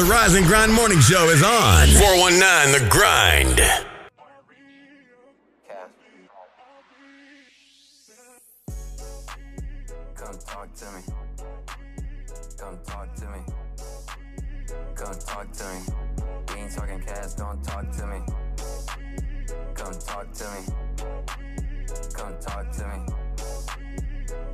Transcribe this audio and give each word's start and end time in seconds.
The 0.00 0.06
Rise 0.06 0.34
and 0.34 0.46
Grind 0.46 0.72
Morning 0.72 0.98
Show 0.98 1.28
is 1.28 1.42
on. 1.42 1.88
419 1.88 2.72
The 2.72 2.88
Grind. 2.88 3.60
Come 10.14 10.38
talk 10.38 10.72
to 10.72 10.86
me. 10.86 11.02
Come 12.56 12.78
talk 12.86 13.14
to 13.14 13.26
me. 13.26 13.40
Come 14.94 15.18
talk 15.18 15.52
to 15.52 15.64
me. 15.64 15.80
We 16.48 16.60
ain't 16.62 16.74
talking 16.74 17.00
cash, 17.00 17.34
don't 17.34 17.62
talk 17.62 17.90
to 17.90 18.06
me. 18.06 18.20
Come 19.74 19.92
talk 19.98 20.32
to 20.32 20.44
me. 20.44 20.60
Come 22.14 22.34
talk 22.40 22.72
to 22.72 22.86
me. 22.88 23.04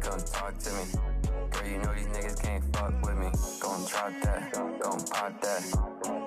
Come 0.01 0.19
talk 0.19 0.59
to 0.59 0.71
me. 0.73 1.16
Girl, 1.57 1.67
you 1.69 1.79
know 1.79 1.95
these 1.95 2.07
niggas 2.09 2.43
can't 2.43 2.77
fuck 2.77 2.93
with 3.03 3.17
me. 3.17 3.31
Gon' 3.61 3.85
drop 3.87 4.13
that, 4.23 4.53
gon' 4.53 5.01
pop 5.07 5.41
that. 5.41 5.63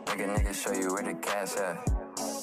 Make 0.07 0.19
a 0.19 0.29
nigga 0.29 0.53
show 0.53 0.73
you 0.73 0.91
where 0.91 1.03
the 1.03 1.13
cash 1.15 1.55
at. 1.57 1.85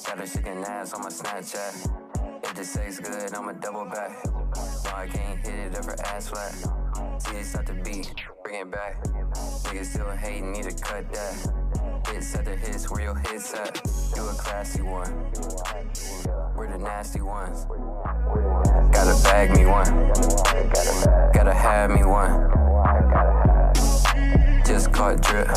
Got 0.05 0.21
a 0.21 0.31
chicken 0.31 0.63
ass 0.63 0.93
on 0.93 1.01
my 1.01 1.09
Snapchat. 1.09 2.43
If 2.43 2.53
the 2.55 2.63
sex 2.63 2.99
good, 2.99 3.33
I'ma 3.33 3.53
double 3.53 3.85
back. 3.85 4.25
No, 4.25 4.91
I 4.95 5.07
can't 5.07 5.45
hit 5.45 5.53
it 5.53 5.73
if 5.77 5.85
her 5.85 5.95
ass 6.05 6.29
flat. 6.29 6.53
See 7.21 7.35
it's 7.35 7.55
out 7.55 7.65
the 7.65 7.73
beat, 7.73 8.13
bring 8.43 8.61
it 8.61 8.71
back. 8.71 9.03
Niggas 9.03 9.85
still 9.85 10.09
hating, 10.11 10.53
need 10.53 10.63
to 10.63 10.83
cut 10.83 11.11
that. 11.11 12.07
Hits 12.09 12.35
at 12.35 12.45
the 12.45 12.55
hits, 12.55 12.89
where 12.89 13.01
your 13.01 13.15
hits 13.15 13.53
at? 13.53 13.81
You 14.15 14.29
a 14.29 14.33
classy 14.33 14.81
one. 14.81 15.11
We're 16.55 16.71
the 16.71 16.77
nasty 16.77 17.21
ones. 17.21 17.65
Gotta 18.93 19.21
bag 19.23 19.51
me 19.51 19.65
one. 19.65 19.91
Gotta 21.33 21.53
have 21.53 21.91
me 21.91 22.05
one. 22.05 22.66
Just 24.65 24.91
caught 24.91 25.21
drip. 25.21 25.47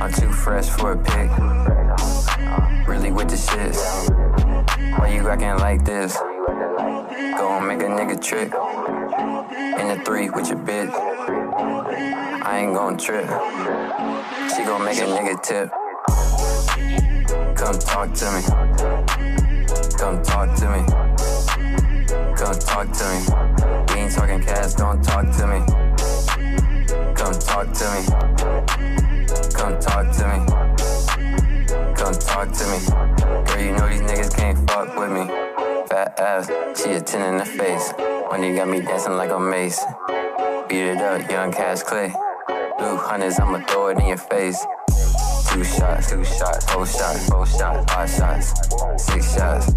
I'm 0.00 0.12
too 0.12 0.32
fresh 0.32 0.68
for 0.68 0.92
a 0.92 0.96
pic. 0.96 1.30
Really 2.88 3.12
with 3.12 3.28
the 3.28 3.36
shits. 3.36 3.80
Why 4.98 5.08
you 5.14 5.28
acting 5.28 5.58
like 5.58 5.84
this? 5.84 6.16
Go 6.16 7.56
and 7.56 7.68
make 7.68 7.80
a 7.80 7.90
nigga 7.90 8.20
trick. 8.22 8.52
In 9.80 9.88
the 9.88 10.02
three 10.04 10.28
with 10.30 10.48
your 10.48 10.58
bitch. 10.58 10.90
I 12.42 12.58
ain't 12.58 12.74
gon' 12.74 12.98
trip. 12.98 13.26
She 14.54 14.64
gon' 14.64 14.84
make 14.84 14.98
a 14.98 15.06
nigga 15.06 15.42
tip. 15.42 15.70
Come 17.56 17.78
talk 17.78 18.12
to 18.14 18.30
me. 18.32 18.42
Come 19.98 20.22
talk 20.22 20.56
to 20.58 20.68
me. 20.70 20.82
Come 22.36 22.58
talk 22.58 22.90
to 22.92 23.04
me. 23.10 23.94
We 23.94 24.00
ain't 24.00 24.12
talking 24.12 24.42
cash, 24.42 24.72
don't 24.74 25.02
talk 25.02 25.30
to 25.36 25.46
me. 25.46 25.89
Come 27.30 27.38
talk 27.38 27.72
to 27.74 27.84
me. 27.94 28.06
Come 29.54 29.78
talk 29.78 30.10
to 30.16 30.26
me. 30.26 30.46
Come 31.94 32.14
talk 32.14 32.50
to 32.50 32.66
me. 32.66 32.78
Girl, 33.46 33.60
you 33.60 33.70
know 33.70 33.88
these 33.88 34.00
niggas 34.00 34.36
can't 34.36 34.68
fuck 34.68 34.98
with 34.98 35.12
me. 35.12 35.28
Fat 35.86 36.18
ass, 36.18 36.50
she 36.76 36.90
a 36.90 37.00
10 37.00 37.34
in 37.34 37.38
the 37.38 37.44
face. 37.44 37.92
When 38.30 38.42
you 38.42 38.56
got 38.56 38.66
me 38.66 38.80
dancing 38.80 39.12
like 39.12 39.30
a 39.30 39.38
mace. 39.38 39.80
Beat 40.68 40.82
it 40.82 40.98
up, 40.98 41.30
young 41.30 41.52
cash 41.52 41.84
clay. 41.84 42.12
Blue 42.78 42.96
hundreds, 42.96 43.38
I'ma 43.38 43.64
throw 43.64 43.90
it 43.90 43.98
in 43.98 44.08
your 44.08 44.16
face. 44.16 44.66
Two 45.52 45.62
shots, 45.62 46.10
two 46.10 46.24
shots, 46.24 46.64
four 46.72 46.84
shots, 46.84 47.28
four 47.28 47.46
shots, 47.46 47.92
five 47.92 48.10
shots, 48.10 49.04
six 49.04 49.36
shots. 49.36 49.72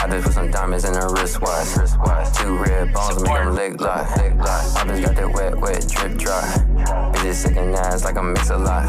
I 0.00 0.06
just 0.10 0.24
put 0.24 0.34
some 0.34 0.50
diamonds 0.50 0.84
in 0.84 0.94
her 0.94 1.08
wristwatch. 1.12 1.74
Two 2.36 2.56
red 2.58 2.92
bones 2.92 3.22
make 3.22 3.32
them 3.32 3.54
lick 3.54 3.80
lock. 3.80 4.06
I 4.18 4.84
just 4.86 5.02
got 5.02 5.16
that 5.16 5.30
wet, 5.32 5.58
wet 5.58 5.88
drip 5.88 6.16
dry. 6.16 6.42
Bitches 7.12 7.34
sick 7.34 7.56
and 7.56 7.74
ass 7.74 8.04
like 8.04 8.16
I 8.16 8.22
mix 8.22 8.50
a 8.50 8.56
lot. 8.56 8.86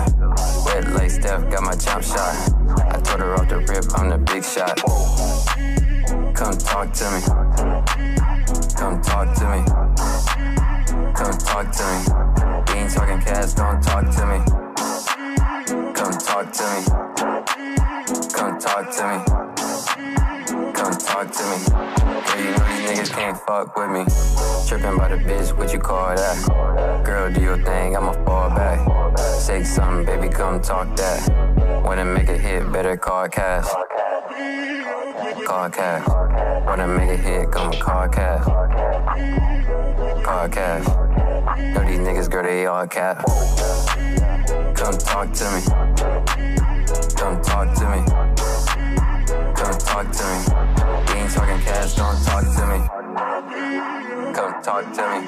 Wet 0.66 0.88
like 0.94 1.10
Steph, 1.10 1.50
got 1.50 1.64
my 1.64 1.76
jump 1.76 2.04
shot. 2.04 2.36
I 2.78 3.00
told 3.02 3.20
her 3.22 3.34
off 3.36 3.50
the 3.50 3.58
rip, 3.60 3.86
I'm 3.98 4.10
the 4.10 4.18
big 4.18 4.44
shot. 4.44 4.78
Come 6.36 6.58
talk 6.58 6.94
to 6.94 7.12
me. 7.12 7.22
Come 8.78 9.02
talk 9.02 9.36
to 9.36 9.46
me. 9.50 9.64
Come 11.16 11.38
talk 11.38 11.72
to 11.72 11.84
me. 11.90 12.74
We 12.74 12.80
ain't 12.80 12.92
talking 12.94 13.20
cash, 13.20 13.54
don't 13.54 13.82
talk 13.82 14.06
to 14.16 14.26
me. 14.26 14.40
Come 15.94 16.14
talk 16.14 16.52
to 16.54 16.64
me. 16.72 16.82
Come 18.34 18.60
talk 18.60 18.92
to 18.92 19.04
me. 19.08 19.49
Talk 21.20 21.32
to 21.34 21.44
me. 21.44 21.58
Girl, 21.68 22.46
you 22.46 22.52
know 22.52 22.66
these 22.70 22.88
niggas 22.88 23.12
can't 23.12 23.38
fuck 23.40 23.76
with 23.76 23.90
me. 23.90 24.06
Tripping 24.70 24.98
by 24.98 25.10
the 25.10 25.18
bitch, 25.18 25.52
what 25.58 25.74
you 25.74 25.80
call 25.80 26.16
that? 26.16 27.04
Girl, 27.04 27.30
do 27.30 27.42
your 27.42 27.58
thing, 27.58 27.98
I'ma 27.98 28.14
fall 28.24 28.50
back. 28.52 29.20
Say 29.20 29.66
something, 29.66 30.06
baby, 30.06 30.30
come 30.30 30.62
talk 30.62 30.96
that. 30.96 31.84
Wanna 31.84 32.06
make 32.06 32.30
a 32.30 32.38
hit, 32.38 32.72
better 32.72 32.96
call 32.96 33.28
cash. 33.28 33.68
Call 35.46 35.70
cash. 35.70 36.08
Wanna 36.66 36.88
make 36.88 37.10
a 37.10 37.18
hit, 37.18 37.52
come 37.52 37.74
call 37.74 38.08
cash. 38.08 38.46
Call 40.24 40.48
cash. 40.48 40.88
Know 40.88 41.84
these 41.84 42.00
niggas, 42.00 42.32
girl, 42.32 42.44
they 42.44 42.66
all 42.66 42.88
cap. 42.88 43.26
Come 44.74 44.98
talk 44.98 45.34
to 45.34 45.52
me. 45.52 45.62
Come 47.18 47.42
talk 47.42 47.76
to 47.76 47.90
me. 47.90 48.06
Come 49.54 49.78
talk 49.80 50.10
to 50.14 50.24
me. 50.24 50.79
Ain't 51.30 51.38
talking 51.38 51.62
cash, 51.62 51.94
don't 51.94 52.26
talk 52.26 52.42
to 52.42 52.66
me. 52.66 52.80
Come 54.34 54.64
talk 54.64 54.84
to 54.96 55.04
me. 55.12 55.28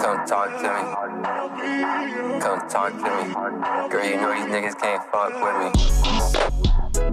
Come 0.00 0.26
talk 0.26 0.48
to 0.62 0.68
me. 0.72 2.40
Come 2.40 2.60
talk 2.66 2.92
to 2.92 2.96
me. 2.96 3.34
Girl, 3.90 4.04
you 4.06 4.16
know 4.16 4.32
these 4.32 4.46
niggas 4.46 4.80
can't 4.80 5.02
fuck 5.12 5.32
with 5.42 5.56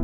me. 0.00 0.03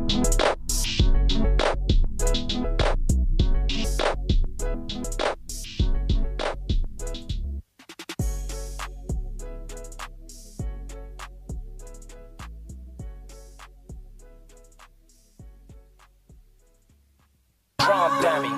Wrong 17.89 18.21
dummy, 18.21 18.49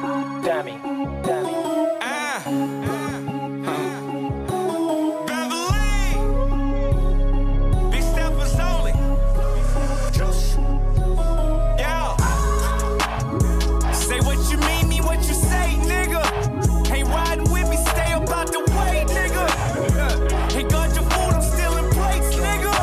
dummy, 0.44 0.78
dummy. 1.24 1.54
Say 13.94 14.20
what 14.20 14.38
you 14.52 14.58
mean, 14.58 14.90
mean 14.90 15.04
what 15.04 15.20
you 15.20 15.34
say, 15.34 15.78
nigga. 15.82 16.22
Ain't 16.92 17.08
with 17.50 17.70
me, 17.70 17.78
stay 17.78 18.14
about 18.14 18.52
the 18.52 18.60
way, 18.60 19.06
nigga. 19.08 20.56
Ain't 20.56 20.70
got 20.70 20.94
your 20.94 21.06
food, 21.06 21.34
I'm 21.34 21.42
stealing 21.42 21.90
plates, 21.92 22.36
nigga. 22.36 22.74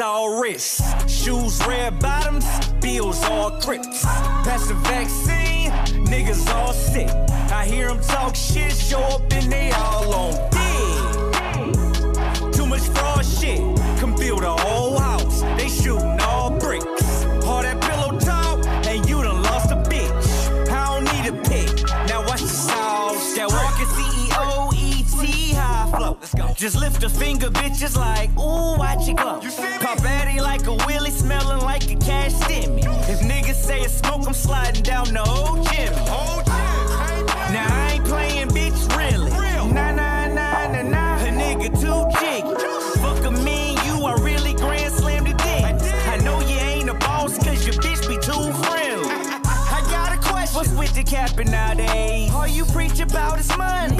All 0.00 0.40
wrist. 0.40 0.81
Shoes, 1.22 1.62
red 1.68 2.00
bottoms, 2.00 2.44
bills, 2.80 3.22
all 3.24 3.52
crips. 3.60 4.02
Pass 4.04 4.66
the 4.66 4.74
vaccine, 4.74 5.70
niggas 6.06 6.52
all 6.52 6.72
sick. 6.72 7.08
I 7.52 7.64
hear 7.64 7.86
them 7.86 8.00
talk 8.00 8.34
shit, 8.34 8.72
show 8.72 8.98
up 8.98 9.32
and 9.32 9.52
they 9.52 9.70
all 9.70 10.12
on 10.12 10.32
dick. 10.50 10.62
Too 12.52 12.66
much 12.66 12.80
fraud 12.88 13.24
shit, 13.24 13.60
can 14.00 14.16
build 14.16 14.42
a 14.42 14.56
whole 14.62 14.98
house. 14.98 15.42
They 15.56 15.68
shooting 15.68 16.18
all 16.22 16.50
bricks. 16.58 17.24
All 17.44 17.62
that 17.62 17.80
pillow 17.80 18.18
talk, 18.18 18.66
and 18.88 19.08
you 19.08 19.22
done 19.22 19.44
lost 19.44 19.70
a 19.70 19.76
bitch. 19.76 20.68
I 20.70 20.86
don't 20.86 21.04
need 21.04 21.26
a 21.32 21.34
pick. 21.48 21.84
Now 22.08 22.22
watch 22.26 22.40
the 22.42 22.48
sauce. 22.48 23.36
That 23.36 23.48
walking 23.48 23.86
CEO, 23.86 24.72
ET, 24.74 25.54
high 25.54 25.86
flow. 25.96 26.16
Let's 26.20 26.34
go. 26.34 26.52
Just 26.56 26.74
lift 26.76 27.02
a 27.04 27.08
finger, 27.08 27.48
bitches 27.48 27.96
like, 27.96 28.30
ooh, 28.38 28.76
watch 28.76 29.08
it 29.08 29.16
go. 29.16 29.40
Pop 29.80 30.04
Addy 30.04 30.40
like 30.40 30.66
a 30.66 30.74
willy, 30.86 31.10
sliding 34.42 34.82
down 34.82 35.06
the 35.14 35.22
old 35.22 35.62
gym. 35.70 35.92
Now 37.54 37.68
I 37.68 37.92
ain't 37.94 38.04
playing, 38.04 38.48
bitch, 38.48 38.80
really. 38.96 39.30
Nah, 39.72 39.92
nah, 39.92 40.26
nah, 40.26 40.66
nah, 40.72 40.82
nah. 40.82 41.26
A 41.26 41.30
nigga 41.30 41.68
too 41.82 42.00
jiggy. 42.18 42.54
Fuck 43.00 43.24
a 43.24 43.30
me 43.30 43.76
and 43.76 43.86
you, 43.86 44.04
I 44.04 44.14
really 44.20 44.54
grand 44.54 44.92
slam 44.94 45.24
the 45.24 45.34
dick. 45.34 45.64
I 46.12 46.16
know 46.24 46.40
you 46.40 46.56
ain't 46.56 46.88
a 46.88 46.94
boss, 46.94 47.38
cause 47.38 47.64
your 47.66 47.76
bitch 47.76 48.02
be 48.08 48.16
too 48.16 48.44
friendly. 48.64 49.08
I 49.76 49.80
got 49.90 50.12
a 50.12 50.18
question. 50.28 50.56
What's 50.56 50.72
with 50.72 50.94
the 50.94 51.04
capping 51.04 51.50
nowadays? 51.50 52.32
All 52.32 52.48
you 52.48 52.64
preach 52.66 52.98
about 53.00 53.38
is 53.38 53.56
money 53.56 53.91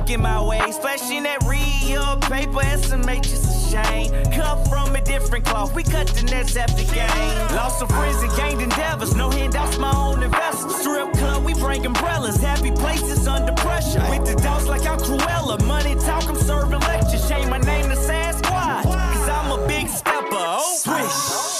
stuck 0.00 0.10
in 0.10 0.22
my 0.22 0.42
way, 0.42 0.60
Flashing 0.80 1.24
that 1.24 1.42
real 1.44 2.16
paper 2.28 2.62
and 2.62 2.80
some 2.82 3.02
a 3.08 3.22
shame. 3.70 4.10
Cut 4.32 4.68
from 4.68 4.94
a 4.94 5.00
different 5.00 5.44
cloth, 5.44 5.74
we 5.74 5.82
cut 5.82 6.06
the 6.08 6.22
nets 6.24 6.56
after 6.56 6.84
game. 6.94 7.56
Lost 7.56 7.78
some 7.78 7.88
friends 7.88 8.22
and 8.22 8.34
gained 8.36 8.60
endeavors, 8.60 9.14
no 9.14 9.30
handouts, 9.30 9.78
my 9.78 9.92
own 9.94 10.22
investors. 10.22 10.74
Strip 10.76 11.12
club, 11.14 11.44
we 11.44 11.54
bring 11.54 11.84
umbrellas, 11.86 12.40
happy 12.40 12.70
places 12.70 13.26
under 13.26 13.52
pressure. 13.52 14.04
With 14.10 14.24
the 14.26 14.40
dogs 14.42 14.66
like 14.66 14.86
I'm 14.86 14.98
Cruella, 14.98 15.64
money 15.66 15.94
talk, 15.96 16.28
I'm 16.28 16.36
serving 16.36 16.80
lectures. 16.80 17.26
Shame 17.28 17.50
my 17.50 17.58
name 17.58 17.88
to 17.88 17.96
Sasquatch, 17.96 18.84
cause 18.84 19.28
I'm 19.28 19.52
a 19.52 19.66
big 19.66 19.88
stepper. 19.88 20.28
Oh, 20.32 20.76
swish. 20.78 21.50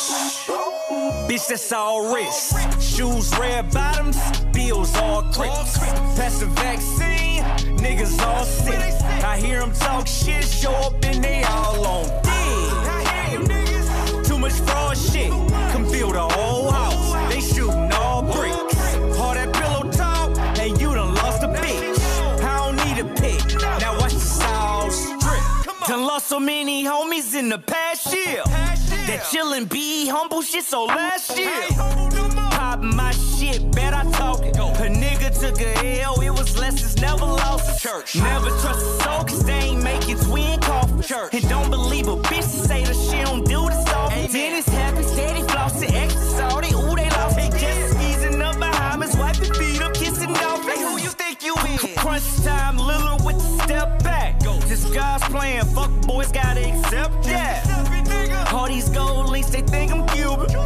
Bitch, 1.28 1.48
that's 1.48 1.72
all 1.72 2.14
risk. 2.14 2.56
Shoes, 2.80 3.36
red 3.38 3.70
bottoms, 3.72 4.18
bills, 4.52 4.96
all 4.96 5.22
crips. 5.22 5.78
Pass 5.78 6.40
the 6.40 6.46
vaccine 6.46 7.29
niggas 7.80 8.20
all 8.22 8.44
sick. 8.44 8.78
I 9.24 9.38
hear 9.38 9.60
them 9.60 9.72
talk 9.72 10.06
shit, 10.06 10.44
show 10.44 10.72
up 10.72 10.94
and 11.04 11.22
they 11.22 11.42
all 11.44 11.86
on 11.86 12.06
dick. 12.22 14.24
Too 14.24 14.38
much 14.38 14.52
fraud 14.52 14.96
shit, 14.96 15.30
can 15.72 15.84
build 15.90 16.14
a 16.14 16.28
whole 16.28 16.70
house. 16.70 17.12
They 17.32 17.40
shooting 17.40 17.90
all 17.92 18.22
bricks. 18.22 18.94
All 19.18 19.34
that 19.34 19.52
pillow 19.52 19.90
talk, 19.90 20.36
and 20.58 20.80
you 20.80 20.94
done 20.94 21.14
lost 21.14 21.42
a 21.42 21.48
bitch. 21.48 21.98
I 22.42 22.56
don't 22.58 22.76
need 22.84 22.98
a 22.98 23.04
pick, 23.20 23.42
now 23.80 23.98
watch 23.98 24.14
the 24.14 24.20
sauce 24.20 25.06
drip. 25.20 25.42
Done 25.86 26.04
lost 26.04 26.26
so 26.26 26.38
many 26.38 26.84
homies 26.84 27.34
in 27.34 27.48
the 27.48 27.58
past 27.58 28.12
year. 28.14 28.42
That 29.06 29.20
chillin', 29.30 29.66
be 29.68 30.06
humble 30.08 30.42
shit, 30.42 30.64
so 30.64 30.84
last 30.84 31.38
year. 31.38 31.50
Pop 32.50 32.80
my 32.80 33.12
shit, 33.12 33.70
bet 33.72 33.94
I 33.94 34.04
talk 34.12 34.39
took 35.50 35.60
a 35.60 36.02
L, 36.02 36.20
it 36.20 36.30
was 36.30 36.56
lessons, 36.58 37.00
never 37.00 37.24
lost. 37.24 37.82
Church. 37.82 38.16
Never 38.16 38.50
trust 38.60 38.86
a 38.86 39.02
soul, 39.02 39.24
cause 39.24 39.44
they 39.44 39.52
ain't 39.52 39.82
make 39.82 40.00
making 40.00 40.18
twin 40.18 40.60
coffin. 40.60 41.02
Church. 41.02 41.34
And 41.34 41.48
don't 41.48 41.70
believe 41.70 42.08
a 42.08 42.16
bitch 42.16 42.48
to 42.52 42.68
say 42.68 42.84
that 42.84 42.94
she 42.94 43.22
don't 43.22 43.44
do 43.44 43.68
this 43.68 43.80
stuff. 43.82 44.10
Then 44.32 44.58
it's 44.58 44.68
happy, 44.68 45.02
steady 45.02 45.42
flossing, 45.42 45.92
extra 45.92 46.22
salty. 46.22 46.74
Ooh, 46.74 46.94
they 46.94 47.10
lost 47.10 47.36
they 47.36 47.48
just 47.58 48.00
easing 48.00 48.40
up 48.40 48.58
behind 48.58 49.02
us, 49.02 49.16
wiping 49.16 49.52
feet 49.54 49.80
up, 49.82 49.94
kissing 49.94 50.30
off. 50.30 50.64
Hey, 50.64 50.82
who 50.82 50.98
you 50.98 51.10
think 51.10 51.42
you 51.42 51.54
is? 51.54 51.98
Crunch 51.98 52.24
time, 52.44 52.76
Lillard 52.76 53.24
with 53.24 53.36
the 53.36 53.64
step 53.64 54.02
back. 54.02 54.42
Go. 54.44 54.58
This 54.60 54.84
God's 54.84 55.24
plan, 55.24 55.64
fuck 55.66 55.90
boys 56.06 56.30
gotta 56.30 56.60
accept 56.60 57.24
that. 57.24 58.52
All 58.52 58.68
these 58.68 58.88
gold 58.88 59.30
links, 59.30 59.50
they 59.50 59.62
think 59.62 59.92
I'm 59.92 60.06
Cuban. 60.08 60.59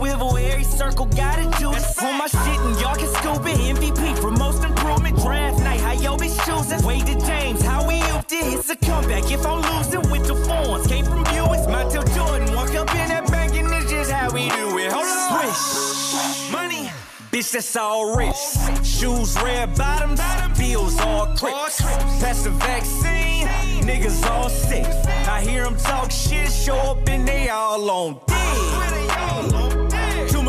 Swivel, 0.00 0.34
every 0.38 0.64
circle 0.64 1.04
got 1.04 1.38
a 1.38 1.44
juice. 1.60 1.98
On 1.98 2.16
my 2.16 2.26
shit, 2.26 2.58
and 2.64 2.80
y'all 2.80 2.96
can 2.96 3.06
scoop 3.16 3.44
it. 3.46 3.76
MVP 3.76 4.18
for 4.18 4.30
most 4.30 4.64
improvement. 4.64 5.14
Draft 5.18 5.58
night, 5.58 5.78
how 5.80 5.92
yo 5.92 6.16
bitch 6.16 6.34
choosing? 6.46 6.82
Wade 6.86 7.04
to 7.04 7.20
James, 7.26 7.60
how 7.60 7.86
we 7.86 8.00
upped 8.04 8.32
it. 8.32 8.46
It's 8.46 8.70
a 8.70 8.76
comeback. 8.76 9.30
If 9.30 9.44
I'm 9.44 9.60
losing 9.60 10.10
with 10.10 10.26
the 10.26 10.36
phones, 10.36 10.86
came 10.86 11.04
from 11.04 11.22
Buicks. 11.24 11.66
Montell 11.70 12.06
Jordan, 12.14 12.54
walk 12.54 12.74
up 12.76 12.90
in 12.94 13.08
that 13.08 13.30
bank, 13.30 13.52
and 13.56 13.68
it's 13.74 13.90
just 13.90 14.10
how 14.10 14.32
we 14.32 14.48
do 14.48 14.78
it. 14.78 14.90
Hold 14.90 15.04
on. 15.04 15.52
Swish. 15.52 16.50
Money. 16.50 16.90
Bitch, 17.30 17.52
that's 17.52 17.76
all 17.76 18.16
wrist. 18.16 18.56
Shoes, 18.82 19.36
red 19.42 19.76
bottoms, 19.76 20.18
bills 20.58 20.98
all 21.00 21.26
crips. 21.36 21.82
Pass 22.22 22.44
the 22.44 22.50
vaccine, 22.52 23.46
niggas 23.84 24.24
all 24.30 24.48
sick. 24.48 24.86
I 25.28 25.42
hear 25.42 25.64
them 25.64 25.76
talk 25.76 26.10
shit, 26.10 26.50
show 26.50 26.78
up 26.92 27.06
and 27.06 27.28
they 27.28 27.50
all 27.50 27.90
on 27.90 28.20
dick. 28.26 29.79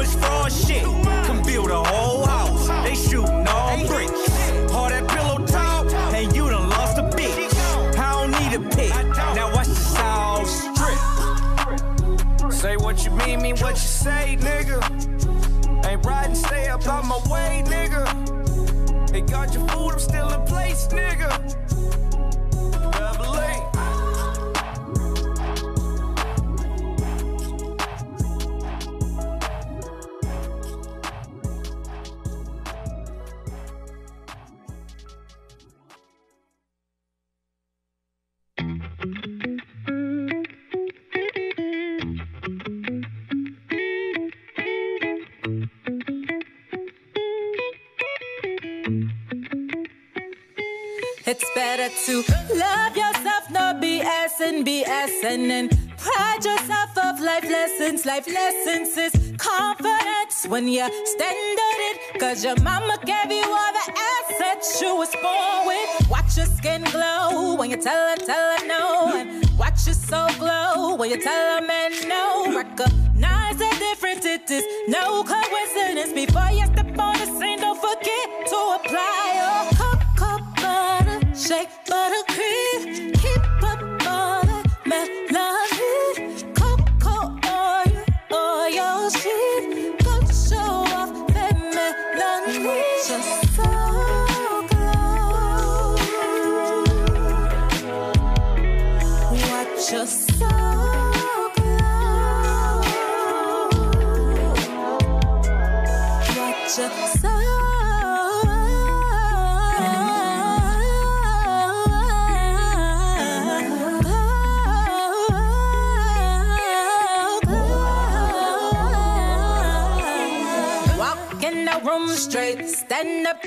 Much 0.01 0.15
fraud 0.15 0.51
shit, 0.51 0.81
can 0.81 1.43
build 1.43 1.69
a 1.69 1.83
whole 1.83 2.25
house. 2.25 2.67
They 2.83 2.95
shooting 2.95 3.47
all 3.47 3.77
bricks. 3.85 4.71
All 4.73 4.89
that 4.89 5.07
pillow 5.07 5.45
talk, 5.45 5.85
and 6.15 6.35
you 6.35 6.49
done 6.49 6.69
lost 6.71 6.97
a 6.97 7.03
bitch. 7.03 7.53
I 7.99 8.11
don't 8.13 8.31
need 8.31 8.51
a 8.55 8.75
pick, 8.75 8.89
now 9.35 9.53
watch 9.53 9.67
the 9.67 9.75
sauce 9.75 10.65
drip. 10.75 12.51
Say 12.51 12.77
what 12.77 13.05
you 13.05 13.11
mean, 13.11 13.43
mean 13.43 13.57
what 13.57 13.73
you 13.73 13.89
say, 14.03 14.39
nigga. 14.41 14.81
Ain't 15.85 16.03
riding, 16.03 16.33
stay 16.33 16.67
up 16.69 16.87
out 16.87 17.05
my 17.05 17.19
way, 17.31 17.61
nigga. 17.67 19.11
They 19.11 19.21
got 19.21 19.53
your 19.53 19.67
food, 19.67 19.91
I'm 19.91 19.99
still 19.99 20.31
in 20.31 20.41
place, 20.47 20.87
nigga. 20.87 21.70
And 54.43 54.65
BS, 54.65 55.23
and 55.23 55.69
pride 55.97 56.43
yourself 56.43 56.97
of 56.97 57.19
life 57.19 57.43
lessons. 57.43 58.07
Life 58.07 58.25
lessons 58.25 58.97
is 58.97 59.33
confidence 59.37 60.47
when 60.47 60.67
you 60.67 60.81
stand 61.05 61.59
on 61.69 61.77
it. 61.89 62.19
Cause 62.19 62.43
your 62.43 62.59
mama 62.61 62.97
gave 63.05 63.31
you 63.31 63.43
all 63.43 63.71
the 63.71 63.93
assets 64.11 64.81
you 64.81 64.95
was 64.95 65.13
born 65.21 65.67
with. 65.67 66.09
Watch 66.09 66.37
your 66.37 66.47
skin 66.47 66.83
glow 66.85 67.55
when 67.55 67.69
you 67.69 67.77
tell 67.77 68.09
her, 68.09 68.15
tell 68.15 68.57
her 68.57 68.65
no. 68.65 69.13
And 69.15 69.47
watch 69.59 69.85
your 69.85 69.93
soul 69.93 70.29
glow 70.39 70.95
when 70.95 71.11
you 71.11 71.21
tell 71.21 71.59
her 71.59 71.67
man 71.67 71.91
no. 72.07 72.57
Recognize 72.57 73.57
the 73.57 73.69
difference, 73.77 74.25
it 74.25 74.49
is 74.49 74.65
no 74.87 75.23
coincidence. 75.23 76.13
Before 76.13 76.49
you 76.49 76.65
step 76.65 76.97
on 76.97 77.13
the 77.19 77.27
scene, 77.39 77.59
don't 77.59 77.79
forget 77.79 78.47
to 78.47 78.57
apply 78.77 79.23
oh, 79.37 79.69
your 79.69 80.17
cocoa 80.17 80.43
butter, 80.55 81.35
shake 81.35 81.69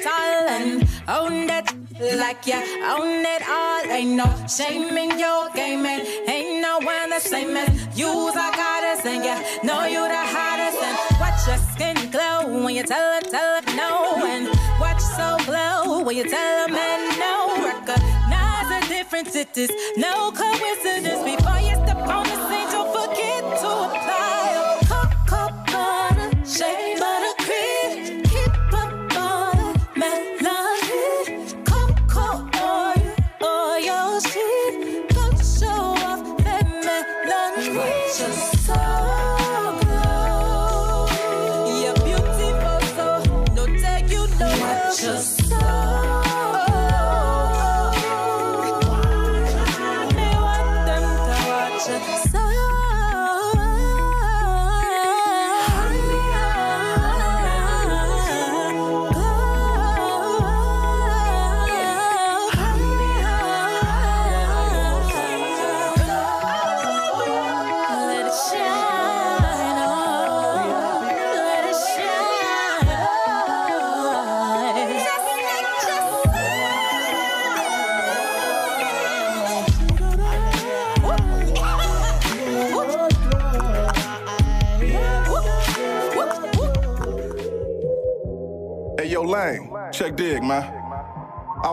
up 0.07 0.51
and 0.51 0.89
own 1.09 1.47
that 1.47 1.73
like 2.17 2.47
you 2.47 2.55
own 2.55 3.25
it 3.25 3.43
all. 3.49 3.83
Ain't 3.91 4.17
no 4.17 4.27
shame 4.49 4.97
in 4.97 5.19
your 5.19 5.51
game, 5.51 5.87
and 5.87 6.03
ain't 6.29 6.61
no 6.61 6.79
one 6.79 7.11
the 7.11 7.21
same 7.21 7.57
as 7.57 7.69
you's 7.97 8.35
a 8.35 8.49
goddess, 8.61 9.05
and 9.07 9.25
you 9.25 9.37
know 9.67 9.85
you 9.85 10.03
the 10.09 10.25
hottest. 10.35 10.79
And 10.83 10.97
watch 11.21 11.47
your 11.47 11.59
skin 11.73 12.11
glow 12.11 12.65
when 12.65 12.75
you 12.75 12.83
tell 12.83 13.15
her, 13.15 13.21
tell 13.21 13.61
her 13.61 13.77
no, 13.77 14.27
and 14.27 14.49
watch 14.81 15.01
so 15.01 15.37
glow 15.47 16.03
when 16.03 16.17
you 16.17 16.29
tell 16.29 16.67
a 16.67 16.69
man 16.71 17.19
no. 17.19 17.35
Recognize 17.65 18.69
the 18.69 18.89
difference, 18.89 19.35
it 19.37 19.57
is 19.57 19.71
no 19.97 20.33
coincidence. 20.33 21.23
Before 21.25 21.61
you 21.61 21.74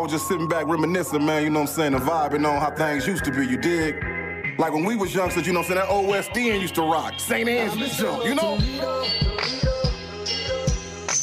was 0.01 0.11
just 0.11 0.27
sitting 0.27 0.47
back 0.47 0.67
reminiscing, 0.67 1.23
man, 1.23 1.43
you 1.43 1.49
know 1.49 1.61
what 1.61 1.69
I'm 1.69 1.75
saying, 1.75 1.93
and 1.93 2.03
vibing 2.03 2.47
on 2.47 2.59
how 2.59 2.71
things 2.71 3.05
used 3.05 3.23
to 3.25 3.31
be, 3.31 3.45
you 3.45 3.57
dig? 3.57 3.95
Like 4.57 4.73
when 4.73 4.83
we 4.83 4.95
was 4.95 5.13
youngsters, 5.13 5.45
you 5.45 5.53
know 5.53 5.59
what 5.59 5.69
I'm 5.69 5.87
saying, 5.87 6.23
that 6.23 6.33
OSDN 6.33 6.61
used 6.61 6.75
to 6.75 6.81
rock. 6.81 7.19
St. 7.19 7.47
Jump, 7.97 8.25
you 8.25 8.35
know? 8.35 8.57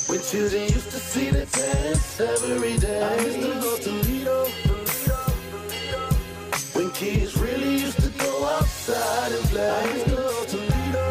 When 0.09 0.21
children 0.23 0.63
used 0.63 0.91
to 0.91 0.99
see 0.99 1.31
the 1.31 1.45
dance 1.47 2.21
every 2.21 2.79
day. 2.79 3.03
I 3.03 3.21
used 3.21 3.41
to 3.41 3.55
go 3.61 3.77
to 3.79 3.91
Lido. 3.91 4.45
When 6.75 6.91
kids 6.93 7.37
really 7.37 7.79
used 7.79 8.01
to 8.01 8.11
go 8.11 8.45
outside 8.47 9.33
and 9.33 9.45
play. 9.51 9.71
I 9.71 9.93
used 9.93 10.05
to 10.07 10.11
go 10.13 10.45
to 10.45 10.57
Lido. 10.57 11.11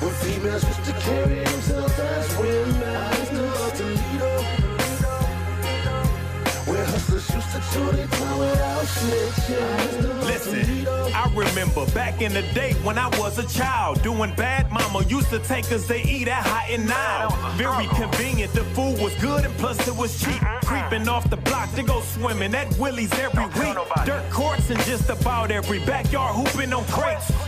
When 0.00 0.14
females 0.14 0.64
used 0.64 0.84
to 0.84 0.92
carry 0.92 1.44
themselves 1.44 1.98
as 1.98 2.38
women. 2.38 3.17
Listen, 10.24 10.86
I 11.12 11.32
remember 11.34 11.86
back 11.92 12.22
in 12.22 12.32
the 12.32 12.42
day 12.54 12.74
when 12.84 12.98
I 12.98 13.08
was 13.18 13.38
a 13.38 13.46
child, 13.48 14.00
doing 14.02 14.32
bad. 14.36 14.70
Mama 14.70 15.02
used 15.08 15.30
to 15.30 15.40
take 15.40 15.70
us 15.72 15.86
to 15.88 15.96
eat 15.96 16.28
at 16.28 16.46
Hot 16.46 16.70
and 16.70 16.86
Now. 16.86 17.30
Very 17.56 17.86
convenient, 17.88 18.52
the 18.52 18.62
food 18.76 19.00
was 19.00 19.12
good 19.16 19.44
and 19.44 19.54
plus 19.58 19.88
it 19.88 19.96
was 19.96 20.20
cheap. 20.22 20.40
Creeping 20.64 21.08
off 21.08 21.28
the 21.30 21.36
block 21.36 21.74
to 21.74 21.82
go 21.82 22.00
swimming 22.00 22.54
at 22.54 22.68
Willie's 22.78 23.12
every 23.18 23.46
week. 23.46 23.76
Dirt 24.04 24.30
courts 24.30 24.70
in 24.70 24.78
just 24.78 25.10
about 25.10 25.50
every 25.50 25.80
backyard, 25.80 26.36
hooping 26.36 26.72
on 26.72 26.84
crates. 26.84 27.47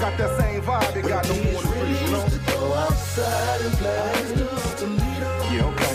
got 0.00 0.16
that 0.16 0.40
same 0.40 0.62
vibe 0.62 0.96
it 0.96 1.06
got 1.06 1.28
no 1.28 1.34
more 1.34 1.62
than 1.62 1.72
really 1.72 1.92
you 1.92 2.10
know? 2.10 2.24
go 2.46 2.72
outside 2.72 3.60
and 3.60 3.74
play. 3.74 3.98
I 3.98 4.20
used 4.20 4.36
to 4.38 4.44
go 4.44 4.56
to 4.80 4.86
Lido. 4.86 5.30
Yeah, 5.52 5.70
okay. 5.70 5.94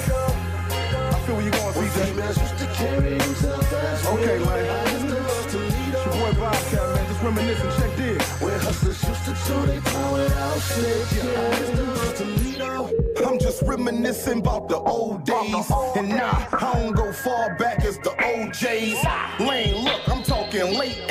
I 1.09 1.19
feel 1.25 1.35
where 1.35 1.45
you 1.45 1.51
going, 1.51 1.73
CJ. 1.73 1.99
Okay, 4.13 4.37
women. 4.37 4.47
Lane. 4.47 4.69
I 4.69 4.91
used 4.91 5.07
to 5.07 5.15
go 5.15 5.35
to 5.49 5.57
Lido. 5.57 5.97
It's 5.97 6.05
your 6.05 6.13
boy 6.21 6.33
Bobcat, 6.39 6.85
man, 6.95 7.05
just 7.07 7.21
reminiscing, 7.23 7.71
check 7.77 7.91
dig. 7.97 8.21
Where 8.43 8.59
hustlers 8.59 9.03
used 9.03 9.25
to 9.25 9.33
chew 9.47 9.65
their 9.65 9.81
tongue 9.81 10.13
without 10.13 10.57
snitching. 10.57 11.37
I 11.37 11.59
used 11.59 11.71
to 11.71 11.85
go 11.85 12.11
to 12.13 12.35
I'm 13.27 13.39
just 13.39 13.63
reminiscing 13.63 14.39
about 14.39 14.69
the 14.69 14.77
old 14.77 15.25
days. 15.25 15.71
And 15.95 16.09
nah, 16.09 16.45
I 16.53 16.73
don't 16.73 16.93
go 16.93 17.11
far 17.11 17.55
back 17.55 17.83
as 17.83 17.97
the 17.99 18.11
OJs. 18.11 19.39
Lane, 19.39 19.83
look, 19.83 20.07
I'm 20.07 20.21
talking 20.21 20.77
late 20.77 21.01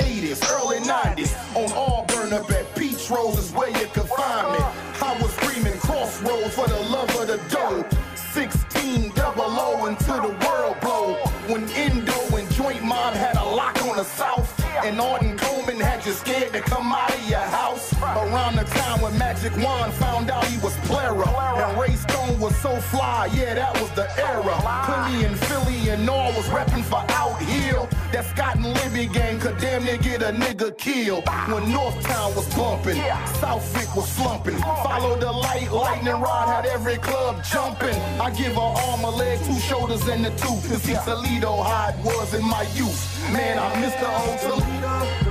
until 9.86 10.22
the 10.22 10.46
world 10.46 10.80
blow. 10.80 11.14
When 11.48 11.68
Indo 11.70 12.36
and 12.36 12.50
Joint 12.52 12.82
Mob 12.82 13.14
had 13.14 13.36
a 13.36 13.44
lock 13.44 13.80
on 13.84 13.96
the 13.96 14.04
South. 14.04 14.48
And 14.84 15.00
Arden 15.00 15.36
Coleman 15.38 15.78
had 15.80 16.04
you 16.04 16.12
scared 16.12 16.52
to 16.52 16.60
come 16.60 16.92
out 16.92 17.14
of 17.14 17.28
your 17.28 17.40
house. 17.40 17.73
Around 18.02 18.56
the 18.56 18.64
time 18.64 19.00
when 19.00 19.16
Magic 19.18 19.56
Wand 19.56 19.92
found 19.94 20.30
out 20.30 20.44
he 20.46 20.58
was 20.58 20.74
Plera. 20.88 21.26
And 21.58 21.80
Ray 21.80 21.94
Stone 21.94 22.38
was 22.40 22.56
so 22.56 22.76
fly, 22.76 23.30
yeah, 23.34 23.54
that 23.54 23.80
was 23.80 23.90
the 23.92 24.06
era. 24.18 24.54
Philly 24.86 25.24
and 25.24 25.38
Philly 25.38 25.88
and 25.90 26.08
all 26.08 26.32
was 26.32 26.46
reppin' 26.46 26.84
for 26.84 27.04
Out 27.10 27.40
Hill. 27.42 27.88
That 28.12 28.24
Scott 28.26 28.56
and 28.56 28.66
Libby 28.66 29.06
gang 29.12 29.40
could 29.40 29.58
damn 29.58 29.84
near 29.84 29.96
get 29.96 30.22
a 30.22 30.32
nigga 30.32 30.76
killed. 30.78 31.24
When 31.48 31.64
Northtown 31.72 32.34
was 32.36 32.46
bumpin', 32.54 32.96
Southwyck 33.40 33.94
was 33.96 34.08
slumping. 34.08 34.58
Follow 34.58 35.18
the 35.18 35.30
light, 35.30 35.70
lightning 35.72 36.20
rod 36.20 36.48
had 36.48 36.66
every 36.66 36.96
club 36.98 37.42
jumping. 37.44 37.94
I 38.20 38.30
give 38.30 38.54
her 38.54 38.60
arm, 38.60 39.04
a 39.04 39.10
leg, 39.10 39.38
two 39.44 39.58
shoulders, 39.58 40.06
and 40.08 40.26
a 40.26 40.30
tooth. 40.30 40.68
To 40.68 40.78
see 40.78 40.96
Toledo 41.04 41.62
how 41.62 41.88
it 41.90 42.04
was 42.04 42.34
in 42.34 42.44
my 42.44 42.62
youth. 42.74 43.30
Man, 43.32 43.58
I 43.58 43.80
miss 43.80 43.94
the 43.94 44.08
old 44.08 44.38
Toledo. 44.40 45.23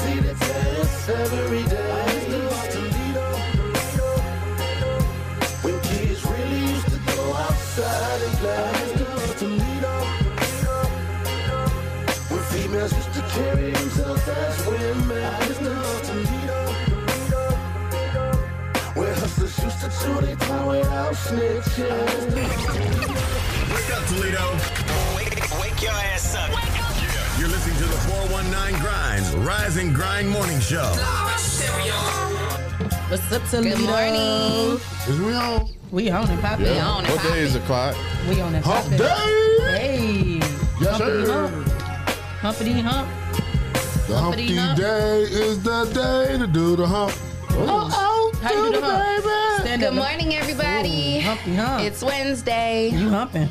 See 0.00 0.18
the 0.20 0.34
dance 0.34 1.08
every 1.08 1.64
day. 1.64 1.90
I 1.90 2.12
used 2.14 2.30
to 2.32 2.38
go 2.44 2.56
to 2.74 2.80
Lido. 2.94 3.26
When 5.64 5.76
kids 5.88 6.20
really 6.32 6.60
used 6.74 6.90
to 6.94 6.98
go 7.10 7.34
outside. 7.44 8.20
I 8.20 8.78
used 8.84 8.96
to 9.00 9.04
go 9.04 9.20
to 9.40 9.46
Lido. 9.60 9.94
When 12.30 12.42
females 12.52 12.92
used 13.00 13.12
to 13.18 13.22
carry 13.34 13.70
themselves 13.72 14.28
as 14.28 14.66
women. 14.66 15.24
I 15.24 15.46
used 15.48 15.64
to 15.68 15.72
go 15.84 15.92
to 16.08 16.14
Lido. 16.28 16.60
Where 18.98 19.14
hustlers 19.14 19.58
used 19.66 19.80
to 19.84 19.88
chew 19.98 20.16
their 20.24 20.36
tongue 20.36 20.68
without 20.68 21.14
snitching. 21.14 22.26
Wake 23.72 23.90
up, 23.96 24.02
Toledo. 24.08 24.46
Wake, 25.16 25.38
wake 25.60 25.82
your 25.82 25.98
ass 26.12 26.34
up. 26.36 26.69
You're 27.90 27.98
listening 27.98 28.22
to 28.22 28.28
the 28.28 28.28
419 28.28 28.80
Grinds 28.80 29.34
Rise 29.36 29.76
and 29.76 29.92
Grind 29.94 30.28
Morning 30.30 30.60
Show. 30.60 30.78
What's 33.08 33.32
up, 33.32 33.42
Toledo? 33.50 33.76
Good 33.76 33.84
morning. 33.84 34.80
Is 35.08 35.18
we 35.20 35.34
on? 35.34 35.68
We 35.90 36.08
on 36.10 36.30
it, 36.30 36.40
Poppy. 36.40 36.62
We 36.64 36.78
on 36.78 37.04
it, 37.04 37.10
What 37.10 37.22
day 37.24 37.40
is 37.40 37.56
poppin'. 37.56 37.62
it, 37.62 37.66
Clyde? 37.66 37.96
We 38.28 38.40
on 38.40 38.54
it, 38.54 38.62
Hump 38.64 38.84
Poppy. 38.84 38.96
day! 38.96 39.58
Hey. 39.76 40.40
Yes, 40.80 41.00
Humpity 41.00 41.26
sir. 41.26 41.48
hump. 41.48 41.68
Humpity 42.40 42.80
hump. 42.80 43.08
The 44.06 44.14
Humpity 44.14 44.20
Humpty 44.20 44.54
hump. 44.56 44.78
Day 44.78 45.22
is 45.22 45.62
the 45.64 45.84
day 45.86 46.38
to 46.38 46.46
do 46.46 46.76
the 46.76 46.86
hump. 46.86 47.12
Oh, 47.50 47.90
oh, 47.92 48.32
How 48.40 48.52
you 48.66 48.72
do 48.72 48.80
the 48.80 48.86
hump? 48.86 49.24
baby. 49.24 49.62
Stand 49.62 49.80
Good 49.82 49.88
up. 49.88 49.94
morning, 49.94 50.34
everybody. 50.36 51.18
Ooh, 51.18 51.22
humpty 51.22 51.54
hump. 51.56 51.82
It's 51.82 52.02
Wednesday. 52.04 52.90
you 52.90 53.08
humping. 53.08 53.48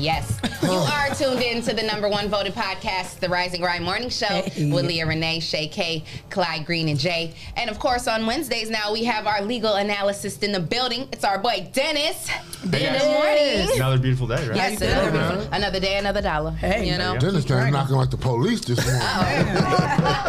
Yes. 0.00 0.40
You 0.62 0.72
are 0.72 1.14
tuned 1.14 1.42
in 1.42 1.62
to 1.62 1.74
the 1.74 1.82
number 1.82 2.08
one 2.08 2.28
voted 2.28 2.54
podcast, 2.54 3.20
The 3.20 3.28
Rising 3.28 3.60
Grind 3.60 3.84
Morning 3.84 4.08
Show, 4.08 4.26
Hey. 4.26 4.72
with 4.72 4.86
Leah 4.86 5.06
Renee, 5.06 5.38
Shay 5.38 5.68
K, 5.68 6.02
Clyde 6.30 6.66
Green, 6.66 6.88
and 6.88 6.98
Jay. 6.98 7.34
And 7.56 7.70
of 7.70 7.78
course, 7.78 8.08
on 8.08 8.26
Wednesdays 8.26 8.68
now, 8.68 8.92
we 8.92 9.04
have 9.04 9.26
our 9.28 9.42
legal 9.42 9.76
analyst 9.76 10.42
in 10.42 10.50
the 10.50 10.58
building. 10.58 11.08
It's 11.12 11.22
our 11.24 11.38
boy, 11.38 11.68
Dennis. 11.72 12.28
Dennis. 12.68 13.02
Good 13.02 13.12
morning. 13.12 13.76
Another 13.76 13.98
beautiful 13.98 14.26
day, 14.26 14.48
right? 14.48 14.56
Yes, 14.56 14.80
another, 14.80 15.10
beautiful- 15.12 15.54
another 15.54 15.78
day, 15.80 15.98
another 15.98 16.22
dollar. 16.22 16.50
Hey. 16.52 16.90
you 16.90 16.98
know? 16.98 17.16
Dennis 17.18 17.44
came 17.44 17.70
knocking 17.70 17.94
like 17.96 18.10
the 18.10 18.16
police 18.16 18.62
this 18.64 18.84
morning. 18.84 19.02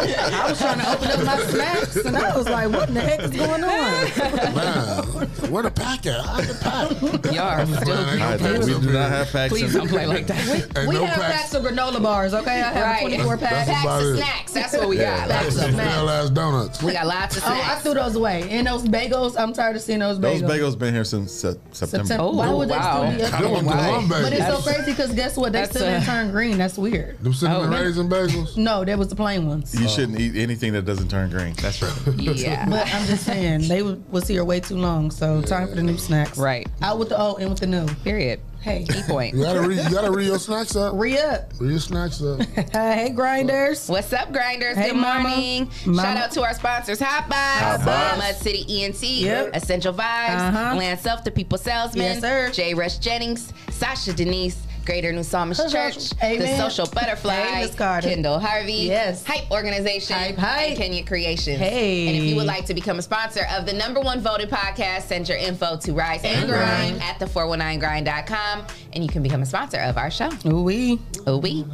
I 0.00 0.48
was 0.48 0.58
trying 0.58 0.78
to 0.78 0.92
open 0.92 1.08
up 1.08 1.24
my 1.26 1.36
snacks, 1.46 1.96
and 1.96 2.16
I 2.16 2.36
was 2.36 2.48
like, 2.48 2.70
"What 2.70 2.88
in 2.88 2.94
the 2.94 3.00
heck 3.00 3.20
is 3.20 3.30
going 3.30 3.64
on?" 3.64 4.54
Man, 4.54 5.50
where 5.50 5.62
the 5.78 5.84
pack 5.84 6.06
at? 6.06 6.24
How's 6.24 6.48
the 6.48 7.18
pack? 7.18 7.32
You 7.32 7.40
are 7.40 7.66
still 7.66 7.94
Man, 7.94 8.22
All 8.22 8.32
ain't 8.32 8.40
right, 8.42 8.60
no 8.60 8.66
we 8.66 8.80
do 8.86 8.92
not 8.92 9.10
have 9.10 9.28
packs. 9.30 9.52
Please 9.52 9.72
don't 9.72 9.88
play 9.88 10.06
like 10.06 10.26
that. 10.26 10.76
Ain't 10.78 10.88
we 10.88 10.94
no 10.94 11.04
have 11.04 11.20
packs. 11.20 11.36
packs 11.42 11.54
of 11.54 11.62
granola 11.64 12.02
bars. 12.02 12.34
Okay, 12.34 12.60
I 12.62 12.72
have 12.72 12.84
Right. 12.88 13.00
24 13.00 13.36
packs. 13.38 13.66
That's 13.68 13.68
Packs 13.84 14.02
of 14.04 14.16
snacks. 14.16 14.52
That's 14.52 14.72
what 14.76 14.88
we 14.88 14.98
Yeah, 14.98 15.18
got. 15.20 15.28
That's 15.28 15.42
Packs 15.44 15.54
of 15.68 15.74
snacks. 15.74 15.90
stale 15.92 16.10
ass 16.10 16.30
donuts. 16.30 16.82
We 16.82 16.92
got 16.92 17.06
lots 17.06 17.36
of 17.36 17.42
Oh, 17.46 17.50
I 17.50 17.74
threw 17.76 17.94
those 17.94 18.16
away. 18.16 18.48
And 18.50 18.66
those 18.66 18.82
bagels, 18.84 19.38
I'm 19.38 19.52
tired 19.52 19.76
of 19.76 19.82
seeing 19.82 19.98
those 20.00 20.18
bagels. 20.18 20.40
Those 20.40 20.50
bagels 20.50 20.78
been 20.78 20.94
here 20.94 21.04
since 21.04 21.32
se- 21.32 21.56
September. 21.72 22.06
September. 22.06 22.22
Oh, 22.24 22.36
Why 22.36 22.50
would 22.52 22.68
wow. 22.68 23.10
they 23.10 23.16
still 23.26 23.28
be 23.28 23.34
up? 23.44 23.52
was 23.52 23.60
the 23.62 23.66
Why? 23.68 23.88
rum 23.90 24.08
But 24.08 24.32
it's 24.32 24.46
so 24.46 24.60
crazy 24.72 24.90
because 24.92 25.12
guess 25.14 25.36
what? 25.36 25.52
They 25.52 25.64
still 25.64 25.82
didn't 25.86 26.04
turn 26.04 26.30
green. 26.30 26.58
That's 26.58 26.76
weird. 26.78 27.22
Them 27.22 27.32
cinnamon 27.34 27.72
Oh. 27.72 27.80
raisin 27.82 28.08
bagels. 28.08 28.56
No, 28.56 28.84
that 28.84 28.98
was 28.98 29.08
the 29.08 29.16
plain 29.16 29.46
ones. 29.46 29.74
You 29.78 29.88
shouldn't 29.88 30.18
eat 30.20 30.36
anything 30.36 30.72
that 30.72 30.84
doesn't 30.84 31.08
turn 31.08 31.30
green. 31.30 31.54
That's 31.60 31.80
right. 31.82 31.92
Yeah. 32.18 32.66
But 32.68 32.92
I'm 32.94 33.06
just 33.06 33.24
saying 33.24 33.68
they 33.68 33.82
was 33.82 34.26
here 34.28 34.44
way 34.44 34.60
too 34.60 34.76
long. 34.76 35.10
So 35.10 35.40
time 35.42 35.67
for 35.68 35.76
the 35.76 35.82
new 35.82 35.96
snacks. 35.98 36.38
Right. 36.38 36.66
Out 36.82 36.98
with 36.98 37.08
the 37.10 37.20
old, 37.20 37.40
in 37.40 37.48
with 37.48 37.60
the 37.60 37.66
new. 37.66 37.86
Period. 38.04 38.40
Hey, 38.60 38.84
Key 38.88 39.02
point. 39.06 39.34
You 39.36 39.42
gotta 39.44 39.60
re 39.60 39.80
you 39.80 39.90
gotta 39.90 40.10
re 40.10 40.26
your 40.26 40.38
snacks 40.38 40.74
up. 40.74 40.92
re 40.96 41.16
up. 41.18 41.52
Re 41.60 41.70
your 41.70 41.78
snacks 41.78 42.20
up. 42.22 42.40
hey, 42.72 43.10
grinders. 43.14 43.88
What's 43.88 44.12
up, 44.12 44.32
grinders? 44.32 44.76
Hey, 44.76 44.88
Good 44.88 44.96
mama. 44.96 45.28
morning. 45.28 45.70
Mama. 45.86 46.02
Shout 46.02 46.16
out 46.16 46.30
to 46.32 46.42
our 46.42 46.54
sponsors, 46.54 46.98
Hot 47.00 47.28
Buys, 47.28 47.84
Buys. 47.84 48.18
Mud 48.18 48.34
City 48.36 48.82
ENT, 48.84 49.02
Yep. 49.02 49.50
Essential 49.54 49.92
Vibes, 49.94 50.48
Uh-huh. 50.48 50.76
Land 50.76 50.98
Self, 51.00 51.22
The 51.24 51.30
People 51.30 51.56
Salesman, 51.58 52.02
Yes, 52.04 52.20
sir. 52.20 52.50
J. 52.52 52.74
Rush 52.74 52.98
Jennings, 52.98 53.52
Sasha 53.70 54.12
Denise, 54.12 54.58
Greater 54.88 55.12
New 55.12 55.22
Psalmist 55.22 55.60
Hush, 55.60 55.72
hush. 55.74 55.94
Church, 56.08 56.22
Amen. 56.22 56.38
the 56.38 56.56
Social 56.56 56.86
Butterfly, 56.86 57.34
Hey, 57.34 57.68
Kendall 58.00 58.38
Harvey, 58.38 58.72
Yes. 58.72 59.22
Hype 59.22 59.50
Organization, 59.50 60.16
Hype, 60.16 60.36
hype. 60.38 60.68
and 60.70 60.78
Kenya 60.78 61.04
Creations. 61.04 61.58
Hey. 61.58 62.08
And 62.08 62.16
if 62.16 62.22
you 62.24 62.36
would 62.36 62.46
like 62.46 62.64
to 62.64 62.74
become 62.74 62.98
a 62.98 63.02
sponsor 63.02 63.42
of 63.54 63.66
the 63.66 63.74
number 63.74 64.00
one 64.00 64.20
voted 64.22 64.48
podcast, 64.48 65.02
send 65.02 65.28
your 65.28 65.36
info 65.36 65.76
to 65.76 65.92
Rise 65.92 66.24
and, 66.24 66.48
Grind 66.48 67.02
at 67.02 67.18
the419grind.com 67.18 68.64
and 68.94 69.04
you 69.04 69.10
can 69.10 69.22
become 69.22 69.42
a 69.42 69.46
sponsor 69.46 69.78
of 69.78 69.98
our 69.98 70.10
show. 70.10 70.30
Ooh 70.46 70.62
wee. 70.62 70.98
Ooh 71.28 71.36
wee. 71.36 71.66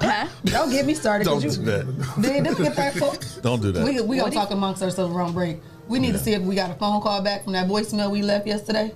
Huh? 0.00 0.28
Don't 0.46 0.70
get 0.70 0.86
me 0.86 0.94
started. 0.94 1.24
Don't 1.24 1.44
you, 1.44 1.50
do 1.50 1.62
that. 1.64 2.16
Did 2.22 2.44
them 2.46 2.54
get 2.54 2.74
that 2.76 2.94
phone? 2.94 3.18
Don't 3.42 3.60
do 3.60 3.70
that. 3.72 3.84
We, 3.84 4.00
we 4.00 4.16
gonna 4.16 4.30
What 4.30 4.32
talk 4.32 4.50
amongst 4.50 4.82
ourselves 4.82 5.14
around 5.14 5.34
break. 5.34 5.58
We 5.88 5.98
need 5.98 6.12
to 6.12 6.18
see 6.18 6.32
if 6.32 6.40
we 6.40 6.54
got 6.54 6.70
a 6.70 6.74
phone 6.74 7.02
call 7.02 7.20
back 7.20 7.44
from 7.44 7.52
that 7.52 7.68
voicemail 7.68 8.10
we 8.10 8.22
left 8.22 8.46
yesterday. 8.46 8.94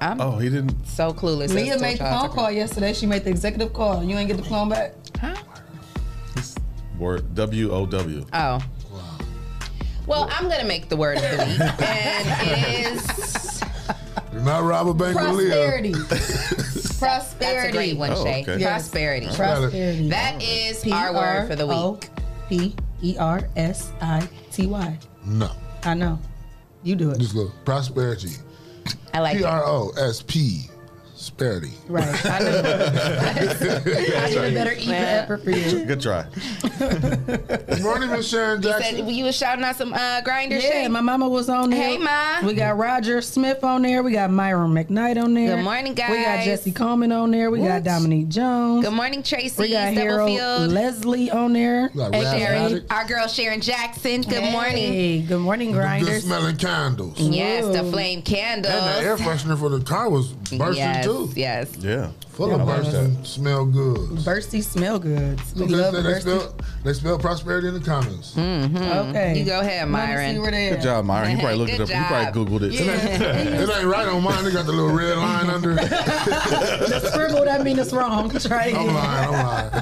I'm 0.00 0.20
Oh, 0.20 0.38
he 0.38 0.48
didn't. 0.48 0.86
so 0.86 1.12
clueless. 1.12 1.52
Leah 1.52 1.78
made 1.78 1.98
the 1.98 2.04
phone 2.04 2.30
call 2.30 2.50
yesterday. 2.50 2.92
She 2.92 3.06
made 3.06 3.24
the 3.24 3.30
executive 3.30 3.72
call. 3.72 4.02
You 4.04 4.16
ain't 4.16 4.28
get 4.28 4.36
the 4.36 4.44
phone 4.44 4.68
back. 4.68 4.94
about. 5.14 5.38
Word 6.98 7.34
W 7.34 7.70
O 7.72 7.86
W. 7.86 8.26
Huh? 8.32 8.58
Oh. 8.60 9.18
Well, 10.06 10.28
I'm 10.32 10.48
gonna 10.48 10.64
make 10.64 10.88
the 10.88 10.96
word 10.96 11.18
of 11.18 11.22
the 11.22 11.44
week, 11.44 11.60
and 11.88 12.48
it 12.48 12.92
is 12.96 13.60
Do 14.32 14.40
not 14.40 14.62
rob 14.64 14.88
a 14.88 14.94
bank 14.94 15.14
with 15.20 15.30
Leah. 15.32 15.50
Prosperity. 15.50 15.92
that's 16.08 16.98
Prosperity. 16.98 17.68
a 17.68 17.72
great 17.72 17.96
one, 17.98 18.12
Oh, 18.12 18.24
Shay. 18.24 18.42
okay. 18.42 18.58
Yes. 18.58 18.88
Prosperity. 18.88 19.26
Prosperity. 19.26 20.08
That 20.08 20.42
is 20.42 20.84
our 20.90 21.12
word 21.12 21.48
for 21.48 21.56
the 21.56 21.66
week. 21.66 22.08
P 22.48 22.74
E 23.02 23.16
R 23.18 23.48
S 23.56 23.92
I 24.00 24.26
T 24.50 24.66
Y. 24.66 24.98
No. 25.26 25.50
I 25.84 25.94
know. 25.94 26.18
You 26.82 26.96
do 26.96 27.10
it. 27.10 27.18
Just 27.18 27.34
look. 27.34 27.52
Prosperity. 27.64 28.30
I 29.18 29.20
like 29.20 29.38
P. 29.38 29.44
R 29.44 29.64
O 29.66 29.90
S 29.96 30.22
P. 30.22 30.70
Sparity. 31.28 31.72
Right. 31.88 32.06
I 32.26 32.38
know. 32.40 32.62
I 33.36 34.30
should 34.30 34.54
better 34.54 34.72
eat 34.72 34.84
the 34.86 34.90
Man. 34.90 35.24
effort 35.24 35.44
for 35.44 35.50
you. 35.50 35.84
Good 35.84 36.00
try. 36.00 36.24
Good 36.78 37.82
morning, 37.82 38.10
Miss 38.10 38.28
Sharon 38.28 38.62
Said, 38.62 38.80
Jackson. 38.80 39.08
you 39.08 39.24
was 39.24 39.36
shouting 39.36 39.64
out 39.64 39.76
some 39.76 39.92
uh, 39.92 40.20
grinder 40.22 40.56
Yeah, 40.56 40.70
Shay? 40.70 40.88
my 40.88 41.00
mama 41.00 41.28
was 41.28 41.48
on 41.48 41.70
there. 41.70 41.80
Hey, 41.82 41.98
Ma. 41.98 42.46
We 42.46 42.54
got 42.54 42.76
Roger 42.78 43.20
Smith 43.20 43.62
on 43.64 43.82
there. 43.82 44.02
We 44.02 44.12
got 44.12 44.30
Myron 44.30 44.72
McKnight 44.72 45.22
on 45.22 45.34
there. 45.34 45.56
Good 45.56 45.64
morning, 45.64 45.94
guys. 45.94 46.10
We 46.10 46.22
got. 46.24 46.44
Jesse 46.44 46.72
Coleman 46.72 47.12
on 47.12 47.30
there. 47.30 47.50
We 47.50 47.60
got 47.60 47.82
Dominique 47.84 48.28
Jones. 48.28 48.84
Good 48.84 48.94
morning, 48.94 49.22
Tracy 49.22 49.60
We 49.62 49.70
got 49.70 49.92
Harold 49.92 50.30
Leslie 50.70 51.30
on 51.30 51.52
there. 51.52 51.90
We 51.94 52.02
Hey, 52.02 52.22
Sharon. 52.38 52.84
Our 52.90 53.04
girl 53.06 53.26
Sharon 53.28 53.60
Jackson. 53.60 54.22
Good 54.22 54.32
Hey, 54.42 54.52
morning. 54.52 55.26
Good 55.26 55.40
morning, 55.40 55.72
Good 55.72 55.78
grinders. 55.78 56.24
smelling 56.24 56.56
candles. 56.56 57.18
Yes, 57.20 57.66
the 57.66 57.84
flame 57.90 58.22
candles. 58.22 58.72
And 58.74 58.86
the 59.04 59.08
air 59.08 59.16
freshener 59.16 59.58
for 59.58 59.68
the 59.68 59.80
car 59.84 60.08
was 60.08 60.28
bursting 60.28 60.76
yes, 60.76 61.04
too. 61.04 61.17
Yes. 61.34 61.76
Yeah. 61.78 62.10
Full 62.30 62.54
of 62.54 62.60
I 62.60 62.64
like 62.64 62.82
bursting, 62.84 63.24
smell 63.24 63.64
good. 63.66 63.96
Bursty 64.20 64.62
smell 64.62 64.98
goods. 65.00 65.52
We 65.54 65.66
Look, 65.66 65.70
love 65.80 65.94
they, 65.94 66.02
they, 66.02 66.08
bursty. 66.10 66.20
spell, 66.20 66.54
they 66.84 66.92
spell 66.92 67.18
prosperity 67.18 67.66
in 67.68 67.74
the 67.74 67.80
comments. 67.80 68.34
Mm-hmm. 68.34 68.76
Okay. 68.76 69.38
You 69.38 69.44
go 69.44 69.60
ahead, 69.60 69.88
Let 69.90 69.98
me 70.00 70.06
see 70.06 70.14
Myron. 70.14 70.40
where 70.42 70.50
they 70.52 70.70
Good 70.70 70.82
job, 70.82 71.04
Myron. 71.04 71.30
You 71.32 71.38
probably 71.38 71.58
looked 71.64 71.72
it 71.72 71.80
up. 71.80 71.88
You 71.88 72.04
probably 72.06 72.44
Googled 72.58 72.62
it. 72.68 72.72
Yeah. 72.74 73.58
It 73.62 73.70
ain't 73.70 73.84
right 73.86 74.08
on 74.08 74.22
mine. 74.22 74.44
They 74.44 74.52
got 74.52 74.66
the 74.66 74.72
little 74.72 74.94
red 74.96 75.16
line 75.18 75.50
under 75.50 75.72
it. 75.72 75.76
The 75.78 77.00
scribble 77.10 77.44
that 77.44 77.62
mean 77.62 77.78
it's 77.78 77.92
wrong. 77.92 78.30
Try 78.30 78.68
I'm 78.68 78.74
again. 78.76 78.94
lying. 78.94 79.28
I'm 79.28 79.32
lying. 79.46 79.72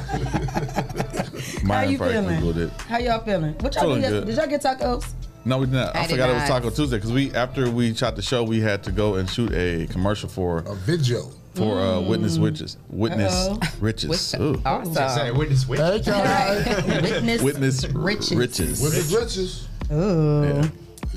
Myron 1.65 1.91
you 1.93 1.99
feeling? 1.99 2.59
It. 2.63 2.71
How 2.83 2.99
y'all 2.99 3.21
feeling? 3.21 3.55
What 3.61 3.75
y'all 3.75 3.85
Feeling 3.85 4.03
do? 4.03 4.25
Did 4.25 4.37
y'all 4.37 4.47
get 4.47 4.63
tacos? 4.63 5.05
No, 5.47 5.59
we 5.59 5.67
did 5.67 5.75
not. 5.75 5.95
I, 5.95 6.01
I 6.01 6.03
did 6.03 6.11
forgot 6.13 6.31
it 6.31 6.35
was. 6.35 6.49
Taco 6.49 6.71
Tuesday 6.71 6.97
because 6.97 7.13
we 7.13 7.33
after 7.33 7.71
we 7.71 7.95
shot 7.95 8.17
the 8.17 8.23
show, 8.23 8.43
we 8.43 8.61
had 8.61 8.83
to 8.85 8.93
go 8.93 9.15
and 9.15 9.31
shoot 9.31 9.53
a 9.53 9.87
commercial 9.87 10.29
for 10.29 10.59
A 10.59 10.75
video. 10.75 11.31
for 11.55 11.81
uh, 11.81 12.01
witness 12.01 12.37
witches, 12.37 12.77
witness 12.91 13.33
Uh-oh. 13.33 13.61
riches, 13.81 14.35
Ooh. 14.35 14.61
Awesome. 14.67 14.95
Say 14.95 15.31
witness 15.31 15.69
witch. 15.69 15.79
Hey, 15.81 17.01
Witness. 17.03 17.43
witness 17.43 17.87
Riches. 17.91 18.35
riches. 18.35 18.83
With 18.83 19.11
the 19.11 19.19
riches. 19.19 19.69
Ooh. 19.93 20.71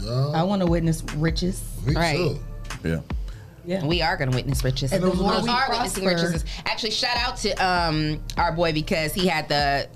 Yeah. 0.05 0.31
I 0.33 0.43
want 0.43 0.61
to 0.61 0.67
witness 0.67 1.03
riches. 1.15 1.61
Me 1.85 1.95
Right. 1.95 2.15
too. 2.17 2.39
Yeah. 2.83 2.99
Yeah. 3.65 3.85
We 3.85 4.01
are 4.01 4.15
going 4.15 4.29
to 4.31 4.35
witness 4.35 4.63
riches. 4.63 4.93
And 4.93 5.03
the 5.03 5.09
we 5.09 5.19
are 5.25 5.41
we 5.41 5.49
witnessing 5.73 6.05
riches. 6.05 6.45
Actually, 6.65 6.91
shout 6.91 7.17
out 7.17 7.37
to 7.37 7.51
um 7.55 8.19
our 8.37 8.51
boy 8.51 8.73
because 8.73 9.13
he 9.13 9.25
had 9.27 9.49
the 9.49 9.89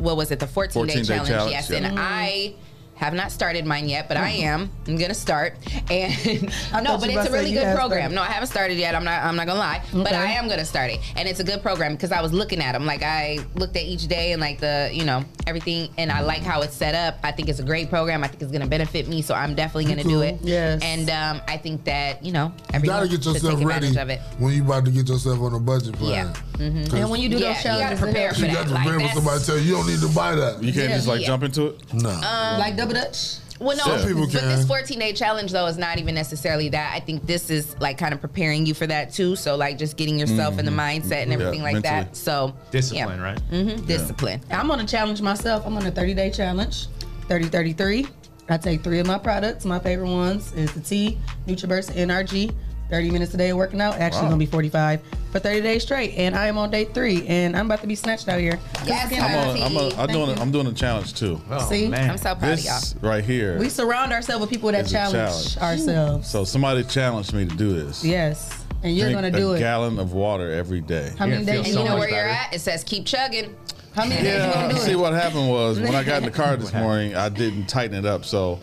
what 0.00 0.16
was 0.18 0.30
it 0.30 0.38
the 0.38 0.46
14 0.46 0.86
day 0.86 0.92
14 0.94 1.02
day 1.02 1.08
challenge, 1.08 1.28
challenge, 1.28 1.52
yes 1.52 1.70
yeah. 1.70 1.76
and 1.78 1.98
I 1.98 2.54
have 2.98 3.14
not 3.14 3.30
started 3.30 3.64
mine 3.64 3.88
yet 3.88 4.08
but 4.08 4.16
I 4.16 4.30
hmm. 4.30 4.42
am 4.44 4.70
I'm 4.86 4.96
gonna 4.96 5.14
start 5.14 5.54
and 5.90 6.12
no 6.84 6.98
but 6.98 7.08
it's 7.08 7.28
a 7.28 7.32
really 7.32 7.52
good 7.52 7.74
program 7.76 8.10
started. 8.10 8.14
no 8.14 8.22
I 8.22 8.26
haven't 8.26 8.48
started 8.48 8.76
yet 8.76 8.94
I'm 8.94 9.04
not 9.04 9.22
I'm 9.22 9.36
not 9.36 9.46
gonna 9.46 9.58
lie 9.58 9.82
but 9.92 10.12
I 10.12 10.32
am 10.32 10.48
gonna 10.48 10.64
start 10.64 10.90
it 10.90 11.00
and 11.16 11.28
it's 11.28 11.40
a 11.40 11.44
good 11.44 11.62
program 11.62 11.92
because 11.94 12.12
I 12.12 12.20
was 12.20 12.32
looking 12.32 12.60
at 12.60 12.72
them 12.72 12.86
like 12.86 13.02
I 13.02 13.38
looked 13.54 13.76
at 13.76 13.84
each 13.84 14.08
day 14.08 14.32
and 14.32 14.40
like 14.40 14.58
the 14.60 14.90
you 14.92 15.04
know 15.04 15.24
everything 15.46 15.88
and 15.96 16.10
I 16.10 16.20
like 16.20 16.42
how 16.42 16.60
it's 16.62 16.74
set 16.74 16.94
up 16.94 17.18
I 17.22 17.32
think 17.32 17.48
it's 17.48 17.60
a 17.60 17.64
great 17.64 17.88
program 17.88 18.24
I 18.24 18.28
think 18.28 18.42
it's 18.42 18.52
gonna 18.52 18.66
benefit 18.66 19.08
me 19.08 19.22
so 19.22 19.34
I'm 19.34 19.54
definitely 19.54 19.86
gonna 19.86 20.04
do 20.04 20.22
it 20.22 20.36
Yes. 20.42 20.82
and 20.82 21.08
um, 21.10 21.40
I 21.48 21.56
think 21.56 21.84
that 21.84 22.24
you 22.24 22.32
know 22.32 22.52
You 22.74 22.80
gotta 22.80 23.08
get 23.08 23.24
yourself 23.24 23.58
take 23.58 23.66
ready 23.66 23.96
of 23.96 24.10
it 24.10 24.20
when 24.38 24.52
you 24.54 24.62
about 24.64 24.84
to 24.84 24.90
get 24.90 25.08
yourself 25.08 25.40
on 25.40 25.54
a 25.54 25.58
budget 25.60 25.94
plan. 25.94 26.10
Yeah. 26.10 26.32
Mm-hmm. 26.58 26.96
And 26.96 27.10
when 27.10 27.20
you 27.20 27.28
do 27.28 27.38
Yeah, 27.38 27.54
those 27.54 27.64
you 27.64 27.70
gotta 27.70 27.96
prepare 27.96 28.32
for 28.32 28.40
You 28.40 28.46
that. 28.48 28.54
got 28.54 28.66
to 28.68 28.74
Like, 28.74 28.82
prepare 28.82 28.98
when 29.06 29.14
somebody 29.14 29.44
tell 29.44 29.56
you 29.58 29.62
you 29.62 29.74
don't 29.74 29.86
need 29.86 30.00
to 30.00 30.08
buy 30.08 30.34
that. 30.34 30.62
You 30.62 30.72
can't 30.72 30.88
Yeah. 30.90 30.96
just 30.96 31.06
like 31.08 31.20
Yeah. 31.20 31.26
jump 31.28 31.42
into 31.44 31.66
it. 31.68 31.94
No. 31.94 32.10
Um, 32.10 32.58
like 32.58 32.76
double 32.88 33.00
dutch. 33.06 33.36
Well, 33.60 33.76
no, 33.76 33.82
Some 33.96 34.06
people 34.08 34.26
but 34.26 34.38
can. 34.38 34.48
this 34.50 34.64
14 34.66 34.98
day 35.00 35.12
challenge 35.12 35.50
though 35.50 35.66
is 35.66 35.76
not 35.78 35.98
even 35.98 36.14
necessarily 36.14 36.68
that. 36.68 36.92
I 36.94 37.00
think 37.00 37.26
this 37.26 37.50
is 37.50 37.76
like 37.80 37.98
kind 37.98 38.14
of 38.14 38.20
preparing 38.20 38.66
you 38.66 38.72
for 38.74 38.86
that 38.86 39.12
too. 39.12 39.34
So 39.34 39.56
like 39.56 39.78
just 39.78 39.96
getting 39.96 40.16
yourself 40.18 40.58
in 40.60 40.64
the 40.64 40.70
mindset 40.70 41.22
and 41.24 41.32
everything 41.32 41.62
like 41.62 41.74
mentally. 41.74 42.04
that. 42.04 42.16
So 42.16 42.54
Discipline, 42.70 43.20
right? 43.20 43.38
hmm 43.50 43.84
Discipline. 43.86 44.40
I'm 44.50 44.70
on 44.70 44.78
a 44.78 44.86
challenge 44.86 45.20
myself. 45.22 45.66
I'm 45.66 45.76
on 45.76 45.84
a 45.86 45.90
30 45.90 46.14
day 46.14 46.30
challenge, 46.30 46.86
30 47.28 47.46
33. 47.48 48.06
I 48.50 48.56
take 48.56 48.82
three 48.82 48.98
of 49.00 49.06
my 49.06 49.18
products. 49.18 49.64
My 49.64 49.78
favorite 49.80 50.08
ones 50.10 50.52
is 50.54 50.72
the 50.72 50.80
tea, 50.80 51.18
NutriBurst, 51.46 51.92
NRG. 51.94 52.54
30 52.90 53.10
minutes 53.10 53.34
a 53.34 53.36
day 53.36 53.50
of 53.50 53.56
working 53.56 53.80
out. 53.80 53.94
Actually, 53.98 54.22
Wow. 54.22 54.28
gonna 54.30 54.36
be 54.38 54.46
45 54.46 55.00
for 55.30 55.38
30 55.38 55.60
days 55.60 55.82
straight. 55.82 56.14
And 56.16 56.34
I 56.34 56.46
am 56.46 56.56
on 56.56 56.70
day 56.70 56.84
three, 56.86 57.26
and 57.26 57.56
I'm 57.56 57.66
about 57.66 57.82
to 57.82 57.86
be 57.86 57.94
snatched 57.94 58.28
out 58.28 58.40
here. 58.40 58.58
Yes, 58.86 59.10
I'm, 59.12 59.18
Happy. 59.18 59.60
on, 59.62 59.66
I'm, 59.66 59.76
on, 59.76 59.92
I'm 59.98 60.06
doing. 60.08 60.30
A, 60.38 60.40
I'm 60.40 60.50
doing 60.50 60.66
a 60.66 60.72
challenge 60.72 61.14
too. 61.14 61.40
Oh, 61.50 61.68
See? 61.68 61.88
man. 61.88 62.10
I'm 62.10 62.16
so 62.18 62.34
proud 62.34 62.52
of 62.54 62.60
y'all. 62.64 62.74
This 62.80 62.94
right 63.02 63.24
here. 63.24 63.58
We 63.58 63.68
surround 63.68 64.12
ourselves 64.12 64.40
with 64.40 64.50
people 64.50 64.72
that 64.72 64.86
challenge, 64.86 65.54
challenge. 65.54 65.58
ourselves. 65.58 66.28
so 66.30 66.44
somebody 66.44 66.82
challenged 66.84 67.32
me 67.34 67.46
to 67.46 67.54
do 67.56 67.74
this. 67.74 68.04
Yes, 68.04 68.64
and 68.82 68.96
you're 68.96 69.06
Drink 69.10 69.16
gonna 69.18 69.28
a 69.36 69.38
do 69.40 69.52
it. 69.52 69.58
gallon 69.58 69.98
of 69.98 70.12
water 70.12 70.50
every 70.50 70.80
day. 70.80 71.12
How 71.18 71.26
many 71.26 71.44
days 71.44 71.56
And 71.58 71.66
you 71.66 71.72
you 71.72 71.78
know 71.80 71.84
gonna 71.90 72.00
where 72.00 72.08
you're 72.08 72.28
at? 72.28 72.54
It 72.54 72.60
says 72.60 72.84
keep 72.84 73.04
chugging. 73.04 73.54
How 73.94 74.04
many 74.04 74.22
days 74.22 74.34
you 74.34 74.48
Yeah. 74.48 74.52
gonna 74.54 74.74
do 74.74 74.80
See 74.80 74.92
it? 74.92 74.96
what 74.98 75.12
happened 75.12 75.48
was 75.50 75.78
when 75.80 75.94
I 75.94 76.04
got 76.04 76.18
in 76.18 76.24
the 76.24 76.30
car 76.42 76.56
this 76.56 76.72
morning, 76.72 77.14
I 77.16 77.28
didn't 77.28 77.66
tighten 77.66 77.96
it 77.98 78.06
up, 78.06 78.24
so 78.24 78.60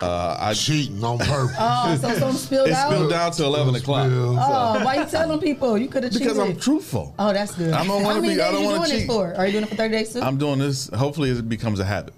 uh, 0.00 0.36
I 0.38 0.54
Cheating 0.54 1.02
on 1.02 1.18
purpose. 1.18 1.56
Oh, 1.58 1.96
so 2.00 2.08
something 2.14 2.32
spilled 2.38 2.68
it 2.68 2.74
out. 2.74 2.90
spilled 2.90 3.10
down 3.10 3.32
to 3.32 3.44
11 3.44 3.74
o'clock. 3.76 4.06
Spill. 4.06 4.38
Oh, 4.38 4.84
why 4.84 4.96
you 4.96 5.06
telling 5.06 5.40
people? 5.40 5.76
You 5.78 5.88
could 5.88 6.04
have 6.04 6.12
cheated. 6.12 6.28
Because 6.28 6.38
I'm 6.38 6.56
truthful. 6.56 7.14
Oh, 7.18 7.32
that's 7.32 7.54
good. 7.54 7.72
I 7.72 7.84
don't 7.86 8.02
How 8.02 8.08
wanna 8.08 8.22
be- 8.22 8.40
I 8.40 8.52
don't 8.52 8.64
wanna 8.64 8.88
cheat. 8.88 9.06
for? 9.06 9.34
Are 9.34 9.46
you 9.46 9.52
doing 9.52 9.64
it 9.64 9.70
for 9.70 9.76
30 9.76 9.92
days 9.96 10.12
too? 10.12 10.20
I'm 10.20 10.36
doing 10.38 10.58
this. 10.58 10.88
Hopefully, 10.94 11.30
it 11.30 11.48
becomes 11.48 11.80
a 11.80 11.84
habit. 11.84 12.14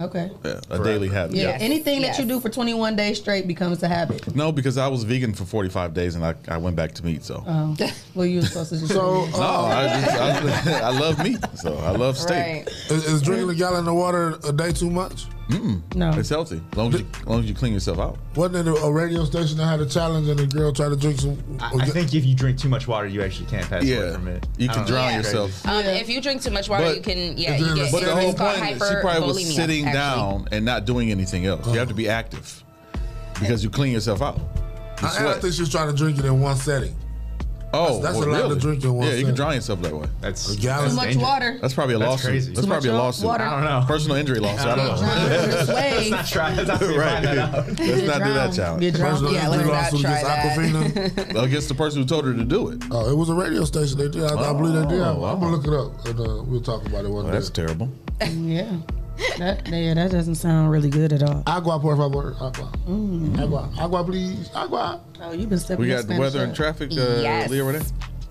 okay. 0.00 0.28
Yeah, 0.44 0.60
a 0.70 0.82
daily 0.82 1.08
habit. 1.08 1.36
Yeah. 1.36 1.44
Yes. 1.50 1.62
Anything 1.62 2.00
Yes. 2.00 2.16
that 2.16 2.22
you 2.22 2.28
do 2.28 2.40
for 2.40 2.48
21 2.48 2.96
days 2.96 3.16
straight 3.18 3.46
becomes 3.46 3.80
a 3.84 3.88
habit. 3.88 4.34
No, 4.34 4.50
because 4.50 4.76
I 4.76 4.88
was 4.88 5.04
vegan 5.04 5.32
for 5.34 5.44
45 5.44 5.94
days 5.94 6.16
and 6.16 6.24
I, 6.26 6.34
I 6.48 6.56
went 6.56 6.74
back 6.74 6.92
to 6.94 7.04
meat. 7.04 7.24
So 7.24 7.44
Um, 7.46 7.76
well, 8.16 8.26
you 8.26 8.40
were 8.40 8.46
supposed 8.46 8.70
to 8.70 8.78
just. 8.80 8.92
So, 8.92 9.26
no, 9.26 9.36
uh, 9.40 9.66
I, 9.70 10.00
just, 10.40 10.66
I, 10.66 10.80
I 10.88 10.90
love 10.90 11.22
meat. 11.22 11.38
So 11.54 11.76
I 11.78 11.90
love 11.92 12.18
steak. 12.18 12.66
Right. 12.66 12.68
is, 12.90 13.06
is 13.06 13.22
drinking 13.22 13.50
a 13.50 13.54
gallon 13.54 13.86
of 13.86 13.94
water 13.94 14.36
a 14.48 14.52
day 14.52 14.72
too 14.72 14.90
much? 14.90 15.26
No. 15.94 16.10
It's 16.18 16.28
healthy, 16.30 16.60
as 16.72 16.76
long 16.78 16.94
as 16.94 17.00
you, 17.00 17.06
as 17.20 17.26
long 17.26 17.40
as 17.40 17.46
you 17.48 17.54
clean 17.54 17.72
yourself 17.74 17.98
out. 17.98 18.18
Wasn't 18.34 18.56
it 18.56 18.70
a, 18.70 18.74
a 18.84 18.90
radio 18.92 19.24
station 19.24 19.58
that 19.58 19.66
had 19.66 19.80
a 19.80 19.86
challenge 19.86 20.28
and 20.28 20.38
the 20.38 20.46
girl 20.46 20.72
tried 20.72 20.88
to 20.90 20.96
drink 20.96 21.20
some? 21.20 21.36
I, 21.60 21.72
I 21.80 21.86
think 21.86 22.14
if 22.14 22.24
you 22.24 22.34
drink 22.34 22.58
too 22.58 22.68
much 22.68 22.88
water, 22.88 23.06
you 23.06 23.22
actually 23.22 23.46
can't 23.46 23.68
pass 23.68 23.82
away 23.82 23.92
Yeah, 23.92 24.12
from 24.14 24.28
it. 24.28 24.46
you 24.56 24.68
can 24.68 24.76
don't 24.78 24.84
know. 24.86 24.90
drown 24.92 25.10
Yeah. 25.10 25.16
yourself. 25.18 25.66
Um, 25.66 25.84
Yeah. 25.84 25.90
If 25.92 26.08
you 26.08 26.20
drink 26.20 26.42
too 26.42 26.50
much 26.50 26.68
water, 26.68 26.84
But- 26.84 26.96
you 26.96 27.02
can 27.02 27.36
yeah 27.38 27.56
you 27.56 27.74
get 27.74 27.92
But 27.92 28.04
the 28.04 28.14
whole 28.14 28.32
point 28.34 28.58
is 28.80 28.88
she 28.88 28.94
probably 29.00 29.26
was 29.44 29.54
sitting 29.54 29.84
actually. 29.86 29.92
down 29.98 30.48
and 30.52 30.64
not 30.64 30.84
doing 30.86 31.10
anything 31.10 31.46
else. 31.46 31.66
You 31.66 31.78
have 31.78 31.88
to 31.88 31.94
be 31.94 32.08
active 32.08 32.64
because 33.38 33.62
you 33.62 33.70
clean 33.70 33.92
yourself 33.92 34.22
out. 34.22 34.38
You 35.02 35.08
I, 35.08 35.32
I 35.36 35.40
think 35.40 35.52
she 35.54 35.60
was 35.60 35.70
trying 35.70 35.88
to 35.90 35.96
drink 35.96 36.18
it 36.18 36.24
in 36.24 36.40
one 36.40 36.56
setting. 36.56 36.94
Oh, 37.74 38.00
that's 38.02 38.16
well, 38.16 38.28
a 38.28 38.30
lot 38.30 38.36
to 38.36 38.42
really? 38.48 38.60
drink 38.60 38.84
in 38.84 38.94
one 38.94 39.06
Yeah, 39.08 39.14
you 39.14 39.26
can 39.26 39.34
drown 39.34 39.54
yourself 39.54 39.82
that 39.82 39.94
way. 39.94 40.06
That's 40.20 40.54
A 40.54 40.56
gallon. 40.56 40.82
that's 40.84 40.92
Too 40.92 40.96
much 40.96 41.04
dangerous. 41.06 41.22
water. 41.24 41.58
That's 41.60 41.74
probably 41.74 41.94
a 41.94 41.98
That's 41.98 42.10
lawsuit. 42.10 42.30
crazy. 42.30 42.52
That's 42.54 42.60
Too 42.66 42.70
probably 42.70 42.88
a 42.88 42.92
much 42.92 43.00
lawsuit. 43.02 43.26
water. 43.26 43.44
I 43.44 43.50
don't 43.50 43.64
know. 43.80 43.86
Personal 43.86 44.16
injury 44.16 44.40
lawsuit. 44.40 44.66
I 44.66 44.76
don't 44.76 44.86
know. 44.86 45.28
This. 45.28 45.68
Let's 45.68 46.10
not 46.10 46.26
try. 46.26 46.54
Let's 46.54 46.68
not 46.68 46.80
find 46.80 47.24
that 47.24 47.38
out. 47.38 47.52
right. 47.54 47.78
Let's 47.78 48.06
not 48.06 48.18
do 48.24 48.34
that 48.34 48.52
challenge. 48.54 48.80
Get 48.80 48.94
drunk. 48.94 49.12
Personal 49.12 49.32
Yeah, 49.32 49.46
injury 49.52 49.64
let's 49.72 49.92
not 49.92 49.92
lawsuit 49.92 50.00
try 50.00 50.18
against 50.18 50.26
that. 50.26 51.24
Aquafina. 51.34 51.44
Against 51.44 51.68
the 51.68 51.74
person 51.74 52.00
who 52.02 52.06
told 52.08 52.24
her 52.24 52.32
to 52.34 52.44
do 52.44 52.68
it. 52.68 52.82
Oh, 52.90 53.10
it 53.10 53.14
was 53.16 53.28
a 53.28 53.34
radio 53.34 53.64
station. 53.64 53.98
They 53.98 54.08
did. 54.08 54.22
I, 54.24 54.50
I 54.50 54.52
believe 54.52 54.74
they 54.74 54.88
did. 54.96 55.00
Oh, 55.02 55.24
I'm, 55.24 55.40
gonna 55.40 55.56
look 55.56 55.66
it 55.66 55.72
up 55.74 56.06
and 56.06 56.20
uh, 56.20 56.42
we'll 56.44 56.60
talk 56.62 56.86
about 56.86 57.04
it 57.04 57.08
one 57.10 57.24
Well, 57.24 57.32
day. 57.32 57.38
that's 57.38 57.50
terrible. 57.50 57.90
Yeah. 58.22 58.76
That, 59.38 59.66
yeah, 59.68 59.94
that 59.94 60.10
doesn't 60.10 60.34
sound 60.36 60.70
really 60.70 60.90
good 60.90 61.12
at 61.12 61.22
all. 61.22 61.42
Agua, 61.46 61.78
por 61.80 61.96
favor. 61.96 62.34
Agua. 62.40 62.72
Mm. 62.88 63.38
Agua. 63.40 63.70
Agua, 63.78 64.04
please. 64.04 64.50
Agua. 64.54 65.00
Oh, 65.20 65.32
you've 65.32 65.48
been 65.48 65.58
stepping 65.58 65.82
We 65.84 65.88
got 65.88 66.06
the 66.06 66.18
weather 66.18 66.40
up. 66.40 66.46
and 66.48 66.54
traffic. 66.56 66.90
Uh, 66.92 67.20
Yes. 67.22 67.50
Leah 67.50 67.64
Renee? 67.64 67.84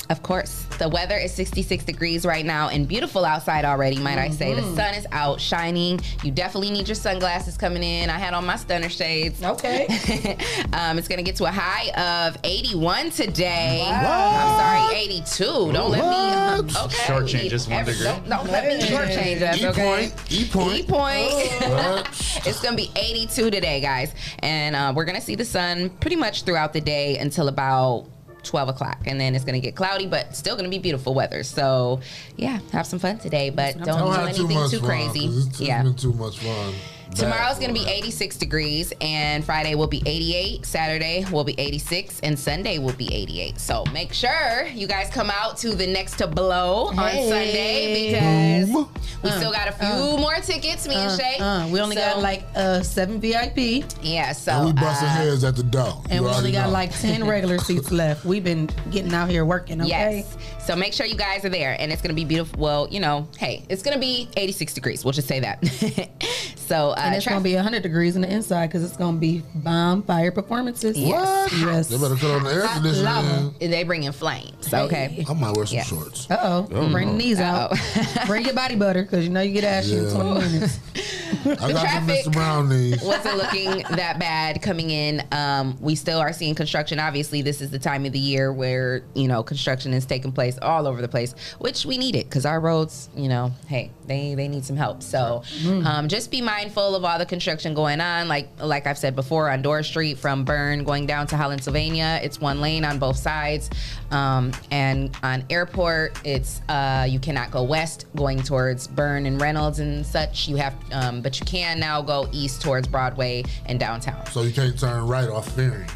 Of 0.10 0.22
course. 0.22 0.64
The 0.80 0.90
weather 0.90 1.16
is 1.18 1.34
66 1.34 1.86
degrees 1.86 2.26
right 2.26 2.46
now 2.46 2.68
and 2.70 2.88
beautiful 2.88 3.24
outside 3.24 3.64
already, 3.64 3.98
might 4.00 4.18
I 4.18 4.30
say. 4.30 4.52
Mm-hmm. 4.52 4.70
The 4.72 4.76
sun 4.76 4.94
is 4.96 5.08
out 5.12 5.40
shining. 5.40 6.00
You 6.24 6.32
definitely 6.32 6.72
need 6.72 6.88
your 6.88 6.96
sunglasses 6.96 7.58
coming 7.58 7.84
in. 7.84 8.10
I 8.10 8.20
had 8.20 8.34
on 8.34 8.46
my 8.46 8.58
stunner 8.58 8.90
shades. 8.90 9.42
Okay. 9.42 9.86
um, 10.74 10.98
it's 10.98 11.08
going 11.08 11.18
to 11.18 11.24
get 11.24 11.38
to 11.38 11.46
a 11.46 11.52
high 11.52 11.90
of 12.28 12.38
81 12.44 13.12
today. 13.12 13.86
Wow. 13.90 14.60
I'm 14.60 14.90
sorry, 14.90 15.00
82. 15.00 15.44
Don't 15.72 15.92
let 15.92 16.02
me. 16.02 16.64
What? 16.68 16.86
Okay. 16.86 17.04
Shortchange 17.14 17.50
just 17.50 17.70
one 17.70 17.80
Every- 17.80 17.94
degree. 17.94 18.08
Don't, 18.08 18.30
don't 18.30 18.52
let 18.52 18.68
me 18.68 18.86
shortchange 18.86 19.42
us, 19.42 19.62
E 19.62 19.68
okay? 19.68 20.12
point. 20.12 20.32
E 20.32 20.46
point. 20.50 20.80
E 20.80 20.84
point. 20.84 22.10
It's 22.46 22.62
gonna 22.62 22.76
be 22.76 22.92
82 22.96 23.52
today, 23.52 23.80
guys, 23.80 24.14
and 24.40 24.76
uh, 24.76 24.92
we're 24.94 25.06
gonna 25.06 25.22
see 25.22 25.36
the 25.36 25.46
sun 25.46 25.90
pretty 25.90 26.16
much 26.18 26.44
throughout 26.44 26.74
the 26.74 26.82
day 26.82 27.18
until 27.18 27.48
about 27.48 28.08
12 28.44 28.70
o'clock, 28.70 28.98
and 29.06 29.20
then 29.20 29.36
it's 29.36 29.46
gonna 29.46 29.60
get 29.60 29.76
cloudy, 29.76 30.06
but 30.08 30.36
still 30.36 30.56
gonna 30.56 30.70
be 30.70 30.80
beautiful 30.80 31.14
weather. 31.14 31.44
So, 31.44 32.00
yeah, 32.38 32.60
have 32.72 32.86
some 32.86 33.00
fun 33.00 33.18
today, 33.20 33.50
but 33.50 33.76
don't, 33.78 33.86
Don't 33.86 33.98
do 34.00 34.12
have 34.12 34.36
too 34.36 34.44
anything 34.46 34.58
much 34.60 34.72
too 34.72 34.80
fun, 34.80 34.88
crazy. 34.90 35.28
'cause 35.28 35.38
It's, 35.38 35.48
it's 35.48 35.62
yeah. 35.62 35.84
been 35.84 35.96
too 35.96 36.14
much 36.14 36.40
fun. 36.40 36.74
Tomorrow's 37.16 37.60
Bad 37.60 37.62
going 37.62 37.76
to 37.76 37.80
be 37.86 37.90
86 37.90 38.38
degrees, 38.38 38.94
and 39.00 39.44
Friday 39.46 39.76
will 39.76 39.88
be 39.88 40.02
88. 40.06 40.66
Saturday 40.66 41.26
will 41.32 41.44
be 41.44 41.54
86, 41.60 42.20
and 42.22 42.38
Sunday 42.38 42.80
will 42.80 42.94
be 42.94 43.14
88. 43.14 43.60
So 43.60 43.84
make 43.94 44.14
sure 44.14 44.66
you 44.74 44.88
guys 44.88 45.10
come 45.10 45.30
out 45.30 45.58
to 45.58 45.76
the 45.76 45.86
Next 45.88 46.18
to 46.18 46.28
Blow 46.28 46.88
on 46.88 46.96
Hey. 46.98 47.30
Sunday 47.30 48.12
because 48.12 48.70
Boom. 48.74 48.90
we 49.24 49.30
Uh, 49.30 49.38
still 49.38 49.52
got 49.52 49.68
a 49.68 49.72
few 49.74 49.88
uh, 49.88 50.18
more 50.18 50.36
tickets, 50.36 50.88
me 50.88 50.96
and 50.96 51.12
Uh, 51.12 51.18
Shay. 51.18 51.38
uh, 51.40 51.68
we 51.68 51.80
only 51.80 51.96
So- 51.96 52.02
got 52.02 52.22
like 52.22 52.44
uh, 52.56 52.82
seven 52.82 53.20
VIP, 53.22 53.84
yeah. 54.02 54.32
So 54.34 54.52
And 54.52 54.66
we 54.66 54.74
busting 54.74 55.08
uh, 55.08 55.12
heads 55.12 55.44
at 55.44 55.56
the 55.56 55.64
door. 55.64 56.02
and 56.10 56.22
You 56.22 56.24
we 56.24 56.30
only 56.34 56.52
got 56.52 56.66
know. 56.68 56.72
like 56.74 56.98
ten 57.00 57.26
regular 57.28 57.58
seats 57.68 57.92
left. 57.92 58.26
We've 58.26 58.44
been 58.44 58.70
getting 58.92 59.14
out 59.14 59.30
here 59.30 59.46
working. 59.46 59.82
Okay. 59.82 59.90
Yes. 59.90 60.38
So 60.66 60.76
make 60.76 60.94
sure 60.94 61.06
you 61.06 61.16
guys 61.16 61.46
are 61.46 61.50
there, 61.50 61.76
and 61.80 61.92
it's 61.92 62.02
gonna 62.02 62.14
be 62.14 62.26
beautiful. 62.26 62.60
Well, 62.60 62.88
you 62.90 63.00
know, 63.00 63.28
hey, 63.38 63.64
it's 63.70 63.84
gonna 63.84 64.00
be 64.00 64.30
86 64.36 64.74
degrees. 64.74 65.06
We'll 65.06 65.12
just 65.14 65.28
say 65.28 65.40
that. 65.42 65.64
so 66.68 66.90
uh, 66.92 66.96
And 66.98 67.16
it's 67.16 67.24
traffic- 67.24 67.36
gonna 67.38 67.44
be 67.44 67.56
100 67.56 67.84
degrees 67.84 68.16
in 68.16 68.22
the 68.22 68.32
inside 68.32 68.68
because 68.68 68.84
it's 68.84 68.98
gonna 68.98 69.18
be 69.18 69.44
bomb 69.56 70.04
fire 70.04 70.32
performances. 70.32 70.98
What? 70.98 71.52
Yes. 71.54 71.88
They 71.90 71.98
better 71.98 72.16
cut 72.16 72.32
on 72.32 72.44
the 72.44 72.52
air 72.54 72.68
conditioning. 72.74 73.54
And 73.62 73.74
they 73.74 73.84
bring 73.84 74.04
in 74.04 74.12
flames. 74.12 74.74
Okay. 74.74 75.26
I 75.30 75.34
might 75.34 75.56
wear 75.56 75.66
some 75.66 75.76
Yes. 75.76 75.88
shorts. 75.88 76.30
Uh 76.32 76.66
oh. 76.72 76.90
Bring 76.92 77.10
the 77.10 77.14
knees 77.18 77.40
out. 77.40 77.78
Bring 78.28 78.46
your 78.46 78.54
body 78.56 78.76
butter 78.76 79.04
because 79.04 79.24
you 79.24 79.30
know 79.30 79.42
you 79.42 79.54
get 79.54 79.64
ashy 79.64 79.98
in 79.98 80.10
20 80.10 80.34
minutes. 80.52 80.80
I 81.46 81.56
got 81.56 81.60
some 81.60 81.72
traffic- 81.72 82.26
Mr. 82.26 82.32
Brown 82.32 82.70
knees. 82.70 83.02
wasn't 83.04 83.38
looking 83.38 83.78
that 83.96 84.20
bad 84.20 84.62
coming 84.62 84.90
in. 84.90 85.24
Um, 85.32 85.78
we 85.80 85.96
still 85.96 86.20
are 86.20 86.34
seeing 86.34 86.56
construction. 86.56 87.00
Obviously, 87.00 87.42
this 87.42 87.62
is 87.62 87.70
the 87.72 87.80
time 87.80 88.06
of 88.06 88.12
the 88.14 88.20
year 88.20 88.52
where 88.54 89.04
you 89.14 89.28
know 89.28 89.44
construction 89.44 89.94
is 89.94 90.06
taking 90.06 90.32
place 90.32 90.58
all 90.62 90.88
over 90.88 91.02
the 91.02 91.08
place, 91.08 91.34
which 91.60 91.86
we 91.86 91.98
need 91.98 92.16
it 92.16 92.26
because 92.26 92.46
our 92.46 92.60
roads, 92.60 93.10
you 93.16 93.30
know, 93.30 93.52
hey, 93.68 93.92
they 94.08 94.36
they 94.36 94.48
need 94.48 94.64
some 94.66 94.76
help. 94.78 95.02
So 95.04 95.44
um, 95.86 96.08
just 96.08 96.32
be 96.32 96.42
mindful 96.42 96.96
of 96.96 97.04
all 97.06 97.18
the 97.20 97.26
construction 97.26 97.74
going 97.74 98.02
on. 98.02 98.28
Like 98.28 98.50
like 98.60 98.88
I've 98.88 98.98
said 98.98 99.16
before, 99.16 99.50
on 99.50 99.62
Dorr 99.62 99.84
Street 99.84 100.18
from 100.18 100.44
Byrne 100.46 100.84
going 100.84 101.06
down 101.06 101.28
to 101.28 101.38
Holland, 101.38 101.64
Sylvania, 101.64 102.20
it's 102.24 102.40
one 102.40 102.62
lane 102.62 102.86
on 102.86 103.00
both 103.00 103.18
sides, 103.18 103.70
um, 104.12 104.52
and 104.72 105.16
on 105.24 105.44
Airport, 105.50 106.20
it's 106.24 106.62
uh, 106.70 107.06
you 107.10 107.20
cannot 107.20 107.52
go 107.52 107.64
west 107.64 108.06
going 108.16 108.42
towards 108.42 108.88
Byrne 108.88 109.26
and 109.26 109.40
Reynolds 109.42 109.80
and 109.80 110.06
such. 110.06 110.48
You 110.48 110.56
have, 110.58 110.76
um, 110.92 111.22
but 111.22 111.33
you 111.40 111.46
can 111.46 111.80
now 111.80 112.02
go 112.02 112.28
east 112.32 112.62
towards 112.62 112.88
Broadway 112.88 113.44
and 113.66 113.80
downtown. 113.80 114.26
So 114.28 114.42
you 114.44 114.54
can't 114.54 114.78
turn 114.80 115.08
right 115.08 115.30
off 115.30 115.50
Fearing 115.56 115.88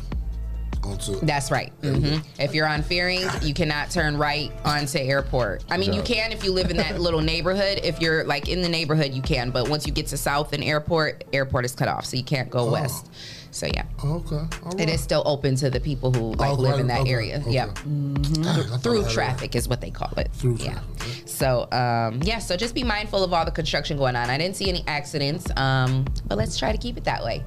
onto. 0.84 1.20
That's 1.26 1.52
right. 1.52 1.72
hmm 1.82 2.18
If 2.40 2.54
you're 2.54 2.68
on 2.68 2.82
Fearing, 2.82 3.22
you 3.42 3.54
cannot 3.54 3.92
turn 3.92 4.18
right 4.18 4.52
onto 4.64 4.98
Airport. 5.00 5.64
I 5.70 5.78
mean, 5.78 5.92
you 5.94 6.02
can 6.02 6.32
if 6.32 6.44
you 6.44 6.52
live 6.54 6.70
in 6.70 6.78
that 6.78 7.00
little 7.02 7.22
neighborhood. 7.22 7.82
If 7.84 8.00
you're 8.00 8.24
like 8.24 8.48
in 8.48 8.62
the 8.62 8.70
neighborhood, 8.70 9.14
you 9.14 9.22
can. 9.22 9.50
But 9.52 9.68
once 9.70 9.86
you 9.86 9.92
get 9.92 10.08
to 10.08 10.18
South 10.18 10.54
and 10.54 10.64
Airport, 10.64 11.24
Airport 11.34 11.66
is 11.66 11.74
cut 11.74 11.88
off, 11.90 12.06
so 12.06 12.16
you 12.16 12.24
can't 12.24 12.50
go 12.50 12.60
Oh. 12.60 12.72
west. 12.72 13.10
So 13.58 13.66
yeah, 13.74 13.86
Okay. 14.04 14.36
all 14.64 14.80
it 14.80 14.88
is 14.88 15.02
still 15.02 15.24
open 15.26 15.56
to 15.56 15.72
the 15.72 15.80
people 15.80 16.14
who 16.14 16.34
like 16.34 16.52
Oh, 16.52 16.54
live 16.54 16.74
right, 16.74 16.80
in 16.82 16.88
that 16.88 17.02
okay, 17.02 17.12
area. 17.12 17.40
okay. 17.42 17.52
Yep. 17.54 17.74
Dang, 17.86 18.46
I 18.46 18.54
thought 18.54 18.72
I 18.74 18.78
Through 18.78 19.06
traffic 19.10 19.56
is 19.56 19.68
what 19.68 19.82
they 19.82 19.90
call 19.90 20.12
it. 20.18 20.30
Through 20.34 20.58
yeah. 20.60 20.74
traffic. 20.74 21.28
So 21.28 21.68
um, 21.72 22.22
yeah, 22.22 22.38
so 22.38 22.56
just 22.56 22.76
be 22.76 22.84
mindful 22.84 23.24
of 23.24 23.34
all 23.34 23.46
the 23.46 23.52
construction 23.52 23.98
going 23.98 24.16
on. 24.16 24.30
I 24.30 24.38
didn't 24.38 24.58
see 24.58 24.70
any 24.70 24.84
accidents, 24.86 25.50
um, 25.58 26.06
but 26.28 26.38
let's 26.38 26.56
try 26.60 26.72
to 26.72 26.78
keep 26.78 26.98
it 26.98 27.04
that 27.06 27.24
way. 27.24 27.44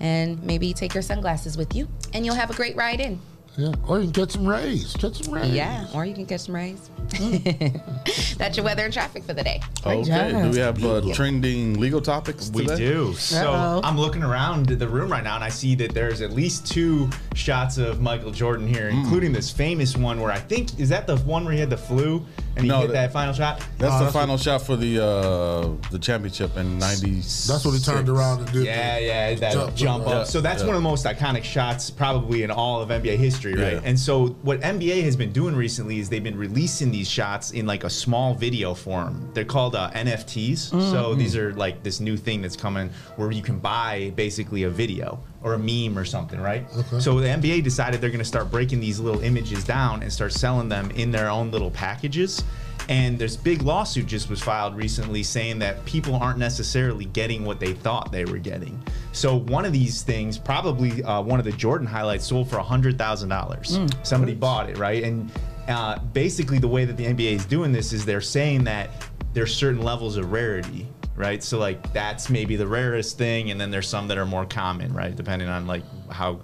And 0.00 0.42
maybe 0.42 0.72
take 0.72 0.94
your 0.94 1.02
sunglasses 1.02 1.58
with 1.58 1.74
you, 1.76 1.86
and 2.14 2.24
you'll 2.24 2.34
have 2.34 2.48
a 2.50 2.54
great 2.54 2.74
ride 2.74 3.00
in. 3.00 3.20
Yeah. 3.56 3.72
Or 3.88 3.98
you 3.98 4.04
can 4.04 4.12
catch 4.12 4.32
some 4.32 4.46
rays. 4.46 4.94
Catch 4.98 5.22
some 5.24 5.32
rays. 5.34 5.50
Yeah, 5.52 5.86
or 5.94 6.04
you 6.04 6.14
can 6.14 6.26
catch 6.26 6.40
some 6.42 6.54
rays. 6.54 6.90
That's 8.36 8.56
your 8.56 8.64
weather 8.64 8.84
and 8.84 8.92
traffic 8.92 9.24
for 9.24 9.32
the 9.32 9.42
day. 9.42 9.60
Okay. 9.84 10.32
Do 10.42 10.50
we 10.50 10.58
have 10.58 10.84
uh, 10.84 11.00
trending 11.14 11.78
legal 11.80 12.00
topics 12.00 12.50
We 12.52 12.66
today? 12.66 12.76
do. 12.76 13.14
So 13.14 13.50
Uh-oh. 13.52 13.80
I'm 13.84 13.96
looking 13.98 14.22
around 14.22 14.66
the 14.66 14.88
room 14.88 15.10
right 15.10 15.24
now 15.24 15.36
and 15.36 15.44
I 15.44 15.48
see 15.48 15.74
that 15.76 15.94
there's 15.94 16.20
at 16.20 16.32
least 16.32 16.66
two 16.66 17.08
shots 17.34 17.78
of 17.78 18.00
Michael 18.00 18.30
Jordan 18.30 18.66
here, 18.66 18.90
Hmm. 18.90 18.98
including 19.00 19.32
this 19.32 19.50
famous 19.50 19.96
one 19.96 20.20
where 20.20 20.30
I 20.32 20.38
think 20.38 20.78
is 20.78 20.88
that 20.90 21.06
the 21.06 21.16
one 21.18 21.44
where 21.44 21.54
he 21.54 21.60
had 21.60 21.70
the 21.70 21.76
flu 21.76 22.24
and 22.56 22.64
he 22.64 22.68
No, 22.68 22.80
hit 22.80 22.88
that- 22.88 22.92
that 22.94 23.12
final 23.12 23.32
shot. 23.34 23.62
That's 23.78 23.94
Oh, 23.94 24.04
the 24.06 24.12
final 24.12 24.36
shot 24.36 24.62
for 24.62 24.76
the 24.76 25.02
uh, 25.02 25.68
the 25.90 25.98
championship 25.98 26.56
in 26.56 26.78
'90. 26.78 27.14
That's 27.20 27.64
what 27.64 27.72
he 27.72 27.78
turned 27.80 28.08
around 28.08 28.40
and 28.40 28.52
did. 28.52 28.64
Yeah, 28.64 28.98
yeah, 28.98 29.34
that 29.36 29.52
Jump, 29.52 29.74
jump, 29.76 30.04
jump, 30.04 30.06
up. 30.08 30.26
so 30.26 30.40
that's 30.40 30.62
yeah. 30.62 30.66
one 30.68 30.76
of 30.76 30.82
the 30.82 30.88
most 30.88 31.04
iconic 31.06 31.44
shots 31.44 31.90
probably 31.90 32.42
in 32.42 32.50
all 32.50 32.80
of 32.82 32.88
NBA 32.90 33.16
history, 33.16 33.45
right? 33.54 33.72
Yeah. 33.74 33.80
And 33.84 33.98
so 33.98 34.28
what 34.42 34.60
NBA 34.60 35.02
has 35.04 35.16
been 35.16 35.32
doing 35.32 35.54
recently 35.54 35.98
is 35.98 36.08
they've 36.08 36.22
been 36.24 36.36
releasing 36.38 36.90
these 36.90 37.08
shots 37.08 37.50
in 37.52 37.66
like 37.66 37.84
a 37.84 37.90
small 37.90 38.34
video 38.34 38.74
form. 38.74 39.30
They're 39.34 39.44
called 39.44 39.74
uh, 39.76 39.90
NFTs. 39.92 40.58
So 40.58 40.76
Mm-hmm. 40.76 41.18
these 41.18 41.36
are 41.36 41.52
like 41.54 41.82
this 41.82 42.00
new 42.00 42.16
thing 42.16 42.42
that's 42.42 42.56
coming 42.56 42.90
where 43.16 43.30
you 43.30 43.42
can 43.42 43.58
buy 43.58 44.12
basically 44.16 44.64
a 44.64 44.70
video 44.70 45.18
or 45.42 45.54
a 45.54 45.58
meme 45.58 45.96
or 45.98 46.04
something, 46.04 46.40
right? 46.40 46.66
Okay. 46.76 46.98
So 47.00 47.20
the 47.20 47.28
NBA 47.28 47.62
decided 47.62 48.00
they're 48.00 48.10
going 48.10 48.18
to 48.18 48.24
start 48.24 48.50
breaking 48.50 48.80
these 48.80 48.98
little 48.98 49.20
images 49.22 49.62
down 49.64 50.02
and 50.02 50.12
start 50.12 50.32
selling 50.32 50.68
them 50.68 50.90
in 50.92 51.10
their 51.12 51.28
own 51.28 51.50
little 51.50 51.70
packages. 51.70 52.42
And 52.88 53.18
there's 53.18 53.36
big 53.36 53.62
lawsuit 53.62 54.06
just 54.06 54.30
was 54.30 54.40
filed 54.40 54.76
recently 54.76 55.22
saying 55.22 55.58
that 55.58 55.84
people 55.84 56.14
aren't 56.14 56.38
necessarily 56.38 57.04
getting 57.06 57.44
what 57.44 57.58
they 57.58 57.72
thought 57.72 58.12
they 58.12 58.24
were 58.24 58.38
getting. 58.38 58.80
So 59.12 59.36
one 59.36 59.64
of 59.64 59.72
these 59.72 60.02
things, 60.02 60.38
probably 60.38 61.02
uh, 61.02 61.20
one 61.22 61.38
of 61.40 61.44
the 61.44 61.52
Jordan 61.52 61.86
highlights, 61.86 62.26
sold 62.26 62.48
for 62.48 62.58
hundred 62.58 62.96
thousand 62.98 63.28
dollars. 63.28 63.78
Somebody 64.02 64.34
bought 64.34 64.70
it, 64.70 64.78
right? 64.78 65.02
And 65.02 65.30
uh, 65.68 65.98
basically, 65.98 66.58
the 66.58 66.68
way 66.68 66.84
that 66.84 66.96
the 66.96 67.06
NBA 67.06 67.32
is 67.32 67.46
doing 67.46 67.72
this 67.72 67.92
is 67.92 68.04
they're 68.04 68.20
saying 68.20 68.64
that 68.64 68.90
there's 69.32 69.54
certain 69.54 69.82
levels 69.82 70.16
of 70.16 70.30
rarity, 70.30 70.86
right? 71.16 71.42
So 71.42 71.58
like 71.58 71.92
that's 71.92 72.30
maybe 72.30 72.56
the 72.56 72.66
rarest 72.68 73.18
thing, 73.18 73.50
and 73.50 73.60
then 73.60 73.70
there's 73.70 73.88
some 73.88 74.06
that 74.08 74.18
are 74.18 74.26
more 74.26 74.46
common, 74.46 74.92
right? 74.94 75.14
Depending 75.14 75.48
on 75.48 75.66
like 75.66 75.82
how 76.10 76.40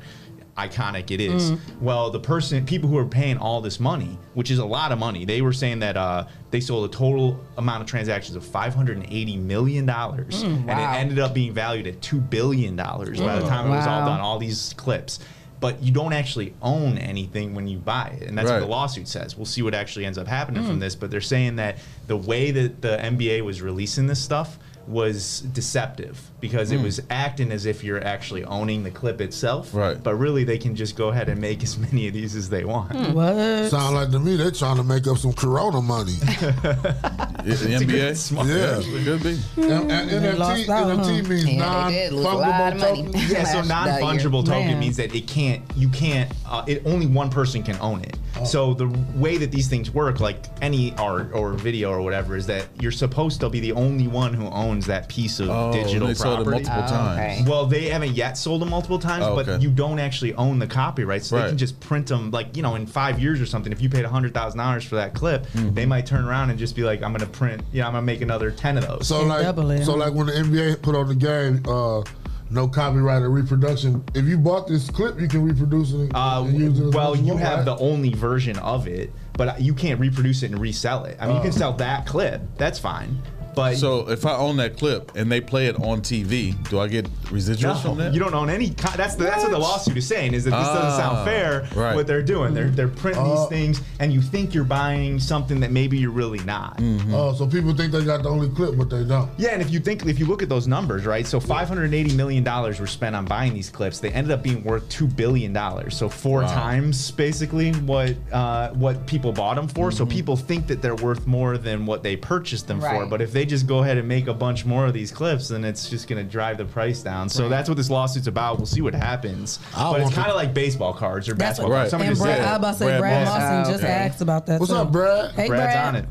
iconic 0.57 1.11
it 1.11 1.21
is. 1.21 1.53
Mm. 1.53 1.59
Well, 1.81 2.11
the 2.11 2.21
person, 2.21 2.67
people 2.67 2.89
who 2.89 2.99
are 2.99 3.07
paying 3.07 3.39
all 3.39 3.61
this 3.61 3.81
money, 3.81 4.19
which 4.35 4.51
is 4.51 4.59
a 4.59 4.65
lot 4.65 4.93
of 4.93 4.99
money, 4.99 5.25
they 5.25 5.41
were 5.41 5.53
saying 5.53 5.79
that 5.81 5.97
uh, 5.97 6.27
they 6.51 6.61
sold 6.61 6.89
a 6.89 6.93
total 6.93 7.41
amount 7.57 7.83
of 7.83 7.89
transactions 7.89 8.37
of 8.37 8.45
580 8.45 9.37
million 9.39 9.87
dollars, 9.87 10.45
mm, 10.45 10.69
and 10.69 10.71
it 10.71 11.01
ended 11.01 11.19
up 11.19 11.33
being 11.35 11.55
valued 11.55 11.87
at 11.87 12.01
two 12.03 12.21
billion 12.21 12.77
dollars 12.77 13.19
by 13.19 13.37
the 13.37 13.45
mm, 13.45 13.49
time 13.49 13.67
it 13.67 13.71
was 13.71 13.87
all 13.87 14.07
done. 14.07 14.21
All 14.21 14.39
these 14.39 14.75
clips. 14.77 15.21
But 15.61 15.81
you 15.81 15.93
don't 15.93 16.13
actually 16.13 16.55
own 16.61 16.99
anything 16.99 17.55
when 17.55 17.69
you 17.69 17.79
buy 17.79 18.19
it, 18.21 18.27
and 18.27 18.37
that's 18.37 18.51
what 18.51 18.59
the 18.59 18.67
lawsuit 18.67 19.07
says. 19.07 19.37
We'll 19.37 19.47
see 19.47 19.63
what 19.63 19.75
actually 19.75 20.07
ends 20.07 20.19
up 20.19 20.27
happening 20.27 20.67
from 20.67 20.81
this. 20.81 20.97
But 20.97 21.13
they're 21.13 21.21
saying 21.21 21.55
that 21.57 21.79
the 22.09 22.17
way 22.17 22.51
that 22.51 22.83
the 22.83 22.97
NBA 22.97 23.43
was 23.43 23.63
releasing 23.63 24.09
this 24.09 24.21
stuff 24.21 24.59
was 24.89 25.43
deceptive 25.53 26.32
because 26.43 26.73
it 26.73 26.79
hmm. 26.79 26.83
was 26.83 27.01
acting 27.09 27.53
as 27.53 27.67
if 27.67 27.85
you're 27.85 28.05
actually 28.05 28.45
owning 28.45 28.83
the 28.83 28.91
clip 28.91 29.21
itself. 29.21 29.73
Right. 29.73 30.03
But 30.03 30.17
really, 30.17 30.43
they 30.43 30.59
can 30.59 30.75
just 30.75 30.97
go 30.97 31.09
ahead 31.09 31.29
and 31.29 31.41
make 31.41 31.63
as 31.63 31.79
many 31.93 32.09
of 32.09 32.13
these 32.13 32.37
as 32.37 32.51
they 32.51 32.65
want. 32.65 32.93
Hmm. 32.95 33.15
What? 33.15 33.71
Sound 33.71 33.95
like 33.95 34.11
to 34.11 34.19
me 34.19 34.37
they're 34.37 34.51
trying 34.51 34.77
to 34.77 34.85
make 34.85 35.07
up 35.07 35.17
some 35.17 35.33
Corona 35.33 35.81
money. 35.81 36.13
The 37.43 37.55
NBA. 37.55 38.17
smart- 38.17 38.47
Yeah. 38.47 38.79
It 38.79 39.05
could 39.05 39.23
be. 39.23 39.37
Hmm. 39.37 39.63
and, 39.63 39.91
and 39.91 40.11
They 40.11 40.33
NFT, 40.33 40.69
out, 40.69 40.97
huh? 40.97 41.13
Means 41.13 41.45
Yeah, 41.45 41.89
they 41.89 41.95
did 41.95 42.13
lose 42.13 42.25
a 42.25 42.31
non-fungible 42.31 42.81
token. 42.81 43.13
Yeah, 43.15 43.45
so 43.45 43.59
Last- 43.59 43.69
that 43.69 44.01
year. 44.01 44.01
non-fungible 44.01 44.45
token 44.45 44.67
Man. 44.67 44.79
means 44.79 44.97
that 44.99 45.15
it 45.15 45.27
can't, 45.27 45.63
you 45.75 45.89
can't, 45.89 46.31
uh, 46.49 46.65
it 46.69 46.83
only 46.87 47.07
one 47.07 47.31
person 47.31 47.65
can 47.65 47.77
own 47.81 48.03
it. 48.03 48.17
Oh. 48.37 48.45
So 48.45 48.75
the 48.75 48.87
way 49.15 49.37
that 49.39 49.51
these 49.51 49.69
things 49.69 49.91
work, 49.91 50.21
like 50.21 50.45
any 50.63 50.95
art 50.97 51.33
or 51.33 51.53
video 51.53 51.91
or 51.91 52.01
whatever, 52.01 52.37
is 52.37 52.47
that 52.47 52.67
you're 52.81 52.93
supposed 52.93 53.41
to 53.41 53.49
be 53.49 53.61
the 53.61 53.73
only 53.73 54.09
one 54.09 54.33
who 54.33 54.47
owns 54.47 54.87
that 54.87 55.09
piece 55.09 55.41
of 55.41 55.51
Oh, 55.51 55.73
digital 55.73 56.09
they 56.09 56.15
sold 56.37 56.47
it 56.49 56.51
multiple 56.51 56.83
Oh, 56.85 56.89
times. 56.89 57.41
okay. 57.41 57.51
Well, 57.51 57.67
they 57.67 57.89
haven't 57.89 58.13
yet 58.15 58.37
sold 58.39 58.63
them 58.63 58.71
multiple 58.71 58.99
times, 58.99 59.25
Oh, 59.27 59.35
but 59.37 59.49
okay. 59.49 59.63
you 59.63 59.71
don't 59.71 59.99
actually 59.99 60.35
own 60.35 60.59
the 60.59 60.67
copyright, 60.67 61.25
so 61.25 61.37
they 61.37 61.43
Right. 61.43 61.49
can 61.49 61.59
just 61.59 61.79
print 61.81 62.07
them. 62.07 62.31
Like 62.31 62.57
you 62.57 62.63
know, 62.63 62.75
in 62.75 62.87
five 62.87 63.19
years 63.21 63.41
or 63.41 63.47
something, 63.47 63.73
if 63.73 63.81
you 63.81 63.89
paid 63.89 64.05
hundred 64.05 64.35
thousand 64.35 64.59
dollars 64.59 64.85
for 64.85 64.97
that 64.97 65.15
clip, 65.15 65.47
Mm-hmm. 65.53 65.75
they 65.75 65.87
might 65.87 66.07
turn 66.07 66.25
around 66.25 66.51
and 66.51 66.59
just 66.59 66.75
be 66.77 66.83
like, 66.83 67.03
"I'm 67.03 67.13
going 67.13 67.21
to 67.21 67.27
print. 67.27 67.63
Yeah, 67.73 67.87
I'm 67.87 67.93
going 67.93 68.03
to 68.03 68.07
make 68.07 68.21
another 68.21 68.51
ten 68.51 68.77
of 68.79 68.87
those." 68.87 69.07
So 69.09 69.25
like, 69.25 69.45
so 69.85 69.95
like 69.95 70.13
when 70.15 70.27
the 70.27 70.33
NBA 70.33 70.83
put 70.83 70.95
on 70.95 71.09
the 71.09 71.15
game, 71.15 71.63
uh, 71.69 72.03
no 72.51 72.69
copyright 72.69 73.23
or 73.23 73.31
reproduction. 73.31 74.05
If 74.15 74.27
you 74.27 74.37
bought 74.37 74.69
this 74.69 74.91
clip, 74.91 75.19
you 75.19 75.27
can 75.29 75.43
reproduce 75.43 75.93
it. 75.93 76.11
Uh, 76.15 76.45
and 76.47 76.59
use 76.59 76.79
it 76.79 76.87
as 76.89 76.95
well, 76.95 77.11
much 77.15 77.21
you 77.21 77.29
want, 77.29 77.41
have 77.41 77.57
right? 77.61 77.65
the 77.65 77.77
only 77.79 78.13
version 78.13 78.59
of 78.59 78.87
it, 78.87 79.11
but 79.39 79.59
you 79.61 79.73
can't 79.73 79.99
reproduce 79.99 80.43
it 80.43 80.51
and 80.51 80.61
resell 80.61 81.05
it. 81.07 81.17
I 81.19 81.27
mean, 81.27 81.37
you 81.37 81.41
Oh. 81.41 81.45
can 81.45 81.53
sell 81.53 81.73
that 81.75 82.05
clip. 82.05 82.43
That's 82.59 82.79
fine. 82.79 83.23
But 83.55 83.77
so 83.77 84.09
if 84.09 84.25
I 84.27 84.35
own 84.37 84.57
that 84.59 84.77
clip 84.79 85.13
and 85.15 85.31
they 85.31 85.41
play 85.41 85.67
it 85.67 85.77
on 85.77 86.01
TV, 86.01 86.55
do 86.71 86.81
I 86.81 86.89
get 86.89 87.07
residuals 87.25 87.83
from 87.83 87.99
that? 87.99 88.15
you 88.15 88.21
don't 88.21 88.35
own 88.35 88.49
any. 88.51 88.71
Co- 88.71 88.97
that's 88.97 89.15
the, 89.15 89.25
that's 89.25 89.43
what 89.43 89.53
the 89.53 89.59
lawsuit 89.59 89.97
is 89.97 90.07
saying 90.07 90.35
is 90.35 90.45
that 90.45 90.51
this 90.51 90.69
doesn't 90.69 90.91
Ah, 90.93 90.97
sound 90.97 91.27
fair. 91.27 91.69
right. 91.75 91.95
What 91.95 92.07
they're 92.07 92.23
doing, 92.23 92.55
they're 92.55 92.71
they're 92.71 92.89
printing 92.89 93.23
Oh. 93.27 93.41
these 93.41 93.49
things, 93.49 93.81
and 94.01 94.13
you 94.13 94.21
think 94.23 94.55
you're 94.55 94.65
buying 94.65 95.19
something 95.21 95.61
that 95.61 95.71
maybe 95.71 95.99
you're 95.99 96.11
really 96.11 96.39
not. 96.41 96.79
Mm-hmm. 96.79 97.15
Oh, 97.15 97.35
so 97.35 97.47
people 97.47 97.75
think 97.75 97.93
they 97.93 98.05
got 98.05 98.23
the 98.23 98.29
only 98.29 98.49
clip, 98.51 98.77
but 98.77 98.89
they 98.91 99.05
don't. 99.05 99.31
Yeah, 99.39 99.51
and 99.51 99.61
if 99.63 99.71
you 99.71 99.81
think 99.81 100.07
if 100.07 100.19
you 100.19 100.27
look 100.27 100.43
at 100.43 100.49
those 100.49 100.67
numbers, 100.67 101.05
right? 101.07 101.27
So 101.27 101.39
580 101.41 102.17
million 102.17 102.43
dollars 102.45 102.81
were 102.81 102.87
spent 102.87 103.15
on 103.15 103.25
buying 103.25 103.53
these 103.55 103.69
clips. 103.71 104.01
They 104.01 104.11
ended 104.11 104.33
up 104.33 104.43
being 104.43 104.63
worth 104.65 104.89
two 104.89 105.07
billion 105.07 105.53
dollars. 105.53 105.97
So 105.97 106.09
four 106.09 106.43
Wow. 106.43 106.49
times 106.55 107.11
basically 107.11 107.73
what 107.73 108.15
uh, 108.33 108.71
what 108.71 109.07
people 109.07 109.33
bought 109.33 109.57
them 109.57 109.69
for. 109.69 109.91
So 109.91 110.07
people 110.07 110.37
think 110.37 110.67
that 110.69 110.81
they're 110.83 110.95
worth 110.97 111.27
more 111.27 111.59
than 111.59 111.87
what 111.87 112.03
they 112.03 112.17
purchased 112.17 112.67
them 112.67 112.81
for. 112.81 113.07
But 113.07 113.21
if 113.21 113.33
they 113.33 113.42
just 113.45 113.67
go 113.67 113.79
ahead 113.83 113.97
and 113.99 114.07
make 114.09 114.27
a 114.29 114.35
bunch 114.35 114.65
more 114.65 114.87
of 114.87 114.93
these 114.95 115.11
clips, 115.13 115.49
then 115.49 115.65
it's 115.65 115.89
just 115.91 116.09
going 116.09 116.25
to 116.25 116.31
drive 116.31 116.59
the 116.59 116.65
price 116.65 117.03
down. 117.03 117.29
So 117.29 117.49
that's 117.49 117.69
what 117.69 117.77
this 117.77 117.91
lawsuit's 117.91 118.27
about. 118.27 118.59
We'll 118.59 118.67
see 118.67 118.81
what 118.83 118.95
happens. 118.95 119.59
I 119.77 119.91
but 119.91 119.95
it's 120.01 120.05
want 120.05 120.15
kind 120.15 120.29
of 120.31 120.37
like 120.37 120.53
baseball 120.55 120.93
cards 120.93 121.29
or 121.29 121.35
That's 121.35 121.59
basketball 121.59 121.71
what- 121.71 121.77
cards. 121.77 121.91
Somebody 121.91 122.09
and 122.09 122.17
just 122.17 122.25
Brad, 122.25 122.37
said 122.39 122.45
I 122.47 122.51
was 122.51 122.55
it. 122.55 122.59
about 122.59 122.73
to 122.73 122.79
say 122.79 122.99
Brad, 122.99 123.27
Lawson 123.29 123.43
Lawson. 123.59 123.73
just 123.75 123.85
Okay. 123.85 123.93
asked 123.93 124.21
about 124.21 124.47
that. 124.47 124.61
What's 124.61 124.73
too. 124.73 124.79
up, 124.79 124.93
Brad? 124.93 125.31
Hey, 125.33 125.49
Brad's 125.49 125.75
Brad. 125.75 125.87
on 125.87 125.97
it. 125.97 126.05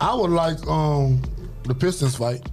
I 0.00 0.14
would 0.14 0.30
like 0.30 0.66
um 0.66 1.22
the 1.64 1.74
Pistons 1.74 2.16
fight. 2.16 2.46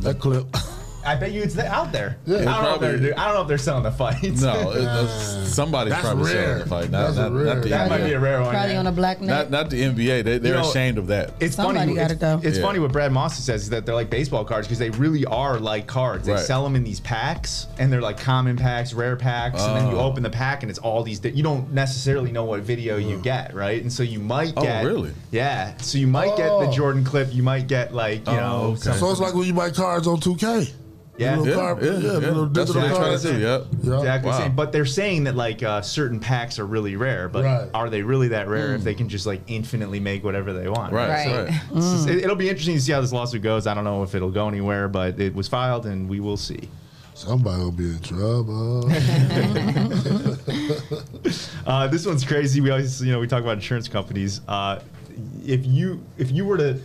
That 0.00 0.18
clip. 0.18 0.46
I 1.04 1.16
bet 1.16 1.32
you 1.32 1.42
it's 1.42 1.58
out 1.58 1.90
there. 1.92 2.16
Yeah. 2.26 2.36
I, 2.36 2.38
don't 2.44 2.46
know 2.46 2.52
if 2.74 2.78
Probably. 2.80 2.96
they're, 2.98 3.18
I 3.18 3.24
don't 3.26 3.34
know 3.34 3.42
if 3.42 3.48
they're 3.48 3.58
selling 3.58 3.82
the 3.82 3.90
fights. 3.92 4.42
No, 4.42 4.70
it, 4.72 4.78
it's- 4.82 5.52
somebody's 5.52 5.92
That's 5.92 6.04
probably 6.06 6.32
rare. 6.32 6.42
selling 6.44 6.58
the 6.60 6.66
fight. 6.68 6.90
Not, 6.90 7.02
That's 7.06 7.16
not, 7.16 7.32
rare. 7.32 7.44
not 7.44 7.62
the 7.62 7.68
that 7.70 7.86
NBA. 7.86 7.90
might 7.90 8.04
be 8.06 8.12
a 8.12 8.20
rare 8.20 8.40
one. 8.40 8.50
Probably 8.50 8.72
yeah. 8.72 8.78
on 8.78 8.86
a 8.86 8.92
black 8.92 9.20
net. 9.20 9.28
Not, 9.28 9.50
not 9.50 9.70
the 9.70 9.82
NBA. 9.82 10.22
They, 10.24 10.38
they're 10.38 10.54
You 10.56 10.60
know, 10.62 10.68
ashamed 10.68 10.98
of 10.98 11.08
that. 11.08 11.34
It's 11.40 11.56
Somebody 11.56 11.78
funny. 11.80 11.94
got 11.94 12.04
it's, 12.04 12.12
it, 12.14 12.20
though. 12.20 12.40
It's 12.42 12.58
Yeah. 12.58 12.64
funny 12.64 12.78
what 12.78 12.92
Brad 12.92 13.12
Moss 13.12 13.38
says 13.38 13.62
is 13.64 13.70
that 13.70 13.84
they're 13.84 13.94
like 13.94 14.08
baseball 14.10 14.44
cards 14.44 14.66
because 14.66 14.78
they 14.78 14.90
really 14.90 15.24
are 15.26 15.58
like 15.58 15.86
cards. 15.86 16.26
They 16.26 16.32
Right. 16.32 16.40
sell 16.42 16.62
them 16.64 16.76
in 16.76 16.84
these 16.84 17.00
packs, 17.00 17.66
and 17.78 17.92
they're 17.92 18.00
like 18.00 18.18
common 18.18 18.56
packs, 18.56 18.92
rare 18.92 19.16
packs, 19.16 19.60
and 19.62 19.76
then 19.76 19.88
you 19.90 19.96
Oh. 19.98 20.04
open 20.06 20.22
the 20.22 20.30
pack, 20.30 20.62
and 20.62 20.70
it's 20.70 20.78
all 20.78 21.02
these. 21.02 21.20
You 21.24 21.42
don't 21.42 21.72
necessarily 21.72 22.32
know 22.32 22.44
what 22.44 22.60
video 22.60 22.96
you 22.96 23.16
oh. 23.16 23.20
get, 23.20 23.54
right? 23.54 23.82
And 23.82 23.92
so 23.92 24.02
you 24.02 24.20
might 24.20 24.52
oh, 24.56 24.62
get. 24.62 24.84
Oh, 24.84 24.88
really? 24.88 25.10
Yeah. 25.30 25.76
So 25.78 25.98
you 25.98 26.06
might 26.06 26.36
get 26.36 26.48
the 26.48 26.68
Oh. 26.68 26.72
Jordan 26.72 27.04
clip. 27.04 27.34
You 27.34 27.42
might 27.42 27.66
get 27.66 27.92
like 27.94 28.26
you 28.26 28.32
Oh, 28.32 28.36
know. 28.36 28.62
okay. 28.78 28.96
So 28.98 29.10
it's 29.10 29.20
like 29.20 29.34
when 29.34 29.46
you 29.46 29.52
buy 29.54 29.70
cards 29.70 30.06
on 30.06 30.18
2K. 30.20 30.72
Yeah. 31.18 31.40
Yeah, 31.42 31.54
card- 31.54 31.82
yeah, 31.82 31.90
yeah, 31.92 32.12
yeah. 32.12 32.18
That's 32.20 32.34
what 32.36 32.52
digital 32.52 32.82
they're 32.82 32.94
trying 32.94 33.18
to 33.18 33.32
do. 33.32 33.38
Yep. 33.38 33.66
Yeah. 33.82 33.96
Exactly. 33.98 34.30
Wow. 34.30 34.38
same. 34.38 34.56
But 34.56 34.72
they're 34.72 34.86
saying 34.86 35.24
that 35.24 35.36
like 35.36 35.62
uh, 35.62 35.82
certain 35.82 36.18
packs 36.20 36.58
are 36.58 36.66
really 36.66 36.96
rare, 36.96 37.28
but 37.28 37.44
Right. 37.44 37.68
are 37.74 37.90
they 37.90 38.02
really 38.02 38.28
that 38.28 38.48
rare 38.48 38.74
if 38.74 38.82
they 38.82 38.94
can 38.94 39.08
just 39.08 39.26
like 39.26 39.40
infinitely 39.46 40.00
make 40.00 40.24
whatever 40.24 40.52
they 40.52 40.68
want? 40.68 40.92
Right. 40.92 41.08
Right. 41.26 41.48
right. 41.50 41.60
It's 41.76 41.92
just- 41.92 42.08
it, 42.08 42.26
will 42.26 42.34
be 42.34 42.48
interesting 42.48 42.74
to 42.76 42.80
see 42.80 42.92
how 42.92 43.00
this 43.00 43.12
lawsuit 43.12 43.42
goes. 43.42 43.66
I 43.66 43.74
don't 43.74 43.84
know 43.84 44.02
if 44.02 44.14
it'll 44.14 44.30
go 44.30 44.48
anywhere, 44.48 44.88
but 44.88 45.20
it 45.20 45.34
was 45.34 45.48
filed 45.48 45.86
and 45.86 46.08
we 46.08 46.20
will 46.20 46.36
see. 46.38 46.68
Somebody 47.14 47.62
will 47.62 47.72
be 47.72 47.84
in 47.90 48.00
trouble. 48.00 48.90
Uh, 51.64 51.86
this 51.86 52.04
one's 52.06 52.24
crazy. 52.24 52.60
We 52.60 52.70
always, 52.70 53.02
you 53.02 53.12
know, 53.12 53.20
we 53.20 53.26
talk 53.28 53.40
about 53.42 53.52
insurance 53.54 53.86
companies. 53.88 54.40
Uh, 54.48 54.80
if 55.44 55.64
you 55.64 56.02
if 56.18 56.30
you 56.32 56.44
were 56.44 56.56
to 56.58 56.80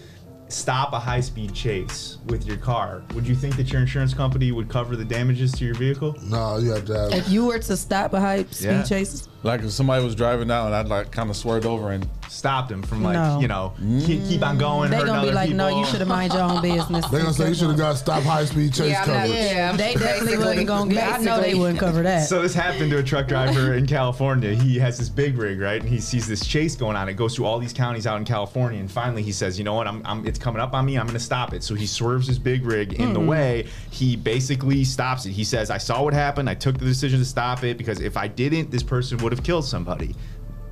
stop 0.50 0.94
a 0.94 1.00
high 1.00 1.20
speed 1.20 1.54
chase 1.54 2.18
with 2.28 2.46
your 2.46 2.58
car, 2.58 3.04
would 3.14 3.28
you 3.28 3.36
think 3.36 3.56
that 3.58 3.72
your 3.72 3.82
insurance 3.82 4.14
company 4.14 4.52
would 4.52 4.70
cover 4.70 4.96
the 4.96 5.06
damages 5.06 5.52
to 5.54 5.66
your 5.66 5.76
vehicle? 5.76 6.16
no, 6.24 6.58
you 6.58 6.72
have 6.72 6.86
to 6.86 6.98
have. 6.98 7.14
If 7.14 7.30
you 7.30 7.46
were 7.46 7.60
to 7.60 7.76
stop 7.78 8.14
a 8.14 8.20
high 8.20 8.44
speed 8.52 8.66
Yeah. 8.66 8.84
chase, 8.84 9.28
Like 9.44 9.62
if 9.62 9.72
somebody 9.72 10.04
was 10.04 10.16
driving 10.16 10.48
down 10.48 10.68
and 10.68 10.76
I'd 10.76 10.88
like 10.88 11.12
kind 11.12 11.30
of 11.30 11.36
swerved 11.36 11.66
over 11.66 11.92
and 11.92 12.08
Stopped 12.30 12.70
them 12.70 12.84
from 12.84 13.04
like, 13.04 13.14
No. 13.14 13.40
you 13.40 13.48
know, 13.48 13.74
keep, 14.06 14.24
keep 14.26 14.44
on 14.44 14.58
going. 14.58 14.92
they 14.92 14.98
hurting 14.98 15.14
gonna 15.14 15.22
be 15.22 15.28
other 15.30 15.36
like, 15.36 15.50
no, 15.52 15.68
you 15.70 15.86
should 15.86 16.00
have 16.00 16.08
mind 16.08 16.34
your 16.34 16.42
own 16.42 16.62
business. 16.62 17.08
They're 17.08 17.22
gonna 17.22 17.34
say 17.34 17.50
you 17.50 17.56
should 17.56 17.70
have 17.70 17.78
got 17.78 17.98
stop 17.98 18.24
high 18.24 18.46
speed 18.46 18.74
chase 18.74 18.92
Yeah, 18.92 19.04
I'm 19.04 19.08
not- 19.08 19.16
coverage. 19.22 19.32
yeah. 19.34 19.72
They 19.72 19.94
definitely 19.94 20.20
Basically. 20.20 20.46
wasn't 20.46 20.68
gonna 20.68 20.94
get. 20.94 21.08
I 21.08 21.18
know 21.18 21.38
they 21.38 21.42
Basically. 21.42 21.60
wouldn't 21.60 21.80
cover 21.80 22.04
that. 22.04 22.18
So 22.28 22.42
this 22.42 22.54
happened 22.54 22.92
to 22.92 22.98
a 22.98 23.04
truck 23.04 23.28
driver 23.28 23.76
in 23.76 23.86
California. 23.86 24.54
He 24.54 24.78
has 24.80 24.98
this 24.98 25.08
big 25.08 25.38
rig, 25.38 25.60
right? 25.60 25.80
And 25.80 25.90
he 25.90 26.00
sees 26.00 26.28
this 26.28 26.46
chase 26.46 26.76
going 26.76 26.98
on. 26.98 27.08
It 27.08 27.14
goes 27.14 27.36
through 27.36 27.46
all 27.46 27.60
these 27.60 27.74
counties 27.74 28.06
out 28.06 28.18
in 28.18 28.26
California, 28.26 28.80
and 28.80 28.92
finally 28.92 29.24
he 29.24 29.32
says, 29.32 29.58
"You 29.58 29.64
know 29.64 29.76
what? 29.76 29.88
I'm, 29.88 30.02
I'm 30.04 30.26
it's 30.28 30.40
coming 30.40 30.62
up 30.62 30.74
on 30.74 30.86
me. 30.86 30.98
I'm 30.98 31.06
going 31.06 31.18
to 31.18 31.24
stop 31.24 31.54
it." 31.54 31.64
So 31.64 31.76
he 31.76 31.88
swerves 31.88 32.28
his 32.28 32.40
big 32.40 32.66
rig 32.66 32.94
in 32.94 33.14
the 33.14 33.20
mm-hmm. 33.20 33.30
way. 33.30 33.68
He 33.92 34.16
basically 34.16 34.84
stops 34.84 35.26
it. 35.26 35.32
He 35.32 35.46
says, 35.46 35.70
"I 35.70 35.78
saw 35.78 36.04
what 36.04 36.14
happened. 36.14 36.50
I 36.50 36.56
took 36.56 36.78
the 36.78 36.86
decision 36.86 37.20
to 37.20 37.26
stop 37.26 37.64
it 37.64 37.78
because 37.78 38.02
if 38.02 38.18
I 38.18 38.28
didn't, 38.28 38.70
this 38.70 38.84
person 38.84 39.18
would 39.20 39.27
have 39.32 39.44
killed 39.44 39.66
somebody." 39.66 40.16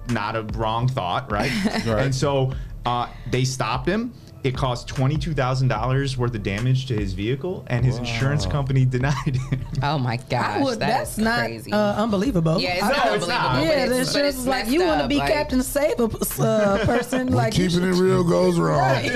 Not 0.10 0.36
a 0.36 0.44
wrong 0.44 0.88
thought, 0.88 1.32
right? 1.32 1.52
Right. 1.86 2.06
And 2.06 2.13
so 2.13 2.54
uh, 2.86 3.08
they 3.32 3.44
stopped 3.44 3.88
him. 3.88 4.13
It 4.46 4.56
cost 4.56 4.88
twenty 4.88 5.18
two 5.18 5.34
thousand 5.34 5.70
dollars 5.70 6.18
worth 6.18 6.36
of 6.36 6.44
damage 6.44 6.86
to 6.86 6.94
his 6.96 7.14
vehicle, 7.14 7.66
and 7.66 7.84
his 7.84 7.98
insurance 7.98 8.46
company 8.46 8.86
denied 8.98 9.16
it. 9.26 9.60
Oh 9.82 9.98
my 9.98 10.18
gosh, 10.18 10.64
would, 10.64 10.80
that 10.82 10.88
that's 11.00 11.18
not 11.18 11.40
crazy. 11.40 11.74
uh, 11.74 11.96
unbelievable. 12.04 12.60
yeah, 12.62 12.76
it's 12.76 12.84
I- 12.84 12.88
not 12.90 12.98
it's 12.98 13.06
unbelievable. 13.26 13.28
not. 13.28 13.64
yeah, 13.64 13.86
the 13.88 13.98
insurance 14.02 14.38
is 14.38 14.46
like 14.46 14.68
you 14.70 14.84
want 14.86 15.02
to 15.02 15.08
be 15.08 15.18
like- 15.18 15.34
captain 15.34 15.58
to 15.58 15.64
save 15.64 16.00
a 16.00 16.04
uh, 16.04 16.86
person. 16.86 17.26
Like 17.36 17.54
keeping 17.54 17.82
it 17.82 17.96
real 17.96 18.24
goes 18.36 18.60
wrong. 18.60 18.78
Right. 18.78 19.12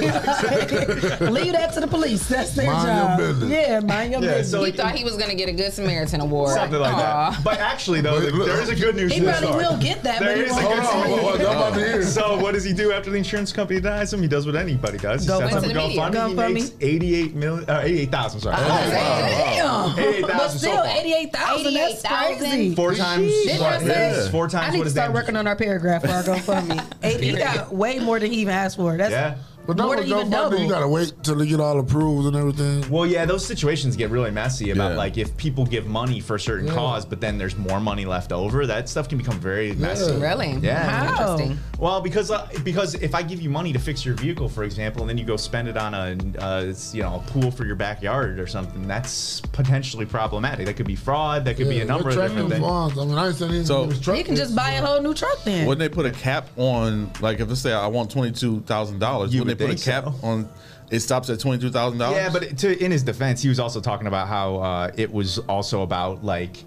Leave 1.22 1.54
that 1.54 1.74
to 1.76 1.80
the 1.80 1.88
police. 1.88 2.28
That's 2.28 2.54
their 2.56 2.66
Mind 2.66 2.88
your 2.88 2.96
job. 3.08 3.18
business. 3.20 3.50
Yeah, 3.52 3.80
mind 3.82 4.12
your 4.12 4.22
Yeah, 4.24 4.28
business. 4.38 4.52
so 4.52 4.64
He 4.64 4.72
thought 4.72 4.96
he 4.96 5.04
was 5.04 5.16
gonna 5.16 5.36
get 5.36 5.48
a 5.48 5.52
Good 5.52 5.74
Samaritan 5.74 6.22
award. 6.22 6.56
Something 6.56 6.80
like 6.80 6.94
Aw. 6.96 7.32
that. 7.32 7.44
But 7.44 7.60
actually, 7.60 8.02
though, 8.02 8.20
Wait, 8.20 8.34
look. 8.34 8.48
there 8.48 8.62
is 8.62 8.70
a 8.70 8.76
good 8.76 8.96
news 8.96 9.14
he 9.14 9.22
probably 9.22 9.48
story. 9.48 9.64
will 9.64 9.78
get 9.78 10.02
that, 10.04 10.20
There 10.20 10.30
but 10.30 10.38
he 10.38 10.44
is 10.44 10.58
a 10.58 10.62
good 10.62 10.80
Hold 10.80 11.04
on, 11.06 11.12
what, 11.12 11.24
what, 11.24 11.36
I'm 11.42 11.46
about 11.58 11.74
to 11.76 11.80
hear. 11.80 12.04
So 12.04 12.38
what 12.40 12.54
does 12.56 12.64
he 12.64 12.74
do 12.74 12.92
after 12.92 13.10
the 13.12 13.18
insurance 13.18 13.54
company 13.54 13.80
denies 13.80 14.12
him? 14.12 14.22
He 14.24 14.28
does 14.28 14.46
what 14.48 14.56
anybody 14.56 14.98
does. 14.98 15.19
He 15.22 15.28
Go 15.28 15.40
sets 15.40 15.54
up 15.56 15.64
into 15.64 15.70
a 15.70 15.74
the 15.82 15.88
media. 15.88 16.02
GoFundMe. 16.02 16.30
He 16.30 16.36
GoFundMe. 16.36 16.54
makes 16.54 16.72
eighty-eight 16.82 17.34
million, 17.36 17.70
uh, 17.70 17.82
eighty-eight 17.84 18.12
thousand. 18.12 18.40
Sorry, 18.42 18.56
Damn. 18.56 20.00
Eighty-eight 20.00 20.22
But 20.22 20.32
thousand 20.32 20.60
so 20.60 20.68
still, 20.70 20.84
eighty-eight 20.84 21.34
thousand. 21.34 21.74
That's 21.74 22.06
88,000? 22.06 22.38
crazy. 22.50 22.76
Four 22.76 22.94
times. 22.96 23.28
Didn't 23.32 23.62
what- 23.62 23.74
I 23.74 23.86
yeah, 23.86 24.30
Four 24.30 24.48
times 24.48 24.68
I 24.68 24.72
need 24.72 24.78
what 24.80 24.84
to 24.86 24.90
start 24.90 25.14
working 25.14 25.36
on 25.36 25.48
our 25.48 25.56
paragraph 25.56 26.02
for 26.04 26.10
our 26.12 26.24
GoFundMe. 26.24 26.84
Eight, 27.04 27.20
he 27.22 27.32
got 27.34 27.74
way 27.74 28.00
more 28.00 28.20
than 28.20 28.32
he 28.32 28.42
even 28.42 28.54
asked 28.54 28.78
for. 28.78 28.98
That's 28.98 29.12
Yeah. 29.12 29.36
But 29.70 29.78
don't 29.78 29.86
more 29.88 29.96
with 29.98 30.10
than 30.10 30.18
even 30.18 30.30
double. 30.32 30.58
you 30.58 30.68
gotta 30.68 30.88
wait 30.88 31.14
till 31.22 31.36
they 31.36 31.46
get 31.46 31.60
all 31.60 31.80
approved 31.80 32.26
and 32.28 32.36
everything. 32.36 32.90
Well, 32.90 33.06
yeah, 33.06 33.26
those 33.26 33.46
situations 33.46 33.96
get 33.96 34.10
really 34.10 34.32
messy 34.32 34.72
about 34.72 34.92
Yeah. 34.94 34.98
like 34.98 35.18
if 35.20 35.38
people 35.38 35.64
give 35.66 35.86
money 35.86 36.20
for 36.20 36.36
a 36.36 36.40
certain 36.40 36.66
Yeah. 36.68 36.74
cause, 36.74 37.06
but 37.06 37.22
then 37.22 37.38
there's 37.38 37.56
more 37.56 37.80
money 37.80 38.06
left 38.06 38.32
over. 38.32 38.66
That 38.66 38.90
stuff 38.90 39.08
can 39.08 39.18
become 39.20 39.40
very 39.40 39.74
messy. 39.74 40.12
Really? 40.18 40.54
Yeah. 40.62 40.84
How? 40.90 41.34
Interesting. 41.34 41.60
Well, 41.78 42.02
because 42.02 42.32
uh, 42.32 42.48
because 42.64 42.96
if 42.96 43.14
I 43.14 43.22
give 43.22 43.42
you 43.42 43.50
money 43.52 43.72
to 43.74 43.80
fix 43.80 44.04
your 44.04 44.16
vehicle, 44.16 44.50
for 44.50 44.64
example, 44.64 45.02
and 45.04 45.10
then 45.10 45.18
you 45.20 45.24
go 45.24 45.38
spend 45.38 45.68
it 45.68 45.78
on 45.78 45.94
a 45.94 46.18
uh, 46.40 46.74
you 46.92 47.04
know 47.04 47.22
a 47.26 47.32
pool 47.32 47.52
for 47.52 47.66
your 47.66 47.76
backyard 47.76 48.40
or 48.40 48.48
something, 48.48 48.88
that's 48.88 49.40
potentially 49.54 50.06
problematic. 50.06 50.66
That 50.66 50.76
could 50.78 50.88
be 50.88 50.96
fraud. 50.96 51.46
That 51.46 51.58
could 51.58 51.70
be 51.70 51.80
a 51.82 51.86
number 51.86 52.10
of 52.10 52.16
different 52.16 52.50
things. 52.50 52.62
funds. 52.66 52.98
I 52.98 53.06
mean, 53.06 53.18
I 53.18 53.28
ain't 53.28 53.36
saying 53.36 53.52
anything 53.52 53.66
So- 53.68 53.92
truck 54.02 54.18
You 54.18 54.24
can 54.24 54.36
just 54.36 54.50
is- 54.52 54.56
buy 54.56 54.72
a 54.72 54.86
whole 54.86 55.02
new 55.02 55.14
truck 55.14 55.44
then. 55.44 55.68
Wouldn't 55.68 55.80
they 55.80 55.94
put 55.94 56.06
a 56.06 56.12
cap 56.12 56.48
on, 56.58 57.12
like, 57.22 57.40
if 57.40 57.48
let's 57.48 57.62
say 57.62 57.72
I 57.72 57.88
want 57.88 58.10
twenty 58.12 58.32
two 58.32 58.62
thousand 58.62 59.00
dollars, 59.00 59.34
You 59.34 59.42
wouldn't 59.42 59.58
they 59.59 59.59
a 59.62 59.76
cap 59.76 60.06
so. 60.06 60.16
on? 60.24 60.50
It 60.90 61.02
stops 61.02 61.30
at 61.30 61.40
twenty 61.40 61.62
two 61.62 61.70
thousand 61.70 62.00
dollars. 62.00 62.18
Yeah, 62.18 62.30
but 62.32 62.58
to, 62.60 62.84
in 62.84 62.92
his 62.92 63.04
defense, 63.04 63.42
he 63.42 63.50
was 63.50 63.60
also 63.60 63.80
talking 63.80 64.08
about 64.08 64.28
how 64.28 64.58
uh, 64.58 64.92
it 64.98 65.12
was 65.12 65.40
also 65.40 65.82
about 65.84 66.24
like 66.24 66.64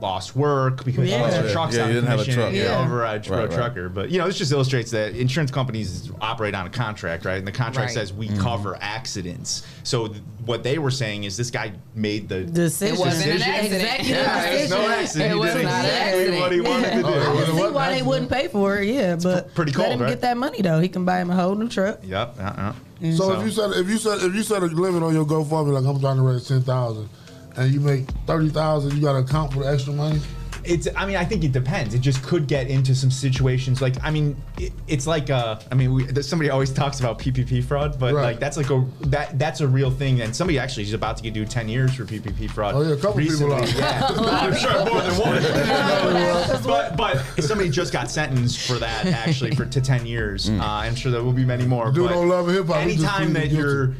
lost 0.00 0.34
work 0.36 0.84
because 0.84 1.08
Yeah. 1.08 1.16
you 1.18 1.22
lost 1.22 1.36
your 1.36 1.46
Yeah, 1.46 1.52
truck's 1.52 1.76
yeah, 1.76 1.82
on 1.82 1.88
you 1.88 1.94
didn't 1.94 2.08
have 2.08 2.20
a 2.20 2.22
commission, 2.22 2.42
truck, 2.42 2.54
you're 2.54 2.64
yeah. 2.66 2.80
over 2.84 3.00
a, 3.00 3.04
Right, 3.04 3.26
a 3.28 3.32
right. 3.36 3.50
trucker. 3.50 3.88
But 3.88 4.10
you 4.10 4.18
know, 4.18 4.26
this 4.26 4.38
just 4.38 4.50
illustrates 4.52 4.90
that 4.92 5.14
insurance 5.14 5.50
companies 5.50 6.10
operate 6.20 6.54
on 6.54 6.66
a 6.66 6.70
contract, 6.70 7.24
right? 7.24 7.38
And 7.38 7.46
the 7.46 7.52
contract 7.52 7.88
Right. 7.88 7.94
says 7.94 8.12
we 8.12 8.28
Mm-hmm. 8.28 8.40
cover 8.40 8.78
accidents. 8.80 9.62
So 9.82 10.08
th- 10.08 10.20
what 10.46 10.62
they 10.62 10.78
were 10.78 10.90
saying 10.90 11.24
is 11.24 11.36
this 11.36 11.50
guy 11.50 11.72
made 11.94 12.28
the 12.28 12.40
Decision. 12.44 12.94
It 12.96 12.98
wasn't 13.00 13.26
an 13.36 13.42
accident. 13.42 13.82
Executive 13.82 14.08
yeah, 14.16 14.44
it's 14.46 14.70
no 14.70 14.88
accident. 14.88 15.30
It 15.30 15.34
he 15.34 15.40
was 15.40 15.52
did 15.54 15.62
not 15.64 15.72
an 15.72 15.84
exactly 15.84 16.20
accident. 16.20 16.40
what 16.40 16.52
he 16.52 16.60
wanted 16.60 16.90
to 16.92 17.02
do. 17.02 17.06
I 17.06 17.10
it 17.10 17.22
can 17.22 17.46
see 17.46 17.52
wasn't 17.52 17.74
why 17.74 17.90
they 17.94 18.02
wouldn't 18.02 18.30
pay 18.30 18.48
for 18.48 18.78
it. 18.78 18.88
Yeah, 18.88 19.16
but 19.22 19.54
pretty 19.54 19.72
let 19.72 19.76
cold, 19.76 19.92
him 19.94 20.00
right? 20.02 20.08
get 20.10 20.20
that 20.22 20.36
money 20.36 20.62
though. 20.62 20.80
He 20.80 20.88
can 20.88 21.04
buy 21.04 21.20
him 21.20 21.30
a 21.30 21.34
whole 21.34 21.54
new 21.54 21.68
truck. 21.68 21.98
Yep. 22.04 22.36
Uh-uh. 22.40 22.72
So, 23.16 23.32
if 23.40 23.44
you 23.46 23.50
set 23.50 23.70
if 23.72 23.88
you 23.88 23.96
set 23.98 24.18
if 24.22 24.34
you 24.34 24.42
set 24.42 24.62
a 24.62 24.66
limit 24.66 25.02
on 25.02 25.14
your 25.14 25.24
GoFundMe, 25.24 25.72
like 25.72 25.84
I'm 25.86 25.98
trying 26.00 26.16
to 26.16 26.22
raise 26.22 26.46
ten 26.46 26.60
thousand, 26.62 27.08
and 27.56 27.72
you 27.72 27.80
make 27.80 28.08
thirty 28.26 28.48
thousand, 28.48 28.94
you 28.96 29.02
got 29.02 29.12
to 29.12 29.18
account 29.18 29.52
for 29.52 29.60
the 29.60 29.70
extra 29.72 29.92
money. 29.92 30.20
It's. 30.62 30.86
I 30.94 31.06
mean, 31.06 31.16
I 31.16 31.24
think 31.24 31.42
it 31.42 31.52
depends. 31.52 31.94
It 31.94 32.00
just 32.00 32.22
could 32.22 32.46
get 32.46 32.68
into 32.68 32.94
some 32.94 33.10
situations. 33.10 33.80
Like, 33.80 33.94
I 34.04 34.10
mean, 34.10 34.36
it, 34.58 34.74
it's 34.88 35.06
like. 35.06 35.30
Uh, 35.30 35.58
I 35.72 35.74
mean, 35.74 35.94
we, 35.94 36.22
somebody 36.22 36.50
always 36.50 36.70
talks 36.70 37.00
about 37.00 37.18
PPP 37.18 37.64
fraud, 37.64 37.98
but 37.98 38.12
Right. 38.12 38.22
like 38.22 38.40
that's 38.40 38.58
like 38.58 38.68
a 38.68 38.86
that 39.06 39.38
that's 39.38 39.62
a 39.62 39.66
real 39.66 39.90
thing. 39.90 40.20
And 40.20 40.36
somebody 40.36 40.58
actually 40.58 40.82
is 40.82 40.92
about 40.92 41.16
to 41.16 41.22
get 41.22 41.32
do 41.32 41.46
10 41.46 41.66
years 41.70 41.94
for 41.94 42.04
PPP 42.04 42.50
fraud. 42.50 42.74
Oh, 42.74 42.82
yeah, 42.82 42.92
a 42.92 42.96
couple 42.98 43.22
people 43.22 43.54
are. 43.54 43.64
Yeah, 43.68 44.06
I'm 44.10 44.54
sure 44.54 44.84
more 44.84 45.00
than 45.00 45.18
one. 45.18 45.42
but 46.64 46.94
but 46.94 47.16
somebody 47.42 47.70
just 47.70 47.90
got 47.90 48.10
sentenced 48.10 48.60
for 48.66 48.74
that 48.74 49.06
actually 49.06 49.54
for 49.54 49.64
to 49.64 49.80
10 49.80 50.04
years. 50.04 50.50
Uh, 50.50 50.58
I'm 50.62 50.94
sure 50.94 51.10
there 51.10 51.24
will 51.24 51.32
be 51.32 51.46
many 51.46 51.64
more. 51.64 51.90
Dude 51.90 52.08
but 52.08 52.12
don't 52.12 52.28
love 52.28 52.48
hip 52.48 52.66
hop. 52.66 52.76
anytime 52.76 53.32
that 53.32 53.50
you're 53.50 53.94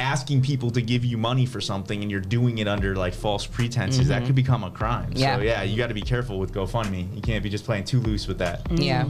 asking 0.00 0.42
people 0.42 0.70
to 0.70 0.80
give 0.82 1.04
you 1.04 1.16
money 1.18 1.46
for 1.46 1.60
something 1.60 2.00
and 2.02 2.10
you're 2.10 2.20
doing 2.20 2.58
it 2.58 2.66
under 2.66 2.96
like 2.96 3.12
false 3.14 3.46
pretenses, 3.46 4.08
that 4.08 4.22
Mhm. 4.22 4.26
could 4.26 4.34
become 4.34 4.64
a 4.64 4.70
crime. 4.70 5.12
Yeah. 5.14 5.36
So 5.36 5.42
yeah, 5.42 5.62
you 5.62 5.76
got 5.76 5.88
to 5.88 5.94
be 5.94 6.00
careful 6.00 6.38
with 6.38 6.52
GoFundMe. 6.52 7.14
You 7.14 7.20
can't 7.22 7.42
be 7.42 7.50
just 7.50 7.64
playing 7.64 7.84
too 7.84 8.00
loose 8.00 8.26
with 8.26 8.38
that. 8.38 8.62
Yeah. 8.74 9.04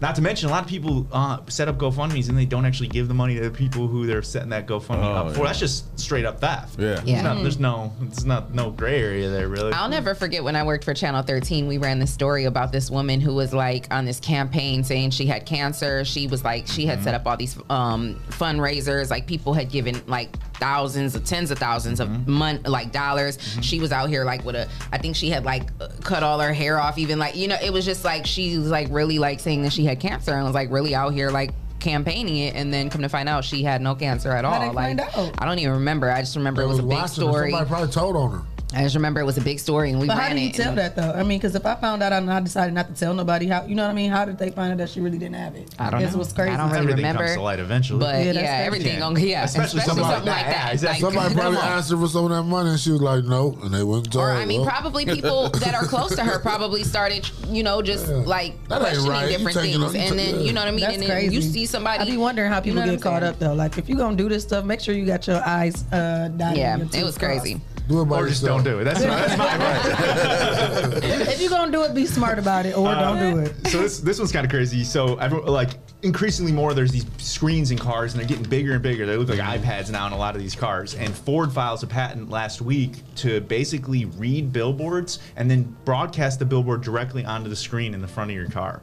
Not 0.00 0.14
to 0.16 0.22
mention, 0.22 0.48
a 0.48 0.52
lot 0.52 0.62
of 0.62 0.68
people 0.68 1.06
uh, 1.12 1.38
set 1.48 1.68
up 1.68 1.76
GoFundmes 1.78 2.28
and 2.28 2.38
they 2.38 2.46
don't 2.46 2.64
actually 2.64 2.88
give 2.88 3.06
the 3.08 3.14
money 3.14 3.34
to 3.36 3.42
the 3.42 3.50
people 3.50 3.86
who 3.86 4.06
they're 4.06 4.22
setting 4.22 4.48
that 4.50 4.66
GoFundMe 4.66 5.04
Oh, 5.04 5.12
up 5.28 5.32
for. 5.34 5.40
yeah. 5.40 5.46
That's 5.46 5.58
just 5.58 5.98
straight 6.00 6.24
up 6.24 6.40
theft. 6.40 6.76
Yeah. 6.78 6.86
There's, 6.94 7.04
Yeah. 7.08 7.22
not, 7.22 7.42
there's 7.42 7.58
no, 7.60 7.92
it's 8.02 8.24
not 8.24 8.54
no 8.54 8.70
gray 8.70 9.00
area 9.00 9.28
there 9.28 9.48
really. 9.48 9.72
I'll 9.72 9.88
never 9.90 10.14
forget 10.14 10.42
when 10.42 10.56
I 10.56 10.62
worked 10.62 10.84
for 10.84 10.94
Channel 10.94 11.22
13. 11.22 11.66
We 11.66 11.76
ran 11.78 11.98
this 11.98 12.12
story 12.12 12.44
about 12.46 12.72
this 12.72 12.90
woman 12.90 13.20
who 13.20 13.34
was 13.34 13.52
like 13.52 13.86
on 13.90 14.04
this 14.06 14.18
campaign 14.20 14.82
saying 14.84 15.10
she 15.10 15.26
had 15.26 15.44
cancer. 15.44 16.04
She 16.04 16.26
was 16.26 16.42
like 16.44 16.66
she 16.66 16.86
had 16.86 17.02
set 17.04 17.14
up 17.14 17.26
all 17.26 17.36
these 17.36 17.56
um, 17.68 18.16
fundraisers. 18.30 19.10
Like 19.10 19.26
people 19.26 19.52
had 19.54 19.70
given 19.70 20.00
like 20.06 20.29
thousands 20.54 21.14
of 21.14 21.24
tens 21.24 21.50
of 21.50 21.58
thousands 21.58 22.00
of 22.00 22.28
mon- 22.28 22.62
like 22.64 22.92
dollars. 22.92 23.38
She 23.62 23.80
was 23.80 23.92
out 23.92 24.08
here 24.08 24.24
like 24.24 24.44
with 24.44 24.56
a. 24.56 24.68
I 24.92 24.98
think 24.98 25.16
she 25.16 25.30
had 25.30 25.44
like 25.44 25.68
uh, 25.80 25.88
cut 26.04 26.22
all 26.22 26.38
her 26.40 26.52
hair 26.52 26.78
off. 26.78 26.98
Even 26.98 27.18
like 27.18 27.36
you 27.36 27.48
know 27.48 27.56
it 27.62 27.72
was 27.72 27.84
just 27.84 28.04
like 28.04 28.26
she 28.26 28.58
was 28.58 28.68
like 28.68 28.88
really 28.90 29.18
like 29.18 29.40
saying 29.40 29.62
that 29.62 29.72
she 29.72 29.84
had 29.84 30.00
cancer 30.00 30.32
and 30.32 30.44
was 30.44 30.54
like 30.54 30.70
really 30.70 30.94
out 30.94 31.12
here 31.12 31.30
like 31.30 31.52
campaigning 31.80 32.36
it 32.36 32.54
and 32.54 32.74
then 32.74 32.90
come 32.90 33.00
to 33.00 33.08
find 33.08 33.26
out 33.26 33.42
she 33.42 33.62
had 33.62 33.80
no 33.80 33.94
cancer 33.94 34.30
at 34.32 34.44
all 34.44 34.70
like 34.74 35.00
i 35.38 35.46
don't 35.46 35.58
even 35.60 35.72
remember 35.72 36.10
i 36.10 36.20
just 36.20 36.36
remember 36.36 36.60
They 36.60 36.66
it 36.66 36.68
was 36.68 36.78
a 36.78 36.82
big 36.82 37.08
story 37.08 37.52
Somebody 37.52 37.68
probably 37.70 37.88
told 37.90 38.16
on 38.16 38.32
her. 38.32 38.42
I 38.74 38.82
just 38.82 38.94
remember 38.94 39.20
it 39.20 39.24
was 39.24 39.36
a 39.36 39.40
big 39.40 39.58
story 39.58 39.90
and 39.90 39.98
we 40.00 40.06
but 40.06 40.16
ran 40.16 40.28
how 40.28 40.34
did 40.34 40.42
you 40.42 40.48
it 40.50 40.54
tell 40.54 40.74
that 40.76 40.94
though? 40.94 41.10
I 41.10 41.22
mean, 41.24 41.38
because 41.38 41.54
if 41.56 41.66
I 41.66 41.74
found 41.74 42.02
out 42.02 42.12
and 42.12 42.30
I 42.30 42.38
decided 42.40 42.72
not 42.72 42.86
to 42.88 42.94
tell 42.94 43.12
nobody, 43.14 43.46
how 43.48 43.64
you 43.64 43.74
know 43.74 43.82
what 43.84 43.90
I 43.90 43.94
mean? 43.94 44.10
How 44.10 44.24
did 44.24 44.38
they 44.38 44.50
find 44.50 44.70
out 44.72 44.78
that 44.78 44.88
she 44.90 45.00
really 45.00 45.18
didn't 45.18 45.34
have 45.36 45.56
it? 45.56 45.74
I 45.78 45.90
don't 45.90 46.00
Guess 46.00 46.12
know. 46.12 46.18
what's 46.18 46.32
crazy. 46.32 46.52
I 46.52 46.56
don't 46.56 46.66
really 46.70 46.78
Everything 46.82 46.96
remember. 46.98 47.24
comes 47.24 47.34
to 47.36 47.42
light 47.42 47.58
eventually. 47.58 47.98
But 48.00 48.24
Yeah, 48.24 48.32
yeah, 48.32 48.62
everything 48.64 48.94
Yeah. 48.94 48.98
gonna 49.00 49.20
yeah, 49.20 49.44
Especially 49.44 49.80
especially, 49.80 50.02
something 50.02 50.04
something 50.04 50.26
like 50.32 50.36
like 50.46 50.54
that. 50.54 50.64
that. 50.66 50.72
Exactly. 50.74 51.02
Like, 51.04 51.14
Somebody 51.14 51.34
probably 51.34 51.58
asked 51.76 51.90
her 51.90 51.96
for 51.96 52.08
some 52.08 52.24
of 52.26 52.30
that 52.30 52.42
money, 52.44 52.70
and 52.70 52.78
she 52.80 52.90
was 52.92 53.00
like, 53.02 53.24
"No," 53.24 53.58
and 53.62 53.74
they 53.74 53.82
went 53.82 54.04
and 54.04 54.12
told 54.12 54.24
or. 54.26 54.30
I 54.32 54.44
mean, 54.44 54.60
well. 54.60 54.70
probably 54.70 55.04
people 55.04 55.48
that 55.64 55.74
are 55.74 55.84
close 55.86 56.14
to 56.16 56.22
her 56.22 56.38
probably 56.38 56.84
started, 56.84 57.28
you 57.48 57.62
know, 57.64 57.82
just 57.82 58.06
like 58.08 58.54
That 58.68 58.80
questioning 58.80 59.10
right. 59.10 59.28
Different 59.28 59.56
things, 59.58 59.94
a- 59.94 59.98
and 59.98 60.08
ta- 60.10 60.14
then 60.14 60.40
you 60.42 60.52
know 60.52 60.60
what 60.60 60.68
I 60.68 60.70
mean. 60.70 60.80
That's 60.82 60.94
and 60.94 61.02
then 61.02 61.10
crazy. 61.10 61.34
you 61.34 61.42
see 61.42 61.66
somebody. 61.66 61.98
I 62.02 62.04
be 62.04 62.16
wondering 62.16 62.50
how 62.52 62.60
people 62.60 62.82
get 62.84 63.02
caught 63.02 63.22
up 63.24 63.38
though. 63.40 63.54
Like 63.54 63.78
if 63.78 63.88
you're 63.88 63.98
gonna 63.98 64.16
do 64.16 64.28
this 64.28 64.44
stuff, 64.44 64.64
make 64.64 64.80
sure 64.80 64.94
you 64.94 65.06
got 65.06 65.26
your 65.26 65.42
eyes 65.44 65.84
uh. 65.92 66.28
Yeah, 66.54 66.78
it 66.94 67.02
was 67.04 67.18
crazy. 67.18 67.60
Do 67.90 68.02
it 68.02 68.04
by 68.04 68.20
or 68.20 68.28
just 68.28 68.44
don't 68.44 68.62
do 68.62 68.78
it. 68.78 68.84
That's 68.84 69.00
my, 69.00 69.06
that's 69.08 69.36
my 69.36 69.54
advice. 69.54 71.28
if 71.34 71.40
you're 71.40 71.50
gonna 71.50 71.72
do 71.72 71.82
it, 71.82 71.92
be 71.92 72.06
smart 72.06 72.38
about 72.38 72.64
it, 72.64 72.76
or 72.78 72.86
Uh, 72.86 73.00
don't 73.16 73.18
do 73.34 73.38
it. 73.40 73.66
So 73.68 73.78
this 73.82 73.98
this 73.98 74.18
one's 74.20 74.30
kind 74.30 74.44
of 74.46 74.50
crazy. 74.50 74.84
So 74.84 75.16
everyone, 75.16 75.48
like 75.48 75.70
increasingly 76.02 76.52
more, 76.52 76.72
there's 76.72 76.92
these 76.92 77.04
screens 77.18 77.72
in 77.72 77.78
cars, 77.78 78.12
and 78.12 78.20
they're 78.20 78.28
getting 78.28 78.44
bigger 78.48 78.74
and 78.74 78.82
bigger. 78.82 79.06
They 79.06 79.16
look 79.16 79.28
like 79.28 79.40
iPads 79.40 79.90
now 79.90 80.06
in 80.06 80.12
a 80.12 80.16
lot 80.16 80.36
of 80.36 80.40
these 80.40 80.54
cars. 80.54 80.94
And 80.94 81.12
Ford 81.12 81.50
files 81.52 81.82
a 81.82 81.88
patent 81.88 82.30
last 82.30 82.62
week 82.62 83.02
to 83.16 83.40
basically 83.40 84.04
read 84.04 84.52
billboards 84.52 85.18
and 85.34 85.50
then 85.50 85.76
broadcast 85.84 86.38
the 86.38 86.44
billboard 86.44 86.82
directly 86.82 87.24
onto 87.24 87.50
the 87.50 87.56
screen 87.56 87.92
in 87.92 88.00
the 88.00 88.08
front 88.08 88.30
of 88.30 88.36
your 88.36 88.48
car. 88.48 88.82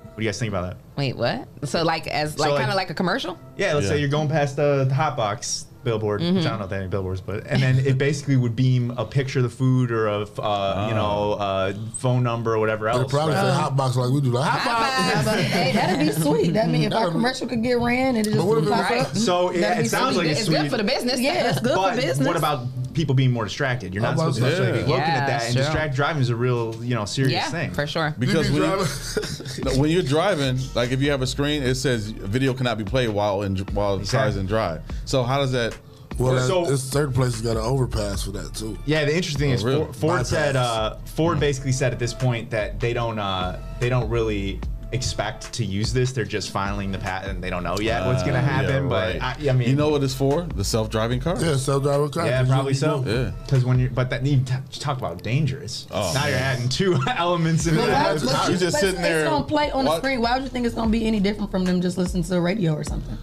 What 0.00 0.16
do 0.16 0.22
you 0.22 0.28
guys 0.28 0.38
think 0.38 0.48
about 0.48 0.62
that? 0.62 0.76
Wait, 0.96 1.14
what? 1.14 1.46
So 1.64 1.82
like 1.82 2.06
as 2.06 2.34
So, 2.36 2.40
like 2.40 2.52
like- 2.52 2.58
kind 2.60 2.70
of 2.70 2.76
like 2.76 2.88
a 2.88 2.94
commercial? 2.94 3.38
Yeah, 3.58 3.74
let's 3.74 3.84
Yeah. 3.84 3.90
say 3.92 3.98
you're 4.00 4.08
going 4.08 4.28
past 4.28 4.56
the, 4.56 4.86
the 4.88 4.94
hot 4.94 5.14
box 5.16 5.66
billboard, 5.84 6.20
Mm-hmm. 6.20 6.36
which 6.36 6.46
I 6.46 6.50
don't 6.50 6.58
know 6.58 6.64
if 6.64 6.70
they 6.70 6.76
have 6.76 6.82
any 6.84 6.90
billboards, 6.90 7.20
but 7.20 7.46
and 7.46 7.62
then 7.62 7.78
it 7.78 7.98
basically 7.98 8.36
would 8.36 8.56
beam 8.56 8.92
a 8.96 9.04
picture 9.04 9.38
of 9.40 9.42
the 9.44 9.48
food 9.50 9.90
or 9.90 10.06
of 10.08 10.38
uh, 10.40 10.86
you 10.88 10.94
know 10.94 11.32
uh, 11.34 11.74
phone 11.98 12.22
number 12.22 12.54
or 12.54 12.58
whatever 12.58 12.86
They 12.86 12.90
else. 12.98 13.12
probably 13.12 13.34
right? 13.34 13.42
say 13.42 13.52
hot 13.54 13.76
box 13.76 13.96
like 13.96 14.10
we 14.10 14.20
do. 14.20 14.30
Like 14.30 14.48
hot 14.50 14.64
box. 14.64 15.24
But, 15.26 15.44
hey, 15.44 15.72
that'd 15.72 15.98
be 16.06 16.12
sweet. 16.12 16.52
That 16.54 16.68
mean 16.68 16.82
if 16.84 16.92
our 16.92 17.00
That'd- 17.00 17.12
commercial 17.12 17.46
could 17.46 17.62
get 17.62 17.78
ran 17.78 18.16
and 18.16 18.26
it 18.26 18.30
just 18.30 18.36
But 18.38 18.46
what 18.46 18.58
if 18.58 18.64
it 18.66 18.70
pop 18.70 18.90
was- 18.90 19.06
up. 19.06 19.16
So 19.16 19.52
yeah, 19.52 19.60
that'd 19.60 19.86
it 19.86 19.88
sounds 19.90 20.16
sweet. 20.16 20.26
like 20.28 20.32
it's, 20.32 20.40
It's 20.40 20.48
good 20.48 20.70
for 20.70 20.76
the 20.76 20.84
business. 20.84 21.20
Yeah, 21.20 21.50
it's 21.50 21.60
good 21.60 21.74
but 21.74 21.94
for 21.94 22.00
business. 22.00 22.26
what 22.26 22.36
about 22.36 22.66
people 22.94 23.14
being 23.14 23.30
more 23.32 23.44
distracted? 23.44 23.92
You're 23.92 24.02
not 24.02 24.16
supposed 24.16 24.40
to 24.40 24.56
to 24.56 24.72
be 24.72 24.78
looking 24.80 24.92
at 24.94 25.26
that, 25.26 25.44
and 25.44 25.52
sure. 25.54 25.62
distract 25.62 25.94
driving 25.94 26.22
is 26.22 26.30
a 26.30 26.36
real 26.36 26.74
you 26.84 26.94
know 26.94 27.04
serious 27.04 27.32
Yeah, 27.32 27.50
thing. 27.50 27.70
for 27.72 27.86
sure. 27.86 28.14
Because 28.18 28.50
when, 28.50 28.62
you, 28.62 29.70
when 29.80 29.90
you're 29.90 30.02
driving, 30.02 30.58
like 30.74 30.90
if 30.92 31.02
you 31.02 31.10
have 31.10 31.22
a 31.22 31.26
screen, 31.26 31.62
it 31.62 31.74
says 31.74 32.10
video 32.10 32.54
cannot 32.54 32.78
be 32.78 32.84
played 32.84 33.08
while 33.10 33.42
in 33.42 33.56
while 33.74 33.98
the 33.98 34.06
car 34.06 34.28
is 34.28 34.36
in 34.36 34.46
drive. 34.46 34.82
So 35.04 35.22
how 35.22 35.38
does 35.38 35.52
that? 35.52 35.76
Well, 36.18 36.34
that, 36.34 36.46
So- 36.46 36.70
it's 36.72 36.82
certain 36.82 37.12
places 37.12 37.42
got 37.42 37.56
an 37.56 37.64
overpass 37.64 38.22
for 38.22 38.30
that 38.32 38.54
too. 38.54 38.78
Yeah, 38.86 39.04
the 39.04 39.14
interesting 39.16 39.40
thing 39.40 39.50
Oh, 39.50 39.54
is 39.54 39.64
really? 39.64 39.84
Ford, 39.84 39.96
Ford 39.96 40.12
Bypass. 40.12 40.28
said 40.28 40.56
uh, 40.56 40.96
Ford 41.06 41.40
basically 41.40 41.72
said 41.72 41.92
at 41.92 41.98
this 41.98 42.14
point 42.14 42.50
that 42.50 42.78
they 42.78 42.92
don't 42.92 43.18
uh, 43.18 43.58
they 43.80 43.88
don't 43.88 44.08
really 44.08 44.60
expect 44.94 45.52
to 45.54 45.64
use 45.64 45.92
this. 45.92 46.12
They're 46.12 46.24
just 46.24 46.50
filing 46.50 46.92
the 46.92 46.98
patent. 46.98 47.40
They 47.42 47.50
don't 47.50 47.62
know 47.64 47.76
yet 47.80 48.06
what's 48.06 48.22
going 48.22 48.34
to 48.34 48.40
Uh, 48.40 48.42
yeah, 48.42 48.48
happen. 48.48 48.88
right. 48.88 49.18
But 49.18 49.22
I, 49.46 49.50
I 49.50 49.52
mean, 49.52 49.68
you 49.68 49.76
know 49.76 49.88
what 49.90 50.02
it's 50.02 50.14
for? 50.14 50.42
The 50.54 50.64
self-driving 50.64 51.20
car. 51.20 51.36
Yeah, 51.42 51.56
self-driving 51.56 52.10
car. 52.10 52.26
Yeah, 52.26 52.38
'cause 52.38 52.48
you- 52.48 52.54
probably 52.54 52.74
so. 52.74 53.04
Yeah. 53.06 53.30
Because 53.44 53.64
when 53.64 53.78
you 53.78 53.90
but 53.90 54.10
that 54.10 54.24
you 54.24 54.40
t- 54.40 54.54
talk 54.78 54.98
about 54.98 55.22
dangerous. 55.22 55.86
Oh, 55.90 56.10
now 56.14 56.26
you're 56.26 56.38
adding 56.38 56.68
two 56.68 56.98
elements 57.16 57.66
in 57.66 57.74
But 57.76 57.88
why- 57.88 58.14
that. 58.14 58.22
You're 58.44 58.52
you- 58.52 58.56
just 58.58 58.74
but 58.76 58.80
sitting 58.80 59.02
there- 59.02 59.20
It's 59.20 59.28
gonna 59.28 59.44
play 59.44 59.70
on 59.72 59.84
the 59.84 59.96
screen. 59.98 60.20
Why 60.22 60.34
would 60.34 60.44
you 60.44 60.48
think 60.48 60.64
it's 60.66 60.74
gonna 60.74 60.90
be 60.90 61.04
any 61.06 61.20
different 61.20 61.50
from 61.50 61.64
them 61.64 61.80
just 61.80 61.98
listening 61.98 62.22
to 62.24 62.30
the 62.30 62.40
radio 62.40 62.74
or 62.74 62.84
something? 62.84 63.18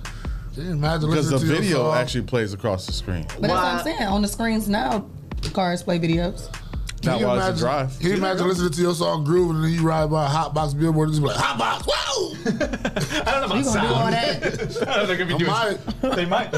You 0.55 0.71
imagine 0.71 1.10
Because 1.10 1.29
the 1.29 1.38
listening 1.38 1.62
to 1.62 1.63
your 1.63 1.77
video 1.77 1.93
actually 1.93 2.23
plays 2.23 2.53
across 2.53 2.86
the 2.86 2.91
screen. 2.91 3.25
But 3.39 3.43
that's 3.43 3.53
what 3.53 3.63
I'm 3.63 3.84
saying. 3.84 4.03
On 4.03 4.21
the 4.21 4.27
screens 4.27 4.67
now, 4.67 5.05
cars 5.53 5.81
play 5.81 5.97
videos. 5.97 6.49
Can 7.01 7.11
Not 7.13 7.19
you 7.19 7.25
while 7.27 7.35
it's 7.37 7.45
a 7.45 7.49
imagine, 7.49 7.59
drive. 7.63 7.99
Can 7.99 8.09
you 8.09 8.15
imagine 8.17 8.47
listening 8.47 8.71
to 8.73 8.81
your 8.81 8.93
song 8.93 9.23
grooving 9.23 9.55
and 9.55 9.65
then 9.65 9.71
you 9.73 9.81
ride 9.81 10.09
by 10.11 10.25
a 10.25 10.29
hot 10.29 10.53
box 10.53 10.73
billboard 10.75 11.09
and 11.09 11.15
just 11.15 11.21
be 11.23 11.27
like, 11.29 11.37
hot 11.37 11.57
box, 11.57 11.87
whoa! 11.87 12.35
I 13.25 13.31
don't 13.31 13.41
know 13.41 13.45
about 13.45 13.57
You 13.57 13.63
gonna 13.63 13.87
do 13.87 13.93
all 13.93 14.11
sound. 14.11 14.13
that? 14.13 14.43
I 14.43 14.45
don't 14.45 14.85
know 14.85 15.01
if 15.01 15.07
they're 15.07 15.17
gonna 15.17 15.37
be 15.37 15.45
I 15.47 15.69
doing. 15.73 15.79
might, 16.01 16.15
They 16.15 16.25
might. 16.25 16.51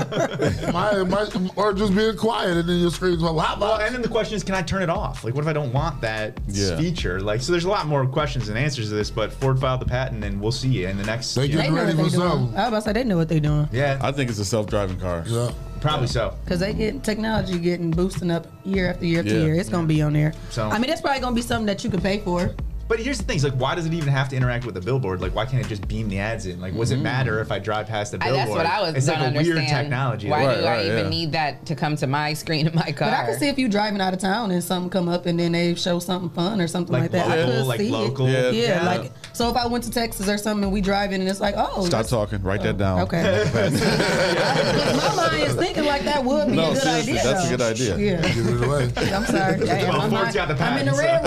might, 0.73 1.03
might, 1.33 1.57
or 1.57 1.73
just 1.73 1.95
being 1.95 2.17
quiet 2.17 2.57
and 2.57 2.67
then 2.67 2.79
your 2.79 2.91
screen's 2.91 3.21
like, 3.21 3.35
hot 3.45 3.59
Well, 3.59 3.71
box. 3.71 3.83
and 3.85 3.95
then 3.95 4.01
the 4.01 4.09
question 4.09 4.35
is, 4.35 4.43
can 4.43 4.55
I 4.55 4.61
turn 4.61 4.81
it 4.81 4.89
off? 4.89 5.23
Like, 5.23 5.33
what 5.33 5.41
if 5.43 5.47
I 5.47 5.53
don't 5.53 5.71
want 5.71 6.01
that 6.01 6.37
Yeah. 6.47 6.77
feature? 6.77 7.21
Like, 7.21 7.41
so 7.41 7.51
there's 7.53 7.65
a 7.65 7.69
lot 7.69 7.87
more 7.87 8.05
questions 8.05 8.49
and 8.49 8.57
answers 8.57 8.89
to 8.89 8.95
this. 8.95 9.09
But 9.09 9.31
Ford 9.31 9.59
filed 9.59 9.79
the 9.81 9.85
patent, 9.85 10.23
and 10.25 10.41
we'll 10.41 10.51
see 10.51 10.67
you 10.69 10.87
in 10.89 10.97
the 10.97 11.03
next. 11.05 11.33
They 11.35 11.45
you 11.45 11.55
know- 11.55 11.61
get 11.61 11.63
They 11.63 11.69
know 11.69 11.75
ready 11.83 11.97
what 11.97 12.03
for 12.05 12.11
they 12.11 12.17
doing. 12.17 12.29
something. 12.29 12.57
I 12.57 12.61
was 12.61 12.67
about 12.67 12.79
to 12.79 12.81
say 12.89 12.93
they 12.93 13.03
know 13.05 13.17
what 13.17 13.29
they're 13.29 13.39
doing 13.39 13.69
yeah, 13.71 13.97
I 14.01 14.11
think 14.11 14.29
it's 14.29 14.39
a 14.39 14.45
self-driving 14.45 14.99
car. 14.99 15.23
Yeah. 15.25 15.51
Probably 15.83 16.07
so. 16.07 16.35
because 16.43 16.59
they 16.59 16.73
get 16.73 17.03
technology 17.03 17.59
getting 17.59 17.91
boosting 17.91 18.31
up 18.31 18.47
year 18.65 18.89
after 18.89 19.05
year 19.05 19.19
after 19.19 19.33
Yeah. 19.35 19.43
year. 19.45 19.55
It's 19.55 19.69
gonna 19.69 19.85
be 19.87 20.01
on 20.01 20.13
there. 20.13 20.33
So- 20.49 20.69
I 20.69 20.79
mean, 20.79 20.89
that's 20.89 21.01
probably 21.01 21.21
gonna 21.21 21.35
be 21.35 21.41
something 21.41 21.67
that 21.67 21.83
you 21.83 21.89
can 21.89 22.01
pay 22.01 22.19
for. 22.19 22.51
But 22.85 22.99
here's 22.99 23.17
the 23.17 23.23
thing: 23.23 23.37
is 23.37 23.45
like, 23.45 23.53
why 23.53 23.75
does 23.75 23.85
it 23.85 23.93
even 23.93 24.09
have 24.09 24.27
to 24.29 24.35
interact 24.35 24.65
with 24.65 24.75
the 24.75 24.81
billboard? 24.81 25.21
Like, 25.21 25.33
why 25.33 25.45
can't 25.45 25.65
it 25.65 25.69
just 25.69 25.87
beam 25.87 26.09
the 26.09 26.19
ads 26.19 26.45
in? 26.45 26.59
Like, 26.59 26.73
what 26.73 26.81
does 26.81 26.91
it 26.91 26.95
mm-hmm. 26.95 27.03
matter 27.03 27.39
if 27.39 27.49
I 27.51 27.57
drive 27.57 27.87
past 27.87 28.11
the 28.11 28.17
I, 28.21 28.25
billboard? 28.25 28.39
that's 28.39 28.57
what 28.57 28.65
I 28.65 28.81
was 28.81 28.95
It's 28.95 29.05
don't 29.05 29.15
like 29.19 29.23
a 29.23 29.27
understand. 29.37 29.55
weird 29.57 29.67
technology. 29.69 30.29
Why 30.29 30.45
Right, 30.45 30.57
do 30.57 30.65
I 30.65 30.71
right, 30.71 30.85
even 30.85 30.97
yeah. 31.05 31.09
need 31.09 31.31
that 31.31 31.65
to 31.67 31.75
come 31.75 31.95
to 31.95 32.07
my 32.07 32.33
screen 32.41 32.67
in 32.67 32.75
my 32.75 32.91
car? 32.91 33.09
But 33.09 33.13
I 33.13 33.25
can 33.25 33.39
see 33.39 33.47
if 33.47 33.57
you 33.57 33.69
driving 33.69 34.01
out 34.01 34.13
of 34.13 34.19
town 34.19 34.51
and 34.51 34.61
something 34.63 34.89
come 34.89 35.07
up 35.07 35.25
and 35.25 35.39
then 35.39 35.53
they 35.53 35.75
show 35.75 35.97
something 35.99 36.29
fun 36.31 36.59
or 36.59 36.67
something 36.67 36.91
Like 36.91 37.03
like, 37.03 37.11
that. 37.13 37.27
I 37.29 37.35
local, 37.45 37.51
could 37.53 37.65
like 37.67 37.79
see 37.79 37.89
local. 37.89 38.27
It. 38.27 38.53
Yeah, 38.53 38.67
Yeah. 38.67 38.83
like 38.85 39.11
so 39.33 39.49
if 39.49 39.55
I 39.57 39.65
went 39.67 39.83
to 39.85 39.91
Texas 39.91 40.27
or 40.29 40.37
something 40.37 40.63
and 40.65 40.71
we 40.73 40.79
driving 40.81 41.19
and 41.21 41.29
it's 41.29 41.39
like, 41.39 41.55
oh, 41.57 41.85
Stop 41.85 42.07
talking. 42.07 42.41
Write 42.43 42.61
that 42.63 42.77
down. 42.77 43.01
Okay. 43.01 43.21
my 43.53 45.15
mind 45.15 45.43
is 45.43 45.55
thinking 45.55 45.85
like 45.85 46.03
that 46.03 46.23
would 46.23 46.47
be 46.49 46.55
No, 46.55 46.71
a 46.71 46.73
good 46.73 46.83
seriously, 46.83 47.13
idea. 47.19 47.23
that's 47.23 47.45
a 47.45 47.49
good 47.49 47.61
idea. 47.61 47.97
Yeah. 47.97 48.33
Give 48.33 48.47
it 48.47 48.63
away. 48.63 48.83
I'm 49.13 49.25
sorry. 49.25 49.65
Yeah, 49.65 49.89
Well, 49.89 49.97
my 49.97 50.09
Ford's 50.09 50.13
mind- 50.23 50.33
got 50.35 50.47
the 50.49 50.63
I'm 50.63 50.77
in 50.79 50.85
the 50.85 50.93
red 50.93 51.23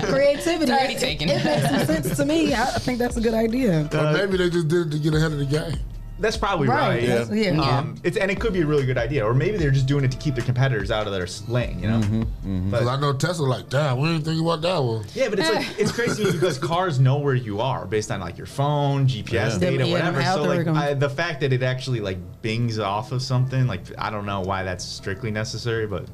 room. 0.00 0.12
Creativity. 0.12 0.72
already 0.72 0.94
It- 0.94 1.00
taken. 1.00 1.28
It, 1.28 1.44
makes 1.44 1.68
some 1.68 1.86
sense 1.86 2.16
to 2.16 2.24
me. 2.24 2.52
I 2.54 2.62
I 2.62 2.78
think 2.78 2.98
that's 2.98 3.16
a 3.16 3.20
good 3.20 3.34
idea. 3.34 3.88
Or 3.92 4.12
maybe 4.12 4.36
they 4.38 4.48
just 4.50 4.68
did 4.68 4.86
it 4.86 4.90
to 4.92 4.98
get 4.98 5.14
ahead 5.14 5.32
of 5.32 5.38
the 5.38 5.44
game. 5.46 5.74
That's 6.20 6.36
probably 6.36 6.68
Right, 6.68 6.88
right. 6.88 7.02
yeah. 7.02 7.52
Yeah. 7.52 7.60
Um, 7.78 7.96
it's 8.04 8.16
and 8.16 8.30
it 8.30 8.38
could 8.38 8.52
be 8.52 8.60
a 8.60 8.66
really 8.66 8.84
good 8.86 8.98
idea, 8.98 9.24
or 9.26 9.32
maybe 9.34 9.56
they're 9.56 9.70
just 9.70 9.86
doing 9.86 10.04
it 10.04 10.10
to 10.12 10.18
keep 10.18 10.34
their 10.34 10.44
competitors 10.44 10.90
out 10.90 11.06
of 11.06 11.12
their 11.12 11.26
lane. 11.48 11.80
You 11.80 11.88
know. 11.88 12.00
Mm-hmm, 12.00 12.70
Because 12.70 12.86
I 12.86 13.00
know 13.00 13.12
Tesla 13.14 13.46
like, 13.46 13.68
damn, 13.70 13.98
we 13.98 14.08
didn't 14.08 14.24
think 14.24 14.40
about 14.40 14.60
that 14.62 14.78
one. 14.78 15.04
Yeah, 15.14 15.28
but 15.30 15.38
it's 15.38 15.50
like 15.50 15.80
it's 15.80 15.92
crazy 15.92 16.30
because 16.30 16.58
cars 16.72 17.00
know 17.00 17.18
where 17.18 17.34
you 17.34 17.60
are 17.60 17.86
based 17.86 18.10
on 18.10 18.20
like 18.20 18.36
your 18.36 18.46
phone, 18.46 19.06
GPS 19.06 19.32
Yeah. 19.32 19.58
data, 19.58 19.86
Yeah, 19.86 19.92
whatever. 19.92 20.22
So 20.22 20.42
like. 20.42 20.66
I, 20.66 20.94
the 20.94 21.08
fact 21.10 21.40
that 21.40 21.52
it 21.52 21.62
actually 21.62 22.00
like 22.00 22.18
bings 22.42 22.78
off 22.78 23.12
of 23.12 23.22
something, 23.22 23.66
like 23.66 23.82
I 23.98 24.10
don't 24.10 24.26
know 24.26 24.40
why 24.42 24.62
that's 24.62 24.84
strictly 24.84 25.30
necessary, 25.30 25.86
but 25.86 26.04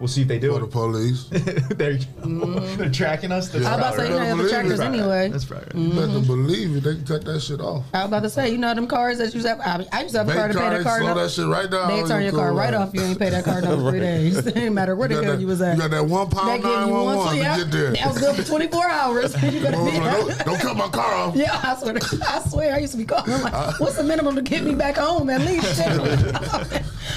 We'll 0.00 0.08
see 0.08 0.22
if 0.22 0.28
they 0.28 0.38
do 0.38 0.50
For 0.52 0.58
it. 0.58 0.60
the 0.62 0.66
police. 0.66 1.24
there 1.30 1.92
you 1.92 1.98
go. 1.98 2.26
Mm-hmm. 2.26 2.76
They're 2.76 2.90
tracking 2.90 3.30
us. 3.32 3.48
That's 3.48 3.64
I 3.64 3.76
was 3.76 3.78
about 3.78 3.90
to 3.92 3.96
say, 3.98 4.04
you 4.08 4.10
know, 4.10 4.18
Better 4.36 4.42
the 4.42 4.48
trackers 4.48 4.78
believe 4.80 4.94
it. 4.94 4.98
anyway. 4.98 5.28
That's 5.28 5.50
right. 5.50 5.62
You 5.74 5.88
better 5.90 6.06
mm-hmm. 6.08 6.26
believe 6.26 6.76
it. 6.76 6.80
They 6.82 6.94
can 6.96 7.04
cut 7.06 7.24
that 7.24 7.40
shit 7.40 7.60
off. 7.60 7.84
I 7.94 7.98
was 7.98 8.06
about 8.08 8.22
to 8.24 8.30
say, 8.30 8.50
you 8.50 8.58
know, 8.58 8.74
them 8.74 8.86
cars 8.88 9.18
that 9.18 9.28
you 9.28 9.40
used 9.40 9.46
to 9.46 9.54
have. 9.54 9.60
I, 9.60 9.86
I 9.96 10.02
used 10.02 10.14
to 10.14 10.18
have 10.18 10.28
a 10.28 10.34
Bank 10.34 10.38
car 10.38 10.48
to 10.48 10.54
pay 10.54 10.60
card, 10.60 10.72
that 10.74 10.82
car. 10.82 10.98
slow 11.00 11.10
up. 11.10 11.16
that 11.16 11.30
shit 11.30 11.46
right 11.46 11.70
down. 11.70 11.88
They 11.88 12.08
turn 12.08 12.22
your 12.24 12.32
car 12.32 12.52
right 12.52 12.74
out. 12.74 12.88
off. 12.88 12.94
You 12.94 13.02
ain't 13.02 13.18
pay 13.18 13.30
that 13.30 13.44
car 13.44 13.60
no 13.60 13.78
three 13.90 14.00
days. 14.00 14.36
it 14.46 14.54
didn't 14.54 14.74
matter 14.74 14.96
where 14.96 15.08
the 15.08 15.14
You 15.14 15.22
hell 15.22 15.40
you 15.40 15.46
was 15.46 15.62
at. 15.62 15.76
you 15.76 15.82
got 15.82 15.90
that 15.92 16.04
one 16.04 16.28
pound 16.28 16.48
They 16.48 16.56
give 16.56 16.64
you 16.64 16.70
911 16.76 17.16
one, 17.18 17.34
to 17.36 17.40
yeah, 17.40 17.56
get 17.58 17.70
there. 17.70 17.92
That 17.92 18.06
was 18.08 18.18
good 18.18 18.36
for 18.36 18.42
24 18.42 18.84
hours. 18.90 19.42
you 19.42 19.60
better 19.60 19.76
be 19.84 19.92
don't, 19.92 20.38
don't 20.44 20.60
cut 20.60 20.76
my 20.76 20.88
car 20.88 21.14
off. 21.14 21.36
Yeah, 21.36 21.60
I 21.62 21.76
swear. 21.76 21.94
to- 21.94 22.20
I 22.26 22.40
swear, 22.48 22.74
I 22.74 22.78
used 22.78 22.92
to 22.92 22.98
be 22.98 23.04
calling. 23.04 23.32
I'm 23.32 23.42
like, 23.42 23.78
what's 23.80 23.96
the 23.96 24.04
minimum 24.04 24.34
to 24.34 24.42
get 24.42 24.64
me 24.64 24.74
back 24.74 24.96
home 24.96 25.30
at 25.30 25.40
least? 25.42 25.80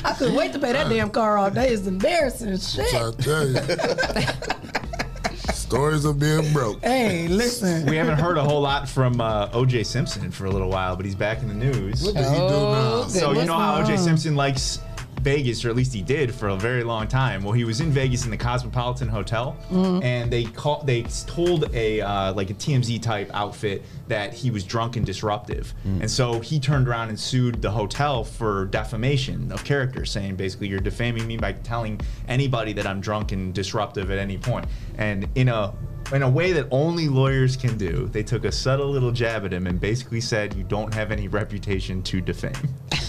I 0.05 0.13
couldn't 0.13 0.35
wait 0.35 0.53
to 0.53 0.59
pay 0.59 0.73
that 0.73 0.89
damn 0.89 1.09
car 1.09 1.37
off. 1.37 1.53
That 1.53 1.69
is 1.69 1.87
embarrassing 1.87 2.49
shit. 2.75 2.93
I 2.93 3.11
tell 3.11 3.47
you. 3.47 3.57
Stories 5.53 6.05
of 6.05 6.19
being 6.19 6.53
broke. 6.53 6.81
Hey, 6.81 7.27
listen. 7.27 7.85
We 7.87 7.97
haven't 7.97 8.19
heard 8.19 8.37
a 8.37 8.43
whole 8.43 8.61
lot 8.61 8.87
from 8.87 9.19
uh, 9.19 9.49
O.J. 9.51 9.83
Simpson 9.83 10.31
for 10.31 10.45
a 10.45 10.49
little 10.49 10.69
while, 10.69 10.95
but 10.95 11.05
he's 11.05 11.15
back 11.15 11.41
in 11.41 11.49
the 11.49 11.53
news. 11.53 12.03
What 12.03 12.15
did 12.15 12.25
he 12.25 12.35
do 12.35 12.47
now? 12.47 13.03
So 13.07 13.33
you 13.33 13.45
know 13.45 13.57
how 13.57 13.81
O.J. 13.81 13.97
Simpson 13.97 14.35
likes 14.35 14.79
Vegas, 15.21 15.65
or 15.65 15.69
at 15.69 15.75
least 15.75 15.93
he 15.93 16.01
did 16.01 16.33
for 16.33 16.49
a 16.49 16.55
very 16.55 16.83
long 16.83 17.07
time. 17.07 17.43
Well, 17.43 17.53
he 17.53 17.63
was 17.63 17.81
in 17.81 17.91
Vegas 17.91 18.25
in 18.25 18.31
the 18.31 18.37
Cosmopolitan 18.37 19.07
Hotel, 19.07 19.57
Mm-hmm. 19.71 20.03
and 20.03 20.31
they 20.31 20.43
call 20.45 20.83
they 20.83 21.03
told 21.25 21.73
a 21.75 22.01
uh, 22.01 22.33
like 22.33 22.49
a 22.49 22.53
TMZ 22.53 23.01
type 23.01 23.29
outfit 23.33 23.83
that 24.07 24.33
he 24.33 24.51
was 24.51 24.63
drunk 24.63 24.95
and 24.95 25.05
disruptive, 25.05 25.73
and 25.83 26.09
so 26.09 26.39
he 26.39 26.59
turned 26.59 26.87
around 26.87 27.09
and 27.09 27.19
sued 27.19 27.61
the 27.61 27.71
hotel 27.71 28.23
for 28.23 28.65
defamation 28.67 29.51
of 29.51 29.63
character, 29.63 30.05
saying 30.05 30.35
basically 30.35 30.67
you're 30.67 30.79
defaming 30.79 31.27
me 31.27 31.37
by 31.37 31.51
telling 31.53 31.99
anybody 32.27 32.73
that 32.73 32.85
I'm 32.87 33.01
drunk 33.01 33.31
and 33.31 33.53
disruptive 33.53 34.11
at 34.11 34.17
any 34.19 34.37
point, 34.37 34.65
and 34.97 35.27
in 35.35 35.49
a 35.49 35.73
in 36.13 36.23
a 36.23 36.29
way 36.29 36.53
that 36.53 36.67
only 36.71 37.09
lawyers 37.09 37.57
can 37.57 37.77
do, 37.77 38.07
they 38.13 38.23
took 38.23 38.45
a 38.45 38.51
subtle 38.51 38.89
little 38.89 39.11
jab 39.11 39.43
at 39.43 39.51
him 39.51 39.67
and 39.67 39.77
basically 39.79 40.21
said, 40.21 40.53
"You 40.53 40.63
don't 40.63 40.93
have 40.93 41.11
any 41.11 41.27
reputation 41.27 42.01
to 42.03 42.21
defame." 42.21 42.53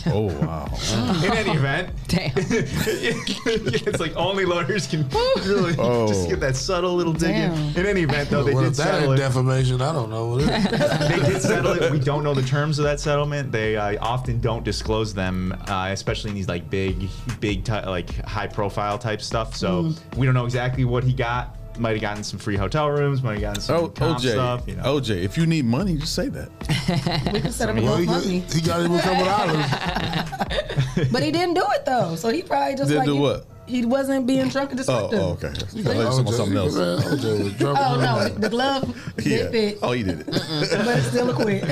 Oh 0.07 0.27
wow. 0.41 0.67
In 1.25 1.33
any 1.33 1.51
event, 1.59 1.91
Damn. 2.09 2.33
it's 2.37 4.01
like 4.01 4.15
only 4.17 4.45
lawyers 4.45 4.87
can 4.87 5.09
really 5.47 5.75
Oh. 5.79 6.07
just 6.09 6.29
get 6.29 6.41
that 6.41 6.57
subtle 6.57 6.95
little 6.95 7.13
dig 7.13 7.35
in. 7.37 7.53
In 7.77 7.87
any 7.87 8.03
event, 8.03 8.31
though, 8.31 8.43
they 8.43 8.55
what 8.55 8.63
did 8.63 8.71
if 8.73 8.77
that 8.79 8.85
settle 8.85 9.11
ain't 9.13 9.21
it. 9.21 9.23
defamation? 9.23 9.81
I 9.83 9.93
don't 9.93 10.11
know 10.11 10.27
what 10.29 10.43
it 10.43 10.49
is. 10.51 11.09
They 11.09 11.33
did 11.33 11.43
settle 11.43 11.73
it. 11.73 11.91
We 11.91 11.99
don't 11.99 12.25
know 12.25 12.35
the 12.35 12.43
terms 12.43 12.79
of 12.79 12.85
that 12.85 13.01
settlement. 13.01 13.53
They 13.53 13.77
uh, 13.77 13.97
often 14.05 14.41
don't 14.41 14.65
disclose 14.65 15.13
them, 15.15 15.57
uh, 15.69 15.89
especially 15.93 16.31
in 16.31 16.37
these 16.37 16.49
like 16.49 16.69
big, 16.71 17.09
big, 17.41 17.65
ty- 17.65 17.87
like 17.89 18.15
high-profile 18.25 18.99
type 18.99 19.21
stuff. 19.23 19.55
So 19.57 19.69
Mm. 19.85 20.17
we 20.17 20.27
don't 20.27 20.35
know 20.35 20.45
exactly 20.45 20.85
what 20.85 21.05
he 21.05 21.13
got. 21.13 21.57
Might 21.79 21.93
have 21.93 22.01
gotten 22.01 22.24
some 22.24 22.39
free 22.39 22.57
hotel 22.57 22.91
rooms. 22.91 23.22
Might 23.22 23.35
have 23.35 23.41
gotten 23.41 23.61
some 23.62 23.76
Oh, 23.76 23.89
OJ, 23.89 24.33
stuff. 24.33 24.64
You 24.66 24.76
know. 24.76 24.83
OJ, 24.83 25.22
if 25.22 25.37
you 25.39 25.47
need 25.47 25.64
money, 25.64 25.97
just 25.97 26.14
say 26.14 26.29
that. 26.29 26.51
We 27.33 27.41
can 27.41 27.53
set 27.53 27.68
up 27.68 27.76
a 27.76 27.83
Well, 27.83 27.97
he, 27.99 28.07
got, 28.07 28.22
GoFundMe. 28.22 28.53
he 28.55 28.61
got 28.61 28.81
him 28.83 28.95
a 28.95 29.01
couple 29.01 29.24
dollars. 29.24 31.09
But 31.12 31.22
he 31.22 31.31
didn't 31.31 31.55
do 31.55 31.64
it 31.74 31.85
though. 31.87 32.16
So 32.16 32.29
he 32.31 32.43
probably 32.43 32.74
just 32.74 32.89
Didn't 32.89 32.99
like 32.99 33.07
do 33.07 33.14
he, 33.14 33.20
what? 33.20 33.47
he 33.66 33.85
wasn't 33.87 34.26
being 34.26 34.49
drunk 34.49 34.70
and 34.72 34.81
Oh, 34.81 34.83
disruptive. 35.11 35.20
oh 35.20 35.33
okay. 35.33 35.49
I 35.49 35.53
thought 35.53 35.74
you 35.74 35.85
were 35.85 35.93
talking 36.05 36.20
about 36.20 36.35
something 36.35 36.57
else. 36.57 36.74
OJ 36.74 37.45
was 37.45 37.53
drunk. 37.55 37.79
Oh 37.81 38.01
no, 38.01 38.29
the 38.29 38.49
glove 38.49 39.12
Yeah. 39.18 39.37
did 39.37 39.51
fit, 39.53 39.79
Oh, 39.83 39.93
he 39.93 40.03
did 40.03 40.20
it. 40.20 40.26
but 40.26 40.99
it's 40.99 41.07
still 41.09 41.31
a 41.31 41.35
quit. 41.35 41.62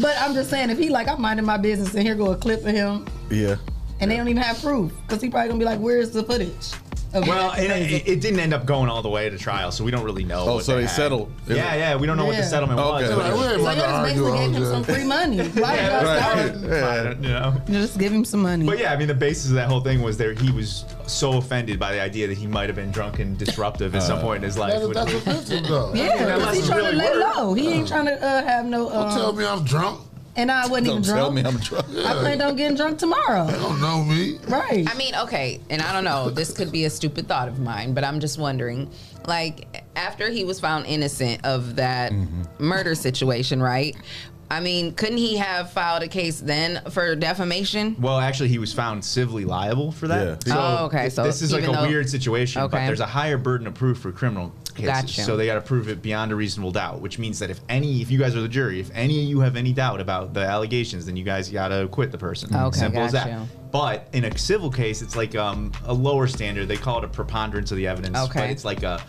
but 0.00 0.16
I'm 0.20 0.34
just 0.34 0.50
saying, 0.50 0.70
if 0.70 0.78
he 0.78 0.88
like, 0.90 1.08
I'm 1.08 1.20
minding 1.20 1.44
my 1.46 1.56
business 1.56 1.94
and 1.94 2.02
here 2.02 2.14
go 2.14 2.30
a 2.32 2.36
clip 2.36 2.60
of 2.60 2.72
him, 2.72 3.06
Yeah. 3.30 3.56
and 4.00 4.10
they 4.10 4.16
don't 4.16 4.28
even 4.28 4.42
have 4.42 4.60
proof, 4.62 4.92
because 5.06 5.20
he 5.22 5.28
probably 5.30 5.48
gonna 5.48 5.58
be 5.58 5.64
like, 5.64 5.80
"Where's 5.80 6.10
the 6.10 6.22
footage?" 6.22 6.70
Of 7.14 7.26
Well, 7.26 7.52
it, 7.56 7.70
it, 7.70 8.08
it 8.08 8.20
didn't 8.20 8.40
end 8.40 8.52
up 8.52 8.66
going 8.66 8.88
all 8.90 9.00
the 9.02 9.08
way 9.08 9.28
to 9.30 9.38
trial, 9.38 9.70
so 9.72 9.82
we 9.84 9.90
don't 9.90 10.04
really 10.04 10.24
know. 10.24 10.44
Oh, 10.46 10.54
what 10.56 10.64
so 10.64 10.76
they 10.76 10.82
had. 10.82 10.90
settled. 10.90 11.32
Yeah, 11.46 11.74
yeah. 11.74 11.96
We 11.96 12.06
don't 12.06 12.16
know 12.16 12.26
what 12.26 12.32
the 12.36 12.42
Yeah. 12.42 12.48
settlement 12.48 12.78
was. 12.78 13.04
Okay. 13.04 13.14
but 13.14 13.24
Like, 13.24 13.34
we 13.34 13.46
ain't 13.46 13.54
so 13.56 13.60
about 13.62 13.76
you 13.76 13.82
to 13.82 13.88
just 13.88 13.94
argue 13.94 14.22
basically 14.22 14.38
gave 14.38 14.52
him 14.56 14.64
some 14.64 14.84
free 14.84 15.04
money. 15.04 15.38
Why 15.62 15.74
Yeah, 15.74 16.00
y'all 16.00 16.04
right. 16.04 16.18
start? 16.20 16.58
Yeah. 16.68 17.02
Fine, 17.14 17.22
you 17.22 17.28
know. 17.30 17.62
Just 17.70 17.98
give 17.98 18.12
him 18.12 18.24
some 18.24 18.42
money. 18.42 18.66
But 18.66 18.78
yeah, 18.78 18.92
I 18.92 18.96
mean, 18.96 19.08
the 19.08 19.14
basis 19.14 19.48
of 19.48 19.54
that 19.54 19.68
whole 19.68 19.80
thing 19.80 20.02
was 20.02 20.16
there. 20.18 20.32
He 20.34 20.50
was 20.52 20.84
so 21.06 21.38
offended 21.38 21.78
by 21.78 21.92
the 21.92 22.00
idea 22.00 22.26
that 22.26 22.36
he 22.36 22.46
might 22.46 22.68
have 22.68 22.76
been 22.76 22.90
drunk 22.90 23.18
and 23.20 23.38
disruptive 23.38 23.94
at 23.94 24.02
some 24.02 24.20
point 24.20 24.38
in 24.38 24.42
his 24.42 24.58
life. 24.58 24.74
That, 24.74 24.82
Would- 24.88 24.96
that's 24.96 25.12
offensive, 25.14 25.66
though. 25.66 25.92
yeah, 25.94 26.34
because 26.36 26.56
he's 26.56 26.66
trying 26.68 26.78
really 26.84 26.92
to 26.92 26.98
lay 26.98 27.14
low. 27.16 27.54
He 27.54 27.68
ain't 27.68 27.88
trying 27.88 28.06
to 28.06 28.22
uh, 28.22 28.42
have 28.44 28.66
no. 28.66 28.88
Don't 28.90 29.10
tell 29.12 29.26
Um, 29.30 29.36
me 29.38 29.46
I'm 29.46 29.64
drunk. 29.64 30.00
And 30.38 30.52
I 30.52 30.68
wasn't 30.68 30.86
even 30.86 31.02
Don't 31.02 31.16
tell 31.16 31.32
drunk. 31.32 31.34
me 31.34 31.42
I'm 31.42 31.56
drunk. 31.58 32.06
I 32.06 32.14
planned 32.14 32.42
on 32.42 32.56
getting 32.56 32.76
drunk 32.76 32.98
tomorrow. 32.98 33.50
Don't 33.50 33.80
know 33.80 34.04
me. 34.04 34.38
Right. 34.46 34.88
I 34.88 34.96
mean, 34.96 35.14
okay, 35.16 35.60
and 35.68 35.82
I 35.82 35.92
don't 35.92 36.04
know, 36.04 36.30
this 36.30 36.52
could 36.52 36.70
be 36.70 36.84
a 36.84 36.90
stupid 36.90 37.26
thought 37.26 37.48
of 37.48 37.58
mine, 37.58 37.92
but 37.92 38.04
I'm 38.04 38.20
just 38.20 38.38
wondering, 38.38 38.90
like, 39.26 39.84
after 39.96 40.30
he 40.30 40.44
was 40.44 40.60
found 40.60 40.86
innocent 40.86 41.44
of 41.44 41.76
that 41.76 42.12
mm-hmm. 42.12 42.42
murder 42.64 42.94
situation, 42.94 43.60
right? 43.60 43.96
I 44.50 44.60
mean, 44.60 44.94
couldn't 44.94 45.18
he 45.18 45.36
have 45.36 45.72
filed 45.72 46.02
a 46.02 46.08
case 46.08 46.40
then 46.40 46.80
for 46.90 47.14
defamation? 47.14 47.96
Well, 48.00 48.18
actually, 48.18 48.48
he 48.48 48.58
was 48.58 48.72
found 48.72 49.04
civilly 49.04 49.44
liable 49.44 49.92
for 49.92 50.08
that. 50.08 50.44
Yeah. 50.46 50.54
Oh, 50.56 50.86
okay, 50.86 51.10
so 51.10 51.24
this 51.24 51.42
is 51.42 51.52
like 51.52 51.64
a 51.64 51.72
though- 51.72 51.86
weird 51.86 52.08
situation, 52.08 52.62
but 52.62 52.76
Okay. 52.76 52.86
there's 52.86 53.00
a 53.00 53.06
higher 53.06 53.36
burden 53.36 53.66
of 53.66 53.74
proof 53.74 53.98
for 53.98 54.12
criminal 54.12 54.54
cases. 54.78 55.02
Gotcha. 55.02 55.22
So 55.22 55.36
they 55.36 55.46
got 55.46 55.56
to 55.56 55.60
prove 55.60 55.88
it 55.88 56.00
beyond 56.02 56.32
a 56.32 56.36
reasonable 56.36 56.72
doubt, 56.72 57.00
which 57.00 57.18
means 57.18 57.38
that 57.40 57.50
if 57.50 57.60
any, 57.68 58.00
if 58.00 58.10
you 58.10 58.18
guys 58.18 58.34
are 58.34 58.40
the 58.40 58.48
jury, 58.48 58.80
if 58.80 58.90
any 58.94 59.22
of 59.22 59.28
you 59.28 59.40
have 59.40 59.56
any 59.56 59.72
doubt 59.72 60.00
about 60.00 60.34
the 60.34 60.40
allegations, 60.40 61.06
then 61.06 61.16
you 61.16 61.24
guys 61.24 61.48
got 61.50 61.68
to 61.68 61.84
acquit 61.84 62.10
the 62.12 62.18
person. 62.18 62.54
Okay, 62.54 62.78
Simple 62.78 63.02
as 63.02 63.12
that. 63.12 63.46
But 63.70 64.08
in 64.12 64.24
a 64.24 64.38
civil 64.38 64.70
case, 64.70 65.02
it's 65.02 65.14
like 65.16 65.34
um, 65.34 65.72
a 65.84 65.92
lower 65.92 66.26
standard. 66.26 66.68
They 66.68 66.76
call 66.76 66.98
it 66.98 67.04
a 67.04 67.08
preponderance 67.08 67.70
of 67.70 67.76
the 67.76 67.86
evidence. 67.86 68.16
Okay. 68.16 68.40
But 68.40 68.50
it's 68.50 68.64
like 68.64 68.82
a 68.82 69.02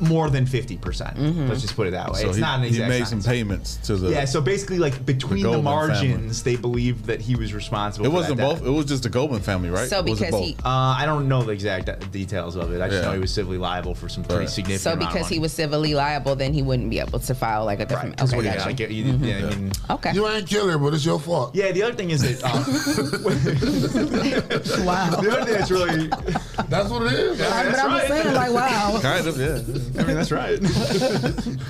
more 0.00 0.30
than 0.30 0.46
50%. 0.46 0.80
percent 0.80 1.16
Mm-hmm. 1.16 1.48
Let's 1.48 1.60
just 1.62 1.76
put 1.76 1.86
it 1.86 1.90
that 1.92 2.10
way. 2.12 2.20
So 2.20 2.28
it's 2.28 2.36
he, 2.36 2.40
not 2.40 2.58
an 2.60 2.64
exact 2.64 2.90
he 2.90 2.96
exact 2.98 3.12
made 3.12 3.22
some 3.22 3.32
payments 3.32 3.76
to 3.86 3.96
the. 3.96 4.10
Yeah, 4.10 4.24
so 4.24 4.40
basically, 4.40 4.78
like 4.78 5.04
between 5.06 5.42
the, 5.42 5.50
Goldman 5.50 5.88
family. 5.88 6.08
margins, 6.08 6.42
they 6.42 6.56
believed 6.56 7.04
that 7.06 7.20
he 7.20 7.36
was 7.36 7.52
responsible. 7.54 8.06
it 8.06 8.10
for 8.10 8.14
wasn't 8.14 8.36
that 8.38 8.42
both. 8.42 8.58
death. 8.58 8.66
It 8.66 8.70
was 8.70 8.86
just 8.86 9.02
the 9.04 9.08
Goldman 9.10 9.40
family, 9.40 9.70
right? 9.70 9.88
So 9.88 10.02
was 10.02 10.20
it 10.20 10.26
because 10.26 10.30
both? 10.32 10.44
he- 10.44 10.56
Uh, 10.64 10.96
I 10.98 11.04
don't 11.06 11.28
know 11.28 11.42
the 11.42 11.52
exact 11.52 12.10
details 12.12 12.56
of 12.56 12.72
it. 12.72 12.80
I 12.80 12.88
just 12.88 13.02
Yeah. 13.02 13.08
know 13.08 13.14
he 13.14 13.20
was 13.20 13.32
civilly 13.32 13.58
liable 13.58 13.94
for 13.94 14.08
some 14.08 14.24
pretty 14.24 14.40
Right. 14.40 14.50
significant. 14.50 14.80
So 14.82 14.96
because 14.96 15.28
he 15.28 15.38
was 15.38 15.52
civilly 15.52 15.94
liable, 15.94 16.34
then 16.36 16.52
he 16.52 16.62
wouldn't 16.62 16.90
be 16.90 16.98
able 17.00 17.18
to 17.20 17.34
file 17.34 17.64
like 17.64 17.78
a 17.78 17.82
right, 17.82 17.88
different. 17.88 18.16
'cause 18.16 18.30
Okay, 18.30 18.36
what- 18.36 18.44
yeah, 18.44 18.54
gotcha. 18.56 18.66
like, 18.68 18.80
you- 18.80 18.86
you- 18.88 19.04
Mm-hmm. 19.04 19.24
yeah, 19.24 19.36
I 19.36 19.40
mean, 19.56 19.72
okay. 19.90 20.12
You 20.14 20.26
ain't 20.28 20.46
kill 20.48 20.68
her, 20.68 20.78
but 20.78 20.94
it's 20.94 21.04
your 21.04 21.20
fault. 21.20 21.54
yeah. 21.54 21.72
The 21.72 21.82
other 21.82 21.94
thing 21.94 22.10
is 22.10 22.22
that 22.22 22.42
uh, 22.44 22.48
wow. 24.84 25.10
the 25.20 25.30
other 25.30 25.44
thing 25.44 25.54
that's 25.54 25.70
really, 25.70 26.08
That's 26.68 26.88
what 26.88 27.02
it 27.02 27.12
is. 27.18 27.40
I, 27.40 27.64
but 27.64 27.70
that's 27.72 27.82
I'm 27.84 27.90
right. 27.90 28.08
saying, 28.08 28.34
like, 28.34 28.52
wow. 28.52 28.98
kind 29.02 29.26
of, 29.26 29.36
yeah. 29.38 29.58
I 29.98 30.04
mean, 30.04 30.16
that's 30.16 30.32
right. 30.32 30.58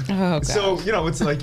Oh, 0.06 0.38
God. 0.38 0.46
So 0.46 0.80
you 0.80 0.92
know, 0.92 1.06
it's 1.06 1.20
like 1.20 1.42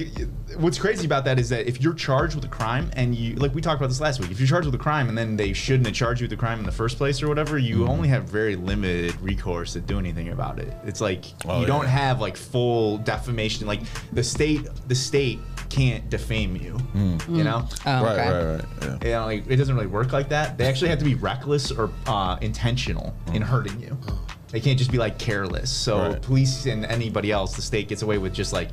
what's 0.57 0.77
crazy 0.77 1.05
about 1.05 1.25
that 1.25 1.39
is 1.39 1.49
that 1.49 1.67
if 1.67 1.81
you're 1.81 1.93
charged 1.93 2.35
with 2.35 2.43
a 2.45 2.47
crime 2.47 2.89
and 2.95 3.15
you 3.15 3.35
like 3.35 3.53
we 3.55 3.61
talked 3.61 3.79
about 3.81 3.87
this 3.87 3.99
last 3.99 4.19
week, 4.19 4.31
if 4.31 4.39
you're 4.39 4.47
charged 4.47 4.65
with 4.65 4.75
a 4.75 4.83
crime 4.83 5.09
and 5.09 5.17
then 5.17 5.35
they 5.35 5.51
shouldn't 5.53 5.85
have 5.87 5.95
charged 5.95 6.21
you 6.21 6.25
with 6.25 6.31
the 6.31 6.37
crime 6.37 6.59
in 6.59 6.65
the 6.65 6.71
first 6.71 6.97
place 6.97 7.21
or 7.21 7.27
whatever, 7.27 7.57
you 7.57 7.77
Mm-hmm. 7.81 7.89
only 7.89 8.07
have 8.09 8.25
very 8.25 8.55
limited 8.55 9.19
recourse 9.21 9.73
to 9.73 9.81
do 9.81 9.97
anything 9.99 10.29
about 10.29 10.59
it. 10.59 10.73
It's 10.85 11.01
like 11.01 11.25
Oh, 11.45 11.59
you 11.61 11.65
don't 11.65 11.85
have 11.87 12.21
like 12.21 12.37
full 12.37 12.97
defamation. 12.99 13.65
Like 13.67 13.81
the 14.13 14.23
state, 14.23 14.67
the 14.87 14.95
state 14.95 15.39
can't 15.69 16.09
defame 16.09 16.55
you. 16.55 16.77
You 17.29 17.43
know. 17.43 17.67
Oh, 17.85 18.03
Right, 18.03 18.19
okay. 18.19 18.29
right, 18.29 18.55
right. 18.55 18.65
Yeah. 18.81 19.07
You 19.07 19.11
know, 19.11 19.25
like, 19.25 19.47
it 19.49 19.55
doesn't 19.55 19.73
really 19.73 19.87
work 19.87 20.11
like 20.11 20.29
that. 20.29 20.57
They 20.57 20.65
actually 20.67 20.89
have 20.89 20.99
to 20.99 21.05
be 21.05 21.15
reckless 21.15 21.71
or 21.71 21.89
uh, 22.07 22.37
intentional 22.41 23.15
in 23.33 23.41
hurting 23.41 23.79
you. 23.79 23.97
They 24.51 24.59
can't 24.59 24.77
just 24.77 24.91
be 24.91 24.97
like 24.97 25.17
careless. 25.17 25.71
So 25.71 25.97
Right. 26.09 26.21
police 26.21 26.65
and 26.65 26.85
anybody 26.85 27.31
else, 27.31 27.55
the 27.55 27.61
state 27.61 27.87
gets 27.87 28.01
away 28.01 28.17
with 28.17 28.33
just 28.33 28.51
like, 28.53 28.69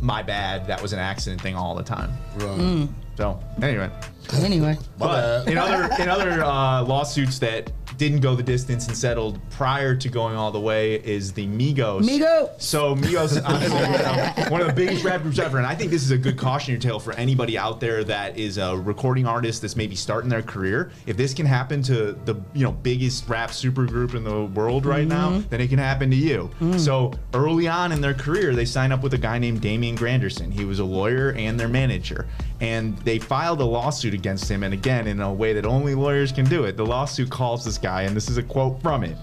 my 0.00 0.22
bad, 0.22 0.66
that 0.66 0.80
was 0.82 0.92
an 0.92 0.98
accident 0.98 1.40
thing 1.40 1.54
all 1.54 1.74
the 1.74 1.82
time. 1.82 2.10
Right. 2.36 2.88
So 3.16 3.38
anyway, 3.60 3.90
Anyway. 4.32 4.78
but 4.98 5.46
in 5.46 5.58
other 5.58 5.88
in 6.02 6.08
other 6.08 6.42
uh, 6.42 6.82
lawsuits 6.82 7.38
that 7.40 7.70
didn't 7.98 8.20
go 8.20 8.34
the 8.34 8.42
distance 8.42 8.86
and 8.88 8.96
settled 8.96 9.38
prior 9.50 9.94
to 9.96 10.08
going 10.08 10.36
all 10.36 10.50
the 10.50 10.60
way 10.60 10.94
is 10.94 11.32
the 11.32 11.46
Migos. 11.46 12.02
Migo. 12.02 12.50
So 12.60 12.94
Migos, 12.96 13.36
know, 13.42 14.50
one 14.50 14.60
of 14.60 14.66
the 14.66 14.72
biggest 14.72 15.04
rap 15.04 15.22
groups 15.22 15.38
ever, 15.38 15.58
and 15.58 15.66
I 15.66 15.74
think 15.74 15.90
this 15.90 16.02
is 16.02 16.10
a 16.10 16.18
good 16.18 16.36
cautionary 16.36 16.80
tale 16.80 16.98
for 16.98 17.12
anybody 17.14 17.58
out 17.58 17.80
there 17.80 18.04
that 18.04 18.38
is 18.38 18.58
a 18.58 18.76
recording 18.76 19.26
artist 19.26 19.62
that's 19.62 19.76
maybe 19.76 19.94
starting 19.94 20.28
their 20.28 20.42
career. 20.42 20.90
If 21.06 21.16
this 21.16 21.34
can 21.34 21.46
happen 21.46 21.82
to 21.84 22.12
the 22.24 22.34
you 22.54 22.64
know 22.64 22.72
biggest 22.72 23.28
rap 23.28 23.50
supergroup 23.50 24.14
in 24.14 24.24
the 24.24 24.44
world 24.46 24.86
right 24.86 25.06
now, 25.06 25.30
mm-hmm. 25.30 25.48
then 25.48 25.60
it 25.60 25.68
can 25.68 25.78
happen 25.78 26.10
to 26.10 26.16
you. 26.16 26.50
Mm. 26.60 26.78
So 26.78 27.12
early 27.34 27.68
on 27.68 27.92
in 27.92 28.00
their 28.00 28.14
career, 28.14 28.54
they 28.54 28.64
signed 28.64 28.92
up 28.92 29.02
with 29.02 29.14
a 29.14 29.18
guy 29.18 29.38
named 29.38 29.60
Damien 29.60 29.96
Granderson. 29.96 30.52
He 30.52 30.64
was 30.64 30.78
a 30.78 30.84
lawyer 30.84 31.32
and 31.32 31.58
their 31.58 31.68
manager, 31.68 32.26
and 32.60 32.96
they 32.98 33.18
filed 33.18 33.60
a 33.60 33.64
lawsuit 33.64 34.14
against 34.14 34.50
him. 34.50 34.62
And 34.62 34.74
again, 34.74 35.06
in 35.06 35.20
a 35.20 35.32
way 35.32 35.52
that 35.52 35.66
only 35.66 35.94
lawyers 35.94 36.32
can 36.32 36.44
do 36.44 36.64
it, 36.64 36.76
the 36.76 36.86
lawsuit 36.86 37.30
calls 37.30 37.64
this 37.64 37.78
guy, 37.82 38.02
and 38.02 38.16
this 38.16 38.30
is 38.30 38.38
a 38.38 38.42
quote 38.42 38.80
from 38.80 39.04
it. 39.04 39.16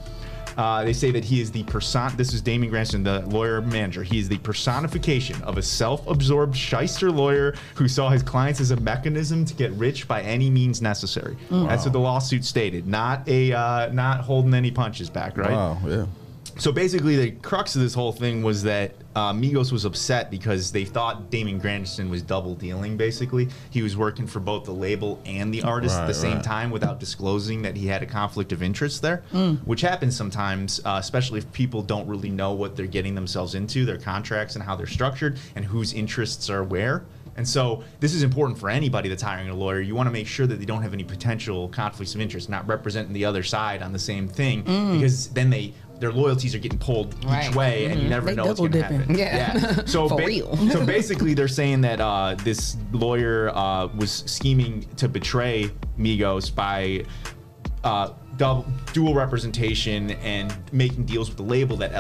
Uh, 0.57 0.83
they 0.83 0.91
say 0.91 1.09
that 1.09 1.23
he 1.23 1.39
is 1.39 1.51
the 1.51 1.63
person. 1.63 2.11
This 2.17 2.33
is 2.33 2.41
Damien 2.41 2.73
Granderson, 2.73 3.01
the 3.01 3.21
lawyer 3.33 3.61
manager. 3.61 4.03
He 4.03 4.19
is 4.19 4.27
the 4.27 4.39
personification 4.39 5.41
of 5.43 5.57
a 5.57 5.61
self-absorbed 5.61 6.53
shyster 6.53 7.09
lawyer 7.09 7.55
who 7.75 7.87
saw 7.87 8.09
his 8.09 8.21
clients 8.23 8.59
as 8.59 8.71
a 8.71 8.75
mechanism 8.75 9.45
to 9.45 9.53
get 9.53 9.71
rich 9.73 10.05
by 10.05 10.21
any 10.21 10.49
means 10.49 10.81
necessary. 10.81 11.37
Mm. 11.49 11.69
That's 11.69 11.85
what 11.85 11.93
the 11.93 11.99
lawsuit 11.99 12.43
stated. 12.43 12.87
Not 12.87 13.25
a 13.29 13.53
uh, 13.53 13.89
not 13.93 14.19
holding 14.21 14.53
any 14.53 14.69
punches 14.69 15.09
back, 15.09 15.37
right? 15.37 15.51
Wow, 15.51 15.77
yeah. 15.87 16.05
So 16.57 16.73
basically, 16.73 17.15
the 17.15 17.31
crux 17.31 17.75
of 17.77 17.81
this 17.81 17.93
whole 17.93 18.11
thing 18.11 18.43
was 18.43 18.63
that 18.63 18.95
uh, 19.15 19.33
Migos 19.33 19.71
was 19.71 19.85
upset 19.85 20.29
because 20.29 20.71
they 20.71 20.85
thought 20.85 21.29
Damien 21.31 21.59
Granderson 21.59 22.09
was 22.09 22.21
double 22.21 22.53
dealing. 22.55 22.95
Basically, 22.95 23.49
he 23.71 23.81
was 23.81 23.97
working 23.97 24.27
for 24.27 24.39
both 24.39 24.65
the 24.65 24.71
label 24.71 25.19
and 25.25 25.53
the 25.53 25.63
artist 25.63 25.95
at 25.95 26.01
the 26.01 26.13
Right, 26.13 26.15
same 26.15 26.35
right. 26.35 26.43
time 26.43 26.69
without 26.71 26.99
disclosing 26.99 27.63
that 27.63 27.75
he 27.75 27.87
had 27.87 28.03
a 28.03 28.05
conflict 28.05 28.51
of 28.51 28.61
interest 28.61 29.01
there, 29.01 29.23
Mm. 29.33 29.59
which 29.65 29.81
happens 29.81 30.15
sometimes, 30.15 30.79
uh, 30.85 30.97
especially 30.99 31.39
if 31.39 31.51
people 31.53 31.81
don't 31.81 32.07
really 32.07 32.29
know 32.29 32.53
what 32.53 32.75
they're 32.75 32.85
getting 32.85 33.15
themselves 33.15 33.55
into, 33.55 33.83
their 33.85 33.97
contracts 33.97 34.55
and 34.55 34.63
how 34.63 34.75
they're 34.75 34.85
structured, 34.87 35.39
and 35.55 35.65
whose 35.65 35.91
interests 35.93 36.49
are 36.49 36.63
where. 36.63 37.03
And 37.35 37.47
so 37.47 37.83
this 38.01 38.13
is 38.13 38.21
important 38.21 38.59
for 38.59 38.69
anybody 38.69 39.07
that's 39.07 39.23
hiring 39.23 39.49
a 39.49 39.55
lawyer. 39.55 39.79
You 39.79 39.95
want 39.95 40.07
to 40.07 40.11
make 40.11 40.27
sure 40.27 40.45
that 40.45 40.59
they 40.59 40.65
don't 40.65 40.81
have 40.83 40.93
any 40.93 41.05
potential 41.05 41.69
conflicts 41.69 42.13
of 42.13 42.19
interest, 42.21 42.49
not 42.49 42.67
representing 42.67 43.13
the 43.13 43.23
other 43.25 43.43
side 43.43 43.81
on 43.81 43.93
the 43.93 43.99
same 43.99 44.27
thing, 44.27 44.63
Mm. 44.63 44.95
because 44.95 45.27
then 45.29 45.49
they 45.49 45.73
their 45.99 46.11
loyalties 46.11 46.55
are 46.55 46.59
getting 46.59 46.79
pulled 46.79 47.13
Right. 47.25 47.49
each 47.49 47.55
way, 47.55 47.85
and 47.85 47.99
you 47.99 48.05
Mhm. 48.07 48.09
never 48.09 48.25
They 48.27 48.35
know 48.35 48.45
what's 48.45 48.59
going 48.59 48.71
to 48.71 48.81
happen. 48.83 49.17
Yeah. 49.17 49.81
So 49.85 50.07
For 50.09 50.17
real. 50.17 50.55
so 50.71 50.85
basically, 50.97 51.33
they're 51.33 51.47
saying 51.47 51.81
that 51.81 51.99
uh, 51.99 52.35
this 52.43 52.77
lawyer 52.91 53.51
uh, 53.55 53.87
was 53.97 54.23
scheming 54.25 54.85
to 54.97 55.07
betray 55.09 55.69
Migos 55.97 56.53
by 56.53 57.03
uh, 57.83 58.09
double, 58.37 58.65
dual 58.93 59.13
representation 59.13 60.11
and 60.23 60.53
making 60.73 61.05
deals 61.05 61.29
with 61.29 61.37
the 61.37 61.43
label 61.43 61.77
that 61.77 61.91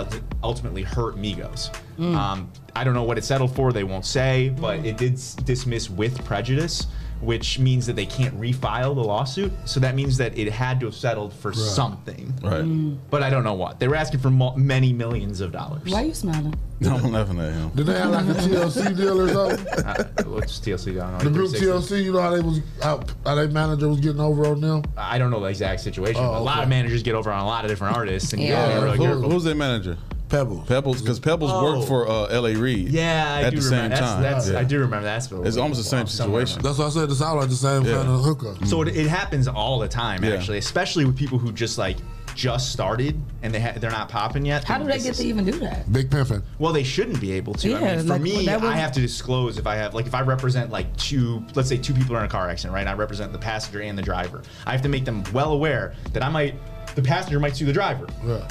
ultimately 0.43 0.83
hurt 0.83 1.15
Migos. 1.17 1.73
Mm. 1.97 2.15
Um, 2.15 2.51
I 2.75 2.83
don't 2.83 2.93
know 2.93 3.03
what 3.03 3.17
it 3.17 3.23
settled 3.23 3.55
for. 3.55 3.71
They 3.71 3.83
won't 3.85 4.05
say, 4.05 4.49
but 4.49 4.85
it 4.85 4.97
did 4.97 5.13
s- 5.13 5.35
dismiss 5.35 5.89
with 5.89 6.23
prejudice. 6.25 6.87
Which 7.21 7.59
means 7.59 7.85
that 7.87 7.95
they 7.97 8.05
can't 8.05 8.39
refile 8.39 8.95
the 8.95 9.03
lawsuit. 9.03 9.51
So 9.65 9.79
that 9.81 9.93
means 9.93 10.17
that 10.17 10.37
it 10.37 10.49
had 10.51 10.79
to 10.79 10.85
have 10.85 10.95
settled 10.95 11.33
for 11.33 11.51
something. 11.53 12.33
Right. 12.41 12.61
Mm. 12.63 12.97
But 13.09 13.23
I 13.23 13.29
don't 13.29 13.43
know 13.43 13.55
what. 13.55 13.77
They 13.79 13.87
were 13.89 13.95
asking 13.95 14.21
for 14.21 14.29
mo- 14.29 14.55
many 14.55 14.93
millions 14.93 15.41
of 15.41 15.51
dollars. 15.51 15.81
Why 15.91 16.03
are 16.03 16.05
you 16.05 16.13
smiling? 16.13 16.55
No, 16.79 16.95
I'm 16.95 17.11
laughing 17.11 17.39
at 17.39 17.51
him. 17.53 17.69
Did 17.75 17.87
they 17.87 17.99
have 17.99 18.11
like 18.11 18.25
a 18.25 18.39
TLC 18.39 18.95
deal 18.95 19.19
or 19.21 19.27
something? 19.27 19.83
Uh, 19.85 20.03
what's 20.27 20.59
TLC 20.59 20.95
down? 20.95 21.21
The 21.21 21.29
group 21.29 21.51
TLC, 21.51 22.03
you 22.03 22.13
know 22.13 22.21
how 22.21 22.29
they 22.31 22.39
was 22.39 22.61
how, 22.81 23.01
how 23.25 23.35
their 23.35 23.49
manager 23.49 23.89
was 23.89 23.99
getting 23.99 24.21
over 24.21 24.45
on 24.47 24.61
them. 24.61 24.83
I 24.95 25.17
don't 25.17 25.29
know 25.29 25.41
the 25.41 25.47
exact 25.47 25.81
situation. 25.81 26.23
Oh, 26.23 26.31
but 26.31 26.39
A 26.39 26.41
lot 26.41 26.63
of 26.63 26.69
managers 26.69 27.03
get 27.03 27.15
over 27.15 27.31
on 27.33 27.41
a 27.43 27.45
lot 27.47 27.65
of 27.65 27.69
different 27.69 27.97
artists, 27.97 28.31
and 28.31 28.41
you 28.41 28.47
Yeah. 28.49 28.81
really 28.81 28.97
Who- 28.97 29.29
who's 29.29 29.43
their 29.43 29.55
manager? 29.55 29.97
Pebbles. 30.29 30.67
Pebbles, 30.67 31.01
because 31.01 31.19
Pebbles 31.19 31.51
Oh. 31.53 31.63
worked 31.63 31.87
for 31.87 32.07
uh, 32.07 32.25
L.A. 32.27 32.55
Reid. 32.55 32.89
Yeah, 32.89 33.33
I 33.35 33.41
at 33.43 33.49
do 33.51 33.59
the 33.59 33.65
remember. 33.65 33.69
same 33.69 33.89
That's- 33.89 34.09
time. 34.13 34.21
that's- 34.21 34.49
Yeah. 34.49 34.59
I 34.59 34.63
do 34.63 34.79
remember 34.79 35.03
that 35.05 35.23
story. 35.23 35.47
It's 35.47 35.57
almost 35.57 35.79
the 35.81 35.83
same 35.89 36.01
Wow, 36.01 36.05
situation. 36.05 36.61
That's 36.61 36.77
why 36.77 36.85
I 36.85 36.89
said 36.89 37.09
this 37.09 37.19
sound 37.19 37.39
like 37.39 37.49
the 37.49 37.55
same 37.55 37.83
Yeah. 37.83 37.95
kind 37.97 38.09
of 38.09 38.21
hookup. 38.23 38.65
So 38.65 38.81
it, 38.83 38.89
it 38.95 39.07
happens 39.07 39.47
all 39.47 39.79
the 39.79 39.87
time, 39.87 40.23
Yeah. 40.23 40.31
actually, 40.35 40.59
especially 40.59 41.05
with 41.05 41.17
people 41.17 41.37
who 41.37 41.51
just 41.51 41.77
like 41.77 41.97
just 42.35 42.71
started 42.71 43.19
and 43.41 43.53
they 43.53 43.59
ha- 43.59 43.73
they're 43.75 43.91
not 43.91 44.07
popping 44.07 44.45
yet. 44.45 44.63
How 44.63 44.77
do 44.77 44.85
they 44.85 44.99
get 44.99 45.15
to 45.15 45.25
even 45.25 45.43
do 45.43 45.51
that? 45.59 45.91
Big 45.91 46.09
pimping. 46.09 46.41
Well, 46.57 46.71
they 46.71 46.83
shouldn't 46.83 47.19
be 47.19 47.33
able 47.33 47.53
to. 47.55 47.67
I 47.75 47.79
Yeah, 47.81 47.95
mean, 47.97 48.05
for 48.05 48.13
like, 48.13 48.21
me, 48.21 48.45
that 48.45 48.61
would- 48.61 48.69
I 48.71 48.75
have 48.77 48.91
to 48.93 49.01
disclose 49.01 49.57
if 49.57 49.67
I 49.67 49.75
have, 49.75 49.93
like, 49.93 50.05
if 50.05 50.13
I 50.15 50.21
represent 50.21 50.69
like 50.71 50.95
two, 50.95 51.43
let's 51.55 51.67
say 51.67 51.75
two 51.77 51.93
people 51.93 52.15
are 52.15 52.19
in 52.19 52.25
a 52.25 52.29
car 52.29 52.47
accident, 52.49 52.73
right? 52.75 52.81
And 52.81 52.89
I 52.89 52.93
represent 52.93 53.33
the 53.33 53.39
passenger 53.39 53.81
and 53.81 53.97
the 53.97 54.03
driver. 54.03 54.41
I 54.65 54.71
have 54.71 54.81
to 54.83 54.89
make 54.89 55.03
them 55.03 55.23
well 55.33 55.51
aware 55.51 55.95
that 56.13 56.23
I 56.23 56.29
might, 56.29 56.55
the 56.95 57.01
passenger 57.01 57.39
might 57.41 57.57
sue 57.57 57.65
the 57.65 57.73
driver. 57.73 58.05
Yeah. 58.25 58.47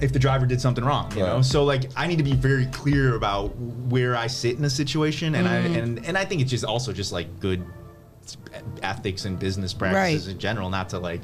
If 0.00 0.12
the 0.12 0.18
driver 0.18 0.46
did 0.46 0.60
something 0.60 0.84
wrong, 0.84 1.10
you 1.12 1.20
know, 1.22 1.42
so 1.42 1.64
like 1.64 1.90
I 1.96 2.06
need 2.06 2.18
to 2.18 2.24
be 2.24 2.34
very 2.34 2.66
clear 2.66 3.14
about 3.16 3.56
where 3.56 4.16
I 4.16 4.26
sit 4.28 4.56
in 4.58 4.64
a 4.64 4.70
situation, 4.70 5.34
and 5.34 5.46
Mhm. 5.46 5.50
I 5.50 5.56
and 5.78 6.06
and 6.06 6.18
I 6.18 6.24
think 6.24 6.40
it's 6.42 6.50
just 6.50 6.64
also 6.64 6.92
just 6.92 7.12
like 7.12 7.40
good 7.40 7.64
ethics 8.82 9.24
and 9.24 9.38
business 9.38 9.72
practices 9.72 10.26
Right. 10.26 10.34
in 10.34 10.38
general, 10.38 10.70
not 10.70 10.88
to 10.90 10.98
like 10.98 11.22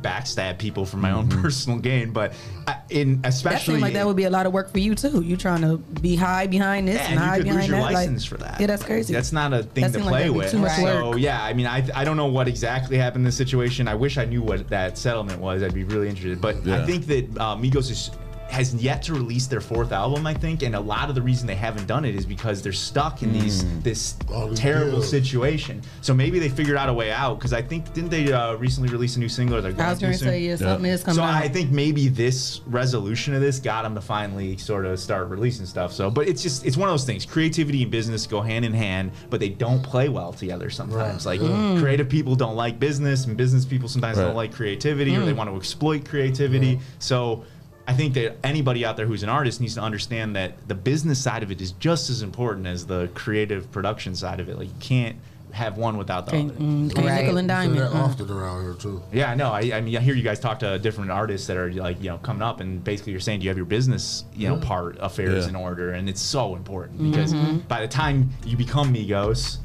backstab 0.00 0.58
people 0.58 0.84
for 0.86 0.96
my 0.96 1.10
own 1.10 1.28
Mm-hmm. 1.28 1.42
personal 1.42 1.78
gain, 1.78 2.10
but 2.12 2.32
I, 2.66 2.76
in 2.90 3.20
especially 3.24 3.74
seems 3.74 3.82
like 3.82 3.92
that 3.94 4.06
would 4.06 4.16
be 4.16 4.24
a 4.24 4.30
lot 4.30 4.46
of 4.46 4.52
work 4.52 4.70
for 4.72 4.78
you 4.78 4.94
too. 4.94 5.20
You 5.22 5.36
trying 5.36 5.60
to 5.62 5.76
be 6.00 6.16
high 6.16 6.46
behind 6.46 6.88
this 6.88 6.96
Yeah, 6.96 7.02
and 7.04 7.12
and 7.12 7.18
high 7.20 7.36
you 7.36 7.42
could 7.42 7.48
behind 7.50 7.60
lose 7.62 7.68
your 7.68 7.78
that. 7.78 7.92
license 7.92 8.22
like, 8.22 8.28
for 8.40 8.44
that. 8.44 8.60
Yeah, 8.60 8.66
that's 8.66 8.82
crazy. 8.84 9.12
That's 9.12 9.32
not 9.32 9.52
a 9.52 9.62
thing 9.62 9.82
That 9.82 9.88
to 9.88 9.94
seemed 9.94 10.06
like 10.06 10.14
play 10.22 10.30
with. 10.30 10.50
too 10.50 10.66
So 10.68 11.10
work. 11.10 11.18
yeah, 11.18 11.42
I 11.42 11.52
mean, 11.52 11.66
I 11.66 11.86
I 11.94 12.04
don't 12.04 12.16
know 12.16 12.26
what 12.26 12.48
exactly 12.48 12.96
happened 12.98 13.22
in 13.22 13.26
this 13.26 13.36
situation. 13.36 13.86
I 13.88 13.94
wish 13.94 14.18
I 14.18 14.24
knew 14.24 14.42
what 14.42 14.68
that 14.70 14.96
settlement 14.98 15.40
was. 15.40 15.62
I'd 15.62 15.74
be 15.74 15.84
really 15.84 16.08
interested. 16.08 16.40
But 16.40 16.66
I 16.68 16.84
think 16.86 17.06
that 17.06 17.24
uh, 17.38 17.56
Migos 17.56 17.90
is 17.90 18.10
has 18.52 18.74
yet 18.74 19.02
to 19.02 19.14
release 19.14 19.46
their 19.46 19.60
fourth 19.62 19.92
album. 19.92 20.26
I 20.26 20.34
think, 20.34 20.62
and 20.62 20.74
a 20.76 20.80
lot 20.80 21.08
of 21.08 21.14
the 21.14 21.22
reason 21.22 21.46
they 21.46 21.54
haven't 21.54 21.86
done 21.86 22.04
it 22.04 22.14
is 22.14 22.26
because 22.26 22.60
they're 22.62 22.72
stuck 22.72 23.22
in 23.22 23.32
these 23.32 23.64
Mm. 23.64 23.82
this 23.82 24.14
All 24.32 24.52
terrible 24.54 24.98
deals. 24.98 25.08
situation. 25.08 25.80
So 26.02 26.12
maybe 26.12 26.38
they 26.38 26.48
figured 26.50 26.76
out 26.76 26.88
a 26.88 26.92
way 26.92 27.10
out. 27.10 27.38
Because 27.38 27.52
I 27.54 27.62
think 27.62 27.92
didn't 27.94 28.10
they 28.10 28.30
uh, 28.32 28.54
recently 28.56 28.90
release 28.90 29.16
a 29.16 29.20
new 29.20 29.28
single? 29.28 29.56
Or 29.56 29.60
they're 29.62 29.72
I 29.72 29.90
was 29.90 29.98
going 29.98 30.12
going 30.12 30.18
to 30.18 30.24
to 30.26 30.30
soon? 30.32 30.42
yeah, 30.42 30.56
something 30.56 30.90
is 30.90 31.02
coming 31.02 31.16
So 31.16 31.22
out. 31.22 31.34
I 31.34 31.48
think 31.48 31.70
maybe 31.70 32.08
this 32.08 32.60
resolution 32.66 33.32
of 33.34 33.40
this 33.40 33.58
got 33.58 33.82
them 33.84 33.94
to 33.94 34.00
finally 34.02 34.56
sort 34.58 34.84
of 34.84 35.00
start 35.00 35.28
releasing 35.28 35.64
stuff. 35.66 35.92
So, 35.92 36.10
but 36.10 36.28
it's 36.28 36.42
just 36.42 36.66
it's 36.66 36.76
one 36.76 36.88
of 36.88 36.92
those 36.92 37.04
things. 37.04 37.24
Creativity 37.24 37.82
and 37.82 37.90
business 37.90 38.26
go 38.26 38.42
hand 38.42 38.64
in 38.66 38.74
hand, 38.74 39.12
but 39.30 39.40
they 39.40 39.48
don't 39.48 39.82
play 39.82 40.08
well 40.10 40.32
together 40.32 40.68
sometimes. 40.70 41.24
Like 41.24 41.40
Mm. 41.40 41.80
creative 41.80 42.08
people 42.08 42.34
don't 42.36 42.56
like 42.56 42.78
business, 42.78 43.24
and 43.26 43.36
business 43.36 43.64
people 43.64 43.88
sometimes 43.88 44.18
Right. 44.18 44.24
don't 44.24 44.36
like 44.36 44.52
creativity, 44.52 45.16
or 45.16 45.24
they 45.24 45.32
Mm. 45.32 45.36
want 45.36 45.50
to 45.50 45.56
exploit 45.56 46.04
creativity. 46.04 46.78
So. 46.98 47.44
I 47.86 47.94
think 47.94 48.14
that 48.14 48.36
anybody 48.44 48.84
out 48.84 48.96
there 48.96 49.06
who's 49.06 49.22
an 49.22 49.28
artist 49.28 49.60
needs 49.60 49.74
to 49.74 49.80
understand 49.82 50.36
that 50.36 50.68
the 50.68 50.74
business 50.74 51.18
side 51.22 51.42
of 51.42 51.50
it 51.50 51.60
is 51.60 51.72
just 51.72 52.10
as 52.10 52.22
important 52.22 52.66
as 52.66 52.86
the 52.86 53.08
creative 53.14 53.70
production 53.72 54.14
side 54.14 54.38
of 54.40 54.48
it. 54.48 54.56
Like 54.56 54.68
you 54.68 54.74
can't 54.80 55.16
have 55.50 55.76
one 55.76 55.98
without 55.98 56.24
the 56.24 56.32
Can't, 56.32 56.50
other. 56.52 56.60
mm, 56.60 56.94
can't 56.94 57.06
Right. 57.06 57.20
nickel 57.24 57.36
and 57.36 57.48
Say 57.50 57.54
diamond. 57.54 57.78
that 57.80 57.90
uh. 57.92 58.02
often 58.04 58.30
around 58.30 58.62
here 58.62 58.74
too. 58.74 59.02
Yeah, 59.12 59.30
I 59.30 59.34
know. 59.34 59.50
I, 59.50 59.60
I 59.74 59.80
mean, 59.82 59.96
I 59.96 60.00
hear 60.00 60.14
you 60.14 60.22
guys 60.22 60.40
talk 60.40 60.60
to 60.60 60.78
different 60.78 61.10
artists 61.10 61.46
that 61.48 61.56
are 61.58 61.70
like, 61.72 61.98
you 62.02 62.08
know, 62.08 62.16
coming 62.18 62.40
up, 62.40 62.60
and 62.60 62.82
basically 62.82 63.12
you're 63.12 63.20
saying, 63.20 63.40
do 63.40 63.44
you 63.44 63.50
have 63.50 63.58
your 63.58 63.66
business, 63.66 64.24
you 64.34 64.48
know, 64.48 64.56
part 64.56 64.96
affairs 65.00 65.44
Yeah. 65.44 65.50
in 65.50 65.56
order? 65.56 65.90
And 65.92 66.08
it's 66.08 66.22
so 66.22 66.54
important 66.56 67.02
because 67.10 67.34
Mm-hmm. 67.34 67.58
by 67.68 67.80
the 67.82 67.88
time 67.88 68.30
you 68.46 68.56
become 68.56 68.94
Migos, 68.94 69.58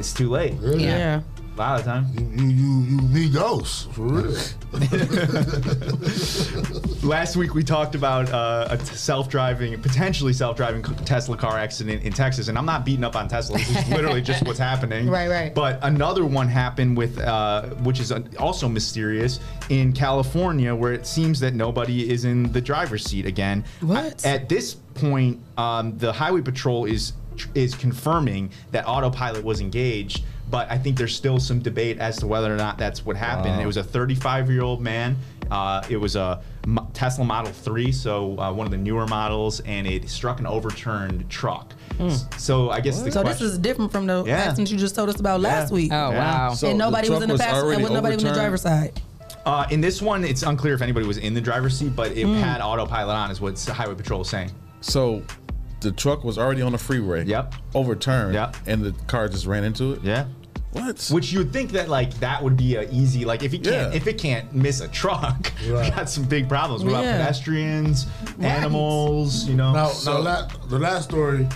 it's 0.00 0.12
too 0.12 0.28
late. 0.30 0.54
Yeah. 0.60 0.76
Yeah. 0.76 1.20
A 1.54 1.58
lot 1.58 1.78
of 1.80 1.84
time. 1.84 2.06
You 2.14 2.22
you 2.44 2.48
you, 2.48 2.80
you 2.80 2.98
Migos 3.30 3.92
for 3.92 4.02
real. 4.02 4.32
Last 7.06 7.36
week 7.36 7.54
we 7.54 7.62
talked 7.62 7.94
about 7.94 8.32
uh, 8.32 8.68
a 8.70 8.78
t- 8.78 8.84
self-driving, 8.84 9.82
potentially 9.82 10.32
self-driving 10.32 10.82
Tesla 11.04 11.36
car 11.36 11.58
accident 11.58 12.04
in 12.04 12.12
Texas, 12.12 12.48
and 12.48 12.56
I'm 12.56 12.64
not 12.64 12.86
beating 12.86 13.04
up 13.04 13.16
on 13.16 13.28
Tesla. 13.28 13.58
This 13.58 13.68
is 13.68 13.88
literally 13.90 14.22
just 14.32 14.46
what's 14.46 14.58
happening. 14.58 15.10
Right, 15.10 15.28
right. 15.28 15.54
But 15.54 15.78
another 15.82 16.24
one 16.24 16.48
happened 16.48 16.96
with, 16.96 17.18
uh, 17.18 17.66
which 17.82 18.00
is 18.00 18.12
uh, 18.12 18.22
also 18.38 18.66
mysterious, 18.66 19.38
in 19.68 19.92
California, 19.92 20.74
where 20.74 20.94
it 20.94 21.06
seems 21.06 21.38
that 21.40 21.52
nobody 21.54 22.10
is 22.10 22.24
in 22.24 22.50
the 22.52 22.62
driver's 22.62 23.04
seat 23.04 23.26
again. 23.26 23.62
What? 23.80 24.24
At 24.24 24.48
this 24.48 24.72
point, 24.94 25.38
um, 25.58 25.98
the 25.98 26.12
highway 26.12 26.40
patrol 26.40 26.86
is 26.86 27.12
is 27.54 27.74
confirming 27.74 28.50
that 28.70 28.86
autopilot 28.86 29.44
was 29.44 29.60
engaged. 29.60 30.24
But 30.52 30.70
I 30.70 30.76
think 30.78 30.96
there's 30.98 31.16
still 31.16 31.40
some 31.40 31.60
debate 31.60 31.98
as 31.98 32.18
to 32.18 32.26
whether 32.26 32.52
or 32.52 32.58
not 32.58 32.76
that's 32.76 33.04
what 33.06 33.16
happened. 33.16 33.56
Wow. 33.56 33.62
It 33.62 33.66
was 33.66 33.78
a 33.78 33.82
35 33.82 34.50
year 34.50 34.62
old 34.62 34.82
man. 34.82 35.16
Uh, 35.50 35.82
it 35.88 35.96
was 35.96 36.14
a 36.14 36.40
Tesla 36.92 37.24
Model 37.24 37.50
3, 37.52 37.90
so 37.90 38.38
uh, 38.38 38.52
one 38.52 38.66
of 38.66 38.70
the 38.70 38.76
newer 38.78 39.06
models, 39.06 39.60
and 39.60 39.86
it 39.86 40.08
struck 40.08 40.38
an 40.40 40.46
overturned 40.46 41.28
truck. 41.30 41.72
S- 42.00 42.26
So 42.36 42.70
I 42.70 42.80
guess 42.80 43.00
the. 43.02 43.10
So 43.10 43.22
this 43.22 43.40
is 43.40 43.58
different 43.58 43.90
from 43.92 44.06
the 44.06 44.24
Yeah. 44.26 44.36
accident 44.36 44.70
you 44.70 44.76
just 44.78 44.94
told 44.94 45.08
us 45.08 45.18
about 45.18 45.40
last 45.40 45.72
week. 45.72 45.90
Oh 45.90 46.10
Yeah. 46.10 46.18
wow. 46.48 46.54
So 46.54 46.68
and 46.68 46.78
nobody 46.78 47.08
was 47.10 47.22
in 47.22 47.28
the 47.30 47.38
passenger, 47.38 47.72
and 47.72 47.82
with 47.82 47.92
nobody 47.92 48.14
was 48.16 48.22
in 48.24 48.28
the 48.28 48.34
driver's 48.34 48.62
side. 48.62 49.00
uh, 49.46 49.66
in 49.70 49.80
this 49.80 50.00
one, 50.02 50.22
it's 50.24 50.42
unclear 50.42 50.74
if 50.74 50.82
anybody 50.82 51.06
was 51.06 51.16
in 51.18 51.32
the 51.34 51.40
driver's 51.40 51.76
seat, 51.78 51.96
but 51.96 52.12
it 52.12 52.26
had 52.26 52.60
autopilot 52.60 53.16
on, 53.16 53.30
is 53.30 53.40
what 53.40 53.56
the 53.56 53.72
Highway 53.72 53.94
Patrol 53.94 54.20
is 54.20 54.28
saying. 54.28 54.50
So 54.82 55.22
the 55.80 55.90
truck 55.92 56.22
was 56.24 56.38
already 56.38 56.62
on 56.62 56.72
the 56.72 56.78
freeway. 56.78 57.24
Yep. 57.24 57.54
Overturned. 57.74 58.34
Yep. 58.34 58.56
And 58.66 58.82
the 58.82 58.92
car 59.08 59.28
just 59.28 59.46
ran 59.46 59.64
into 59.64 59.94
it. 59.94 60.00
Yeah. 60.04 60.26
What? 60.72 61.06
Which 61.10 61.32
you 61.32 61.38
would 61.40 61.52
think 61.52 61.72
that 61.72 61.88
like 61.90 62.14
that 62.20 62.42
would 62.42 62.56
be 62.56 62.76
a 62.76 62.88
easy 62.90 63.24
like 63.26 63.42
if 63.42 63.52
it 63.52 63.62
can't 63.62 63.92
Yeah. 63.92 63.96
if 63.96 64.06
it 64.06 64.16
can't 64.18 64.52
miss 64.54 64.80
a 64.80 64.88
truck, 64.88 65.52
we 65.66 65.70
Right. 65.72 65.94
got 65.94 66.08
some 66.08 66.24
big 66.24 66.48
problems. 66.48 66.82
What 66.82 66.90
about 66.90 67.04
Yeah. 67.04 67.18
pedestrians, 67.18 68.06
animals? 68.40 69.44
You 69.46 69.54
know. 69.54 69.72
Now, 69.72 69.88
So- 69.88 70.14
now 70.14 70.20
la- 70.20 70.48
the 70.68 70.78
last 70.78 71.04
story, 71.10 71.46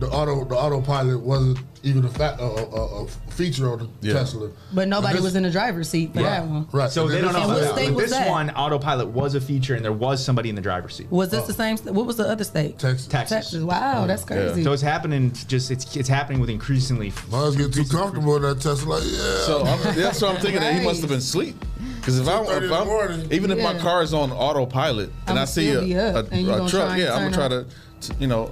the 0.00 0.08
auto 0.08 0.44
the 0.44 0.56
autopilot 0.56 1.20
wasn't 1.20 1.58
even 1.84 2.04
a, 2.04 2.08
fa- 2.08 2.36
a, 2.40 2.44
a, 2.44 3.04
a 3.04 3.06
feature 3.30 3.70
on 3.70 3.78
the 3.78 3.88
Yeah. 4.00 4.14
Tesla. 4.14 4.50
But 4.72 4.88
nobody 4.88 5.16
This- 5.16 5.22
was 5.24 5.36
in 5.36 5.42
the 5.42 5.50
driver's 5.50 5.88
seat 5.88 6.14
for 6.14 6.22
that 6.22 6.46
one. 6.46 6.66
Right. 6.72 6.90
So 6.90 7.04
And 7.04 7.12
they 7.12 7.20
don't 7.20 7.34
know. 7.34 7.40
this 7.40 7.46
And 7.46 7.54
what 7.54 7.58
is- 7.58 7.64
about 7.66 7.76
that. 7.76 7.82
state 7.82 7.94
was 7.94 8.04
this 8.04 8.12
that? 8.12 8.28
one, 8.30 8.50
autopilot 8.50 9.08
was 9.08 9.34
a 9.34 9.40
feature, 9.40 9.74
and 9.74 9.84
there 9.84 9.92
was 9.92 10.24
somebody 10.24 10.48
in 10.48 10.54
the 10.54 10.62
driver's 10.62 10.96
seat. 10.96 11.10
Was 11.10 11.28
this 11.28 11.44
oh. 11.44 11.46
the 11.46 11.52
same? 11.52 11.76
What 11.78 12.06
was 12.06 12.16
the 12.16 12.28
other 12.28 12.44
state? 12.44 12.78
Texas. 12.78 13.06
Texas. 13.06 13.36
Texas. 13.36 13.62
Wow, 13.62 14.04
oh. 14.04 14.06
that's 14.06 14.24
crazy. 14.24 14.64
So 14.64 14.72
it's 14.72 14.82
happening. 14.82 15.32
Just 15.46 15.70
it's 15.70 15.94
it's 15.96 16.08
happening 16.08 16.40
with 16.40 16.50
increasingly. 16.50 17.12
I 17.32 17.42
was 17.42 17.56
getting 17.56 17.72
too 17.72 17.84
comfortable 17.84 18.36
in 18.36 18.42
that 18.42 18.60
Tesla. 18.60 19.00
Yeah. 19.00 19.38
So 19.44 19.64
I'm, 19.64 19.96
that's 19.96 20.22
what 20.22 20.34
I'm 20.34 20.40
thinking 20.40 20.60
that 20.60 20.78
he 20.78 20.84
must 20.84 21.00
have 21.00 21.10
been 21.10 21.18
asleep. 21.18 21.56
Because 21.96 22.18
if, 22.18 22.28
I, 22.28 22.42
if 22.42 22.70
I'm, 22.70 22.86
morning. 22.86 23.32
even 23.32 23.50
if 23.50 23.58
my 23.62 23.78
car 23.78 24.02
is 24.02 24.12
on 24.12 24.30
autopilot 24.30 25.08
and 25.26 25.30
I'ma 25.38 25.42
I 25.42 25.44
see 25.46 25.68
a, 25.70 25.72
still 25.72 25.84
be 25.86 25.96
up, 25.96 26.32
a, 26.32 26.64
a 26.64 26.68
truck, 26.68 26.98
yeah, 26.98 27.14
I'm 27.14 27.30
gonna 27.30 27.34
try 27.34 27.48
to, 27.48 27.66
t- 28.02 28.14
you 28.18 28.26
know, 28.26 28.50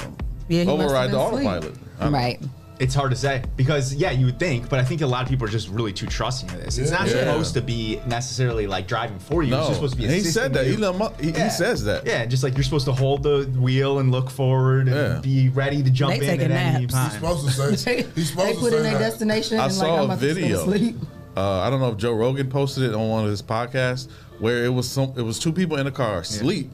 Yeah, 0.53 0.61
he 0.61 0.67
must 0.67 0.79
have 0.81 0.87
override 0.91 1.11
the 1.11 1.21
asleep. 1.21 1.47
autopilot. 1.47 1.75
I 1.99 2.05
don't- 2.05 2.13
Right. 2.13 2.41
It's 2.79 2.97
hard 2.97 3.13
to 3.13 3.17
say 3.17 3.43
because 3.57 3.95
yeah, 3.95 4.11
you 4.11 4.27
would 4.27 4.41
think, 4.41 4.69
but 4.69 4.81
I 4.81 4.85
think 4.85 5.03
a 5.03 5.07
lot 5.07 5.23
of 5.23 5.29
people 5.29 5.47
are 5.47 5.51
just 5.51 5.69
really 5.69 5.93
too 5.93 6.07
trusting 6.07 6.51
of 6.51 6.57
this. 6.65 6.79
It's 6.79 6.91
not 6.91 7.07
Yeah. 7.07 7.13
supposed 7.21 7.55
to 7.55 7.61
be 7.63 8.01
necessarily 8.09 8.67
like 8.67 8.89
driving 8.89 9.21
for 9.21 9.45
you. 9.45 9.55
It's 9.55 9.61
No, 9.61 9.67
just 9.69 9.75
supposed 9.75 9.95
to 9.95 10.01
be. 10.01 10.09
he 10.09 10.21
said 10.21 10.53
that. 10.55 10.67
you. 10.67 10.83
Elon 10.85 10.99
Musk, 10.99 11.21
he, 11.21 11.31
he 11.31 11.49
says 11.51 11.85
that. 11.85 12.05
Yeah, 12.05 12.27
just 12.27 12.43
like 12.43 12.57
you're 12.57 12.65
supposed 12.65 12.87
to 12.87 12.93
hold 12.93 13.23
the 13.23 13.45
wheel 13.57 14.01
and 14.01 14.11
look 14.11 14.31
forward 14.31 14.89
and 14.89 14.97
Yeah. 14.97 15.21
be 15.23 15.49
ready 15.51 15.81
to 15.81 15.91
jump 15.91 16.15
They 16.15 16.29
in 16.29 16.39
taking 16.39 16.51
at 16.53 16.75
any 16.75 16.81
naps. 16.87 16.95
time. 16.95 17.05
He's 17.11 17.15
supposed 17.21 17.47
to 17.47 17.77
say. 17.77 18.05
He's 18.17 18.31
supposed 18.31 18.49
They 18.49 18.55
to 18.55 18.59
put 18.61 18.71
say 18.73 18.77
in 18.79 18.83
their 18.83 18.99
destination 18.99 19.61
I 19.61 19.67
and 19.67 19.73
like 19.79 19.87
saw 19.87 19.95
I'm 19.95 20.01
a 20.01 20.05
about 20.07 20.19
video. 20.19 20.57
to 20.65 20.65
sleep. 20.79 20.97
Uh, 21.37 21.61
I 21.61 21.71
don't 21.71 21.79
know 21.79 21.91
if 21.91 21.99
Joe 21.99 22.15
Rogan 22.15 22.49
posted 22.51 22.83
it 22.83 22.95
on 22.95 23.09
one 23.09 23.23
of 23.25 23.31
his 23.31 23.43
podcasts 23.43 24.09
where 24.41 24.65
it 24.65 24.71
was 24.75 24.89
some. 24.89 25.13
It 25.17 25.23
was 25.23 25.39
two 25.39 25.53
people 25.53 25.77
in 25.77 25.87
a 25.87 25.93
car 25.93 26.19
asleep 26.19 26.73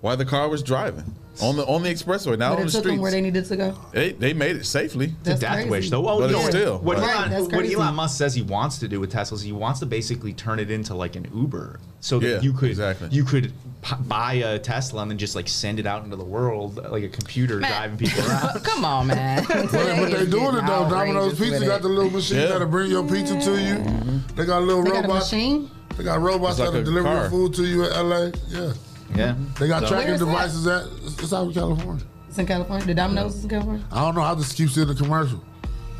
while 0.00 0.16
the 0.16 0.24
car 0.24 0.48
was 0.48 0.62
driving 0.62 1.14
on 1.42 1.56
the 1.56 1.64
on 1.66 1.82
the 1.82 1.88
expressway, 1.90 2.38
not 2.38 2.50
But 2.50 2.60
on 2.60 2.62
it 2.62 2.64
the 2.66 2.70
took 2.72 2.72
them 2.72 2.82
streets. 2.82 3.00
where 3.02 3.10
they 3.10 3.20
needed 3.20 3.44
to 3.46 3.56
go. 3.56 3.78
They 3.92 4.12
they 4.12 4.32
made 4.32 4.56
it 4.56 4.66
safely. 4.66 5.06
It's 5.06 5.14
a 5.14 5.24
That's 5.30 5.40
death 5.40 5.52
crazy. 5.54 5.70
wish, 5.70 5.90
though. 5.90 6.08
Oh, 6.08 6.18
But 6.20 6.30
you 6.30 6.36
know, 6.36 6.48
still, 6.48 6.78
what, 6.78 6.98
right. 6.98 7.30
Elon, 7.32 7.44
what. 7.50 7.64
Elon 7.64 7.94
Musk 7.94 8.18
says 8.18 8.34
he 8.34 8.42
wants 8.42 8.78
to 8.78 8.88
do 8.88 9.00
with 9.00 9.10
Tesla 9.10 9.36
is 9.36 9.42
he 9.42 9.52
wants 9.52 9.80
to 9.80 9.86
basically 9.86 10.32
turn 10.32 10.58
it 10.58 10.70
into 10.70 10.94
like 10.94 11.16
an 11.16 11.26
Uber, 11.34 11.80
so 12.00 12.18
that 12.18 12.26
Yeah, 12.28 12.40
you 12.40 12.52
could 12.52 12.70
exactly. 12.70 13.08
you 13.10 13.24
could 13.24 13.52
p- 13.82 13.94
buy 14.06 14.34
a 14.34 14.58
Tesla 14.58 15.02
and 15.02 15.10
then 15.10 15.18
just 15.18 15.34
like 15.34 15.48
send 15.48 15.78
it 15.80 15.86
out 15.86 16.04
into 16.04 16.16
the 16.16 16.24
world 16.24 16.76
like 16.90 17.02
a 17.04 17.08
computer 17.08 17.56
Man. 17.58 17.70
driving 17.70 17.96
people 17.98 18.26
around. 18.28 18.60
Come 18.64 18.84
on, 18.84 19.06
man. 19.08 19.44
But, 19.48 19.70
but 19.72 20.10
they 20.10 20.26
doing 20.26 20.56
it 20.56 20.66
though. 20.66 20.88
Domino's 20.90 21.38
Pizza 21.38 21.64
got 21.64 21.82
the 21.82 21.88
little 21.88 22.10
machine 22.10 22.38
Yeah. 22.38 22.46
that'll 22.46 22.66
bring 22.68 22.90
your 22.90 23.06
pizza 23.06 23.38
to 23.40 23.50
you. 23.52 23.74
Mm-hmm. 23.76 24.36
They 24.36 24.46
got 24.46 24.58
a 24.58 24.64
little 24.64 24.82
They 24.82 24.90
got 24.90 25.04
a 25.04 25.08
robot. 25.08 25.22
machine. 25.22 25.70
They 25.96 26.04
got 26.04 26.20
robots 26.20 26.58
like 26.58 26.68
that'll 26.68 26.80
a 26.80 26.84
deliver 26.84 27.08
car. 27.08 27.20
your 27.22 27.30
food 27.30 27.54
to 27.54 27.64
you 27.64 27.84
in 27.84 28.08
LA. 28.08 28.30
Yeah. 28.48 28.72
Yeah, 29.14 29.34
They 29.58 29.68
got 29.68 29.82
So- 29.82 29.88
tracking 29.88 30.08
Where's 30.08 30.20
that? 30.20 30.26
devices 30.26 30.66
at 30.66 31.22
it's 31.22 31.32
out 31.32 31.46
in 31.48 31.52
California. 31.54 32.04
It's 32.28 32.38
in 32.38 32.46
California. 32.46 32.86
The 32.86 32.94
Domino's 32.94 33.34
is 33.36 33.44
in 33.44 33.50
California. 33.50 33.84
I 33.90 34.00
don't 34.02 34.14
know 34.14 34.20
how 34.22 34.34
this 34.34 34.52
keeps 34.52 34.76
in 34.76 34.86
the 34.88 34.94
commercial. 34.94 35.42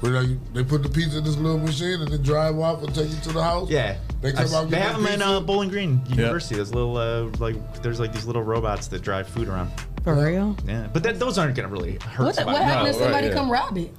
Where 0.00 0.22
they, 0.22 0.38
they 0.54 0.64
put 0.64 0.82
the 0.82 0.88
pizza 0.88 1.18
in 1.18 1.24
this 1.24 1.36
little 1.36 1.58
machine 1.58 2.00
and 2.00 2.08
then 2.10 2.22
drive 2.22 2.58
off 2.58 2.82
and 2.82 2.94
take 2.94 3.10
you 3.10 3.16
to 3.22 3.32
the 3.32 3.42
house. 3.42 3.68
yeah. 3.68 3.96
They 4.22 4.32
come 4.32 4.40
I 4.40 4.44
s- 4.44 4.54
out 4.54 4.70
they 4.70 4.78
have 4.78 5.02
their 5.02 5.16
them 5.18 5.20
in 5.20 5.22
uh, 5.22 5.40
Bowling 5.40 5.68
Green 5.68 6.00
University. 6.08 6.54
There's 6.54 6.72
little 6.74 6.96
uh, 6.96 7.28
like 7.38 7.82
there's 7.82 8.00
like 8.00 8.12
these 8.12 8.24
little 8.26 8.42
robots 8.42 8.86
that 8.88 9.02
drive 9.02 9.28
food 9.28 9.48
around. 9.48 9.70
For 10.04 10.14
real? 10.14 10.56
Yeah, 10.66 10.88
but 10.92 11.02
that, 11.02 11.18
those 11.18 11.36
aren't 11.36 11.54
gonna 11.54 11.68
really 11.68 11.98
hurt 12.02 12.24
What, 12.24 12.34
somebody. 12.36 12.58
what 12.58 12.64
happened 12.64 12.84
No, 12.84 12.90
if 12.90 12.96
somebody 12.96 13.26
right, 13.26 13.34
yeah. 13.34 13.38
come 13.40 13.50
rob 13.50 13.76
it? 13.76 13.94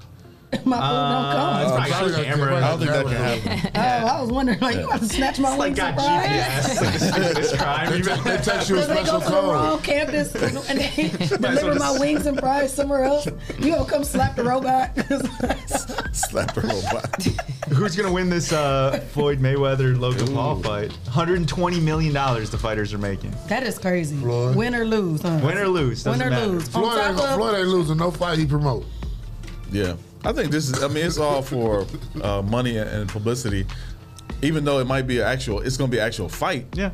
My 0.66 0.78
food 0.78 0.84
Uh, 0.84 1.12
don't 1.12 1.32
come. 1.32 1.62
it's 1.62 1.72
Uh, 1.72 1.76
probably 1.76 1.92
probably 1.92 2.12
got 2.12 2.18
got 2.18 2.26
camera. 2.26 2.48
camera. 2.50 2.56
I 2.56 2.70
don't 2.70 2.80
think 2.80 2.92
that 2.92 3.06
can 3.06 3.52
happen. 3.52 3.72
Oh, 3.82 4.08
I 4.08 4.22
was 4.22 4.32
wondering, 4.32 4.60
like, 4.60 4.76
you 4.76 4.84
about 4.86 5.00
to 5.00 5.06
snatch 5.08 5.40
my 5.40 5.50
It's 5.50 5.58
like 5.58 5.68
wings 5.68 5.80
got 5.80 6.00
surprise? 6.00 6.30
GPS, 6.30 6.82
like 7.36 7.52
the 7.52 7.58
crime. 7.58 7.90
They, 7.90 7.98
You've 7.98 8.06
te- 8.06 8.12
ever- 8.12 8.24
they 8.30 8.38
text 8.38 8.70
you 8.70 8.76
a 8.76 8.80
Because 8.80 8.88
they 8.88 9.04
special 9.04 9.20
go 9.20 9.26
to 9.26 9.32
the 9.32 9.42
wrong 9.54 9.78
code. 9.78 9.84
campus 9.84 10.36
and 10.36 10.80
they 10.80 11.28
deliver 11.38 11.76
my 11.80 11.98
wings 12.00 12.26
and 12.26 12.40
fries 12.40 12.74
somewhere 12.74 13.04
else. 13.06 13.26
You 13.60 13.72
gonna 13.74 13.86
come 13.90 14.04
slap 14.04 14.36
the 14.36 14.44
robot? 14.44 14.96
Slap 16.14 16.54
the 16.54 16.62
robot. 16.62 17.24
Who's 17.76 17.96
gonna 17.96 18.12
win 18.12 18.30
this 18.30 18.52
uh, 18.52 19.00
Floyd 19.12 19.40
Mayweather 19.40 19.98
Logan 19.98 20.34
Paul 20.34 20.62
fight? 20.62 20.92
120 21.06 21.80
million 21.80 22.14
dollars 22.14 22.50
the 22.50 22.58
fighters 22.58 22.94
are 22.94 22.98
making. 22.98 23.34
that 23.48 23.64
is 23.64 23.78
crazy. 23.80 24.18
Floyd. 24.18 24.56
Win 24.56 24.76
or 24.76 24.86
lose, 24.86 25.22
huh? 25.22 25.40
Win 25.44 25.58
or 25.58 25.68
lose, 25.68 26.06
Win 26.06 26.22
or 26.22 26.30
matter. 26.30 26.48
lose. 26.48 26.68
Floyd 26.68 26.98
ain't, 27.00 27.20
of, 27.20 27.36
Floyd 27.36 27.56
ain't 27.56 27.68
losing 27.68 27.98
no 27.98 28.12
fight 28.12 28.38
he 28.38 28.46
promote. 28.46 28.86
Yeah, 29.72 29.94
I 30.24 30.32
think 30.34 30.52
this 30.52 30.70
is. 30.70 30.84
I 30.84 30.88
mean, 30.88 31.06
it's 31.06 31.18
all 31.18 31.42
for 31.42 31.86
uh, 32.22 32.42
money 32.42 32.78
and- 32.78 33.10
publicity. 33.10 33.66
Even 34.44 34.64
though 34.64 34.80
it 34.80 34.86
might 34.88 35.06
be 35.06 35.20
an 35.20 35.28
actual, 35.28 35.60
it's 35.62 35.78
going 35.78 35.90
to 35.90 35.96
be 35.96 36.00
an 36.00 36.08
actual 36.08 36.28
fight. 36.30 36.66
Yeah. 36.74 36.92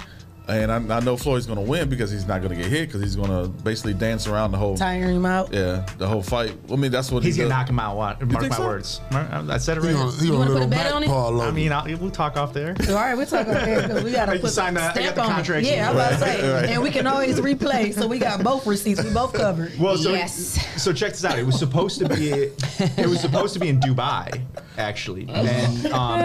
And 0.49 0.71
I, 0.71 0.97
I 0.97 0.99
know 1.01 1.17
Floyd's 1.17 1.45
going 1.45 1.57
to 1.59 1.65
win 1.69 1.89
because 1.89 2.09
he's 2.09 2.25
not 2.25 2.41
going 2.41 2.55
to 2.55 2.61
get 2.61 2.71
hit 2.71 2.87
because 2.87 3.01
he's 3.01 3.17
going 3.17 3.29
to 3.29 3.49
basically 3.63 3.93
dance 3.93 4.27
around 4.27 4.51
the 4.51 4.57
whole. 4.57 4.77
tiring 4.77 5.17
him 5.17 5.25
out. 5.25 5.53
Yeah, 5.53 5.85
the 5.97 6.07
whole 6.07 6.21
fight. 6.23 6.53
I 6.71 6.75
mean, 6.77 6.89
that's 6.89 7.11
what 7.11 7.23
He's 7.23 7.35
he 7.35 7.41
gonna 7.43 7.53
knock 7.53 7.69
him 7.69 7.79
out. 7.79 7.97
What? 7.97 8.21
Mark 8.25 8.39
think 8.41 8.51
my 8.51 8.57
so? 8.57 8.63
words. 8.65 9.01
Mark- 9.11 9.29
I 9.29 9.57
said 9.57 9.77
it 9.77 9.81
He 9.83 9.87
right. 9.89 9.95
gonna, 9.97 10.11
he 10.13 10.27
You 10.27 10.33
wanna 10.33 10.51
put 10.53 10.63
a 10.63 10.67
bet 10.67 10.91
on 10.93 11.03
it? 11.03 11.07
Paul 11.07 11.41
I 11.41 11.51
mean, 11.51 11.73
I'll, 11.73 11.85
we'll 11.97 12.11
talk 12.11 12.37
off 12.37 12.53
there. 12.53 12.75
All 12.87 12.95
right, 12.95 13.15
we're 13.17 13.25
talking 13.25 13.51
about 13.51 13.65
that 13.65 13.87
because 13.87 14.03
we 14.05 14.11
got 14.11 14.27
to 14.27 14.39
put 14.39 14.51
signed 14.51 14.77
the 14.77 14.81
the- 14.81 14.85
I 14.85 14.93
got 14.93 14.95
stamp 14.95 15.15
the 15.15 15.21
on 15.23 15.29
it. 15.31 15.33
contract 15.33 15.65
Yeah, 15.67 15.89
I'm 15.89 15.95
about 15.95 16.09
to 16.11 16.17
say, 16.19 16.53
Right. 16.53 16.69
and 16.69 16.81
we 16.81 16.91
can 16.91 17.07
always 17.07 17.39
replay. 17.41 17.93
So 17.93 18.07
we 18.07 18.17
got 18.17 18.41
both 18.43 18.65
receipts. 18.65 19.03
We 19.03 19.11
both 19.13 19.33
covered. 19.33 19.77
Well, 19.77 19.97
so 19.97 20.11
Yes. 20.13 20.57
so 20.81 20.93
check 20.93 21.11
this 21.11 21.25
out. 21.25 21.37
It 21.37 21.45
was 21.45 21.59
supposed 21.59 21.99
to 21.99 22.07
be 22.07 22.29
it 22.31 23.07
was 23.07 23.19
supposed 23.19 23.53
to 23.55 23.59
be 23.59 23.67
in 23.67 23.79
Dubai, 23.81 24.41
actually. 24.77 25.27
And 25.29 25.87
um, 25.87 26.21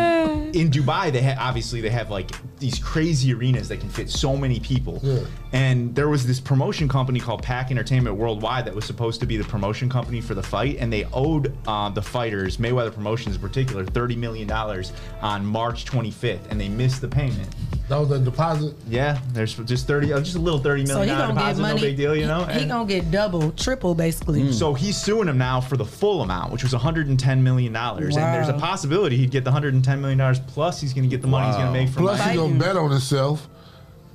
in 0.55 0.70
Dubai, 0.70 1.11
they 1.12 1.23
ha- 1.23 1.37
obviously 1.41 1.81
they 1.81 1.91
have 1.91 2.09
like 2.11 2.31
these 2.63 2.79
crazy 2.79 3.35
arenas 3.35 3.69
that 3.69 3.81
can 3.81 3.91
fit 3.91 4.09
so 4.09 4.37
many 4.37 4.59
people. 4.61 5.01
Yeah. 5.03 5.19
And 5.53 5.95
there 5.95 6.09
was 6.09 6.27
this 6.27 6.41
promotion 6.41 6.89
company 6.89 7.21
called 7.21 7.43
Pack 7.43 7.71
Entertainment 7.71 8.17
Worldwide 8.17 8.65
that 8.65 8.75
was 8.75 8.87
supposed 8.87 9.21
to 9.21 9.27
be 9.27 9.37
the 9.37 9.45
promotion 9.45 9.91
company 9.91 10.23
for 10.23 10.35
the 10.35 10.43
fight, 10.43 10.77
and 10.79 10.91
they 10.91 11.05
owed 11.13 11.55
uh, 11.67 11.91
the 11.91 12.01
fighters, 12.01 12.57
Mayweather 12.57 12.95
Promotions 12.95 13.37
in 13.37 13.43
particular, 13.43 13.85
thirty 13.85 14.17
million 14.17 14.49
dollars 14.49 14.93
on 15.21 15.45
March 15.45 15.85
25th, 15.85 16.51
and 16.51 16.59
they 16.59 16.69
missed 16.71 17.03
the 17.03 17.09
payment. 17.09 17.49
That 17.89 17.99
was 17.99 18.11
a 18.13 18.19
deposit. 18.19 18.75
Yeah, 18.89 19.19
there's 19.35 19.55
just 19.55 19.87
thirty, 19.87 20.13
uh, 20.15 20.21
just 20.21 20.37
a 20.37 20.39
little 20.39 20.61
thirty 20.61 20.87
So 20.87 20.95
million 20.95 21.09
dollar 21.19 21.29
gonna 21.29 21.41
get 21.41 21.47
deposit, 21.57 21.61
money. 21.63 21.75
no 21.75 21.81
big 21.89 21.97
deal, 21.99 22.17
you 22.17 22.27
know. 22.27 22.45
He, 22.45 22.53
he 22.55 22.61
And- 22.61 22.71
gonna 22.71 22.89
get 22.89 23.11
double, 23.11 23.51
triple, 23.53 23.95
basically. 23.95 24.51
so 24.53 24.73
he's 24.73 24.97
suing 24.97 25.29
him 25.29 25.37
now 25.37 25.61
for 25.61 25.77
the 25.77 25.85
full 25.85 26.23
amount, 26.23 26.51
which 26.53 26.63
was 26.63 26.73
110 26.73 27.43
million 27.43 27.73
dollars, 27.75 28.17
and 28.17 28.25
there's 28.35 28.49
a 28.49 28.55
possibility 28.59 29.19
he'd 29.19 29.31
get 29.33 29.45
the 29.45 29.51
110 29.51 30.01
million 30.01 30.17
dollars 30.19 30.39
plus 30.41 30.81
he's 30.81 30.95
going 30.95 31.05
to 31.05 31.11
get 31.11 31.21
the 31.21 31.29
money 31.29 31.49
he's 31.49 31.57
gonna 31.57 31.73
make 31.73 31.89
from 31.91 32.05
Plus, 32.05 32.19
he 32.21 32.25
fighting. 32.37 32.51
Gonna 32.59 32.72
bet 32.72 32.76
on 32.76 32.90
himself 32.90 33.48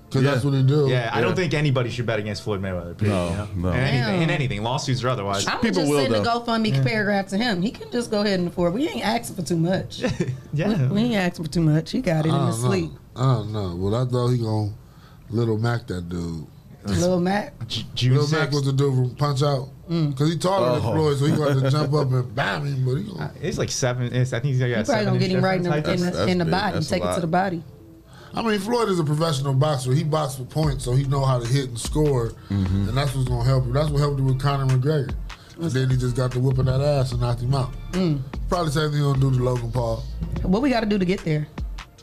because 0.09 0.23
Yeah. 0.23 0.31
that's 0.31 0.45
what 0.45 0.53
he 0.53 0.63
do. 0.63 0.87
Yeah, 0.87 1.09
I 1.13 1.21
don't 1.21 1.35
think 1.35 1.53
anybody 1.53 1.89
should 1.89 2.05
bet 2.05 2.17
against 2.19 2.43
Floyd 2.43 2.61
Mayweather. 2.61 2.97
Period, 2.97 3.13
No, 3.13 3.29
you 3.29 3.35
know? 3.37 3.47
no. 3.55 3.69
In 3.69 3.75
anything, 3.79 4.13
in 4.15 4.19
Damn. 4.21 4.29
anything, 4.29 4.63
lawsuits 4.63 5.03
or 5.03 5.09
otherwise. 5.09 5.45
I'm 5.47 5.59
People 5.59 5.81
just 5.81 5.89
will, 5.91 5.99
sending 6.01 6.21
a 6.21 6.23
though. 6.23 6.39
GoFundMe 6.41 6.83
paragraph 6.83 7.27
to 7.27 7.37
him. 7.37 7.61
He 7.61 7.71
can 7.71 7.91
just 7.91 8.09
go 8.09 8.21
ahead 8.21 8.39
and 8.39 8.47
afford. 8.47 8.73
We 8.73 8.87
ain't 8.87 9.05
asking 9.05 9.35
for 9.35 9.41
too 9.41 9.57
much. 9.57 10.01
yeah, 10.53 10.87
We 10.89 11.01
ain't 11.01 11.15
asking 11.15 11.45
for 11.45 11.51
too 11.51 11.61
much. 11.61 11.91
He 11.91 12.01
got 12.01 12.25
it 12.25 12.29
in 12.29 12.35
I 12.35 12.47
his 12.47 12.55
don't 12.55 12.63
know. 12.63 12.69
sleep. 12.69 12.91
I 13.15 13.21
don't 13.33 13.51
know. 13.51 13.75
Well, 13.75 13.95
I 13.95 14.05
thought 14.05 14.27
he 14.29 14.37
gonna 14.37 14.71
little 15.29 15.57
Mac 15.57 15.87
that 15.87 16.07
dude. 16.07 16.45
Little 16.85 17.19
Mac. 17.19 17.67
J- 17.67 17.85
June 17.95 18.15
Lil 18.15 18.27
Mac 18.29 18.47
6th. 18.49 18.53
was 18.53 18.63
the 18.65 18.71
dude 18.71 18.95
from 18.95 19.15
Punch 19.15 19.43
Out. 19.43 19.67
Mm. 19.89 20.11
Because 20.11 20.29
he 20.31 20.37
taller 20.37 20.79
than 20.79 20.87
Oh. 20.89 20.93
Floyd, 20.93 21.17
so 21.17 21.25
he 21.25 21.35
got 21.35 21.61
to 21.61 21.69
jump 21.69 21.93
up 21.93 22.09
and 22.11 22.33
bam 22.35 22.65
him, 22.65 22.85
but 22.85 22.95
he 22.95 23.03
gonna. 23.03 23.31
It's 23.41 23.57
like 23.57 23.69
seven. 23.71 24.13
It's, 24.13 24.31
I 24.31 24.39
think 24.39 24.53
he's 24.53 24.59
got. 24.59 24.67
You 24.67 24.75
a 24.75 24.83
probably 24.85 25.05
gonna 25.05 25.19
get 25.19 25.31
him 25.31 25.43
right 25.43 25.57
in 25.57 25.63
the, 25.63 25.75
in 25.75 25.83
That's- 25.83 25.99
the, 25.99 26.11
that's 26.11 26.31
in 26.31 26.37
the 26.37 26.45
big. 26.45 26.51
body. 26.51 26.73
That's 26.75 26.87
a 26.87 26.89
Take 26.89 27.03
it 27.03 27.15
to 27.15 27.19
the 27.21 27.27
body. 27.27 27.63
I 28.33 28.41
mean, 28.41 28.59
Floyd 28.59 28.89
is 28.89 28.99
a 28.99 29.03
professional 29.03 29.53
boxer. 29.53 29.93
He 29.93 30.03
boxed 30.03 30.37
for 30.37 30.43
points, 30.45 30.83
so 30.83 30.93
he 30.93 31.03
know 31.05 31.23
how 31.25 31.39
to 31.39 31.47
hit 31.47 31.69
and 31.69 31.79
score, 31.79 32.29
Mm-hmm. 32.49 32.89
and 32.89 32.97
that's 32.97 33.15
what's 33.15 33.27
gonna 33.27 33.43
help 33.43 33.65
him. 33.65 33.73
That's 33.73 33.89
what 33.89 33.99
helped 33.99 34.19
him 34.19 34.25
with 34.27 34.39
Conor 34.39 34.65
McGregor. 34.65 35.13
And 35.59 35.71
then 35.71 35.89
he 35.89 35.97
just 35.97 36.15
got 36.15 36.31
to 36.33 36.39
whipping 36.39 36.65
that 36.65 36.81
ass 36.81 37.11
and 37.13 37.21
knocked 37.21 37.41
him 37.41 37.55
out. 37.55 37.71
Mm. 37.93 38.21
Probably 38.47 38.71
same 38.71 38.91
thing 38.91 39.01
gonna 39.01 39.19
do 39.19 39.31
to 39.31 39.43
Logan 39.43 39.71
Paul. 39.71 40.03
What 40.43 40.61
we 40.61 40.69
got 40.69 40.81
to 40.81 40.85
do 40.85 40.99
to 40.99 41.05
get 41.05 41.21
there? 41.25 41.47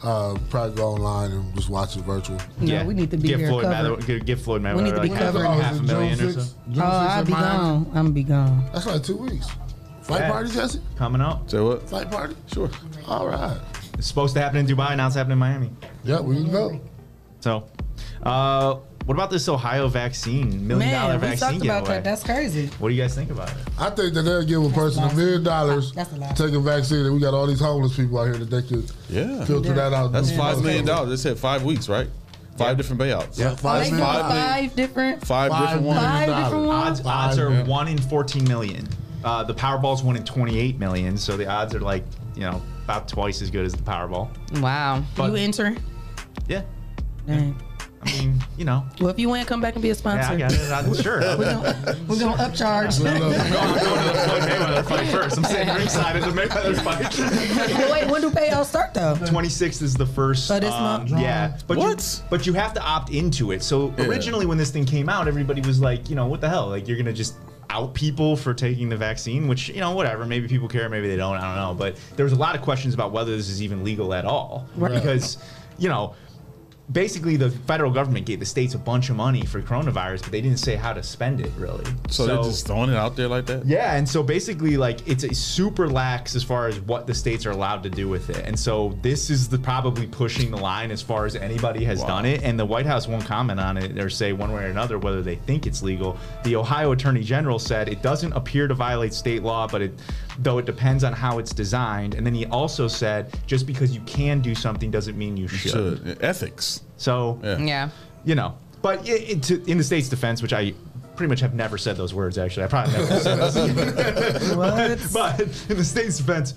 Uh, 0.02 0.36
probably 0.50 0.76
go 0.76 0.88
online 0.88 1.30
and 1.30 1.54
just 1.54 1.70
watch 1.70 1.96
it 1.96 2.02
virtual. 2.02 2.38
No, 2.60 2.84
we 2.84 2.92
need 2.94 3.10
to 3.12 3.16
be 3.16 3.28
give 3.28 3.38
there 3.38 3.48
Floyd 3.48 3.64
covered. 3.64 4.00
Mayweather, 4.00 4.06
give, 4.06 4.26
give 4.26 4.42
Floyd 4.42 4.60
Mayweather 4.62 4.76
We 4.76 4.82
need 4.82 4.94
to 4.96 5.00
be 5.00 5.08
like 5.08 5.18
covered. 5.18 5.42
half, 5.46 5.56
Oh, 5.56 5.60
half 5.60 5.72
is 5.72 5.78
a 5.78 5.82
it 5.82 5.86
million 5.86 6.18
June 6.18 6.28
or 6.28 6.32
so. 6.32 6.40
June 6.70 6.82
Oh, 6.82 6.86
6th 6.86 7.08
I'll 7.10 7.24
be 7.24 7.32
Miami? 7.32 7.56
gone. 7.58 7.86
I'm 7.86 7.92
going 7.92 8.06
to 8.06 8.12
be 8.12 8.22
gone. 8.24 8.70
That's 8.72 8.86
like 8.86 9.02
two 9.02 9.16
weeks. 9.16 9.48
Fight 10.02 10.20
Yeah. 10.20 10.30
party, 10.30 10.50
Jesse? 10.50 10.80
Coming 10.98 11.22
out. 11.22 11.50
Say 11.50 11.60
what? 11.60 11.88
Fight 11.88 12.10
party? 12.10 12.34
Sure. 12.52 12.70
All 13.06 13.26
right. 13.28 13.56
It's 13.98 14.06
supposed 14.06 14.34
to 14.34 14.40
happen 14.40 14.58
in 14.58 14.66
Dubai. 14.66 14.96
Now 14.96 15.06
it's 15.06 15.16
happening 15.16 15.32
in 15.34 15.38
Miami. 15.38 15.70
Yeah, 16.04 16.20
we 16.20 16.36
can 16.36 16.50
go. 16.50 16.80
So, 17.40 17.64
uh, 18.22 18.76
what 19.06 19.14
about 19.14 19.30
this 19.30 19.48
Ohio 19.48 19.86
vaccine? 19.88 20.66
Million 20.66 20.92
dollar 20.92 21.12
Man, 21.18 21.20
we 21.20 21.26
vaccine 21.36 21.48
talked 21.52 21.64
about 21.64 21.80
giveaway. 21.80 21.94
that. 21.96 22.04
That's 22.04 22.22
crazy. 22.24 22.66
What 22.78 22.88
do 22.88 22.94
you 22.94 23.02
guys 23.02 23.14
think 23.14 23.30
about 23.30 23.50
it? 23.50 23.56
I 23.78 23.90
think 23.90 24.14
that 24.14 24.22
they'll 24.22 24.42
give 24.44 24.64
a 24.64 24.70
person 24.70 25.04
a 25.04 25.14
million 25.14 25.42
dollars 25.44 25.92
That's 25.92 26.10
to 26.10 26.34
take 26.46 26.54
a 26.54 26.60
vaccine, 26.60 27.04
and 27.04 27.14
we 27.14 27.20
got 27.20 27.34
all 27.34 27.46
these 27.46 27.60
homeless 27.60 27.96
people 27.96 28.18
out 28.18 28.24
here 28.24 28.38
that 28.38 28.50
they 28.50 28.62
could 28.62 28.90
Yeah. 29.10 29.44
filter 29.44 29.74
that 29.74 29.92
out. 29.92 30.12
That's 30.12 30.30
Do 30.30 30.36
five 30.36 30.54
something. 30.54 30.64
million 30.66 30.86
dollars. 30.86 31.10
They 31.10 31.16
said 31.30 31.38
five 31.38 31.64
weeks, 31.64 31.88
right? 31.88 32.08
Five 32.56 32.76
different 32.76 33.02
payouts. 33.02 33.36
Yeah, 33.38 33.54
five 33.56 33.84
they 33.84 33.90
million 33.90 33.98
doing 33.98 34.00
Five 34.00 34.28
million. 34.28 34.46
five 34.48 34.76
different. 34.76 35.26
Five, 35.26 35.50
Five 35.50 35.60
different 35.62 35.82
ones. 35.86 36.00
Five 36.00 36.28
million 36.28 36.44
different 36.44 36.64
dollars. 36.64 36.76
ones. 36.86 37.00
Odds, 37.00 37.06
odds 37.06 37.38
are 37.40 37.50
yeah. 37.52 37.62
one 37.64 37.88
in 37.88 37.98
14 37.98 38.44
million. 38.48 38.88
Uh, 39.24 39.42
the 39.42 39.54
Powerball's 39.54 40.02
one 40.02 40.16
in 40.16 40.24
28 40.24 40.78
million, 40.78 41.16
so 41.16 41.36
the 41.36 41.46
odds 41.46 41.74
are 41.74 41.80
like 41.80 42.04
you 42.36 42.42
know 42.42 42.62
about 42.84 43.08
twice 43.08 43.42
as 43.42 43.50
good 43.50 43.64
as 43.64 43.72
the 43.72 43.82
Powerball. 43.82 44.28
Wow. 44.60 45.02
But- 45.16 45.30
you 45.30 45.36
enter. 45.36 45.74
Yeah, 46.46 46.62
Dang. 47.26 47.56
I 48.02 48.12
mean 48.12 48.38
you 48.58 48.66
know. 48.66 48.84
Well, 49.00 49.08
if 49.08 49.18
you 49.18 49.30
win, 49.30 49.46
come 49.46 49.62
back 49.62 49.74
and 49.74 49.82
be 49.82 49.88
a 49.90 49.94
sponsor. 49.94 50.36
Yeah, 50.36 50.46
I 50.46 50.50
got 50.50 50.52
it. 50.52 50.70
I'm 50.70 50.94
sure. 51.02 51.20
We're 51.20 51.36
gonna, 51.36 51.98
we're 52.06 52.18
gonna 52.18 52.42
upcharge. 52.42 53.00
Look, 53.00 53.18
look. 53.18 53.40
I'm 53.40 53.52
going 53.52 54.02
to 54.02 54.12
the 54.12 54.28
Floyd 54.28 54.42
Mayweather 54.42 54.84
fight 54.86 55.08
first. 55.08 55.38
I'm 55.38 55.44
sitting 55.44 55.74
ringside 55.74 56.16
at 56.16 56.22
the 56.22 56.28
Mayweather 56.28 56.82
fight. 56.82 57.18
Well, 57.78 57.92
wait, 57.92 58.10
when 58.10 58.20
do 58.20 58.30
payouts 58.30 58.66
start 58.66 58.92
though? 58.92 59.14
26th 59.14 59.80
is 59.80 59.94
the 59.94 60.06
first. 60.06 60.50
Oh, 60.50 60.60
this 60.60 60.72
um, 60.72 60.82
month? 60.82 61.10
Yeah, 61.10 61.56
but 61.66 61.78
What? 61.78 62.20
You, 62.20 62.26
but 62.28 62.46
you 62.46 62.52
have 62.52 62.74
to 62.74 62.82
opt 62.82 63.10
into 63.10 63.52
it. 63.52 63.62
So 63.62 63.94
originally, 63.98 64.44
when 64.44 64.58
this 64.58 64.70
thing 64.70 64.84
came 64.84 65.08
out, 65.08 65.26
everybody 65.26 65.62
was 65.62 65.80
like, 65.80 66.10
you 66.10 66.16
know, 66.16 66.26
what 66.26 66.42
the 66.42 66.48
hell? 66.48 66.68
Like 66.68 66.86
you're 66.86 66.98
gonna 66.98 67.12
just 67.12 67.36
out 67.70 67.94
people 67.94 68.36
for 68.36 68.54
taking 68.54 68.88
the 68.88 68.96
vaccine, 68.96 69.48
which 69.48 69.68
you 69.68 69.80
know, 69.80 69.92
whatever. 69.92 70.24
Maybe 70.26 70.48
people 70.48 70.68
care, 70.68 70.88
maybe 70.88 71.08
they 71.08 71.16
don't. 71.16 71.36
I 71.36 71.54
don't 71.56 71.56
know. 71.56 71.74
But 71.78 71.96
there 72.16 72.24
was 72.24 72.32
a 72.32 72.36
lot 72.38 72.54
of 72.54 72.62
questions 72.62 72.94
about 72.94 73.12
whether 73.12 73.36
this 73.36 73.48
is 73.48 73.62
even 73.62 73.84
legal 73.84 74.12
at 74.14 74.24
all, 74.24 74.66
Right. 74.76 74.92
because 74.94 75.38
you 75.78 75.88
know. 75.88 76.14
Basically 76.92 77.36
the 77.36 77.50
federal 77.50 77.90
government 77.90 78.26
gave 78.26 78.40
the 78.40 78.46
states 78.46 78.74
a 78.74 78.78
bunch 78.78 79.08
of 79.10 79.16
money 79.16 79.44
for 79.46 79.62
coronavirus, 79.62 80.22
but 80.22 80.32
they 80.32 80.40
didn't 80.40 80.58
say 80.58 80.76
how 80.76 80.92
to 80.92 81.02
spend 81.02 81.40
it 81.40 81.50
really. 81.56 81.84
So, 82.10 82.26
they're 82.26 82.36
just 82.42 82.66
throwing 82.66 82.90
it 82.90 82.96
out 82.96 83.16
there 83.16 83.28
like 83.28 83.46
that. 83.46 83.64
Yeah, 83.64 83.96
and 83.96 84.08
so 84.08 84.22
basically, 84.22 84.76
like 84.76 85.06
it's 85.08 85.24
a 85.24 85.34
super 85.34 85.88
lax 85.88 86.34
as 86.34 86.42
far 86.42 86.68
as 86.68 86.80
what 86.80 87.06
the 87.06 87.14
states 87.14 87.46
are 87.46 87.50
allowed 87.52 87.82
to 87.84 87.90
do 87.90 88.08
with 88.08 88.30
it, 88.30 88.44
and 88.46 88.58
so 88.58 88.96
this 89.02 89.30
is 89.30 89.48
the 89.48 89.58
probably 89.58 90.06
pushing 90.06 90.50
the 90.50 90.56
line 90.58 90.90
as 90.90 91.00
far 91.00 91.24
as 91.26 91.36
anybody 91.36 91.84
has 91.84 92.00
Wow. 92.00 92.06
done 92.08 92.26
it. 92.26 92.42
And 92.42 92.58
the 92.58 92.66
White 92.66 92.86
House 92.86 93.08
won't 93.08 93.24
comment 93.24 93.58
on 93.60 93.76
it 93.78 93.98
or 93.98 94.10
say 94.10 94.32
one 94.32 94.52
way 94.52 94.64
or 94.64 94.68
another 94.68 94.98
whether 94.98 95.22
they 95.22 95.36
think 95.36 95.66
it's 95.66 95.82
legal. 95.82 96.18
The 96.44 96.56
Ohio 96.56 96.92
Attorney 96.92 97.22
General 97.22 97.58
said 97.58 97.88
it 97.88 98.02
doesn't 98.02 98.32
appear 98.32 98.68
to 98.68 98.74
violate 98.74 99.14
state 99.14 99.42
law, 99.42 99.66
but 99.66 99.80
it 99.80 99.92
though 100.38 100.58
it 100.58 100.66
depends 100.66 101.04
on 101.04 101.12
how 101.12 101.38
it's 101.38 101.52
designed. 101.52 102.14
And 102.14 102.26
then 102.26 102.34
he 102.34 102.46
also 102.46 102.88
said 102.88 103.34
just 103.46 103.66
because 103.66 103.94
you 103.94 104.00
can 104.02 104.40
do 104.40 104.54
something 104.54 104.90
doesn't 104.90 105.16
mean 105.16 105.36
you 105.36 105.48
should. 105.48 105.70
should. 105.70 106.18
Ethics. 106.22 106.82
So 106.96 107.38
Yeah. 107.42 107.90
you 108.24 108.34
know, 108.34 108.56
but 108.82 109.00
i 109.00 109.12
it, 109.12 109.42
to, 109.44 109.64
in 109.70 109.78
the 109.78 109.84
state's 109.84 110.08
defense, 110.08 110.42
which 110.42 110.52
I 110.52 110.74
pretty 111.16 111.28
much 111.28 111.40
have 111.40 111.54
never 111.54 111.78
said 111.78 111.96
those 111.96 112.12
words. 112.12 112.38
Actually, 112.38 112.64
I 112.64 112.66
probably 112.68 112.92
never 112.94 113.20
said 113.20 113.38
those. 113.38 114.56
what? 114.56 115.00
but 115.12 115.40
in 115.70 115.76
the 115.76 115.84
state's 115.84 116.18
defense, 116.18 116.54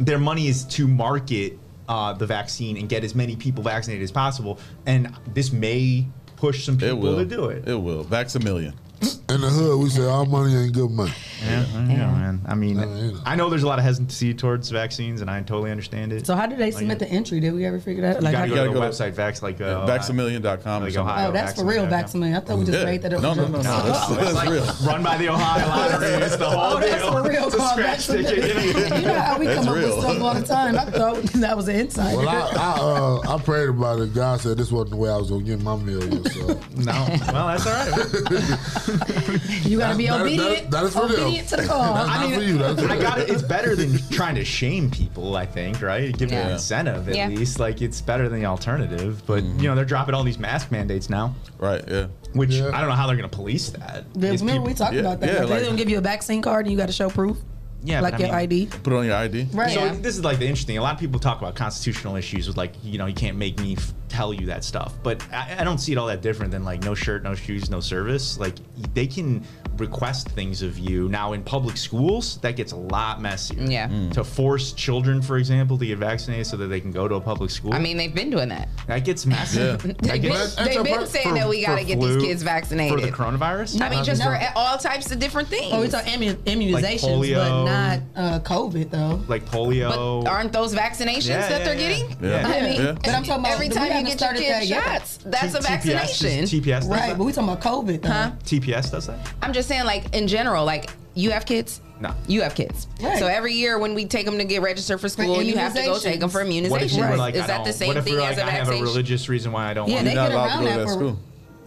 their 0.00 0.18
money 0.18 0.48
is 0.48 0.64
to 0.64 0.88
market 0.88 1.58
uh, 1.88 2.12
the 2.12 2.26
vaccine 2.26 2.76
and 2.76 2.88
get 2.88 3.04
as 3.04 3.14
many 3.14 3.36
people 3.36 3.62
vaccinated 3.62 4.02
as 4.02 4.10
possible, 4.10 4.58
and 4.86 5.14
this 5.34 5.52
may 5.52 6.06
push 6.36 6.64
some 6.64 6.76
people 6.76 7.16
to 7.16 7.24
do 7.24 7.46
it. 7.46 7.68
It 7.68 7.74
will. 7.74 8.04
Vax 8.04 8.34
a 8.34 8.40
million. 8.40 8.74
In 9.02 9.40
the 9.40 9.48
hood, 9.48 9.80
we 9.82 9.88
say 9.88 10.04
all 10.04 10.26
money 10.26 10.54
ain't 10.54 10.72
good 10.74 10.90
money. 10.90 11.12
Yeah, 11.42 11.66
yeah, 11.74 12.10
man. 12.12 12.40
I 12.46 12.54
mean, 12.54 12.78
I 13.26 13.34
know 13.34 13.48
there's 13.50 13.62
a 13.64 13.66
lot 13.66 13.78
of 13.80 13.84
hesitancy 13.84 14.32
towards 14.34 14.70
vaccines, 14.70 15.20
and 15.22 15.28
I 15.30 15.40
totally 15.42 15.70
understand 15.72 16.12
it. 16.12 16.24
So 16.26 16.36
how 16.36 16.46
did 16.46 16.58
they 16.58 16.70
submit 16.70 16.98
the 17.00 17.08
entry? 17.08 17.40
Did 17.40 17.54
we 17.54 17.64
ever 17.66 17.80
figure 17.80 18.02
that? 18.02 18.16
Out? 18.18 18.22
You 18.22 18.30
gotta 18.30 18.36
how- 18.38 18.44
go 18.46 18.50
to 18.50 18.56
gotta 18.56 18.68
the 18.68 18.74
go 18.74 18.80
to- 18.82 18.86
website, 18.88 19.14
Vax, 19.14 19.42
like 19.42 19.60
uh, 19.60 19.86
Vaxamillion.com. 19.86 20.82
or 20.82 20.84
like 20.86 20.92
something. 20.94 21.00
Ohio. 21.00 21.28
oh, 21.30 21.32
that's 21.32 21.58
for 21.58 21.64
real 21.64 21.86
vaccinated. 21.86 22.36
I 22.36 22.40
thought 22.40 22.58
we 22.58 22.64
just 22.64 22.78
Yeah. 22.78 22.84
made 22.84 23.02
that 23.02 23.14
up. 23.14 23.22
No, 23.22 23.34
no, 23.34 23.46
no, 23.48 23.56
no. 23.56 23.62
That's, 23.62 24.34
that's 24.34 24.48
real. 24.50 24.88
Run 24.88 25.02
by 25.02 25.16
the 25.18 25.28
Ohio 25.30 25.66
lottery. 25.98 26.08
It's 26.24 26.36
the 26.36 26.48
whole 26.48 26.76
Oh, 26.76 26.80
that's 26.80 27.02
deal. 27.02 27.12
for 27.12 27.28
real. 27.28 27.46
It's 27.46 27.54
a 27.56 27.68
scratch 27.68 28.06
ticket. 28.06 28.54
you 29.00 29.06
know 29.06 29.18
how 29.20 29.38
we 29.38 29.46
come 29.46 29.66
up 29.68 29.74
with 29.74 29.92
stuff 29.98 30.20
all 30.22 30.34
the 30.34 30.46
time. 30.46 30.78
I 30.78 30.84
thought 30.84 31.22
that 31.24 31.56
was 31.56 31.66
an 31.68 31.76
insight. 31.76 32.16
Well, 32.16 32.28
I 32.28 32.40
I, 32.52 32.78
uh, 32.78 33.34
I 33.36 33.42
prayed 33.42 33.68
about 33.70 33.98
it. 34.00 34.14
God 34.14 34.40
said 34.40 34.56
this 34.58 34.70
wasn't 34.70 34.90
the 34.90 34.96
way 34.96 35.10
I 35.10 35.16
was 35.16 35.30
gonna 35.30 35.42
get 35.42 35.60
my 35.60 35.74
million. 35.76 36.24
So 36.30 36.46
No, 36.76 36.92
well, 37.32 37.56
that's 37.56 37.66
all 37.66 37.72
right. 37.72 38.58
you 39.64 39.78
gotta 39.78 39.96
be 39.96 40.06
That- 40.06 40.18
that- 40.18 40.20
obedient. 40.22 40.70
that 40.70 40.84
is 40.84 40.92
for 40.94 41.08
them. 41.08 41.20
obedient 41.22 41.48
to 41.48 41.56
the 41.56 41.66
call. 41.66 41.94
That's 41.94 42.08
I 42.10 42.26
mean, 42.26 42.34
for 42.34 42.42
you. 42.42 42.58
That's 42.58 42.82
for 42.82 42.88
I 42.88 42.98
got 42.98 43.18
it. 43.18 43.30
It's 43.30 43.42
better 43.42 43.74
than 43.76 43.98
trying 44.10 44.34
to 44.36 44.44
shame 44.44 44.90
people. 44.90 45.36
I 45.36 45.46
think, 45.46 45.80
right? 45.82 46.16
Give 46.16 46.28
them 46.28 46.38
Yeah. 46.38 46.46
an 46.46 46.52
incentive 46.52 47.08
at 47.08 47.14
Yeah. 47.16 47.28
least. 47.28 47.58
Like 47.58 47.82
it's 47.82 48.00
better 48.00 48.28
than 48.28 48.40
the 48.40 48.46
alternative. 48.46 49.22
But 49.26 49.42
mm-hmm. 49.44 49.60
you 49.60 49.68
know, 49.68 49.74
they're 49.74 49.84
dropping 49.84 50.14
all 50.14 50.24
these 50.24 50.38
mask 50.38 50.70
mandates 50.70 51.08
now, 51.10 51.34
Right, 51.58 51.82
yeah. 51.88 52.06
which 52.32 52.50
Yeah. 52.50 52.70
I 52.72 52.80
don't 52.80 52.88
know 52.88 52.96
how 52.96 53.06
they're 53.06 53.16
going 53.16 53.28
to 53.28 53.34
police 53.36 53.70
that. 53.70 54.04
Yeah, 54.14 54.32
Is 54.32 54.40
remember 54.40 54.52
people- 54.60 54.66
we 54.68 54.74
talked 54.74 54.94
yeah, 54.94 55.00
about 55.00 55.20
that. 55.20 55.26
yeah, 55.32 55.40
like, 55.40 55.50
like- 55.50 55.58
they 55.60 55.66
don't 55.66 55.76
give 55.76 55.88
you 55.88 55.98
a 55.98 56.02
vaccine 56.02 56.42
card 56.42 56.66
and 56.66 56.72
you 56.72 56.78
got 56.78 56.86
to 56.86 56.92
show 56.92 57.08
proof, 57.08 57.36
yeah, 57.84 58.00
like 58.00 58.12
but 58.12 58.20
I 58.20 58.24
your 58.24 58.28
mean- 58.34 58.42
ID. 58.42 58.66
Put 58.82 58.92
it 58.92 58.96
on 58.96 59.04
your 59.06 59.16
ID. 59.16 59.48
Right. 59.52 59.72
So 59.72 59.84
Yeah. 59.84 59.94
this 60.00 60.16
is 60.16 60.24
like 60.24 60.38
the 60.38 60.46
interesting. 60.46 60.78
A 60.78 60.82
lot 60.82 60.94
of 60.94 61.00
people 61.00 61.18
talk 61.20 61.38
about 61.40 61.54
constitutional 61.54 62.16
issues 62.16 62.46
with 62.48 62.56
like 62.56 62.72
you 62.84 62.98
know 62.98 63.06
you 63.06 63.14
can't 63.14 63.36
make 63.36 63.58
me 63.60 63.76
f- 63.76 63.92
tell 64.12 64.32
you 64.34 64.46
that 64.46 64.62
stuff, 64.64 64.94
but 65.02 65.26
I, 65.32 65.56
I 65.60 65.64
don't 65.64 65.78
see 65.78 65.92
it 65.92 65.98
all 65.98 66.06
that 66.08 66.20
different 66.20 66.52
than 66.52 66.64
like 66.64 66.82
no 66.84 66.94
shirt, 66.94 67.22
no 67.22 67.34
shoes, 67.34 67.70
no 67.70 67.80
service. 67.80 68.38
Like 68.38 68.56
they 68.94 69.06
can 69.06 69.42
request 69.78 70.28
things 70.30 70.60
of 70.60 70.78
you 70.78 71.08
now 71.08 71.32
in 71.32 71.42
public 71.42 71.76
schools. 71.78 72.36
That 72.42 72.56
gets 72.56 72.72
a 72.72 72.76
lot 72.76 73.22
messier. 73.22 73.62
Yeah. 73.62 73.88
Mm. 73.88 74.12
To 74.12 74.22
force 74.22 74.72
children, 74.72 75.22
for 75.22 75.38
example, 75.38 75.78
to 75.78 75.86
get 75.86 75.96
vaccinated 75.98 76.46
so 76.46 76.56
that 76.58 76.66
they 76.66 76.78
can 76.80 76.90
go 76.92 77.08
to 77.08 77.14
a 77.14 77.20
public 77.20 77.50
school. 77.50 77.72
I 77.72 77.78
mean, 77.78 77.96
they've 77.96 78.14
been 78.14 78.28
doing 78.28 78.50
that. 78.50 78.68
that 78.86 79.04
gets 79.04 79.24
messy. 79.24 79.60
Yeah. 79.60 79.76
They've 79.76 79.82
been, 79.82 79.96
they've 80.02 80.84
been 80.84 81.06
saying 81.06 81.34
that 81.34 81.48
we 81.48 81.64
got 81.64 81.78
to 81.78 81.84
get 81.84 81.98
flu- 81.98 82.14
these 82.18 82.22
kids 82.22 82.42
vaccinated. 82.42 83.00
for 83.00 83.04
the 83.04 83.10
coronavirus. 83.12 83.80
I 83.80 83.88
mean, 83.88 84.04
just 84.04 84.20
No. 84.20 84.26
for 84.26 84.38
all 84.54 84.76
types 84.76 85.10
of 85.10 85.18
different 85.18 85.48
things. 85.48 85.72
Oh, 85.72 85.80
we 85.80 85.88
talk 85.88 86.04
immu- 86.04 86.34
immunizations, 86.44 87.00
polio. 87.00 87.36
but 87.36 87.64
not 87.64 88.00
uh, 88.14 88.40
COVID 88.40 88.90
though. 88.90 89.22
like 89.26 89.46
polio. 89.46 90.22
but 90.22 90.28
aren't 90.30 90.52
those 90.52 90.74
vaccinations 90.74 91.28
Yeah, 91.28 91.48
that 91.48 91.60
yeah, 91.60 91.64
they're 91.64 91.80
yeah. 91.80 91.88
getting? 91.88 92.24
Yeah. 92.24 92.46
I 92.46 92.60
mean, 92.62 92.80
Yeah. 92.82 92.92
But 92.92 93.08
I'm 93.08 93.22
talking 93.24 93.40
about 93.44 93.52
every 93.52 93.68
we 93.68 93.74
time 93.74 94.01
you 94.06 94.16
haven't 94.16 94.18
get 94.18 94.36
your 94.36 94.36
started 94.36 94.40
kid 94.42 94.52
that 94.52 94.66
yet. 94.66 95.00
shots, 95.00 95.18
that's 95.24 95.52
T- 95.52 95.58
a 95.58 95.62
vaccination. 95.62 96.44
TPS 96.44 96.64
does 96.80 96.88
Right, 96.88 97.08
that? 97.08 97.18
but 97.18 97.24
we 97.24 97.32
talking 97.32 97.50
about 97.50 97.60
COVID 97.62 98.02
though. 98.02 98.08
Huh? 98.10 98.30
TPS 98.44 98.90
does 98.90 99.06
that? 99.06 99.18
I'm 99.42 99.52
just 99.52 99.68
saying, 99.68 99.84
like 99.84 100.14
in 100.14 100.26
general, 100.28 100.64
like 100.64 100.90
you 101.14 101.30
have 101.30 101.46
kids. 101.46 101.80
No. 102.00 102.12
You 102.26 102.42
have 102.42 102.56
kids. 102.56 102.88
Right. 103.00 103.18
So 103.18 103.28
every 103.28 103.54
year 103.54 103.78
when 103.78 103.94
we 103.94 104.06
take 104.06 104.26
them 104.26 104.36
to 104.38 104.44
get 104.44 104.60
registered 104.60 105.00
for 105.00 105.08
school, 105.08 105.40
you 105.40 105.56
have 105.56 105.72
to 105.74 105.82
go 105.84 105.98
take 106.00 106.18
them 106.18 106.30
for 106.30 106.42
immunizations. 106.44 106.70
What 106.70 106.82
if 106.82 106.92
you 106.94 107.00
were 107.02 107.16
like, 107.16 107.36
Is 107.36 107.46
that 107.46 107.64
the 107.64 107.72
same 107.72 107.88
what 107.88 107.96
if 107.96 108.04
thing 108.04 108.14
you're 108.14 108.22
as 108.22 108.38
like, 108.38 108.46
a 108.46 108.48
I 108.48 108.50
have 108.50 108.68
a 108.68 108.72
religious 108.72 109.28
reason 109.28 109.52
why 109.52 109.70
I 109.70 109.74
don't 109.74 109.88
Yeah, 109.88 109.96
want 109.96 110.06
they? 110.06 110.12
You're 110.14 110.22
not 110.22 110.28
get 110.30 110.34
allowed 110.34 110.46
around 110.48 110.58
to 110.58 110.64
go 110.64 110.70
to 110.72 110.78
that 110.78 110.86
that 110.86 110.92
school. 110.92 111.18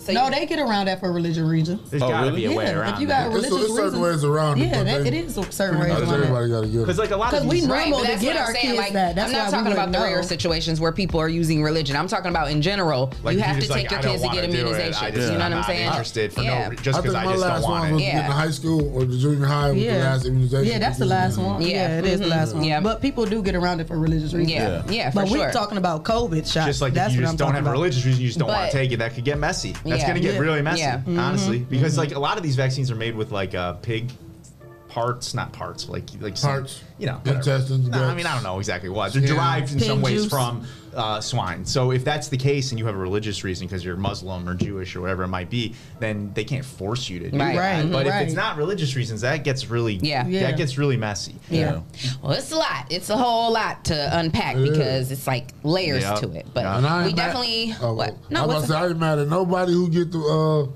So 0.05 0.13
no, 0.13 0.25
you- 0.25 0.31
they 0.31 0.45
get 0.45 0.59
around 0.59 0.85
that 0.85 0.99
for 0.99 1.11
religion 1.11 1.47
reasons. 1.47 1.89
There's 1.89 2.03
Oh, 2.03 2.09
got 2.09 2.21
to 2.21 2.27
really? 2.27 2.41
be 2.41 2.53
a 2.53 2.55
way 2.55 2.65
Yeah, 2.65 2.79
around 2.79 2.93
if 2.93 2.99
you 2.99 3.07
got 3.07 3.23
it. 3.23 3.25
It's, 3.25 3.35
religious 3.49 3.65
it's 3.65 3.75
certain 3.75 3.99
reasons. 3.99 4.01
ways 4.03 4.23
around 4.23 4.61
it. 4.61 4.65
Yeah, 4.65 4.69
but 4.71 4.83
that, 4.85 5.03
they- 5.03 5.07
it 5.07 5.13
is 5.15 5.33
certain 5.33 5.79
Not 5.79 5.89
ways 5.89 5.91
around 5.99 6.09
it. 6.09 6.13
everybody 6.13 6.49
got 6.49 6.61
to 6.61 6.67
get 6.67 6.75
it. 6.75 6.79
Because 6.79 6.97
it. 6.99 7.01
like 7.01 7.11
a 7.11 7.17
lot 7.17 7.33
of 7.33 7.45
we 7.45 7.55
these, 7.55 7.67
know- 7.67 7.73
Right, 7.73 7.93
to 7.93 8.03
that's 8.03 8.21
get 8.21 8.27
what 8.27 8.35
I'm 8.35 8.41
our 8.45 8.53
saying. 8.53 8.65
kids 8.65 8.77
Like, 8.77 8.93
that. 8.93 9.15
That's 9.15 9.33
I'm 9.33 9.37
not 9.37 9.49
talking 9.51 9.71
about 9.73 9.91
the 9.91 9.97
rare 9.99 10.23
situations 10.23 10.79
where 10.79 10.91
people 10.91 11.19
are 11.19 11.29
using 11.29 11.63
religion. 11.63 11.95
I'm 11.95 12.07
talking 12.07 12.29
about 12.29 12.51
in 12.51 12.61
general. 12.61 13.11
like 13.23 13.35
you 13.35 13.41
have 13.41 13.55
to 13.59 13.61
take 13.67 13.69
like, 13.69 13.91
your 13.91 13.99
kids 14.01 14.21
to 14.21 14.29
get 14.29 14.35
wanna 14.35 14.47
do 14.47 14.67
it. 14.67 14.75
I 14.75 14.91
immunizations. 14.91 15.13
You 15.13 15.19
know 15.19 15.33
what 15.33 15.41
I'm 15.41 15.53
I'm 15.53 15.63
saying? 15.63 15.87
interested 15.87 16.33
for 16.33 16.41
yeah. 16.41 16.69
no 16.69 16.75
just 16.75 16.99
I 16.99 17.01
because 17.01 17.15
I 17.15 17.25
just 17.25 17.43
don't 17.43 17.61
want 17.63 17.93
was 17.93 18.01
it. 18.01 18.05
Yeah. 18.05 18.21
in 18.21 18.27
the 18.27 18.33
high 18.33 18.51
school 18.51 18.95
or 18.95 19.05
the 19.05 19.17
junior 19.17 19.45
high 19.45 19.71
was 19.71 19.79
the 19.79 19.85
Yeah. 19.85 20.03
last 20.03 20.25
immunization. 20.25 20.71
Yeah, 20.71 20.79
that's 20.79 20.97
the 20.99 21.05
last 21.05 21.37
one. 21.37 21.61
Yeah. 21.61 21.67
Yeah, 21.67 21.99
it 21.99 22.05
is 22.05 22.19
the 22.19 22.25
mm-hmm. 22.25 22.31
last 22.31 22.53
one. 22.53 22.63
Yeah. 22.63 22.79
But 22.79 23.01
people 23.01 23.25
do 23.25 23.41
get 23.41 23.55
around 23.55 23.79
it 23.79 23.87
for 23.87 23.97
religious 23.97 24.33
reasons. 24.33 24.51
Yeah, 24.51 24.83
yeah, 24.89 25.09
for 25.09 25.21
but 25.23 25.29
we're 25.29 25.51
talking 25.51 25.77
about 25.77 26.03
COVID 26.03 26.51
shots. 26.51 26.67
Just 26.67 26.81
like 26.81 26.93
that's 26.93 27.13
if 27.13 27.15
you 27.19 27.21
what 27.21 27.31
just 27.31 27.33
I'm 27.33 27.37
don't 27.37 27.47
talking 27.47 27.55
have 27.55 27.65
a 27.65 27.69
about. 27.69 27.81
religious 27.81 28.05
reason, 28.05 28.21
you 28.21 28.27
just 28.27 28.39
don't 28.39 28.47
want 28.49 28.71
to 28.71 28.77
take 28.77 28.91
it. 28.91 28.97
That 28.97 29.13
could 29.15 29.23
get 29.23 29.37
messy. 29.39 29.73
That's 29.85 29.94
Yeah. 30.01 30.07
gonna 30.07 30.19
get 30.19 30.39
really 30.39 30.61
messy, 30.61 30.81
Yeah. 30.81 31.01
honestly. 31.07 31.59
Mm-hmm. 31.61 31.69
Because 31.69 31.97
like 31.97 32.13
a 32.13 32.19
lot 32.19 32.37
of 32.37 32.43
these 32.43 32.55
vaccines 32.55 32.89
are 32.91 32.95
made 32.95 33.15
with 33.15 33.31
like 33.31 33.53
uh, 33.55 33.73
pig 33.73 34.11
parts, 34.89 35.33
not 35.33 35.51
parts, 35.51 35.89
like 35.89 36.03
like 36.21 36.37
some- 36.37 36.51
Parts. 36.51 36.81
you 36.97 37.05
know, 37.07 37.15
whatever. 37.17 37.37
Intestines, 37.39 37.89
No, 37.89 38.03
I 38.03 38.13
mean, 38.15 38.25
I 38.25 38.33
don't 38.33 38.43
know 38.43 38.59
exactly 38.59 38.89
what. 38.89 39.11
They're 39.13 39.21
derived 39.27 39.71
in 39.73 39.79
Pig 39.79 39.87
some 39.87 40.01
ways 40.01 40.23
juice. 40.23 40.29
from 40.31 40.65
uh, 40.95 41.19
swine. 41.21 41.65
So 41.65 41.91
if 41.91 42.03
that's 42.05 42.27
the 42.29 42.37
case, 42.37 42.71
and 42.71 42.79
you 42.79 42.85
have 42.85 42.95
a 42.95 42.97
religious 42.97 43.43
reason 43.43 43.67
because 43.67 43.83
you're 43.83 43.95
Muslim 43.97 44.47
or 44.47 44.53
Jewish 44.55 44.95
or 44.95 45.01
whatever 45.01 45.23
it 45.23 45.27
might 45.27 45.49
be, 45.49 45.75
then 45.99 46.31
they 46.33 46.43
can't 46.43 46.65
force 46.65 47.09
you 47.09 47.19
to 47.19 47.29
do 47.31 47.37
Right. 47.37 47.55
that. 47.55 47.83
Right, 47.83 47.91
But 47.91 48.07
if 48.07 48.13
it's 48.15 48.33
not 48.33 48.57
religious 48.57 48.95
reasons, 48.95 49.21
that 49.21 49.43
gets 49.43 49.69
really 49.69 49.95
Yeah. 50.01 50.25
Yeah. 50.27 50.43
that 50.43 50.57
gets 50.57 50.77
really 50.77 50.97
messy. 50.97 51.35
Yeah. 51.49 51.81
Well, 52.21 52.31
it's 52.33 52.51
a 52.51 52.55
lot. 52.57 52.87
It's 52.89 53.09
a 53.09 53.17
whole 53.17 53.51
lot 53.53 53.85
to 53.85 54.17
unpack 54.19 54.55
It 54.55 54.61
is. 54.63 54.69
because 54.69 55.11
it's 55.11 55.27
like 55.27 55.49
layers 55.63 56.03
Yeah. 56.03 56.15
to 56.15 56.31
it. 56.31 56.45
But 56.53 56.61
Yeah. 56.63 56.77
And 56.77 56.87
I 56.87 56.97
ain't 56.99 57.05
we 57.07 57.13
mad- 57.13 57.25
definitely 57.27 57.75
Oh, 57.81 57.93
what? 57.93 58.09
I 58.09 58.33
No, 58.33 58.45
was 58.47 58.55
what's 58.55 58.65
about 58.65 58.67
to 58.67 58.67
say, 58.67 58.85
I 58.85 58.89
ain't 58.89 58.99
mad 58.99 59.19
at 59.19 59.27
nobody 59.27 59.73
who 59.73 59.89
get 59.89 60.11
the 60.11 60.19
uh, 60.19 60.67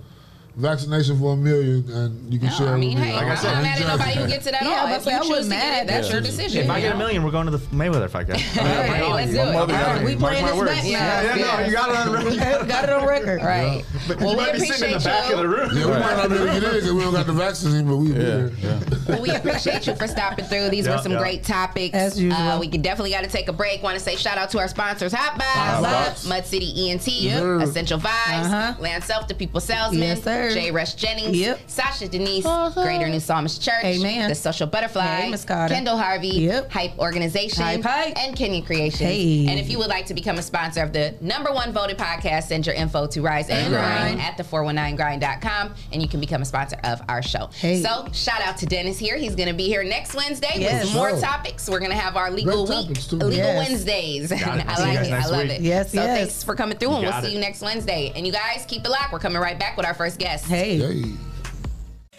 vaccination 0.60 1.18
for 1.20 1.34
a 1.34 1.36
million 1.38 1.84
and 1.91 2.34
you 2.34 2.39
can 2.39 2.49
no, 2.49 2.53
share 2.55 2.68
I 2.70 2.76
it 2.76 2.78
mean, 2.80 2.95
with 2.95 3.03
me. 3.05 3.10
hey, 3.12 3.16
Like 3.16 3.26
I 3.28 3.36
said, 3.36 3.53
I'm 3.53 3.55
said, 3.55 3.55
not 3.55 3.64
mad 3.64 3.82
at 3.82 3.88
nobody 3.88 4.14
who 4.20 4.28
gets 4.28 4.47
it 4.47 4.53
at 4.53 4.62
Yeah, 4.64 4.70
all. 4.70 4.88
but 4.88 4.97
If 4.99 5.05
you 5.05 5.12
I 5.12 5.20
choose 5.20 5.30
wasn't 5.30 5.53
to 5.53 5.60
get 5.60 5.70
mad. 5.70 5.82
it, 5.84 5.88
that's 5.88 6.07
Yeah. 6.07 6.14
your 6.14 6.22
decision. 6.22 6.64
If 6.66 6.70
I 6.70 6.78
you 6.78 6.82
get 6.84 6.95
a 6.95 6.97
million, 6.97 7.24
we're 7.24 7.32
going 7.32 7.45
to 7.45 7.51
the 7.51 7.57
Mayweather 7.76 8.10
fight, 8.10 8.28
guys. 8.28 8.43
All 8.60 8.66
right, 8.66 9.10
let's 9.16 9.32
do 9.32 9.38
it. 9.39 9.45
One 9.45 9.53
mother 9.53 9.74
All 9.74 9.80
got 9.80 9.95
right. 9.95 10.05
We 10.05 10.16
Mark 10.16 10.34
playing 10.34 10.45
this 10.47 10.55
words. 10.55 10.72
back 10.72 10.84
now. 10.84 10.89
Yeah, 10.89 11.36
Yeah, 11.36 11.57
no, 11.57 11.66
you 11.66 11.72
got 11.80 11.89
it 11.89 11.95
on 11.97 12.14
record. 12.14 12.68
Got 12.68 12.84
it 12.84 12.89
on 12.89 13.07
record. 13.07 13.41
Right. 13.43 13.84
But 14.07 14.18
Well, 14.20 14.32
you 14.32 14.38
we 14.38 14.43
might 14.43 14.53
be 14.53 14.60
sitting 14.60 14.74
in 14.74 14.80
the 14.91 14.97
appreciate 14.97 15.12
back 15.12 15.32
of 15.32 15.39
the 15.39 15.47
room. 15.47 15.70
Yeah, 15.74 15.86
we 15.86 15.91
might 15.91 16.16
not 16.18 16.30
be 16.30 16.36
able 16.36 16.45
to 16.47 16.51
get 16.53 16.64
in 16.64 16.74
because 16.76 16.93
we 16.93 17.01
don't 17.01 17.14
got 17.14 17.26
the 17.26 17.34
vaccine, 17.34 17.88
but 17.88 17.95
we 17.97 18.12
be 18.12 18.20
Yeah, 18.22 18.49
yeah. 18.60 18.80
Well, 19.07 19.22
we 19.22 19.30
appreciate 19.30 19.88
you 19.88 19.95
for 19.95 20.07
stopping 20.07 20.45
through. 20.45 20.70
These 20.70 20.88
were 20.88 20.97
some 20.99 21.16
great 21.16 21.43
topics. 21.43 21.95
As 21.95 22.20
usual. 22.22 22.38
Uh, 22.39 22.60
we 22.60 22.68
definitely 22.68 23.12
got 23.12 23.24
to 23.24 23.30
take 23.30 23.47
a 23.47 23.53
break. 23.53 23.82
Want 23.82 23.97
to 23.97 24.03
say 24.03 24.16
shout 24.16 24.38
out 24.38 24.49
to 24.51 24.60
our 24.60 24.68
sponsors: 24.68 25.14
Hot 25.14 25.38
Box, 25.38 26.26
Mud 26.28 26.45
City 26.45 26.89
ENT, 26.91 27.07
Essential 27.07 27.99
Vibes, 27.99 28.45
Uh-huh. 28.45 28.74
Land 28.80 29.03
Self, 29.03 29.28
the 29.28 29.34
People 29.34 29.62
Salesman, 29.62 30.01
Yes, 30.01 30.24
sir. 30.24 30.49
J. 30.54 30.72
Rush 30.72 30.93
Jennings, 30.95 31.38
Yep. 31.38 31.60
Sasha 31.68 32.08
Denise, 32.08 32.45
Uh-huh. 32.45 32.84
Greater 32.84 33.08
New 33.10 33.20
Psalmist 33.20 33.62
Church, 33.62 33.84
Amen. 33.84 34.30
The 34.30 34.36
Social 34.36 34.68
Butterfly, 34.68 35.06
Hey, 35.06 35.36
Kendall 35.47 35.97
Harvey, 35.97 36.28
Yep. 36.30 36.72
Hype 36.72 36.97
Organization, 37.00 37.64
Hype, 37.64 37.84
hype. 37.84 38.18
and 38.18 38.36
Kenyon 38.36 38.64
Creations. 38.64 39.00
Hey. 39.00 39.47
And 39.47 39.60
if 39.60 39.70
you 39.70 39.78
would 39.80 39.88
like 39.89 40.06
to 40.08 40.14
become 40.14 40.38
a 40.38 40.41
sponsor 40.41 40.82
of 40.84 40.93
the 40.93 41.14
number 41.22 41.52
one 41.52 41.72
voted 41.74 41.97
podcast, 41.97 42.43
send 42.47 42.66
your 42.66 42.76
info 42.76 43.08
to 43.08 43.22
Rise 43.22 43.50
and 43.50 43.60
And 43.60 43.70
Grind 43.74 44.16
Grind. 44.18 44.22
at 44.22 44.38
the419grind.com 44.38 45.74
and 45.91 46.02
you 46.02 46.08
can 46.08 46.20
become 46.20 46.41
a 46.41 46.45
sponsor 46.45 46.78
of 46.84 47.02
our 47.10 47.22
show. 47.22 47.50
Hey. 47.54 47.82
So 47.82 48.08
shout 48.14 48.41
out 48.41 48.58
to 48.58 48.66
Dennis 48.66 48.97
here. 48.97 49.18
He's 49.18 49.36
going 49.36 49.50
to 49.50 49.56
be 49.56 49.66
here 49.68 49.84
next 49.84 50.14
Wednesday 50.16 50.54
Yes. 50.56 50.86
with 50.86 50.93
more 50.93 51.10
Sure. 51.12 51.20
topics. 51.22 51.70
We're 51.70 51.80
going 51.80 51.91
to 51.91 51.97
have 51.97 52.16
our 52.16 52.32
legal 52.32 52.66
Great 52.66 52.78
week, 52.78 52.88
topics, 52.88 53.12
legal 53.12 53.32
Yes. 53.34 53.68
Wednesdays. 53.68 54.32
I 54.32 54.36
like 54.80 55.08
it. 55.08 55.14
I 55.14 55.26
love 55.28 55.43
week. 55.43 55.52
it. 55.52 55.62
Yes, 55.62 55.91
so 55.91 55.97
yes. 56.02 56.18
thanks 56.20 56.43
for 56.43 56.56
coming 56.56 56.78
through, 56.78 56.89
and 56.91 57.04
we'll 57.04 57.12
got 57.12 57.24
see 57.24 57.34
you 57.34 57.39
next 57.39 57.62
Wednesday. 57.62 58.12
And 58.16 58.26
you 58.26 58.32
guys 58.34 58.66
keep 58.68 58.86
it 58.86 58.89
locked. 58.89 59.12
We're 59.12 59.20
coming 59.20 59.41
right 59.41 59.58
back 59.60 59.78
with 59.78 59.86
our 59.86 59.93
first 59.93 60.18
guest. 60.20 60.39
Hey. 60.48 60.78
Hey. 60.78 61.04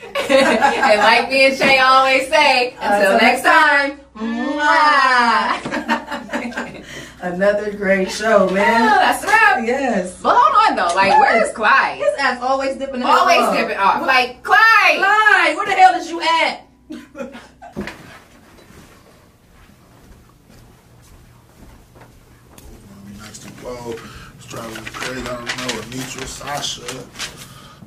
and 0.31 1.01
like 1.01 1.29
me 1.31 1.47
and 1.47 1.57
Shay 1.57 1.79
always 1.79 2.29
say, 2.29 2.75
until 2.81 3.19
next 3.19 3.43
time. 3.43 4.01
Another 7.23 7.71
great 7.73 8.11
show, 8.11 8.49
oh, 8.49 8.55
man. 8.55 8.87
that's 8.87 9.25
right. 9.25 9.63
Yes. 9.65 10.21
But 10.23 10.35
hold 10.37 10.71
on 10.71 10.77
though, 10.77 10.95
like 10.95 11.11
where 11.19 11.45
is 11.45 11.53
Clyde? 11.53 11.99
His 11.99 12.15
ass 12.19 12.41
always 12.43 12.77
dipping 12.77 12.95
in 12.97 13.01
the 13.01 13.07
Always 13.07 13.37
club. 13.39 13.57
dipping 13.57 13.77
off. 13.77 14.07
Like 14.07 14.43
Clyde. 14.43 14.97
Clyde, 14.97 15.57
where 15.57 15.67
the 15.67 15.73
hell 15.73 15.95
is 16.01 16.11
you 16.11 16.21
at? 16.23 16.67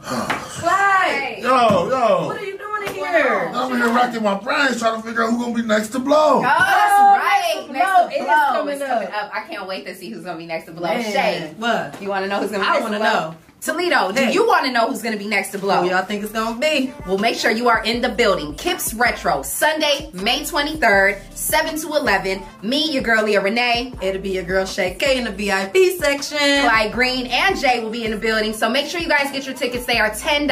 Slide. 0.03 1.37
Yo, 1.39 1.89
yo. 1.89 2.25
What 2.27 2.37
are 2.37 2.45
you 2.45 2.57
doing 2.57 2.87
in 2.87 2.93
here? 2.93 3.51
I'm 3.53 3.71
here 3.71 3.87
racking 3.87 4.23
my 4.23 4.35
brains 4.39 4.79
trying 4.79 5.01
to 5.01 5.07
figure 5.07 5.23
out 5.23 5.31
who's 5.31 5.41
gonna 5.41 5.55
be 5.55 5.61
next 5.61 5.89
to 5.89 5.99
blow. 5.99 6.37
Oh, 6.37 6.41
that's 6.41 6.53
right. 6.53 7.67
Next 7.69 7.69
to 7.69 7.73
blow. 7.73 8.07
It's 8.11 8.49
coming, 8.49 8.75
it's 8.75 8.83
up. 8.83 9.23
up. 9.23 9.31
I 9.33 9.41
can't 9.47 9.67
wait 9.67 9.85
to 9.85 9.95
see 9.95 10.09
who's 10.09 10.23
gonna 10.23 10.37
be 10.37 10.45
next 10.45 10.65
to 10.65 10.71
blow. 10.71 10.89
Man. 10.89 11.03
Shay. 11.03 11.53
What? 11.57 12.01
You 12.01 12.09
wanna 12.09 12.27
know 12.27 12.39
who's 12.41 12.51
gonna 12.51 12.63
be 12.63 12.69
I 12.69 12.79
next 12.79 12.85
to 12.85 12.89
blow? 12.89 12.97
I 12.97 13.01
wanna 13.01 13.31
know. 13.31 13.35
Toledo, 13.63 14.11
do 14.11 14.19
Hey. 14.21 14.33
you 14.33 14.45
want 14.45 14.65
to 14.65 14.71
know 14.71 14.87
who's 14.89 15.01
gonna 15.01 15.15
be 15.15 15.25
next 15.27 15.49
to 15.49 15.57
blow? 15.57 15.83
Who 15.83 15.89
y'all 15.89 16.03
think 16.03 16.21
it's 16.21 16.33
gonna 16.33 16.57
be? 16.59 16.93
Well, 17.07 17.17
make 17.17 17.37
sure 17.37 17.49
you 17.49 17.69
are 17.69 17.81
in 17.83 18.01
the 18.01 18.09
building. 18.09 18.55
Kips 18.55 18.93
Retro, 18.93 19.41
Sunday, 19.41 20.09
May 20.11 20.43
23rd, 20.43 21.17
7 21.33 21.79
to 21.79 21.87
11. 21.95 22.41
Me, 22.61 22.91
your 22.91 23.01
girl 23.03 23.23
Leah 23.23 23.39
Renee. 23.39 23.93
It'll 24.01 24.21
be 24.21 24.31
your 24.31 24.43
girl 24.43 24.65
Shay 24.65 24.95
K 24.99 25.17
in 25.17 25.23
the 25.23 25.31
VIP 25.31 25.97
section. 25.97 26.37
Clyde 26.63 26.91
Green 26.91 27.27
and 27.27 27.57
Jay 27.57 27.79
will 27.81 27.89
be 27.89 28.03
in 28.03 28.11
the 28.11 28.17
building. 28.17 28.51
So 28.53 28.69
make 28.69 28.87
sure 28.87 28.99
you 28.99 29.07
guys 29.07 29.31
get 29.31 29.45
your 29.45 29.55
tickets. 29.55 29.85
They 29.85 29.99
are 29.99 30.09
$10, 30.09 30.47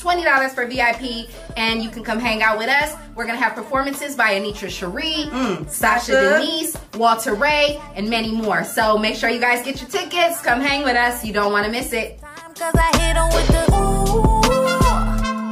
$20 0.00 0.54
for 0.54 0.64
VIP, 0.66 1.28
and 1.56 1.82
you 1.82 1.90
can 1.90 2.04
come 2.04 2.20
hang 2.20 2.42
out 2.44 2.56
with 2.56 2.68
us. 2.68 2.94
We're 3.16 3.26
gonna 3.26 3.38
have 3.38 3.56
performances 3.56 4.14
by 4.14 4.34
Anitra 4.38 4.70
Cherie, 4.70 5.28
Mm, 5.32 5.68
Sasha 5.68 6.12
Sasha. 6.12 6.38
Denise, 6.38 6.76
Walter 6.94 7.34
Ray, 7.34 7.80
and 7.96 8.08
many 8.08 8.30
more. 8.30 8.62
So 8.62 8.96
make 8.96 9.16
sure 9.16 9.28
you 9.28 9.40
guys 9.40 9.64
get 9.64 9.80
your 9.80 9.90
tickets. 9.90 10.40
Come 10.40 10.60
hang 10.60 10.84
with 10.84 10.94
us. 10.96 11.24
You 11.24 11.32
don't 11.32 11.50
want 11.50 11.66
to 11.66 11.72
miss 11.72 11.92
it. 11.92 12.20
Cause 12.58 12.74
I 12.74 12.90
hit 12.98 13.16
'em 13.16 13.28
with 13.36 13.48
the 13.54 13.62
ooh. 13.72 14.42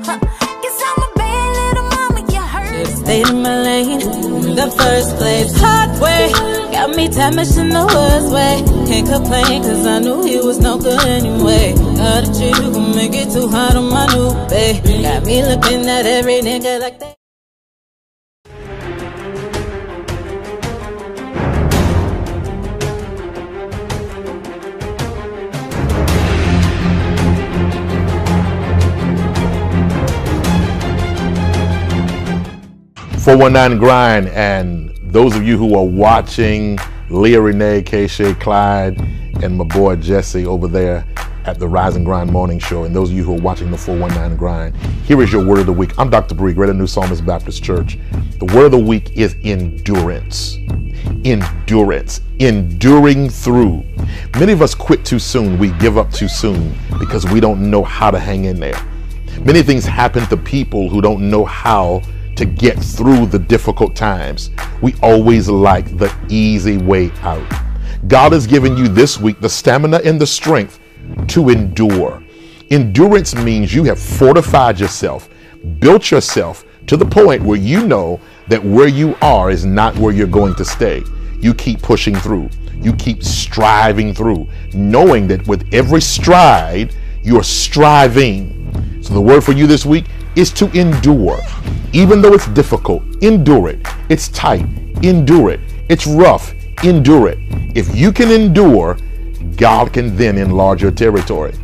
Huh. 0.06 0.18
Guess 0.62 0.78
I'm 0.88 1.02
a 1.04 1.08
bad 1.14 1.48
little 1.58 1.88
mama, 1.94 2.20
you 2.32 2.42
heard. 2.54 2.88
Stayed 2.98 3.28
in 3.28 3.42
my 3.42 3.62
lane 3.62 4.00
in 4.00 4.54
the 4.56 4.68
first 4.78 5.16
place. 5.16 5.52
Hard 5.60 6.00
way 6.00 6.32
got 6.72 6.96
me 6.96 7.06
damaged 7.06 7.58
in 7.58 7.70
the 7.70 7.84
worst 7.94 8.32
way. 8.32 8.54
Can't 8.88 9.06
complain 9.08 9.62
cause 9.62 9.86
I 9.86 9.98
knew 10.00 10.24
he 10.24 10.38
was 10.38 10.58
no 10.58 10.78
good 10.78 11.04
anyway. 11.06 11.74
Got 11.96 12.26
a 12.26 12.50
who 12.60 12.72
can 12.72 12.96
make 12.96 13.14
it 13.14 13.30
too 13.30 13.48
hard 13.48 13.76
on 13.76 13.88
my 13.88 14.06
new 14.12 14.30
babe. 14.48 14.82
Got 15.02 15.24
me 15.24 15.44
looking 15.44 15.88
at 15.88 16.06
every 16.06 16.40
nigga 16.42 16.80
like 16.80 16.98
that. 16.98 17.15
Four 33.26 33.38
one 33.38 33.54
nine 33.54 33.76
grind, 33.76 34.28
and 34.28 34.96
those 35.02 35.34
of 35.34 35.42
you 35.42 35.58
who 35.58 35.74
are 35.76 35.84
watching 35.84 36.78
Leah 37.10 37.40
Renee, 37.40 37.82
K. 37.82 38.06
Clyde, 38.34 39.00
and 39.42 39.58
my 39.58 39.64
boy 39.64 39.96
Jesse 39.96 40.46
over 40.46 40.68
there 40.68 41.04
at 41.44 41.58
the 41.58 41.66
Rise 41.66 41.96
and 41.96 42.06
Grind 42.06 42.30
Morning 42.30 42.60
Show, 42.60 42.84
and 42.84 42.94
those 42.94 43.10
of 43.10 43.16
you 43.16 43.24
who 43.24 43.34
are 43.34 43.40
watching 43.40 43.72
the 43.72 43.76
419 43.76 44.38
Grind, 44.38 44.76
here 44.76 45.20
is 45.22 45.32
your 45.32 45.44
word 45.44 45.58
of 45.58 45.66
the 45.66 45.72
week. 45.72 45.98
I'm 45.98 46.08
Dr. 46.08 46.36
Bree, 46.36 46.52
Greater 46.52 46.72
New 46.72 46.86
Psalmist 46.86 47.26
Baptist 47.26 47.64
Church. 47.64 47.98
The 48.38 48.44
word 48.44 48.66
of 48.66 48.70
the 48.70 48.78
week 48.78 49.16
is 49.16 49.34
endurance. 49.42 50.58
Endurance. 51.24 52.20
Enduring 52.38 53.28
through. 53.28 53.82
Many 54.38 54.52
of 54.52 54.62
us 54.62 54.72
quit 54.72 55.04
too 55.04 55.18
soon. 55.18 55.58
We 55.58 55.72
give 55.72 55.98
up 55.98 56.12
too 56.12 56.28
soon 56.28 56.76
because 57.00 57.26
we 57.26 57.40
don't 57.40 57.72
know 57.72 57.82
how 57.82 58.12
to 58.12 58.20
hang 58.20 58.44
in 58.44 58.60
there. 58.60 58.80
Many 59.40 59.64
things 59.64 59.84
happen 59.84 60.24
to 60.26 60.36
people 60.36 60.88
who 60.88 61.00
don't 61.00 61.28
know 61.28 61.44
how 61.44 62.02
to 62.36 62.44
get 62.44 62.78
through 62.78 63.26
the 63.26 63.38
difficult 63.38 63.96
times. 63.96 64.50
We 64.82 64.94
always 65.02 65.48
like 65.48 65.96
the 65.96 66.14
easy 66.28 66.78
way 66.78 67.10
out. 67.22 67.50
God 68.08 68.32
has 68.32 68.46
given 68.46 68.76
you 68.76 68.88
this 68.88 69.18
week 69.18 69.40
the 69.40 69.48
stamina 69.48 70.00
and 70.04 70.20
the 70.20 70.26
strength 70.26 70.78
to 71.28 71.48
endure. 71.48 72.22
Endurance 72.70 73.34
means 73.34 73.74
you 73.74 73.84
have 73.84 73.98
fortified 73.98 74.78
yourself, 74.78 75.28
built 75.78 76.10
yourself 76.10 76.64
to 76.86 76.96
the 76.96 77.06
point 77.06 77.42
where 77.42 77.58
you 77.58 77.86
know 77.86 78.20
that 78.48 78.62
where 78.62 78.88
you 78.88 79.16
are 79.22 79.50
is 79.50 79.64
not 79.64 79.96
where 79.96 80.12
you're 80.12 80.26
going 80.26 80.54
to 80.56 80.64
stay. 80.64 81.02
You 81.40 81.54
keep 81.54 81.82
pushing 81.82 82.14
through, 82.14 82.50
you 82.74 82.92
keep 82.94 83.22
striving 83.22 84.14
through, 84.14 84.46
knowing 84.72 85.26
that 85.28 85.46
with 85.46 85.68
every 85.72 86.00
stride, 86.00 86.94
you're 87.22 87.42
striving. 87.42 89.02
So 89.02 89.14
the 89.14 89.20
word 89.20 89.42
for 89.42 89.52
you 89.52 89.66
this 89.66 89.86
week 89.86 90.04
is 90.36 90.52
to 90.52 90.70
endure. 90.78 91.40
Even 91.92 92.20
though 92.22 92.34
it's 92.34 92.46
difficult, 92.48 93.02
endure 93.22 93.70
it. 93.70 93.86
It's 94.08 94.28
tight, 94.28 94.66
endure 95.02 95.50
it. 95.50 95.60
It's 95.88 96.06
rough, 96.06 96.54
endure 96.84 97.28
it. 97.28 97.38
If 97.74 97.94
you 97.96 98.12
can 98.12 98.30
endure, 98.30 98.98
God 99.56 99.92
can 99.92 100.16
then 100.16 100.36
enlarge 100.36 100.82
your 100.82 100.90
territory. 100.90 101.54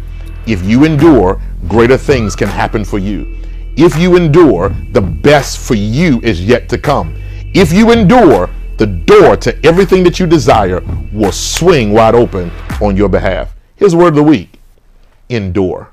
If 0.46 0.64
you 0.64 0.84
endure, 0.84 1.40
greater 1.68 1.98
things 1.98 2.34
can 2.34 2.48
happen 2.48 2.84
for 2.84 2.98
you. 2.98 3.38
If 3.76 3.96
you 3.96 4.16
endure, 4.16 4.70
the 4.92 5.00
best 5.00 5.58
for 5.58 5.74
you 5.74 6.20
is 6.22 6.44
yet 6.44 6.68
to 6.70 6.78
come. 6.78 7.14
If 7.54 7.72
you 7.72 7.92
endure, 7.92 8.48
the 8.78 8.86
door 8.86 9.36
to 9.36 9.64
everything 9.64 10.02
that 10.04 10.18
you 10.18 10.26
desire 10.26 10.80
will 11.12 11.32
swing 11.32 11.92
wide 11.92 12.14
open 12.14 12.50
on 12.80 12.96
your 12.96 13.08
behalf. 13.08 13.54
Here's 13.76 13.94
word 13.94 14.08
of 14.08 14.14
the 14.16 14.22
week 14.22 14.58
endure. 15.28 15.91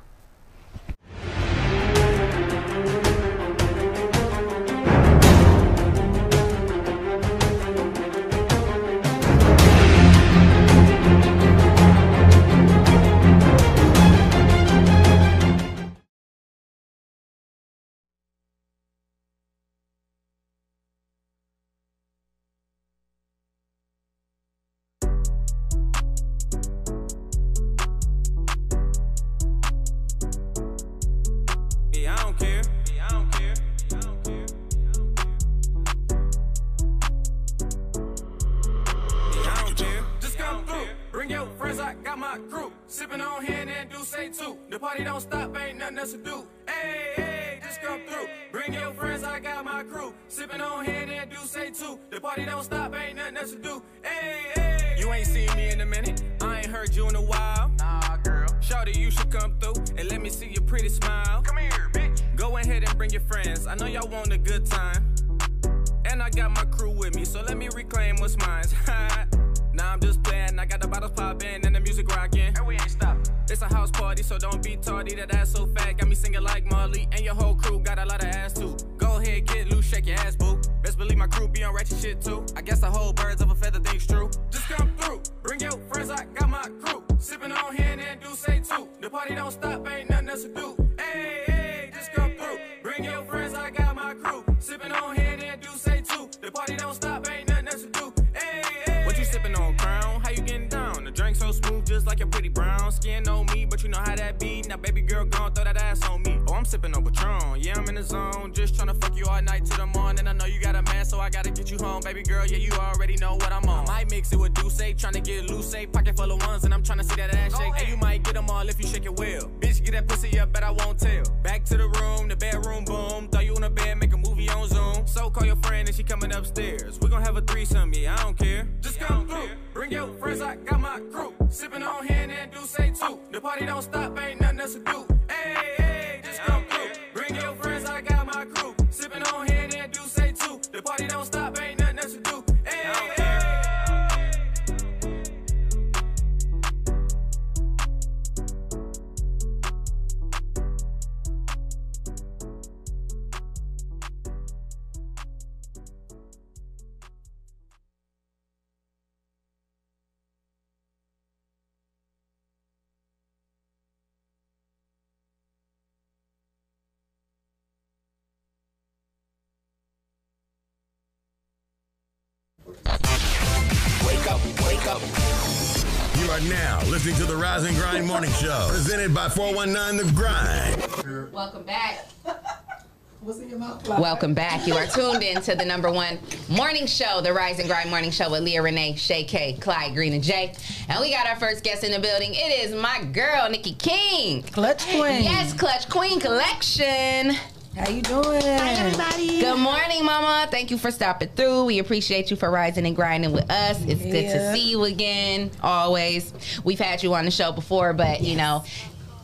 419 179.30 180.06
The 180.06 180.12
Grind. 180.12 181.32
Welcome 181.32 181.62
back. 181.62 182.06
What's 183.20 183.38
in 183.38 183.50
your 183.50 183.58
mouth? 183.58 183.86
Welcome 183.86 184.34
back. 184.34 184.66
You 184.66 184.74
are 184.74 184.86
tuned 184.86 185.22
in 185.22 185.40
to 185.42 185.54
the 185.54 185.64
number 185.64 185.90
one 185.92 186.18
morning 186.48 186.86
show, 186.86 187.20
the 187.20 187.32
Rise 187.32 187.58
and 187.58 187.68
Grind 187.68 187.90
Morning 187.90 188.10
Show 188.10 188.30
with 188.30 188.42
Leah 188.42 188.62
Renee, 188.62 188.96
Shay 188.96 189.24
K, 189.24 189.52
Clyde 189.60 189.94
Green, 189.94 190.14
and 190.14 190.22
Jay. 190.22 190.54
And 190.88 190.98
we 191.00 191.10
got 191.10 191.26
our 191.28 191.36
first 191.36 191.62
guest 191.62 191.84
in 191.84 191.92
the 191.92 192.00
building. 192.00 192.30
It 192.32 192.64
is 192.64 192.74
my 192.74 193.04
girl, 193.12 193.48
Nikki 193.50 193.74
King. 193.74 194.42
Clutch 194.42 194.84
Queen. 194.86 195.22
Yes, 195.22 195.52
Clutch 195.52 195.88
Queen 195.88 196.18
Collection. 196.18 197.36
How 197.76 197.88
you 197.88 198.02
doing? 198.02 198.40
Hi, 198.42 198.72
everybody. 198.72 199.40
Good 199.40 199.58
morning, 199.58 200.04
Mama. 200.04 200.48
Thank 200.50 200.70
you 200.72 200.78
for 200.78 200.90
stopping 200.90 201.28
through. 201.36 201.66
We 201.66 201.78
appreciate 201.78 202.30
you 202.30 202.36
for 202.36 202.50
rising 202.50 202.84
and 202.84 202.96
grinding 202.96 203.32
with 203.32 203.48
us. 203.50 203.80
It's 203.84 204.02
good 204.02 204.30
to 204.30 204.52
see 204.52 204.70
you 204.70 204.84
again, 204.84 205.50
always. 205.62 206.32
We've 206.64 206.80
had 206.80 207.02
you 207.02 207.14
on 207.14 207.26
the 207.26 207.30
show 207.30 207.52
before, 207.52 207.92
but 207.92 208.22
you 208.22 208.36
know, 208.36 208.64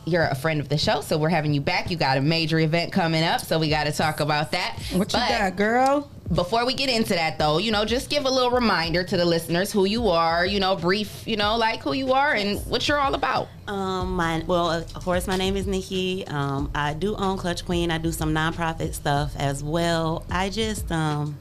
you're 0.07 0.23
a 0.23 0.35
friend 0.35 0.61
of 0.61 0.69
the 0.69 0.77
show, 0.77 1.01
so 1.01 1.17
we're 1.17 1.29
having 1.29 1.53
you 1.53 1.59
back. 1.59 1.91
You 1.91 1.97
got 1.97 2.17
a 2.17 2.21
major 2.21 2.57
event 2.59 2.93
coming 2.93 3.23
up, 3.23 3.41
so 3.41 3.59
we 3.59 3.69
got 3.69 3.83
to 3.83 3.91
talk 3.91 4.21
about 4.21 4.51
that. 4.51 4.79
What 4.93 5.11
you 5.11 5.19
got, 5.19 5.55
girl? 5.57 6.09
Before 6.33 6.65
we 6.65 6.73
get 6.73 6.89
into 6.89 7.13
that, 7.13 7.37
though, 7.37 7.57
you 7.57 7.71
know, 7.71 7.85
just 7.85 8.09
give 8.09 8.25
a 8.25 8.29
little 8.29 8.51
reminder 8.51 9.03
to 9.03 9.17
the 9.17 9.25
listeners 9.25 9.71
who 9.71 9.85
you 9.85 10.07
are. 10.07 10.45
You 10.45 10.59
know, 10.59 10.75
brief, 10.75 11.27
you 11.27 11.35
know, 11.35 11.57
like 11.57 11.81
who 11.81 11.93
you 11.93 12.13
are 12.13 12.33
and 12.33 12.59
what 12.67 12.87
you're 12.87 12.99
all 12.99 13.15
about. 13.15 13.49
Um, 13.67 14.15
my 14.15 14.43
well, 14.47 14.71
of 14.71 14.93
course, 14.93 15.27
my 15.27 15.37
name 15.37 15.57
is 15.57 15.67
Nikki. 15.67 16.25
Um, 16.27 16.71
I 16.73 16.93
do 16.93 17.15
own 17.15 17.37
Clutch 17.37 17.65
Queen. 17.65 17.91
I 17.91 17.97
do 17.97 18.11
some 18.11 18.33
nonprofit 18.33 18.93
stuff 18.93 19.35
as 19.37 19.63
well. 19.63 20.25
I 20.29 20.49
just 20.49 20.89
um, 20.91 21.37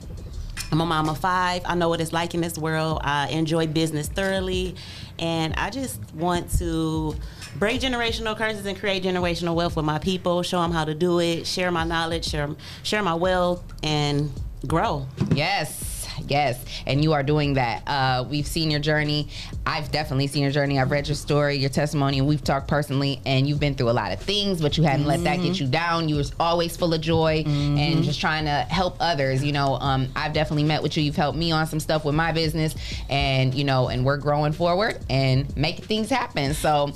I'm 0.73 0.81
a 0.81 0.87
mom 0.87 1.09
of 1.09 1.19
five. 1.19 1.63
I 1.65 1.75
know 1.77 1.89
what 1.89 2.01
it's 2.01 2.13
like 2.13 2.35
in 2.35 2.41
this 2.41 2.59
world. 2.59 3.01
I 3.03 3.29
enjoy 3.29 3.69
business 3.69 4.09
thoroughly, 4.09 4.75
and 5.19 5.55
I 5.55 5.71
just 5.71 6.01
want 6.15 6.51
to 6.59 7.15
break 7.59 7.81
generational 7.81 8.37
curses 8.37 8.67
and 8.67 8.79
create 8.79 9.03
generational 9.03 9.55
wealth 9.55 9.77
with 9.77 9.85
my 9.85 9.99
people. 9.99 10.43
Show 10.43 10.61
them 10.61 10.73
how 10.73 10.85
to 10.85 10.95
do 10.95 11.21
it. 11.21 11.47
Share 11.47 11.71
my 11.71 11.85
knowledge. 11.85 12.27
Share 12.27 12.49
share 12.83 13.03
my 13.03 13.15
wealth 13.15 13.65
and 13.83 14.31
grow. 14.67 15.07
Yes, 15.35 16.09
yes, 16.27 16.65
and 16.87 17.03
you 17.03 17.13
are 17.13 17.23
doing 17.23 17.55
that. 17.55 17.83
Uh, 17.87 18.25
we've 18.29 18.47
seen 18.47 18.71
your 18.71 18.81
journey. 18.81 19.29
I've 19.67 19.91
definitely 19.91 20.27
seen 20.29 20.43
your 20.43 20.53
journey. 20.53 20.79
I've 20.79 20.91
read 20.91 21.09
your 21.09 21.15
story, 21.15 21.57
your 21.57 21.71
testimony, 21.71 22.19
and 22.19 22.27
we've 22.27 22.43
talked 22.43 22.69
personally. 22.69 23.21
And 23.27 23.49
you've 23.49 23.61
been 23.61 23.75
through 23.75 23.91
a 23.91 23.93
lot 23.93 24.13
of 24.13 24.21
things, 24.21 24.61
but 24.61 24.77
you 24.77 24.85
hadn't 24.85 25.07
let 25.07 25.25
that 25.25 25.41
get 25.41 25.59
you 25.59 25.67
down. 25.67 26.09
You 26.09 26.17
was 26.17 26.33
always 26.39 26.77
full 26.77 26.95
of 26.95 27.01
joy 27.01 27.45
and 27.47 28.05
just 28.05 28.21
trying 28.21 28.45
to 28.45 28.51
help 28.51 28.97
others. 29.01 29.45
You 29.45 29.53
know, 29.53 29.75
um, 29.77 30.09
I've 30.15 30.33
definitely 30.33 30.65
met 30.65 30.83
with 30.83 30.97
you. 30.97 31.03
You've 31.03 31.17
helped 31.17 31.39
me 31.39 31.53
on 31.53 31.67
some 31.67 31.81
stuff 31.81 32.05
with 32.05 32.15
my 32.15 32.33
business, 32.33 32.75
and 33.09 33.55
you 33.55 33.65
know, 33.65 33.89
and 33.89 34.05
we're 34.05 34.19
growing 34.19 34.53
forward 34.53 34.99
and 35.09 35.55
making 35.57 35.85
things 35.87 36.11
happen. 36.11 36.55
So. 36.55 36.93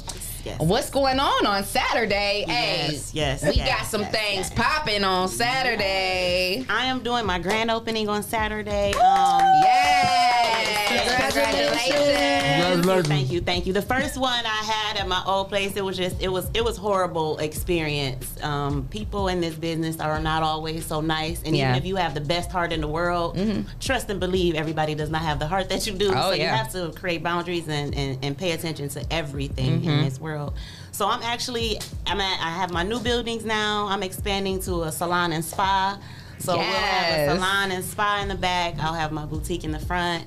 What's 0.58 0.90
going 0.90 1.20
on 1.20 1.46
on 1.46 1.64
Saturday? 1.64 2.44
Yes, 2.46 3.10
hey, 3.12 3.18
yes, 3.18 3.42
we 3.44 3.52
yes, 3.52 3.68
got 3.68 3.86
some 3.86 4.02
yes, 4.02 4.12
things 4.12 4.50
popping 4.50 5.04
on 5.04 5.28
Saturday. 5.28 6.64
I 6.68 6.86
am 6.86 7.02
doing 7.02 7.26
my 7.26 7.38
grand 7.38 7.70
opening 7.70 8.08
on 8.08 8.22
Saturday. 8.22 8.92
Um, 8.94 9.40
Congratulations. 10.88 13.06
Thank 13.06 13.30
you, 13.30 13.40
thank 13.40 13.66
you. 13.66 13.72
The 13.72 13.82
first 13.82 14.16
one 14.18 14.44
I 14.44 14.48
had 14.48 14.96
at 14.96 15.06
my 15.06 15.22
old 15.26 15.48
place, 15.48 15.76
it 15.76 15.84
was 15.84 15.96
just, 15.96 16.20
it 16.20 16.28
was, 16.28 16.48
it 16.54 16.64
was 16.64 16.76
horrible 16.76 17.38
experience. 17.38 18.42
Um, 18.42 18.88
people 18.90 19.28
in 19.28 19.40
this 19.40 19.54
business 19.54 20.00
are 20.00 20.18
not 20.20 20.42
always 20.42 20.84
so 20.86 21.00
nice, 21.00 21.42
and 21.44 21.56
Yeah. 21.56 21.70
even 21.70 21.82
if 21.82 21.86
you 21.86 21.96
have 21.96 22.14
the 22.14 22.20
best 22.20 22.50
heart 22.50 22.72
in 22.72 22.80
the 22.80 22.88
world, 22.88 23.38
trust 23.80 24.08
and 24.10 24.18
believe 24.18 24.54
everybody 24.54 24.94
does 24.94 25.10
not 25.10 25.22
have 25.22 25.38
the 25.38 25.46
heart 25.46 25.68
that 25.68 25.86
you 25.86 25.92
do. 25.92 26.08
Oh, 26.08 26.12
so 26.12 26.30
yeah. 26.32 26.42
you 26.42 26.48
have 26.48 26.72
to 26.72 26.90
create 26.98 27.22
boundaries 27.22 27.68
and, 27.68 27.94
and, 27.94 28.18
and 28.24 28.36
pay 28.36 28.52
attention 28.52 28.88
to 28.90 29.12
everything 29.12 29.84
in 29.84 29.90
Mhm. 29.90 30.04
this 30.04 30.20
world. 30.20 30.29
So 30.92 31.08
I'm 31.08 31.22
actually, 31.22 31.78
I'm 32.06 32.20
at, 32.20 32.40
I 32.40 32.50
have 32.50 32.72
my 32.72 32.82
new 32.82 33.00
buildings 33.00 33.44
now. 33.44 33.86
I'm 33.88 34.02
expanding 34.02 34.60
to 34.62 34.82
a 34.84 34.92
salon 34.92 35.32
and 35.32 35.44
spa. 35.44 35.98
So 36.38 36.56
we'll 36.56 36.64
have 36.64 37.28
a 37.28 37.34
salon 37.34 37.70
and 37.70 37.84
spa 37.84 38.20
in 38.22 38.28
the 38.28 38.34
back. 38.34 38.74
I'll 38.78 38.94
have 38.94 39.12
my 39.12 39.26
boutique 39.26 39.64
in 39.64 39.72
the 39.72 39.78
front. 39.78 40.24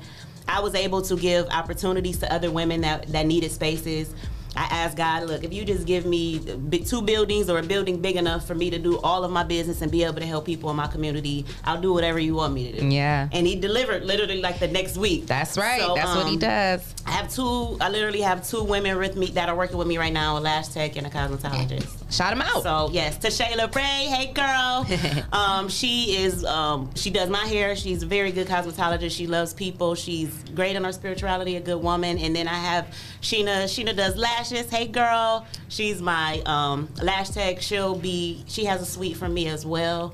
I 0.47 0.61
was 0.61 0.75
able 0.75 1.01
to 1.03 1.15
give 1.15 1.47
opportunities 1.47 2.19
to 2.19 2.31
other 2.31 2.51
women 2.51 2.81
that, 2.81 3.07
that 3.07 3.25
needed 3.25 3.51
spaces. 3.51 4.13
I 4.55 4.67
asked 4.69 4.97
God, 4.97 5.23
look, 5.23 5.43
if 5.43 5.51
you 5.51 5.65
just 5.65 5.87
give 5.87 6.05
me 6.05 6.37
big, 6.37 6.85
two 6.85 7.01
buildings 7.01 7.49
or 7.49 7.57
a 7.57 7.63
building 7.63 8.01
big 8.01 8.17
enough 8.17 8.45
for 8.45 8.53
me 8.53 8.69
to 8.69 8.77
do 8.77 8.99
all 8.99 9.23
of 9.23 9.31
my 9.31 9.43
business 9.43 9.81
and 9.81 9.91
be 9.91 10.03
able 10.03 10.19
to 10.19 10.25
help 10.25 10.45
people 10.45 10.69
in 10.69 10.75
my 10.75 10.85
community, 10.87 11.45
I'll 11.63 11.81
do 11.81 11.91
whatever 11.91 12.19
you 12.19 12.35
want 12.35 12.53
me 12.53 12.71
to 12.71 12.81
do. 12.81 12.87
Yeah. 12.87 13.29
And 13.31 13.47
he 13.47 13.55
delivered 13.55 14.03
literally 14.05 14.41
like 14.41 14.59
the 14.59 14.67
next 14.67 14.95
week. 14.95 15.25
That's 15.25 15.57
right. 15.57 15.81
So, 15.81 15.95
That's 15.95 16.15
what 16.15 16.27
he 16.27 16.33
um, 16.33 16.39
does. 16.39 16.95
I 17.05 17.11
have 17.11 17.33
two. 17.33 17.77
I 17.81 17.89
literally 17.89 18.21
have 18.21 18.47
two 18.47 18.63
women 18.63 18.97
with 18.97 19.15
me 19.15 19.27
that 19.31 19.49
are 19.49 19.55
working 19.55 19.77
with 19.77 19.87
me 19.87 19.97
right 19.97 20.13
now: 20.13 20.37
a 20.37 20.39
lash 20.39 20.69
tech 20.69 20.95
and 20.95 21.05
a 21.05 21.09
cosmetologist. 21.09 22.11
Shout 22.11 22.31
them 22.31 22.41
out. 22.41 22.63
So 22.63 22.89
yes, 22.91 23.17
to 23.17 23.27
Shayla 23.27 23.73
Ray. 23.75 23.81
Hey 23.83 24.31
girl. 24.33 24.87
um, 25.33 25.67
she 25.67 26.15
is. 26.17 26.45
Um, 26.45 26.89
she 26.95 27.09
does 27.09 27.29
my 27.29 27.45
hair. 27.45 27.75
She's 27.75 28.03
a 28.03 28.05
very 28.05 28.31
good 28.31 28.47
cosmetologist. 28.47 29.11
She 29.11 29.27
loves 29.27 29.53
people. 29.53 29.95
She's 29.95 30.33
great 30.55 30.75
in 30.75 30.83
her 30.83 30.93
spirituality. 30.93 31.57
A 31.57 31.61
good 31.61 31.81
woman. 31.81 32.17
And 32.17 32.35
then 32.35 32.47
I 32.47 32.55
have 32.55 32.95
Sheena. 33.21 33.65
Sheena 33.65 33.95
does 33.95 34.15
lashes. 34.15 34.69
Hey 34.69 34.87
girl. 34.87 35.45
She's 35.67 36.01
my 36.01 36.41
um, 36.45 36.87
lash 37.01 37.31
tech. 37.31 37.61
She'll 37.61 37.95
be. 37.95 38.43
She 38.47 38.65
has 38.65 38.81
a 38.81 38.85
suite 38.85 39.17
for 39.17 39.27
me 39.27 39.47
as 39.47 39.65
well. 39.65 40.13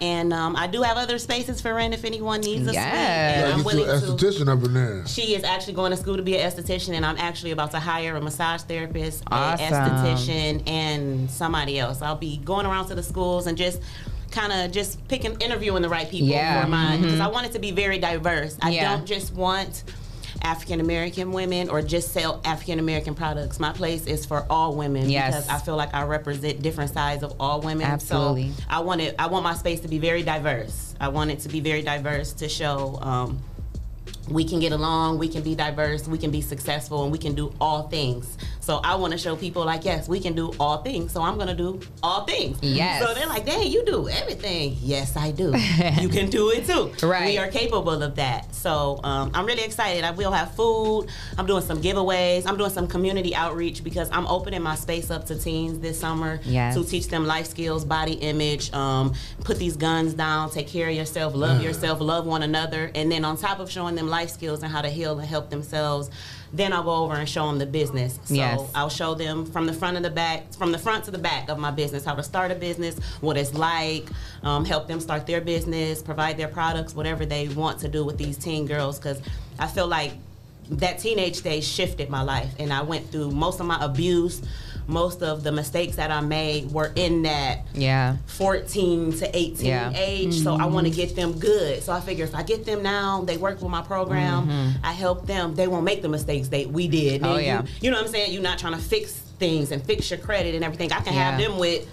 And 0.00 0.32
um, 0.32 0.54
I 0.56 0.66
do 0.66 0.82
have 0.82 0.96
other 0.96 1.18
spaces 1.18 1.60
for 1.60 1.74
rent 1.74 1.92
if 1.94 2.04
anyone 2.04 2.40
needs 2.40 2.62
a 2.62 2.70
suite. 2.70 2.76
And 2.78 3.40
Yeah, 3.40 3.44
I'm 3.56 3.62
get 3.64 3.72
you 3.74 3.78
willing 3.80 3.94
an 3.94 4.00
to. 4.00 4.06
esthetician 4.24 4.48
up 4.48 4.64
in 4.64 4.74
there. 4.74 5.06
She 5.06 5.34
is 5.34 5.44
actually 5.44 5.72
going 5.74 5.90
to 5.90 5.96
school 5.96 6.16
to 6.16 6.22
be 6.22 6.36
an 6.36 6.50
esthetician, 6.50 6.94
and 6.94 7.04
I'm 7.04 7.16
actually 7.18 7.50
about 7.50 7.70
to 7.72 7.80
hire 7.80 8.16
a 8.16 8.20
massage 8.20 8.62
therapist, 8.62 9.24
Awesome. 9.30 9.66
an 9.66 9.72
esthetician, 9.72 10.68
and 10.68 11.30
somebody 11.30 11.78
else. 11.78 12.02
I'll 12.02 12.16
be 12.16 12.38
going 12.38 12.66
around 12.66 12.86
to 12.88 12.94
the 12.94 13.02
schools 13.02 13.46
and 13.46 13.58
just 13.58 13.80
kind 14.30 14.52
of 14.52 14.70
just 14.72 15.06
picking, 15.08 15.34
interviewing 15.40 15.82
the 15.82 15.88
right 15.88 16.08
people 16.10 16.28
Yeah. 16.28 16.62
for 16.62 16.68
mine 16.68 17.00
because 17.02 17.18
Mhm. 17.18 17.24
I 17.24 17.28
want 17.28 17.46
it 17.46 17.52
to 17.52 17.58
be 17.58 17.70
very 17.70 17.98
diverse. 17.98 18.56
I 18.60 18.70
Yeah. 18.70 18.90
don't 18.90 19.06
just 19.06 19.32
want 19.34 19.84
African 20.42 20.80
American 20.80 21.32
women 21.32 21.68
or 21.70 21.82
just 21.82 22.12
sell 22.12 22.40
African 22.44 22.78
American 22.78 23.14
products. 23.14 23.58
My 23.60 23.72
place 23.72 24.06
is 24.06 24.24
for 24.26 24.46
all 24.50 24.74
women 24.76 25.08
Yes. 25.10 25.34
because 25.34 25.48
I 25.48 25.58
feel 25.64 25.76
like 25.76 25.94
I 25.94 26.04
represent 26.04 26.62
different 26.62 26.92
sides 26.92 27.22
of 27.22 27.34
all 27.40 27.60
women. 27.60 27.86
Absolutely. 27.86 28.50
So 28.52 28.62
I 28.68 28.80
want 28.80 29.00
it. 29.00 29.14
I 29.18 29.26
want 29.26 29.44
my 29.44 29.54
space 29.54 29.80
to 29.80 29.88
be 29.88 29.98
very 29.98 30.22
diverse. 30.22 30.94
I 31.00 31.08
want 31.08 31.30
it 31.30 31.40
to 31.40 31.48
be 31.48 31.60
very 31.60 31.82
diverse 31.82 32.32
to 32.34 32.48
show. 32.48 32.98
Um, 33.02 33.42
we 34.30 34.44
can 34.44 34.60
get 34.60 34.72
along, 34.72 35.18
we 35.18 35.28
can 35.28 35.42
be 35.42 35.54
diverse, 35.54 36.06
we 36.08 36.18
can 36.18 36.30
be 36.30 36.40
successful, 36.40 37.02
and 37.04 37.12
we 37.12 37.18
can 37.18 37.34
do 37.34 37.52
all 37.60 37.88
things. 37.88 38.36
So 38.60 38.80
I 38.84 38.96
want 38.96 39.12
to 39.12 39.18
show 39.18 39.34
people 39.34 39.64
like, 39.64 39.84
yes, 39.86 40.08
we 40.08 40.20
can 40.20 40.34
do 40.34 40.52
all 40.60 40.82
things. 40.82 41.12
So 41.12 41.22
I'm 41.22 41.38
gonna 41.38 41.54
do 41.54 41.80
all 42.02 42.24
things. 42.24 42.58
Yes. 42.60 43.02
So 43.02 43.14
they're 43.14 43.26
like, 43.26 43.46
dang, 43.46 43.66
you 43.70 43.82
do 43.86 44.08
everything. 44.10 44.76
Yes, 44.82 45.16
I 45.16 45.30
do. 45.30 45.54
you 46.00 46.08
can 46.10 46.28
do 46.28 46.50
it 46.50 46.66
too. 46.66 46.92
Right. 47.06 47.26
We 47.30 47.38
are 47.38 47.48
capable 47.48 48.02
of 48.02 48.16
that. 48.16 48.54
So 48.54 49.00
um, 49.04 49.30
I'm 49.32 49.46
really 49.46 49.62
excited. 49.64 50.04
I 50.04 50.10
will 50.10 50.32
have 50.32 50.54
food. 50.54 51.06
I'm 51.38 51.46
doing 51.46 51.62
some 51.62 51.80
giveaways. 51.80 52.46
I'm 52.46 52.58
doing 52.58 52.70
some 52.70 52.86
community 52.88 53.34
outreach 53.34 53.82
because 53.82 54.10
I'm 54.10 54.26
opening 54.26 54.60
my 54.62 54.74
space 54.74 55.10
up 55.10 55.24
to 55.26 55.38
teens 55.38 55.78
this 55.78 55.98
summer 55.98 56.40
Yes. 56.44 56.74
to 56.74 56.84
teach 56.84 57.08
them 57.08 57.26
life 57.26 57.46
skills, 57.46 57.84
body 57.86 58.14
image, 58.14 58.72
um, 58.74 59.14
put 59.44 59.58
these 59.58 59.76
guns 59.76 60.12
down, 60.12 60.50
take 60.50 60.66
care 60.68 60.88
of 60.90 60.94
yourself, 60.94 61.34
love 61.34 61.62
Yeah. 61.62 61.68
yourself, 61.68 62.00
love 62.00 62.26
one 62.26 62.42
another, 62.42 62.90
and 62.94 63.10
then 63.10 63.24
on 63.24 63.36
top 63.38 63.60
of 63.60 63.70
showing 63.70 63.94
them 63.94 64.08
life 64.08 64.17
skills 64.26 64.62
and 64.62 64.72
how 64.72 64.80
to 64.82 64.88
heal 64.88 65.18
and 65.18 65.28
help 65.28 65.50
themselves, 65.50 66.10
then 66.52 66.72
I'll 66.72 66.82
go 66.82 66.94
over 67.04 67.14
and 67.14 67.28
show 67.28 67.46
them 67.46 67.58
the 67.58 67.66
business. 67.66 68.18
So 68.24 68.34
Yes. 68.34 68.60
I'll 68.74 68.88
show 68.88 69.14
them 69.14 69.44
from 69.46 69.66
the 69.66 69.72
front 69.72 69.96
of 69.96 70.02
the 70.02 70.10
back, 70.10 70.52
from 70.54 70.72
the 70.72 70.78
front 70.78 71.04
to 71.04 71.10
the 71.10 71.18
back 71.18 71.48
of 71.48 71.58
my 71.58 71.70
business, 71.70 72.04
how 72.04 72.14
to 72.14 72.22
start 72.22 72.50
a 72.50 72.54
business, 72.54 72.98
what 73.20 73.36
it's 73.36 73.54
like, 73.54 74.06
um, 74.42 74.64
help 74.64 74.88
them 74.88 75.00
start 75.00 75.26
their 75.26 75.40
business, 75.40 76.02
provide 76.02 76.36
their 76.36 76.48
products, 76.48 76.94
whatever 76.94 77.26
they 77.26 77.48
want 77.48 77.78
to 77.80 77.88
do 77.88 78.04
with 78.04 78.16
these 78.18 78.36
teen 78.36 78.66
girls, 78.66 78.98
because 78.98 79.20
I 79.58 79.66
feel 79.66 79.86
like 79.86 80.12
that 80.70 80.98
teenage 80.98 81.36
stage 81.36 81.64
shifted 81.64 82.10
my 82.10 82.22
life 82.22 82.54
and 82.58 82.72
I 82.72 82.82
went 82.82 83.10
through 83.10 83.30
most 83.30 83.58
of 83.60 83.66
my 83.66 83.82
abuse, 83.82 84.42
most 84.88 85.22
of 85.22 85.44
the 85.44 85.52
mistakes 85.52 85.96
that 85.96 86.10
I 86.10 86.20
made 86.22 86.72
were 86.72 86.90
in 86.96 87.22
that 87.22 87.60
Yeah. 87.74 88.16
14 88.26 89.12
to 89.18 89.36
18 89.36 89.66
Yeah. 89.66 89.92
age. 89.94 90.42
So 90.42 90.56
I 90.56 90.64
want 90.64 90.86
to 90.86 90.90
get 90.92 91.14
them 91.14 91.38
good. 91.38 91.82
So 91.82 91.92
I 91.92 92.00
figure 92.00 92.24
if 92.24 92.34
I 92.34 92.42
get 92.42 92.64
them 92.64 92.82
now, 92.82 93.22
they 93.24 93.36
work 93.36 93.60
with 93.60 93.70
my 93.70 93.82
program, 93.82 94.48
Mhm. 94.48 94.72
I 94.82 94.92
help 94.92 95.26
them, 95.26 95.54
they 95.54 95.68
won't 95.68 95.84
make 95.84 96.00
the 96.00 96.08
mistakes 96.08 96.48
they 96.48 96.64
we 96.64 96.88
did. 96.88 97.22
Oh, 97.22 97.32
And 97.34 97.40
you- 97.40 97.44
yeah. 97.46 97.62
You, 97.82 97.90
know 97.90 97.98
what 97.98 98.06
I'm 98.06 98.12
saying? 98.12 98.32
You're 98.32 98.42
not 98.42 98.58
trying 98.58 98.72
to 98.74 98.78
fix 98.80 99.12
things 99.38 99.70
and 99.70 99.82
fix 99.84 100.10
your 100.10 100.18
credit 100.18 100.54
and 100.54 100.64
everything. 100.64 100.90
I 100.92 101.00
can 101.00 101.12
have 101.12 101.38
them 101.38 101.58
with 101.58 101.86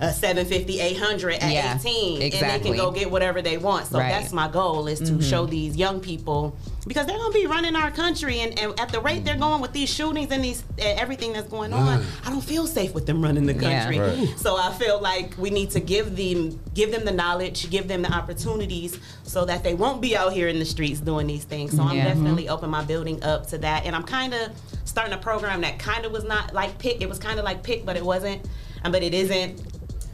a 0.00 0.12
750 0.12 0.80
800 0.80 1.34
at 1.34 1.52
Yeah, 1.52 1.76
18 1.76 2.22
and 2.22 2.32
they 2.32 2.58
can 2.60 2.76
go 2.76 2.90
get 2.90 3.10
whatever 3.10 3.40
they 3.42 3.58
want 3.58 3.86
so 3.86 3.98
Right. 3.98 4.08
that's 4.10 4.32
my 4.32 4.48
goal 4.48 4.88
is 4.88 4.98
to 5.00 5.12
Mhm. 5.12 5.22
show 5.22 5.46
these 5.46 5.76
young 5.76 6.00
people 6.00 6.56
because 6.86 7.06
they're 7.06 7.16
gonna 7.16 7.32
be 7.32 7.46
running 7.46 7.76
our 7.76 7.90
country 7.92 8.40
and, 8.40 8.58
and 8.58 8.78
at 8.80 8.90
the 8.90 9.00
rate 9.00 9.24
they're 9.24 9.36
going 9.36 9.60
with 9.60 9.72
these 9.72 9.88
shootings 9.88 10.30
and 10.32 10.42
these 10.44 10.64
and 10.78 10.98
everything 10.98 11.32
that's 11.32 11.48
going 11.48 11.72
on 11.72 12.04
i 12.26 12.30
don't 12.30 12.42
feel 12.42 12.66
safe 12.66 12.92
with 12.92 13.06
them 13.06 13.22
running 13.22 13.46
the 13.46 13.54
Yeah. 13.54 13.84
country 13.84 14.00
Right. 14.00 14.34
so 14.38 14.56
i 14.56 14.72
feel 14.72 15.00
like 15.00 15.34
we 15.38 15.50
need 15.50 15.70
to 15.70 15.80
give 15.80 16.16
them 16.16 16.58
give 16.74 16.90
them 16.90 17.04
the 17.04 17.12
knowledge 17.12 17.70
give 17.70 17.86
them 17.86 18.02
the 18.02 18.12
opportunities 18.12 18.98
so 19.22 19.44
that 19.44 19.62
they 19.62 19.74
won't 19.74 20.00
be 20.02 20.16
out 20.16 20.32
here 20.32 20.48
in 20.48 20.58
the 20.58 20.64
streets 20.64 20.98
doing 21.00 21.26
these 21.28 21.44
things 21.44 21.74
so 21.76 21.82
i'm 21.82 21.96
Yeah. 21.96 22.04
definitely 22.08 22.48
open 22.48 22.68
my 22.68 22.82
building 22.82 23.22
up 23.22 23.46
to 23.50 23.58
that 23.58 23.86
and 23.86 23.94
i'm 23.94 24.02
kind 24.02 24.34
of 24.34 24.48
starting 24.84 25.14
a 25.14 25.18
program 25.18 25.60
that 25.62 25.78
kind 25.78 26.04
of 26.04 26.12
was 26.12 26.24
not 26.24 26.52
like 26.52 26.78
pick 26.78 27.00
it 27.00 27.08
was 27.08 27.18
kind 27.18 27.38
of 27.38 27.44
like 27.44 27.62
pick 27.62 27.86
but 27.86 27.96
it 27.96 28.04
wasn't 28.04 28.42
um, 28.84 28.92
but 28.92 29.02
it 29.02 29.14
isn't 29.14 29.58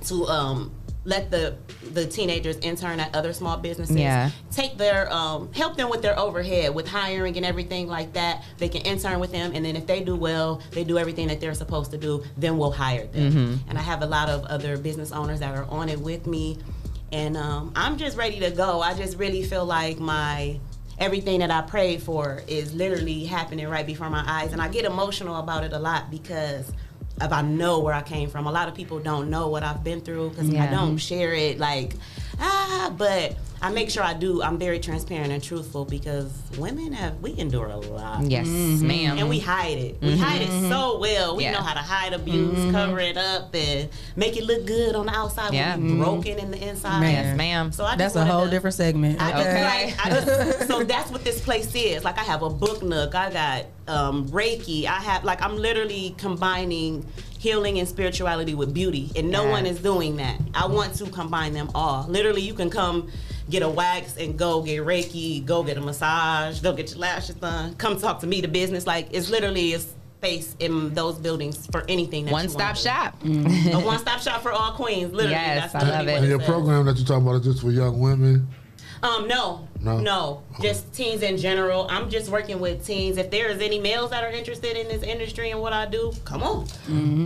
to 0.07 0.27
um 0.27 0.73
let 1.07 1.31
the 1.31 1.57
the 1.95 2.07
teenagers 2.07 2.59
intern 2.59 3.01
at 3.01 3.15
other 3.17 3.33
small 3.33 3.57
businesses. 3.57 3.97
Yeah. 3.97 4.31
take 4.51 4.77
their 4.77 5.11
um, 5.11 5.51
help 5.55 5.77
them 5.79 5.89
with 5.89 6.03
their 6.03 6.17
overhead 6.19 6.75
with 6.75 6.87
hiring 6.87 7.37
and 7.39 7.47
everything 7.47 7.89
like 7.89 8.13
that. 8.13 8.45
They 8.59 8.69
can 8.69 8.83
intern 8.83 9.19
with 9.19 9.33
them 9.33 9.53
and 9.55 9.65
then 9.65 9.77
if 9.77 9.87
they 9.87 10.03
do 10.05 10.15
well 10.15 10.61
they 10.73 10.85
do 10.85 10.99
everything 10.99 11.29
that 11.29 11.41
they're 11.41 11.55
supposed 11.55 11.91
to 11.93 11.99
do 11.99 12.23
then 12.37 12.59
we'll 12.59 12.71
hire 12.71 13.07
them. 13.07 13.33
Mhm. 13.33 13.59
and 13.69 13.79
i 13.79 13.81
have 13.81 14.03
a 14.03 14.07
lot 14.07 14.29
of 14.29 14.45
other 14.45 14.77
business 14.77 15.11
owners 15.11 15.41
that 15.41 15.55
are 15.57 15.65
on 15.71 15.89
it 15.89 15.99
with 16.01 16.27
me. 16.27 16.59
And 17.13 17.35
um, 17.37 17.73
i'm 17.75 17.97
just 17.97 18.17
ready 18.19 18.39
to 18.41 18.51
go. 18.51 18.81
I 18.83 18.93
just 18.95 19.17
really 19.17 19.43
feel 19.43 19.65
like 19.65 19.99
my 19.99 20.61
everything 20.99 21.41
that 21.41 21.51
i 21.51 21.63
prayed 21.63 22.03
for 22.03 22.43
is 22.47 22.75
literally 22.75 23.25
happening 23.25 23.67
right 23.69 23.87
before 23.87 24.11
my 24.11 24.23
eyes. 24.27 24.53
And 24.53 24.61
i 24.61 24.69
get 24.69 24.85
emotional 24.85 25.37
about 25.37 25.65
it 25.65 25.73
a 25.73 25.79
lot 25.79 26.11
because 26.11 26.71
if 27.21 27.33
I 27.33 27.43
know 27.43 27.81
where 27.81 27.95
I 27.95 28.03
came 28.03 28.29
from. 28.31 28.47
A 28.47 28.53
lot 28.53 28.69
of 28.69 28.75
people 28.75 28.99
don't 28.99 29.31
know 29.31 29.49
what 29.49 29.63
I've 29.63 29.85
been 29.85 30.01
through 30.01 30.31
because 30.31 30.53
I 30.55 30.67
don't 30.67 30.97
share 30.97 31.33
it 31.35 31.59
like 31.59 31.95
ah, 32.43 32.93
but 32.97 33.37
I 33.63 33.69
make 33.71 33.91
sure 33.91 34.03
I 34.03 34.15
do. 34.15 34.43
I'm 34.43 34.57
very 34.59 34.79
transparent 34.81 35.31
and 35.33 35.43
truthful 35.43 35.85
because 35.85 36.33
women 36.57 36.93
have 36.95 37.21
we 37.21 37.39
endure 37.39 37.67
a 37.67 37.77
lot. 37.77 38.23
Yes, 38.25 38.47
ma'am. 38.47 39.19
And 39.19 39.29
we 39.29 39.39
hide 39.39 39.77
it. 39.77 39.99
We 40.01 40.15
Mhm. 40.15 40.19
hide 40.19 40.41
it 40.41 40.69
so 40.71 40.99
well. 40.99 41.37
We 41.37 41.43
Yeah. 41.43 41.53
know 41.53 41.59
how 41.61 41.75
to 41.75 41.81
hide 41.81 42.15
abuse, 42.15 42.57
Mhm. 42.59 42.73
cover 42.73 42.99
it 43.01 43.19
up, 43.19 43.55
and 43.55 43.91
make 44.17 44.39
it 44.39 44.45
look 44.45 44.65
good 44.65 44.95
on 44.95 45.07
the 45.07 45.13
outside. 45.15 45.53
Yeah. 45.53 45.77
when 45.77 45.99
we 45.99 46.03
broken 46.05 46.39
in 46.39 46.51
the 46.51 46.69
inside. 46.69 47.03
Yes, 47.03 47.37
ma'am. 47.37 47.71
So 47.73 47.85
I 47.85 47.97
That's 47.97 48.17
a 48.17 48.25
whole 48.25 48.45
to- 48.47 48.51
different 48.51 48.77
segment. 48.77 49.21
I 49.21 49.33
just 49.33 49.49
Okay. 49.49 49.65
like 49.65 50.07
I 50.07 50.11
just 50.11 50.69
so 50.69 50.83
that's 50.85 51.11
what 51.11 51.23
this 51.25 51.41
place 51.43 51.75
is. 51.75 52.03
Like 52.05 52.19
I 52.19 52.23
have 52.23 52.43
a 52.43 52.49
book 52.49 52.83
nook. 52.83 53.15
I 53.15 53.31
got 53.31 53.65
um, 53.91 54.29
Reiki. 54.29 54.87
I 54.87 55.01
have 55.01 55.25
like 55.25 55.43
I'm 55.43 55.57
literally 55.57 56.15
combining 56.19 57.05
healing 57.39 57.79
and 57.79 57.89
spirituality 57.89 58.55
with 58.55 58.73
beauty, 58.73 59.11
and 59.17 59.31
no 59.31 59.45
Yeah. 59.45 59.51
one 59.51 59.67
is 59.67 59.81
doing 59.81 60.17
that. 60.17 60.39
I 60.55 60.67
want 60.67 60.95
to 60.97 61.07
combine 61.07 61.53
them 61.53 61.71
all. 61.75 62.07
Literally, 62.09 62.43
you 62.43 62.55
can 62.55 62.71
come 62.71 63.11
get 63.49 63.63
a 63.63 63.69
wax 63.69 64.17
and 64.17 64.39
go 64.39 64.63
get 64.63 64.85
Reiki, 64.85 65.45
go 65.45 65.63
get 65.63 65.77
a 65.77 65.81
massage, 65.81 66.61
go 66.61 66.73
get 66.73 66.91
your 66.91 67.01
lashes 67.01 67.35
done. 67.37 67.75
Come 67.75 67.99
talk 67.99 68.21
to 68.21 68.27
me, 68.27 68.41
the 68.41 68.49
business. 68.49 68.87
Like 68.87 69.09
it's 69.13 69.29
literally 69.31 69.75
a 69.75 69.81
space 69.81 70.55
in 70.61 70.93
those 70.95 71.17
buildings 71.19 71.67
for 71.73 71.83
anything. 71.89 72.27
That 72.27 72.33
One 72.33 72.45
you 72.45 72.51
stop 72.51 72.77
wanna 72.77 72.77
shop. 72.77 73.23
do. 73.25 73.33
a 73.73 73.81
one 73.81 73.99
stop 73.99 74.21
shop 74.21 74.43
for 74.43 74.53
all 74.53 74.73
queens. 74.73 75.11
Literally, 75.13 75.33
Yes, 75.33 75.73
that's 75.73 75.85
I 75.85 75.89
love 75.89 76.07
what 76.07 76.15
And 76.17 76.29
your 76.29 76.39
says. 76.41 76.49
program 76.49 76.85
that 76.87 76.97
you're 76.99 77.07
talking 77.07 77.27
about 77.27 77.41
is 77.41 77.47
just 77.47 77.61
for 77.63 77.71
young 77.71 77.99
women. 77.99 78.47
Um, 79.03 79.27
no, 79.27 79.67
No? 79.83 79.99
no, 79.99 80.43
just 80.61 80.93
teens 80.93 81.23
in 81.23 81.37
general. 81.39 81.87
I'm 81.91 82.11
just 82.11 82.31
working 82.31 82.61
with 82.61 82.85
teens. 82.87 83.17
If 83.17 83.31
there 83.31 83.49
is 83.49 83.61
any 83.63 83.79
males 83.79 84.11
that 84.11 84.23
are 84.23 84.31
interested 84.31 84.77
in 84.77 84.89
this 84.89 85.03
industry 85.03 85.51
and 85.51 85.61
what 85.61 85.73
I 85.73 85.87
do, 85.87 86.13
come 86.25 86.43
on, 86.43 86.67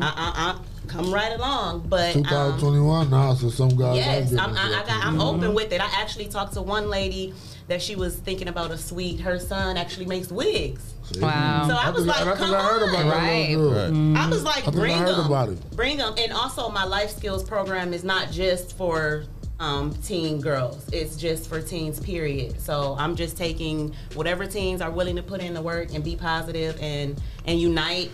uh, 0.02 0.04
uh, 0.04 0.32
uh, 0.36 0.58
come 0.86 1.12
right 1.12 1.32
along. 1.32 1.86
But 1.88 2.14
um, 2.16 2.22
2021 2.24 3.10
now, 3.10 3.34
so 3.34 3.50
some 3.50 3.70
guys. 3.70 3.96
yes, 3.96 4.32
are 4.34 4.38
I'm, 4.38 4.54
getting 4.54 4.72
I, 4.72 4.78
I 4.78 4.80
it. 4.82 4.86
got, 4.86 5.04
I'm 5.04 5.20
open 5.20 5.52
with 5.54 5.72
it. 5.72 5.80
I 5.80 5.90
actually 6.00 6.26
talked 6.28 6.52
to 6.54 6.62
one 6.62 6.88
lady 6.88 7.34
that 7.66 7.80
she 7.82 7.96
was 7.96 8.14
thinking 8.16 8.46
about 8.48 8.70
a 8.70 8.78
suite. 8.78 9.20
Her 9.20 9.38
son 9.40 9.76
actually 9.76 10.06
makes 10.06 10.30
wigs. 10.30 10.92
Wow. 11.18 11.66
So 11.68 11.74
I 11.74 11.90
was 11.90 12.04
think- 12.04 12.16
like, 12.18 12.26
I 12.26 12.36
come 12.36 12.54
I 12.54 12.62
heard 12.62 12.82
about 12.82 12.96
on. 13.02 13.08
that 13.08 13.16
Right. 13.16 13.48
little 13.56 13.72
girl. 13.72 14.16
I 14.16 14.28
was 14.28 14.42
like, 14.44 14.68
I 14.68 14.70
bring 14.70 15.04
them, 15.04 15.20
about 15.26 15.48
it. 15.50 15.70
bring 15.76 15.96
them, 15.96 16.14
and 16.18 16.32
also 16.32 16.68
my 16.70 16.84
life 16.84 17.10
skills 17.10 17.42
program 17.42 17.92
is 17.92 18.04
not 18.04 18.30
just 18.30 18.76
for 18.76 19.24
um, 19.64 19.94
teen 20.02 20.40
girls. 20.40 20.86
It's 20.92 21.16
just 21.16 21.48
for 21.48 21.60
teens, 21.62 21.98
period. 21.98 22.60
So 22.60 22.96
I'm 22.98 23.16
just 23.16 23.36
taking 23.36 23.94
whatever 24.14 24.44
teens 24.46 24.82
are 24.82 24.90
willing 24.90 25.16
to 25.16 25.22
put 25.22 25.40
in 25.40 25.54
the 25.54 25.62
work 25.62 25.94
and 25.94 26.04
be 26.04 26.16
positive 26.16 26.78
and 26.80 27.20
and 27.46 27.58
unite. 27.60 28.10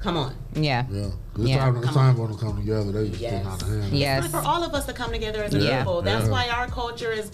Come 0.00 0.16
on. 0.16 0.34
Yeah. 0.54 0.84
Yeah, 0.90 1.06
it's 1.36 1.48
Yeah. 1.48 1.58
time. 1.58 1.76
It's 1.76 1.94
time 1.94 2.16
for 2.16 2.26
them 2.28 2.36
to 2.36 2.44
come 2.44 2.56
together. 2.58 2.92
They 2.92 3.08
just 3.08 3.20
Yes. 3.20 3.46
out 3.46 3.62
of 3.62 3.68
hand. 3.68 3.92
Yes. 3.92 4.24
It's 4.24 4.32
time 4.32 4.42
for 4.42 4.48
all 4.48 4.62
of 4.64 4.74
us 4.74 4.84
to 4.86 4.92
come 4.92 5.10
together 5.12 5.42
as 5.42 5.54
a 5.54 5.58
Yeah. 5.60 5.78
people. 5.78 6.02
That's 6.02 6.26
Yeah. 6.26 6.30
why 6.30 6.48
our 6.48 6.66
culture 6.68 7.10
is 7.10 7.30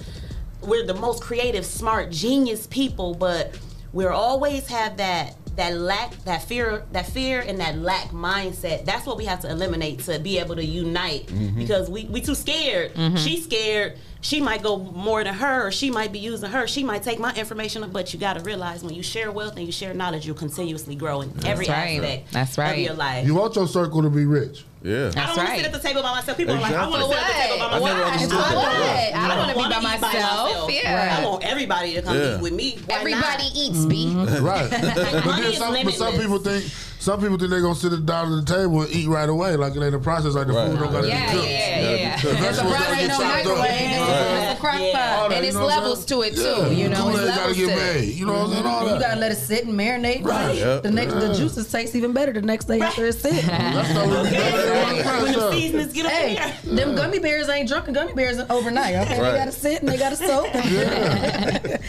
we're 0.62 0.86
the 0.86 0.94
most 0.94 1.22
creative, 1.22 1.64
smart, 1.64 2.10
genius 2.10 2.66
people, 2.68 3.14
but 3.14 3.54
we're 3.92 4.12
always 4.12 4.66
have 4.68 4.96
that 4.98 5.34
that 5.58 5.74
lack, 5.76 6.12
that 6.24 6.42
fear, 6.42 6.84
that 6.92 7.06
fear 7.06 7.40
and 7.40 7.60
that 7.60 7.76
lack 7.78 8.08
mindset. 8.10 8.84
That's 8.84 9.04
what 9.04 9.16
we 9.16 9.24
have 9.26 9.40
to 9.40 9.50
eliminate 9.50 9.98
to 10.00 10.18
be 10.18 10.38
able 10.38 10.56
to 10.56 10.64
unite 10.64 11.26
Mm-hmm. 11.26 11.58
because 11.58 11.90
we 11.90 12.04
we 12.06 12.20
too 12.20 12.34
scared. 12.34 12.92
She's 13.18 13.44
scared. 13.44 13.98
She 14.20 14.40
might 14.40 14.62
go 14.62 14.78
more 14.78 15.22
than 15.22 15.34
her. 15.34 15.66
Or 15.66 15.70
she 15.72 15.90
might 15.90 16.12
be 16.12 16.18
using 16.20 16.50
her. 16.50 16.66
She 16.66 16.82
might 16.84 17.02
take 17.02 17.18
my 17.18 17.32
information. 17.34 17.88
But 17.90 18.12
you 18.14 18.18
got 18.20 18.34
to 18.38 18.42
realize 18.44 18.82
when 18.82 18.94
you 18.94 19.02
share 19.02 19.30
wealth 19.30 19.56
and 19.56 19.66
you 19.66 19.72
share 19.72 19.92
knowledge, 19.94 20.26
you'll 20.26 20.36
continuously 20.36 20.94
grow 20.96 21.20
in 21.22 21.32
every 21.44 21.66
right. 21.66 22.00
aspect 22.00 22.32
That's 22.32 22.52
of 22.52 22.58
right. 22.64 22.78
your 22.78 22.94
life. 22.94 23.26
You 23.26 23.34
want 23.34 23.54
your 23.56 23.68
circle 23.68 24.02
to 24.02 24.10
be 24.10 24.24
rich. 24.24 24.64
Yeah. 24.82 25.10
I 25.16 25.26
don't 25.26 25.36
want 25.36 25.48
to 25.50 25.56
sit 25.56 25.66
at 25.66 25.72
the 25.72 25.78
table 25.80 26.02
by 26.02 26.12
myself. 26.12 26.36
People 26.38 26.54
are 26.54 26.60
like, 26.60 26.72
I 26.72 26.88
want 26.88 27.02
to 27.02 27.08
sit 27.08 27.18
at 27.18 27.26
the 27.26 27.32
table 27.34 27.58
by 27.58 27.64
I 27.66 27.70
myself. 27.80 27.84
never 27.98 28.04
understood 28.04 28.30
For 28.30 28.54
what? 28.54 28.68
I 28.68 29.28
don't 29.28 29.38
wanna 29.38 29.52
be 29.52 29.58
wanna 29.58 29.74
by 29.74 29.80
eat 29.80 30.00
myself. 30.00 30.70
Yeah. 30.72 31.18
I 31.20 31.24
want 31.26 31.44
everybody 31.44 31.94
to 31.94 32.02
come 32.02 32.16
Yeah. 32.16 32.36
eat 32.36 32.40
with 32.42 32.52
me. 32.52 32.78
Why 32.86 32.96
Everybody 32.96 33.42
not? 33.44 33.56
eats, 33.56 33.84
B. 33.86 34.14
Right. 34.14 34.70
but 34.70 35.24
money 35.26 35.42
then 35.42 35.52
some, 35.54 35.74
but 35.84 35.94
some 35.94 36.12
people 36.14 36.38
think 36.38 36.64
some 37.08 37.20
people 37.22 37.38
think 37.38 37.48
they're 37.50 37.62
gonna 37.62 37.74
sit 37.74 38.04
down 38.04 38.30
at 38.32 38.44
the 38.44 38.54
table 38.54 38.82
and 38.82 38.90
eat 38.94 39.08
right 39.08 39.28
away, 39.30 39.56
like 39.56 39.74
it 39.74 39.82
ain't 39.82 39.94
a 39.94 39.98
process, 39.98 40.34
like 40.34 40.46
the 40.46 40.52
Right. 40.52 40.68
food 40.68 40.78
don't 40.78 40.92
gotta 40.92 41.08
Yeah, 41.08 41.32
be 41.32 41.38
cooked. 41.38 41.48
yeah, 41.48 41.80
yeah. 41.80 41.90
yeah. 41.90 42.16
Gotta 42.22 42.34
be 42.34 42.40
There's 42.42 42.58
a 42.58 42.62
Get 42.62 43.08
no 43.08 43.18
chopped 43.18 43.22
up. 43.22 43.28
microwave. 43.34 43.80
Yeah. 43.80 44.50
It's 44.50 44.58
a 44.58 44.60
crock 44.60 44.80
Yeah. 44.80 44.92
pot. 44.92 45.18
All 45.18 45.24
And 45.32 45.42
you 45.42 45.48
it's 45.48 45.54
know 45.56 45.64
what 45.64 45.72
I'm 45.72 45.80
levels 45.82 46.04
to 46.04 46.22
saying? 46.22 46.34
it 46.34 46.38
Yeah. 46.38 46.68
too. 46.68 46.74
You 46.74 46.88
know, 46.90 46.96
Kool-Aid 46.98 47.14
it's 47.16 47.24
gotta 47.28 47.40
levels 47.40 47.56
get 47.56 47.68
to 47.68 47.76
made. 47.76 48.08
it. 48.08 48.14
You 48.14 48.26
know 48.26 48.32
what 48.32 48.42
I'm 48.42 48.52
saying? 48.52 48.66
All 48.66 48.82
You 48.94 49.00
gotta 49.00 49.20
let 49.20 49.32
it 49.32 49.38
sit 49.38 49.64
and 49.64 49.74
marinate. 49.80 50.24
Right. 50.26 50.54
Yep. 50.56 50.82
The 50.82 50.90
next, 50.90 51.14
the 51.14 51.32
juices 51.34 51.70
taste 51.72 51.94
even 51.94 52.12
better 52.12 52.32
the 52.32 52.42
next 52.42 52.64
day 52.66 52.80
after 52.80 53.06
it's 53.06 53.20
sit. 53.20 53.32
That's 53.46 53.88
how 53.92 54.04
we 54.04 54.30
get 54.30 54.54
it. 54.54 55.06
When 55.22 55.32
the 55.32 55.52
seasonings 55.52 55.92
get 55.94 56.06
up 56.06 56.12
in 56.12 56.18
Hey, 56.18 56.34
there. 56.64 56.74
them 56.76 56.94
gummy 56.94 57.18
bears 57.20 57.48
ain't 57.48 57.68
drunken 57.68 57.94
gummy 57.94 58.12
bears 58.12 58.38
overnight. 58.50 58.94
Okay, 58.96 59.18
Right. 59.20 59.30
they 59.32 59.38
gotta 59.38 59.52
sit 59.52 59.80
and 59.80 59.88
they 59.88 59.96
gotta 59.96 60.16
soak. 60.16 60.48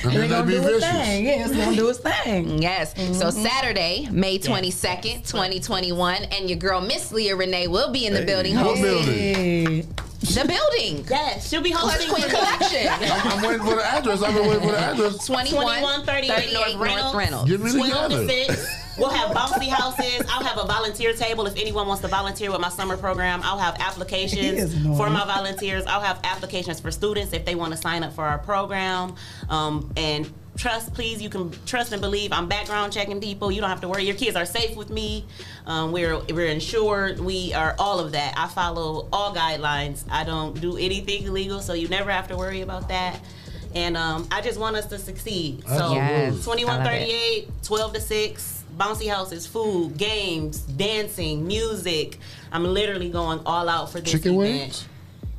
And 0.01 0.13
And 0.13 0.13
they 0.13 0.21
they 0.21 0.27
gonna 0.29 0.49
do 0.49 0.63
its 0.75 0.85
thing. 0.85 1.25
Yeah, 1.25 1.45
it's 1.45 1.55
gonna 1.55 1.75
do 1.75 1.89
its 1.89 1.99
thing. 1.99 2.61
Yes. 2.61 2.93
So 2.95 3.01
mm-hmm. 3.27 3.43
Saturday, 3.43 4.07
May 4.11 4.37
22nd, 4.39 5.08
2021, 5.17 6.23
and 6.25 6.49
your 6.49 6.57
girl 6.59 6.81
Miss 6.81 7.11
Leah 7.11 7.35
Renee 7.35 7.67
will 7.67 7.91
be 7.91 8.05
in 8.05 8.13
the 8.13 8.23
building 8.23 8.55
hosting 8.55 8.83
building? 8.83 9.13
Hey. 9.13 9.81
the 9.81 10.45
building. 10.47 11.05
Yes, 11.09 11.49
she'll 11.49 11.61
be 11.61 11.71
Clutch 11.71 11.93
hosting 11.93 12.09
Queen 12.13 12.23
for- 12.23 12.35
Collection. 12.35 12.87
I'm, 12.89 13.27
I'm 13.37 13.41
waiting 13.43 13.65
for 13.65 13.75
the 13.75 13.85
address. 13.85 14.21
I've 14.21 14.33
been 14.35 14.47
waiting 14.47 14.61
for 14.63 14.71
the 14.71 14.79
address. 14.79 15.27
2138 15.27 16.53
North 16.53 16.75
Reynolds. 16.75 17.15
Reynolds. 17.15 17.49
Get 17.51 17.59
me 17.61 17.71
12 17.71 18.11
to 18.11 18.27
together. 18.27 18.61
We'll 18.99 19.09
have 19.09 19.31
bouncy 19.35 19.69
houses. 19.69 20.27
I'll 20.29 20.43
have 20.43 20.57
a 20.57 20.67
volunteer 20.67 21.13
table 21.13 21.47
if 21.47 21.55
anyone 21.55 21.87
wants 21.87 22.01
to 22.01 22.09
volunteer 22.09 22.51
with 22.51 22.59
my 22.59 22.67
summer 22.69 22.97
program. 22.97 23.39
I'll 23.43 23.57
have 23.57 23.77
applications 23.79 24.73
for 24.97 25.09
my 25.09 25.25
volunteers. 25.25 25.85
I'll 25.85 26.01
have 26.01 26.19
applications 26.25 26.81
for 26.81 26.91
students 26.91 27.31
if 27.31 27.45
they 27.45 27.55
want 27.55 27.71
to 27.71 27.77
sign 27.77 28.03
up 28.03 28.11
for 28.11 28.25
our 28.25 28.39
program. 28.39 29.15
Um, 29.49 29.93
and 29.95 30.29
trust, 30.59 30.93
please, 30.93 31.21
you 31.21 31.29
can 31.29 31.51
trust 31.65 31.91
and 31.93 32.01
believe. 32.01 32.31
I'm 32.33 32.47
background 32.47 32.91
checking 32.93 33.19
people. 33.21 33.51
You 33.51 33.61
don't 33.61 33.69
have 33.69 33.81
to 33.81 33.87
worry. 33.87 34.03
Your 34.03 34.15
kids 34.15 34.35
are 34.35 34.45
safe 34.45 34.75
with 34.75 34.89
me. 34.89 35.25
Um, 35.65 35.91
we're 35.91 36.19
we're 36.29 36.47
insured. 36.47 37.19
We 37.19 37.53
are 37.53 37.75
all 37.79 37.99
of 37.99 38.11
that. 38.11 38.33
I 38.37 38.47
follow 38.47 39.07
all 39.11 39.33
guidelines. 39.33 40.03
I 40.11 40.23
don't 40.23 40.59
do 40.59 40.77
anything 40.77 41.23
illegal, 41.23 41.61
so 41.61 41.73
you 41.73 41.87
never 41.87 42.11
have 42.11 42.27
to 42.27 42.37
worry 42.37 42.61
about 42.61 42.89
that. 42.89 43.19
And 43.73 43.95
um, 43.95 44.27
I 44.31 44.41
just 44.41 44.59
want 44.59 44.75
us 44.75 44.87
to 44.87 44.97
succeed. 44.97 45.63
So 45.67 45.93
Yes. 45.93 46.43
2138, 46.43 47.49
12 47.63 47.93
to 47.93 48.01
6, 48.01 48.63
bouncy 48.77 49.07
houses, 49.09 49.45
food, 49.45 49.95
games, 49.95 50.61
dancing, 50.61 51.45
music. 51.47 52.17
I'm 52.51 52.63
literally 52.63 53.09
going 53.09 53.39
all 53.45 53.69
out 53.69 53.91
for 53.91 53.99
this 54.01 54.11
Chicken 54.11 54.33
event. 54.41 54.59
wings? 54.61 54.87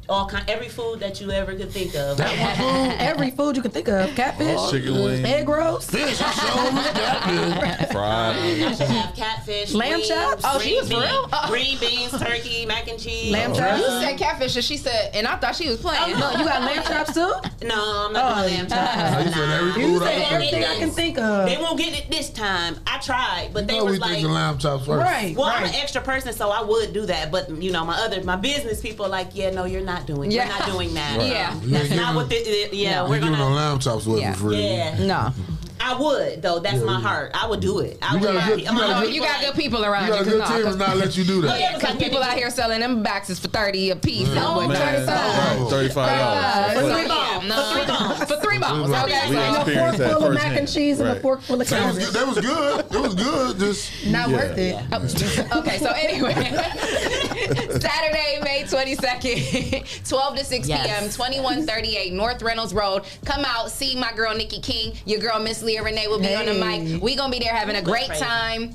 All 0.08 0.26
kind, 0.26 0.48
every 0.48 0.68
food 0.68 1.00
that 1.00 1.20
you 1.20 1.30
ever 1.30 1.54
could 1.54 1.70
think 1.70 1.94
of. 1.94 2.20
Every 2.20 3.30
food 3.30 3.56
you 3.56 3.62
can 3.62 3.70
think 3.70 3.88
of. 3.88 4.14
Catfish. 4.16 4.70
Chicken 4.70 4.94
wings. 5.04 5.20
Egg 5.24 5.48
rolls. 5.48 5.88
Fish. 5.88 6.18
catfish. 6.18 7.88
Fried. 7.92 8.36
I 8.36 8.72
should 8.72 8.86
have 8.88 9.14
catfish, 9.14 9.72
Lamb 9.72 9.92
wings, 9.92 10.08
chops? 10.08 10.42
Oh, 10.44 10.58
she 10.58 10.70
green 10.70 10.80
was 10.80 10.88
bean- 10.88 11.00
real? 11.00 11.28
Oh. 11.32 11.46
Green 11.48 11.78
beans, 11.78 12.18
turkey, 12.18 12.66
mac 12.66 12.88
and 12.88 12.98
cheese. 12.98 13.30
Lamb 13.32 13.52
oh, 13.52 13.58
chops? 13.58 13.78
You 13.78 13.86
said 13.86 14.18
catfish, 14.18 14.56
and 14.56 14.64
she 14.64 14.76
said, 14.76 15.14
and 15.14 15.26
I 15.26 15.36
thought 15.36 15.54
she 15.54 15.68
was 15.68 15.80
playing. 15.80 16.14
Oh, 16.14 16.18
no, 16.18 16.30
you 16.40 16.44
got 16.44 16.62
lamb 16.62 16.82
chops 16.84 17.14
too? 17.14 17.66
No, 17.66 18.06
I'm 18.06 18.12
not 18.12 18.46
doing 18.46 18.54
oh, 18.54 18.56
lamb 18.56 18.66
chops. 18.68 19.26
You 19.26 19.32
said 19.32 19.50
every 19.50 19.82
You 19.82 19.88
food 19.98 20.02
I 20.02 20.06
said 20.06 20.22
can 20.22 20.32
everything 20.34 20.64
I 20.64 20.78
can 20.78 20.90
think 20.90 21.18
of. 21.18 21.46
They 21.48 21.56
won't 21.56 21.78
get 21.78 21.96
it 21.98 22.10
this 22.10 22.30
time. 22.30 22.76
I 22.86 22.98
tried, 22.98 23.50
but 23.52 23.60
You 23.62 23.66
they 23.66 23.78
know 23.78 23.84
was 23.84 23.92
we 23.94 23.98
like, 24.00 24.10
thinking 24.12 24.32
lamb 24.32 24.58
chops 24.58 24.86
first. 24.86 25.02
Right. 25.04 25.36
well, 25.36 25.46
I'm 25.46 25.64
an 25.64 25.74
extra 25.74 26.00
person, 26.00 26.32
so 26.32 26.50
I 26.50 26.62
would 26.62 26.92
do 26.92 27.06
that. 27.06 27.30
But 27.30 27.50
you 27.50 27.70
know, 27.70 27.84
my 27.84 27.96
other 27.98 28.22
my 28.24 28.36
business 28.36 28.80
people 28.80 29.06
are 29.06 29.10
like, 29.10 29.30
yeah, 29.34 29.50
no, 29.50 29.64
you're 29.66 29.82
not 29.82 29.99
doing. 30.06 30.30
Yeah. 30.30 30.46
You're 30.48 30.58
not 30.58 30.66
doing 30.68 30.94
that. 30.94 31.18
Right. 31.18 31.28
Yeah. 31.30 31.54
That's 31.62 31.90
ain't 31.90 31.96
not 31.96 32.14
giving- 32.14 32.14
what. 32.16 32.28
The, 32.28 32.68
the- 32.70 32.76
yeah, 32.76 33.04
You 33.04 33.10
we're 33.10 33.18
giving 33.18 33.32
no 33.32 33.38
gonna. 33.38 33.54
lamb 33.54 33.78
chops 33.78 34.06
away 34.06 34.20
Yeah. 34.20 34.32
for 34.34 34.38
free. 34.40 34.62
Yeah, 34.62 34.98
No. 35.04 35.32
I 35.82 35.94
would 35.98 36.42
though. 36.42 36.58
That's 36.60 36.82
my 36.82 37.00
heart. 37.00 37.30
I 37.34 37.46
would 37.48 37.60
do 37.60 37.78
it. 37.80 37.98
I 38.02 38.14
You 38.14 38.20
would. 38.20 38.32
got 38.34 38.48
good- 38.48 38.60
you 38.60 38.66
got 38.66 38.74
a 38.74 38.78
not 38.78 38.90
No, 38.90 39.00
good- 39.06 39.14
you 39.14 39.20
got 39.22 39.40
good 39.40 39.54
people 39.54 39.84
around 39.84 40.06
You 40.06 40.12
got 40.12 40.22
a 40.22 40.24
you. 40.24 40.30
good 40.32 40.40
'cause 40.42 40.50
team 40.50 40.64
no, 40.64 40.72
to 40.72 40.76
not 40.76 40.96
let 40.98 41.16
you 41.16 41.24
do 41.24 41.40
that. 41.42 41.58
Yeah, 41.58 41.74
because 41.78 41.96
people 41.96 42.22
out 42.22 42.34
here 42.36 42.50
selling 42.50 42.80
them 42.80 43.02
boxes 43.02 43.38
for 43.38 43.48
30 43.48 43.90
a 43.90 43.96
piece. 43.96 44.28
No, 44.28 44.60
Man, 44.66 44.76
thirty-five. 44.76 45.68
thirty-five 45.70 46.10
Uh, 46.20 46.74
dollars. 46.74 46.74
for 46.74 46.94
three 47.00 47.08
bombs. 47.08 47.48
No, 47.48 47.54
for 47.64 47.72
three 47.74 47.86
bombs. 47.86 48.18
For 48.30 48.36
three 48.40 48.58
bombs. 48.58 48.90
Okay. 48.90 49.28
We 49.30 49.34
so- 49.34 49.40
And 49.40 49.56
a 49.56 49.64
fork 49.80 49.94
full 49.96 50.26
of 50.26 50.32
mac 50.34 50.42
firsthand. 50.42 50.58
and 50.58 50.68
cheese 50.72 51.00
and 51.00 51.08
a 51.08 51.20
fork 51.20 51.42
full 51.42 51.60
of 51.60 51.68
That 51.68 51.86
was, 51.86 51.98
cabbage. 51.98 52.04
good. 52.04 52.14
that 52.14 52.26
was 52.28 52.38
good. 52.46 52.84
It 52.94 53.00
was 53.00 53.14
good. 53.14 53.58
Just 53.58 53.90
Not 54.06 54.28
Yeah. 54.28 54.36
worth 54.36 54.58
it. 54.58 54.76
okay, 55.56 55.78
so 55.78 55.90
anyway, 55.90 56.34
Saturday, 57.80 58.38
May 58.42 58.64
22nd, 58.64 60.04
12 60.08 60.36
to 60.36 60.44
6 60.44 60.68
Yes. 60.68 60.86
p.m., 60.86 61.02
2138 61.10 62.12
North 62.12 62.42
Reynolds 62.42 62.74
Road. 62.74 63.02
Come 63.24 63.44
out, 63.44 63.70
see 63.70 63.96
my 63.96 64.12
girl 64.12 64.34
Nikki 64.34 64.60
King. 64.60 64.92
Your 65.04 65.20
girl 65.20 65.38
Miss 65.40 65.62
Leah 65.70 65.84
Renee 65.84 66.08
will 66.08 66.18
be 66.18 66.34
on 66.34 66.46
the 66.46 66.54
mic. 66.54 67.00
We 67.00 67.14
gonna 67.14 67.30
be 67.30 67.38
there 67.38 67.54
having 67.54 67.76
a 67.76 67.82
great 67.82 68.08
time. 68.08 68.74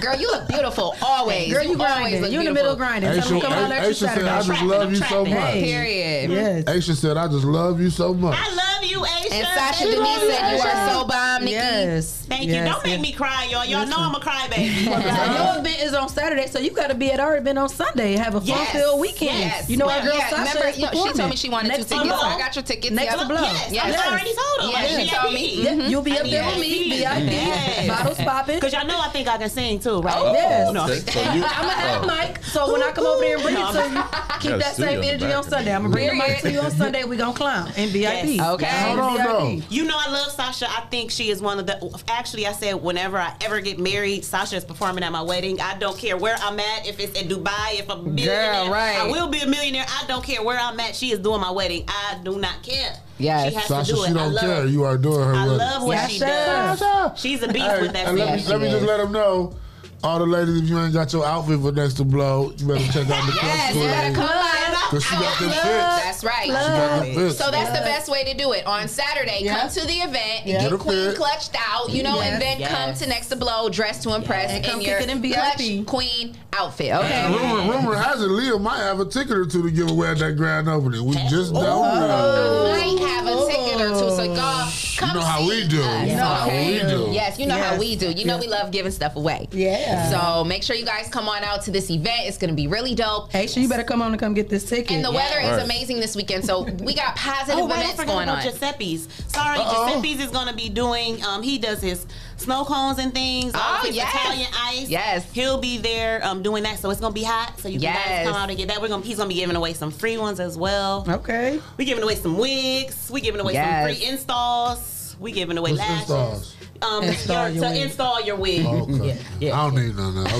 Girl, 0.00 0.16
you 0.16 0.26
look 0.30 0.46
beautiful 0.48 0.94
always. 1.02 1.52
Girl, 1.52 1.62
you 1.62 1.70
always 1.70 1.76
grinding. 1.78 2.22
look 2.22 2.30
You 2.32 2.40
in 2.40 2.44
the 2.46 2.52
beautiful. 2.52 2.54
middle 2.54 2.76
grinding. 2.76 3.10
Tell 3.12 3.28
them 3.28 3.38
Aisha, 3.38 3.42
come 3.42 3.52
out 3.52 3.70
Aisha 3.70 3.88
extra 3.88 4.08
said, 4.08 4.24
I 4.26 4.42
just 4.42 4.62
love 4.62 4.90
you 4.90 4.96
so 4.96 5.24
much. 5.24 5.32
Hey. 5.38 5.64
Period. 5.64 6.30
Yes. 6.30 6.64
Aisha 6.64 6.94
said, 6.96 7.16
I 7.16 7.28
just 7.28 7.44
love 7.44 7.80
you 7.80 7.90
so 7.90 8.12
much. 8.14 8.38
I 8.38 8.54
love 8.54 8.84
you, 8.84 8.98
Aisha. 9.00 9.32
And 9.32 9.46
Sasha 9.48 9.84
Denise 9.84 10.22
you. 10.22 10.30
said 10.30 10.56
you 10.56 10.62
are 10.62 10.90
so 10.92 11.04
bomb, 11.06 11.44
Nikki. 11.44 11.52
Yes. 11.54 12.26
Thank 12.28 12.44
you. 12.44 12.54
Don't 12.64 12.84
make 12.84 13.00
me 13.00 13.12
cry, 13.12 13.48
y'all. 13.50 13.64
Y'all 13.64 13.86
know 13.86 13.96
I'm 13.98 14.14
a 14.14 14.20
crybaby. 14.20 14.84
Your 14.84 15.58
event 15.60 15.80
is 15.82 15.94
on 15.94 16.08
Saturday, 16.08 16.46
so 16.46 16.58
you 16.58 16.70
got 16.72 16.88
to 16.88 16.94
be 16.94 17.10
at 17.10 17.20
our 17.20 17.36
event 17.38 17.58
on 17.58 17.68
Sunday. 17.68 18.16
Have 18.16 18.34
a 18.34 18.40
Yes. 18.44 18.70
fun-filled 18.72 19.00
weekend. 19.00 19.38
Yes. 19.38 19.70
You 19.70 19.76
know 19.78 19.88
our 19.88 20.02
girl 20.02 20.14
Yes. 20.14 20.30
Sasha 20.30 20.58
Remember, 20.58 20.68
is 20.68 20.78
you 20.78 20.84
know, 20.86 21.06
she 21.06 21.12
told 21.18 21.30
me 21.30 21.36
she 21.36 21.48
wanted 21.48 21.68
Next 21.68 21.88
two 21.88 21.94
tickets. 21.96 22.08
blow. 22.08 22.18
I 22.28 22.38
got 22.38 22.54
your 22.56 22.62
tickets. 22.64 22.94
Next 22.94 23.16
Yep. 23.16 23.28
blow. 23.28 23.40
Yes, 23.42 23.70
Yes. 23.72 23.98
I 23.98 24.08
already 24.10 24.34
told 24.34 24.60
her. 24.60 24.66
Yeah, 24.66 24.72
Like, 24.72 24.88
she 24.88 24.96
VIP. 24.96 25.10
told 25.16 25.34
me. 25.34 25.88
You'll 25.90 26.02
be 26.02 26.18
up 26.18 26.26
there 26.26 26.44
with 26.46 26.58
me, 26.60 26.90
VIP. 26.90 27.32
Yes. 27.32 27.88
Bottles 27.88 28.18
popping. 28.18 28.60
Cause 28.60 28.72
y'all 28.72 28.86
know 28.86 29.00
I 29.00 29.08
think 29.08 29.26
I 29.28 29.38
can 29.38 29.48
sing 29.50 29.69
too, 29.78 30.00
right? 30.00 30.32
Yes. 30.32 30.72
No. 30.72 30.84
Okay, 30.84 30.98
so 30.98 31.20
you, 31.20 31.26
I'm 31.46 31.62
gonna 31.62 31.72
have 31.72 32.04
oh. 32.04 32.08
a 32.08 32.28
mic, 32.28 32.44
so 32.44 32.72
when 32.72 32.82
I 32.82 32.92
come 32.92 33.06
over 33.06 33.20
there 33.20 33.34
and 33.34 33.42
bring 33.42 33.54
No, 33.54 33.70
it 33.70 33.72
to 33.72 33.88
you, 33.88 34.02
keep 34.40 34.60
that 34.60 34.74
same 34.74 35.02
energy 35.02 35.32
on 35.32 35.44
Sunday. 35.44 35.74
I'm 35.74 35.82
gonna 35.82 35.94
bring 35.94 36.08
the 36.08 36.14
mic 36.14 36.40
to 36.40 36.50
you 36.50 36.60
on 36.60 36.70
Sunday. 36.70 37.04
We 37.04 37.16
gonna 37.16 37.36
clown 37.36 37.68
in 37.76 37.90
VIP. 37.90 38.00
Yes. 38.00 38.48
Okay. 38.54 38.90
In 38.92 38.98
Hold 38.98 39.20
on, 39.20 39.60
VIP. 39.60 39.70
You 39.70 39.84
know 39.84 39.96
I 39.96 40.10
love 40.10 40.32
Sasha. 40.32 40.68
I 40.68 40.80
think 40.90 41.10
she 41.10 41.30
is 41.30 41.40
one 41.40 41.58
of 41.58 41.66
the. 41.66 42.02
Actually, 42.08 42.46
I 42.46 42.52
said 42.52 42.74
whenever 42.74 43.18
I 43.18 43.34
ever 43.42 43.60
get 43.60 43.78
married, 43.78 44.24
Sasha 44.24 44.56
is 44.56 44.64
performing 44.64 45.04
at 45.04 45.12
my 45.12 45.22
wedding. 45.22 45.60
I 45.60 45.78
don't 45.78 45.96
care 45.96 46.16
where 46.16 46.36
I'm 46.40 46.58
at. 46.58 46.86
If 46.86 46.98
it's 46.98 47.20
in 47.20 47.28
Dubai, 47.28 47.78
if 47.78 47.90
I'm 47.90 48.00
a 48.00 48.02
millionaire, 48.02 48.70
right. 48.70 48.98
I 48.98 49.10
will 49.10 49.28
be 49.28 49.40
a 49.40 49.46
millionaire. 49.46 49.86
I 49.86 50.06
don't 50.06 50.24
care 50.24 50.42
where 50.42 50.58
I'm 50.58 50.78
at. 50.80 50.96
She 50.96 51.12
is 51.12 51.18
doing 51.18 51.40
my 51.40 51.50
wedding. 51.50 51.84
I 51.88 52.20
do 52.24 52.38
not 52.38 52.62
care. 52.62 52.96
Yes. 53.20 53.50
she 53.50 53.54
has 53.56 53.66
Sasha, 53.66 53.90
to 53.90 53.96
do 53.96 54.02
it. 54.02 54.06
she 54.06 54.10
I 54.12 54.14
don't 54.14 54.32
love, 54.32 54.40
care. 54.44 54.66
You 54.66 54.84
are 54.84 54.98
doing 54.98 55.20
her 55.24 55.34
I 55.34 55.44
love 55.46 55.82
what 55.84 56.10
she 56.10 56.18
does. 56.20 56.78
Sasha. 56.78 57.12
She's 57.16 57.42
a 57.42 57.48
beast 57.48 57.64
Hey, 57.66 57.82
with 57.82 57.92
that. 57.92 58.08
and 58.08 58.18
let 58.18 58.36
me, 58.36 58.44
let 58.46 58.60
me 58.60 58.70
just 58.70 58.86
let 58.86 58.96
them 58.98 59.12
know. 59.12 59.54
All 60.02 60.18
the 60.18 60.24
ladies, 60.24 60.62
if 60.62 60.68
you 60.68 60.78
ain't 60.78 60.94
got 60.94 61.12
your 61.12 61.26
outfit 61.26 61.60
for 61.60 61.72
next 61.72 61.94
to 61.94 62.04
blow, 62.04 62.52
you 62.56 62.66
better 62.66 62.84
check 62.90 63.10
out 63.10 63.26
the 63.26 63.32
Yes, 63.42 63.74
you 63.74 63.82
better 63.82 64.14
club 64.14 64.28
come 64.28 64.28
tour. 64.28 64.36
live. 64.40 64.76
Cause 64.90 65.04
she 65.04 65.14
got 65.14 65.38
them 65.38 65.50
fits. 65.50 65.62
That's 65.62 66.24
right. 66.24 66.44
She 66.46 66.50
got 66.52 67.04
them 67.04 67.14
fits. 67.14 67.36
So 67.38 67.50
that's 67.50 67.78
the 67.78 67.84
best 67.84 68.08
way 68.10 68.24
to 68.24 68.34
do 68.34 68.52
it. 68.52 68.66
On 68.66 68.88
Saturday, 68.88 69.40
Yeah. 69.42 69.60
come 69.60 69.68
to 69.70 69.80
the 69.86 69.92
event, 69.92 70.46
Yeah. 70.46 70.62
get 70.62 70.70
Get 70.70 70.80
Queen 70.80 71.08
fit. 71.10 71.16
clutched 71.16 71.54
out, 71.70 71.90
you 71.90 72.02
know, 72.02 72.18
and 72.20 72.40
Yes. 72.42 72.58
then 72.58 72.68
come 72.68 72.94
to 72.94 73.06
Next 73.08 73.26
to 73.28 73.36
Blow 73.36 73.68
dressed 73.68 74.02
to 74.04 74.14
impress 74.14 74.50
And 74.50 74.64
in 74.64 74.70
come 74.70 74.80
your 74.80 74.98
kick 74.98 75.08
it 75.08 75.12
in 75.12 75.22
clutch 75.32 75.58
VIP. 75.58 75.84
Queen 75.84 76.34
outfit. 76.54 76.90
And 76.92 77.34
Okay. 77.34 77.38
rumor, 77.38 77.70
rumor 77.72 77.94
has 77.96 78.22
it, 78.22 78.30
Leah 78.30 78.58
might 78.58 78.78
have 78.78 79.00
a 79.00 79.04
ticket 79.04 79.36
or 79.36 79.44
two 79.46 79.62
to 79.62 79.70
give 79.70 79.90
away 79.90 80.08
at 80.08 80.18
that 80.18 80.32
grand 80.36 80.66
opening. 80.68 81.04
We 81.04 81.14
just 81.28 81.52
don't 81.52 81.62
oh. 81.62 82.00
know. 82.00 82.72
I 82.72 82.86
might 82.96 83.06
have 83.06 83.26
a 83.26 83.46
ticket 83.88 84.02
or 84.02 84.16
so 84.16 84.22
y'all 84.22 84.70
come 84.96 85.08
You 85.10 85.14
know 85.14 85.20
how 85.22 85.38
see 85.40 85.48
we 85.48 85.68
do. 85.68 85.82
us, 85.82 86.08
You 86.08 86.16
know 86.16 86.24
how 86.24 86.48
we 86.48 86.78
do. 86.80 87.08
Yes, 87.12 87.38
you 87.38 87.46
know 87.46 87.58
how 87.58 87.78
we 87.78 87.96
do. 87.96 88.10
You 88.10 88.24
know 88.24 88.34
Yes. 88.34 88.40
we 88.42 88.48
love 88.48 88.70
giving 88.70 88.92
stuff 88.92 89.16
away. 89.16 89.48
Yeah. 89.52 90.10
So 90.10 90.44
make 90.44 90.62
sure 90.62 90.76
you 90.76 90.84
guys 90.84 91.08
come 91.08 91.28
on 91.28 91.42
out 91.44 91.62
to 91.62 91.70
this 91.70 91.90
event. 91.90 92.20
It's 92.26 92.38
going 92.38 92.50
to 92.50 92.56
be 92.56 92.66
really 92.66 92.94
dope. 92.94 93.32
Hey, 93.32 93.46
so 93.46 93.60
you 93.60 93.68
better 93.68 93.84
come 93.84 94.02
on 94.02 94.12
and 94.12 94.20
come 94.20 94.34
get 94.34 94.48
this 94.48 94.64
ticket. 94.68 94.90
And 94.92 95.04
the 95.04 95.10
weather 95.12 95.36
Right. 95.36 95.58
is 95.58 95.62
amazing 95.64 96.00
this 96.00 96.14
weekend, 96.16 96.44
so 96.44 96.62
we 96.64 96.94
got 96.94 97.16
positive 97.16 97.60
Oh, 97.60 97.68
right, 97.68 97.78
I 97.78 97.80
events 97.80 97.96
forgot 98.00 98.12
going 98.12 98.28
about 98.28 98.38
on. 98.38 98.52
Giuseppe's. 98.52 99.08
Sorry, 99.28 99.58
Uh-oh. 99.58 99.86
Giuseppe's 99.88 100.24
is 100.24 100.30
gonna 100.30 100.52
be 100.54 100.68
doing. 100.68 101.24
Um, 101.24 101.42
he 101.42 101.58
does 101.58 101.80
his 101.80 102.06
snow 102.36 102.64
cones 102.64 102.98
and 102.98 103.12
things. 103.14 103.52
Oh, 103.54 103.80
his 103.84 103.94
yes. 103.96 104.14
Italian 104.14 104.48
ice. 104.54 104.88
Yes. 104.88 105.26
he'll 105.32 105.58
be 105.58 105.78
there 105.78 106.24
um, 106.26 106.42
doing 106.42 106.62
that. 106.64 106.78
So 106.78 106.90
it's 106.90 107.00
gonna 107.00 107.12
be 107.14 107.22
hot. 107.22 107.58
So 107.60 107.68
you 107.68 107.74
can 107.74 107.82
Yes. 107.82 108.08
guys 108.08 108.26
come 108.26 108.36
out 108.36 108.48
and 108.48 108.58
get 108.58 108.68
that. 108.68 108.80
We're 108.80 108.88
gonna. 108.88 109.04
He's 109.04 109.16
gonna 109.18 109.28
be 109.28 109.34
giving 109.34 109.56
away 109.56 109.72
some 109.74 109.90
free 109.90 110.16
ones 110.18 110.40
as 110.40 110.56
well. 110.56 111.04
Okay. 111.08 111.60
We 111.76 111.84
giving 111.84 112.02
away 112.02 112.16
some 112.16 112.36
wigs. 112.38 113.10
We 113.10 113.20
giving 113.20 113.40
away 113.40 113.52
Yes. 113.54 113.66
some 113.66 113.69
free 113.84 114.06
installs. 114.06 115.16
We 115.20 115.32
giving 115.32 115.58
away 115.58 115.72
What's 115.72 115.80
lashes. 115.82 115.98
installs? 116.00 116.56
Um, 116.82 117.04
Install 117.04 117.48
your- 117.50 117.54
your 117.56 117.64
to 117.64 117.70
wig. 117.72 117.82
install 117.82 118.20
your 118.22 118.36
wig. 118.36 118.64
Oh, 118.66 118.88
Okay. 118.94 119.18
Yeah, 119.38 119.60
I 119.60 119.64
don't 119.70 119.74
need 119.84 119.96
none 119.96 120.16
of 120.16 120.24
that. 120.24 120.34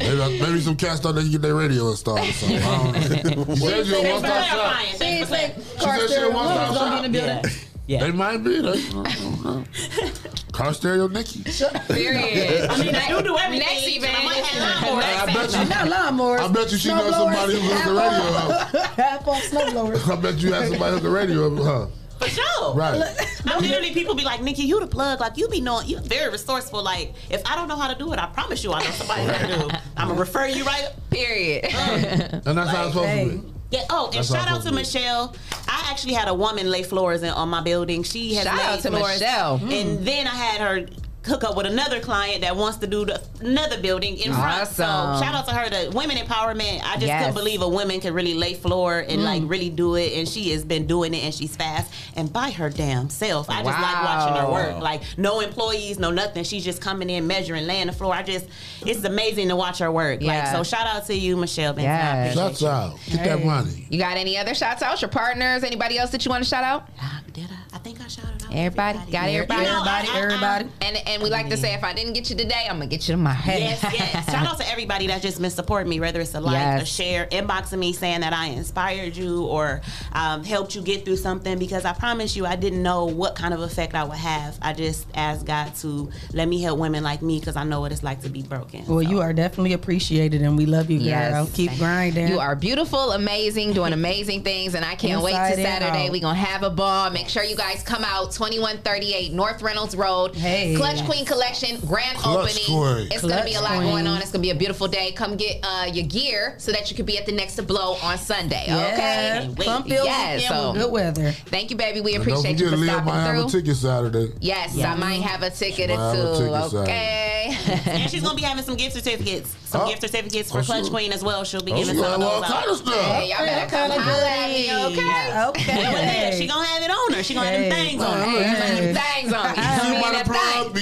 Maybe, 0.00 0.40
maybe 0.40 0.60
some 0.60 0.76
cats 0.76 1.00
thought 1.00 1.12
they 1.12 1.22
could 1.22 1.30
get 1.32 1.42
their 1.42 1.54
radio 1.54 1.88
installed 1.90 2.20
or 2.20 2.32
something. 2.32 2.58
I 2.62 2.92
don't 2.92 2.92
know. 2.92 3.44
You 3.54 3.56
said 3.56 3.86
you're 3.86 3.98
a 3.98 4.02
Thanks 4.02 4.12
one 4.12 4.20
for 4.20 4.26
stop 4.26 4.44
shop. 4.44 4.54
clarifying. 4.58 4.96
Thanks 4.96 5.28
for 5.28 5.36
clarifying. 5.36 6.00
She 6.00 6.08
said 6.08 6.18
she 6.18 6.22
a 6.22 6.30
one 6.30 6.46
stop 6.46 6.74
Gonna 6.74 7.08
be 7.08 7.18
in 7.18 7.24
shop. 7.24 7.44
Building. 7.86 8.00
Yeah. 8.00 8.00
They 8.00 8.12
might 8.16 8.38
be. 8.38 8.60
They, 8.60 8.68
I 8.68 9.14
don't 9.14 9.44
know. 9.44 9.64
Car 10.52 10.72
stereo 10.72 11.08
Nikki. 11.08 11.42
Period. 11.88 12.70
I 12.70 12.78
mean, 12.82 12.94
I 12.94 13.08
do 13.08 13.22
do 13.22 13.36
everything. 13.36 13.66
Next 13.66 13.84
and 13.86 13.96
event. 13.96 14.16
I 14.18 14.24
might 14.24 14.36
have 14.36 14.82
lawnmowers. 14.84 15.02
I 15.02 15.32
bet 15.34 15.52
you. 15.52 15.68
Not 15.68 15.88
lawnmowers. 15.88 16.38
I 16.40 16.48
bet 16.52 16.72
you 16.72 16.78
she 16.78 16.88
knows 16.88 17.14
somebody 17.14 17.54
who 17.54 17.60
hooked 17.60 17.84
the 17.84 17.94
radio. 17.94 18.82
Half 19.04 19.28
on 19.28 19.40
snowblowers. 19.42 20.08
I 20.10 20.20
bet 20.20 20.38
you 20.38 20.52
had 20.52 20.68
somebody 20.68 20.92
hook 20.94 21.02
the 21.02 21.10
radio 21.10 21.62
huh? 21.62 21.86
For 22.20 22.28
sure. 22.28 22.74
Right. 22.74 23.02
I 23.46 23.58
literally 23.58 23.92
people 23.92 24.14
be 24.14 24.22
like, 24.24 24.40
Nikki, 24.40 24.62
you 24.62 24.78
the 24.80 24.86
plug. 24.86 25.20
Like 25.20 25.36
you 25.36 25.48
be 25.48 25.60
knowing 25.60 25.88
you 25.88 25.98
very 25.98 26.30
resourceful. 26.30 26.82
Like 26.82 27.12
if 27.28 27.42
I 27.44 27.56
don't 27.56 27.66
know 27.68 27.76
how 27.76 27.92
to 27.92 27.98
do 27.98 28.12
it, 28.12 28.18
I 28.20 28.26
promise 28.26 28.62
you 28.62 28.72
I 28.72 28.82
know 28.84 28.90
somebody 28.92 29.22
how 29.24 29.38
to 29.38 29.46
do. 29.58 29.68
it. 29.68 29.74
I'm 29.96 30.08
gonna 30.08 30.20
refer 30.20 30.46
you 30.46 30.64
right. 30.64 30.84
Up. 30.84 31.10
Period. 31.10 31.64
And 31.64 32.56
that's 32.56 32.70
how 32.70 32.84
it's 32.84 32.92
supposed 32.94 33.08
Hey. 33.08 33.24
to 33.30 33.38
be. 33.38 33.53
Yeah. 33.74 33.86
Oh, 33.90 34.06
and 34.06 34.14
That's 34.14 34.30
shout 34.30 34.48
out 34.48 34.62
to 34.62 34.70
be. 34.70 34.76
Michelle. 34.76 35.34
I 35.68 35.88
actually 35.90 36.14
had 36.14 36.28
a 36.28 36.34
woman 36.34 36.70
lay 36.70 36.82
floors 36.82 37.22
in, 37.22 37.30
on 37.30 37.48
my 37.48 37.60
building. 37.60 38.02
She 38.04 38.34
had 38.34 38.46
Shout 38.46 38.56
laid 38.56 38.66
out 38.66 38.80
to 38.80 38.90
floors. 38.90 39.20
Michelle. 39.20 39.54
And 39.56 39.98
hmm. 39.98 40.04
then 40.04 40.26
I 40.26 40.34
had 40.34 40.60
her 40.60 40.86
hook 41.24 41.42
up 41.44 41.56
with 41.56 41.66
another 41.66 42.00
client 42.00 42.42
that 42.42 42.54
wants 42.54 42.76
to 42.78 42.86
do 42.86 43.04
the, 43.06 43.22
another 43.40 43.80
building 43.80 44.16
in 44.18 44.32
front. 44.32 44.68
So 44.68 44.82
shout 44.84 45.34
out 45.34 45.46
to 45.48 45.54
her. 45.54 45.70
The 45.70 45.90
women 45.96 46.16
empowerment. 46.18 46.82
I 46.84 46.94
just 46.94 47.06
Yes. 47.06 47.20
couldn't 47.22 47.34
believe 47.34 47.62
a 47.62 47.68
woman 47.68 48.00
could 48.00 48.12
really 48.12 48.34
lay 48.34 48.54
floor 48.54 48.98
and 49.08 49.24
like 49.24 49.42
really 49.46 49.70
do 49.70 49.94
it. 49.96 50.12
And 50.14 50.28
she 50.28 50.50
has 50.50 50.64
been 50.64 50.86
doing 50.86 51.14
it, 51.14 51.24
and 51.24 51.34
she's 51.34 51.56
fast 51.56 51.92
and 52.16 52.32
by 52.32 52.50
her 52.50 52.68
damn 52.70 53.08
self. 53.08 53.48
I 53.48 53.62
just 53.62 53.66
like 53.66 54.04
watching 54.04 54.34
her 54.36 54.50
work. 54.52 54.82
Like 54.82 55.02
no 55.16 55.40
employees, 55.40 55.98
no 55.98 56.10
nothing. 56.10 56.44
She's 56.44 56.64
just 56.64 56.80
coming 56.82 57.08
in, 57.08 57.26
measuring, 57.26 57.66
laying 57.66 57.86
the 57.86 57.92
floor. 57.92 58.12
I 58.14 58.22
just, 58.22 58.46
it's 58.84 59.02
amazing 59.04 59.48
to 59.48 59.56
watch 59.56 59.78
her 59.78 59.90
work. 59.90 60.22
Like 60.22 60.46
so, 60.48 60.62
shout 60.62 60.86
out 60.86 61.06
to 61.06 61.14
you, 61.14 61.36
Michelle. 61.36 61.72
Benson. 61.72 61.90
I 61.90 62.24
Yes. 62.26 62.34
Shouts 62.34 62.60
you. 62.62 62.68
out. 62.68 62.98
Get 63.10 63.24
that 63.24 63.44
money. 63.44 63.86
You 63.88 63.98
got 63.98 64.16
any 64.16 64.36
other 64.36 64.54
shout 64.54 64.82
outs? 64.82 65.00
Your 65.02 65.08
partners? 65.08 65.64
Anybody 65.64 65.98
else 65.98 66.10
that 66.10 66.24
you 66.24 66.30
want 66.30 66.42
to 66.44 66.48
shout 66.48 66.64
out? 66.64 66.88
Ah, 67.00 67.22
Did 67.32 67.46
I? 67.50 67.76
I 67.76 67.78
think 67.78 68.00
I 68.00 68.06
shouted 68.06 68.44
out. 68.44 68.54
Everybody? 68.54 68.98
Got 69.10 69.28
everybody? 69.28 69.62
You 69.62 69.68
know, 69.68 69.82
I- 69.84 69.98
Everybody, 69.98 70.08
I- 70.08 70.12
I- 70.14 70.18
everybody. 70.22 70.68
And 70.82 70.96
and 71.08 71.13
we 71.22 71.30
like 71.30 71.48
to 71.50 71.56
say, 71.56 71.74
if 71.74 71.84
I 71.84 71.92
didn't 71.92 72.12
get 72.12 72.30
you 72.30 72.36
today, 72.36 72.66
I'm 72.68 72.76
gonna 72.76 72.86
get 72.86 73.08
you 73.08 73.14
tomorrow. 73.14 73.36
Yes, 73.46 73.82
yes. 73.82 74.26
Shout 74.30 74.46
out 74.46 74.58
to 74.60 74.70
everybody 74.70 75.06
that's 75.06 75.22
just 75.22 75.40
been 75.40 75.50
supporting 75.50 75.90
me, 75.90 76.00
whether 76.00 76.20
it's 76.20 76.34
a 76.34 76.40
like, 76.40 76.54
Yes. 76.54 76.82
a 76.82 76.86
share, 76.86 77.26
inboxing 77.26 77.78
me 77.78 77.92
saying 77.92 78.20
that 78.20 78.32
I 78.32 78.46
inspired 78.46 79.16
you 79.16 79.44
or 79.44 79.82
um, 80.12 80.44
helped 80.44 80.74
you 80.74 80.82
get 80.82 81.04
through 81.04 81.16
something. 81.16 81.58
Because 81.58 81.84
I 81.84 81.92
promise 81.92 82.36
you, 82.36 82.46
I 82.46 82.56
didn't 82.56 82.82
know 82.82 83.06
what 83.06 83.34
kind 83.34 83.52
of 83.52 83.60
effect 83.60 83.94
I 83.94 84.04
would 84.04 84.16
have. 84.16 84.56
I 84.62 84.72
just 84.72 85.06
asked 85.14 85.46
God 85.46 85.74
to 85.76 86.10
let 86.32 86.48
me 86.48 86.62
help 86.62 86.78
women 86.78 87.02
like 87.02 87.22
me 87.22 87.40
because 87.40 87.56
I 87.56 87.64
know 87.64 87.80
what 87.80 87.92
it's 87.92 88.02
like 88.02 88.22
to 88.22 88.28
be 88.28 88.42
broken. 88.42 88.86
Well, 88.86 89.02
you 89.02 89.20
are 89.20 89.32
definitely 89.32 89.72
appreciated, 89.72 90.42
and 90.42 90.56
we 90.56 90.66
love 90.66 90.90
you, 90.90 90.98
girl. 90.98 91.06
Yes. 91.06 91.52
Keep 91.54 91.76
grinding. 91.78 92.28
You 92.28 92.38
are 92.38 92.56
beautiful, 92.56 93.12
amazing, 93.12 93.72
doing 93.72 93.92
amazing 93.92 94.42
things, 94.42 94.74
and 94.74 94.84
I 94.84 94.94
can't 94.94 95.22
wait 95.22 95.32
to 95.32 95.54
Saturday. 95.56 96.10
We're 96.10 96.20
gonna 96.22 96.34
have 96.38 96.62
a 96.62 96.70
ball. 96.70 97.10
Make 97.10 97.28
sure 97.28 97.42
you 97.42 97.56
guys 97.56 97.64
guys, 97.74 97.82
come 97.82 98.04
out 98.04 98.32
2138 98.32 99.32
North 99.32 99.62
Reynolds 99.62 99.96
Road. 99.96 100.34
Hey. 100.34 100.74
Clutch 100.76 101.03
Queen 101.06 101.24
Collection 101.24 101.78
grand 101.86 102.18
Clutch 102.18 102.50
opening. 102.50 102.64
Queen. 102.66 103.08
It's 103.12 103.22
gonna 103.22 103.44
be 103.44 103.54
a 103.54 103.60
lot 103.60 103.76
Queen. 103.76 103.82
going 103.90 104.06
on. 104.06 104.20
It's 104.20 104.30
gonna 104.30 104.42
be 104.42 104.50
a 104.50 104.54
beautiful 104.54 104.88
day. 104.88 105.12
Come 105.12 105.36
get 105.36 105.58
uh, 105.62 105.86
your 105.92 106.06
gear 106.06 106.54
so 106.58 106.72
that 106.72 106.90
you 106.90 106.96
can 106.96 107.04
be 107.06 107.18
at 107.18 107.26
the 107.26 107.32
next 107.32 107.54
to 107.56 107.62
blow 107.62 107.94
on 108.02 108.18
Sunday. 108.18 108.64
Yeah. 108.66 109.48
Okay. 109.54 109.64
Come 109.64 109.84
feel 109.84 110.04
yes. 110.04 110.48
So 110.48 110.72
good 110.74 110.90
weather. 110.92 111.32
thank 111.46 111.70
you, 111.70 111.76
baby. 111.76 112.00
We 112.00 112.14
And 112.14 112.24
don't 112.24 112.34
appreciate 112.38 112.58
you 112.60 112.66
forget, 112.66 112.70
for 112.70 112.76
Leah 112.84 112.90
stopping 112.92 113.06
might 113.14 113.20
have 113.22 113.46
a 113.46 113.48
ticket 113.50 113.76
Saturday. 113.76 114.32
Yes, 114.40 114.74
Yeah. 114.74 114.92
I 114.92 114.96
might 114.96 115.22
have 115.22 115.42
a 115.42 115.50
ticket 115.50 115.90
or 115.90 115.96
Might 115.96 116.14
have 116.16 116.18
a 116.24 116.36
two. 116.38 116.44
ticket 116.44 116.74
Okay. 116.80 117.56
And 117.86 118.10
she's 118.10 118.22
gonna 118.22 118.34
be 118.36 118.42
having 118.50 118.64
some 118.64 118.76
gift 118.76 118.94
certificates, 118.94 119.54
some 119.64 119.82
Oh. 119.82 119.88
gift 119.88 120.00
certificates 120.02 120.50
for 120.50 120.60
Oh, 120.60 120.62
Clutch 120.62 120.88
Queen 120.90 121.12
as 121.12 121.22
well. 121.22 121.44
She'll 121.44 121.62
be 121.62 121.72
Oh, 121.72 121.76
giving 121.76 121.94
she 121.96 122.00
some 122.02 122.12
of 122.14 122.20
got 122.20 122.26
all 122.50 122.64
those 122.66 122.80
kind 122.80 122.94
out. 122.94 123.04
of. 123.08 123.14
Hey, 123.14 123.28
y'all 123.30 123.38
better 123.44 123.70
come 123.70 123.90
kinda 123.90 124.02
holler 124.04 124.24
at 124.24 124.48
me, 124.48 124.72
okay? 124.72 125.44
Okay. 125.48 125.82
Well, 125.84 125.92
there, 125.92 126.32
she 126.32 126.46
gonna 126.46 126.66
have 126.66 126.82
it 126.82 126.90
on 126.90 127.12
her. 127.12 127.22
She 127.22 127.34
gonna 127.34 127.46
have 127.48 127.60
them 127.60 127.70
Hey. 127.72 127.88
things 127.90 128.02
on 128.02 128.18
her. 128.18 128.92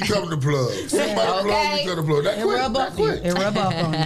Become 0.07 0.29
the 0.29 0.37
plug. 0.37 0.69
By 0.91 0.97
the 0.97 1.13
plug, 1.13 1.45
Okay. 1.45 1.83
become 1.83 1.95
the 1.97 2.03
plug. 2.03 2.23
That 2.23 2.37
It 2.37 2.43
quick, 2.43 2.57
rub 2.59 2.73
that 2.73 2.91
off 2.91 2.99
you. 2.99 3.05
quick. 3.05 3.21
It 3.23 3.33
rub 3.33 3.57
off 3.57 3.73
on 3.75 3.93
you. 3.93 3.99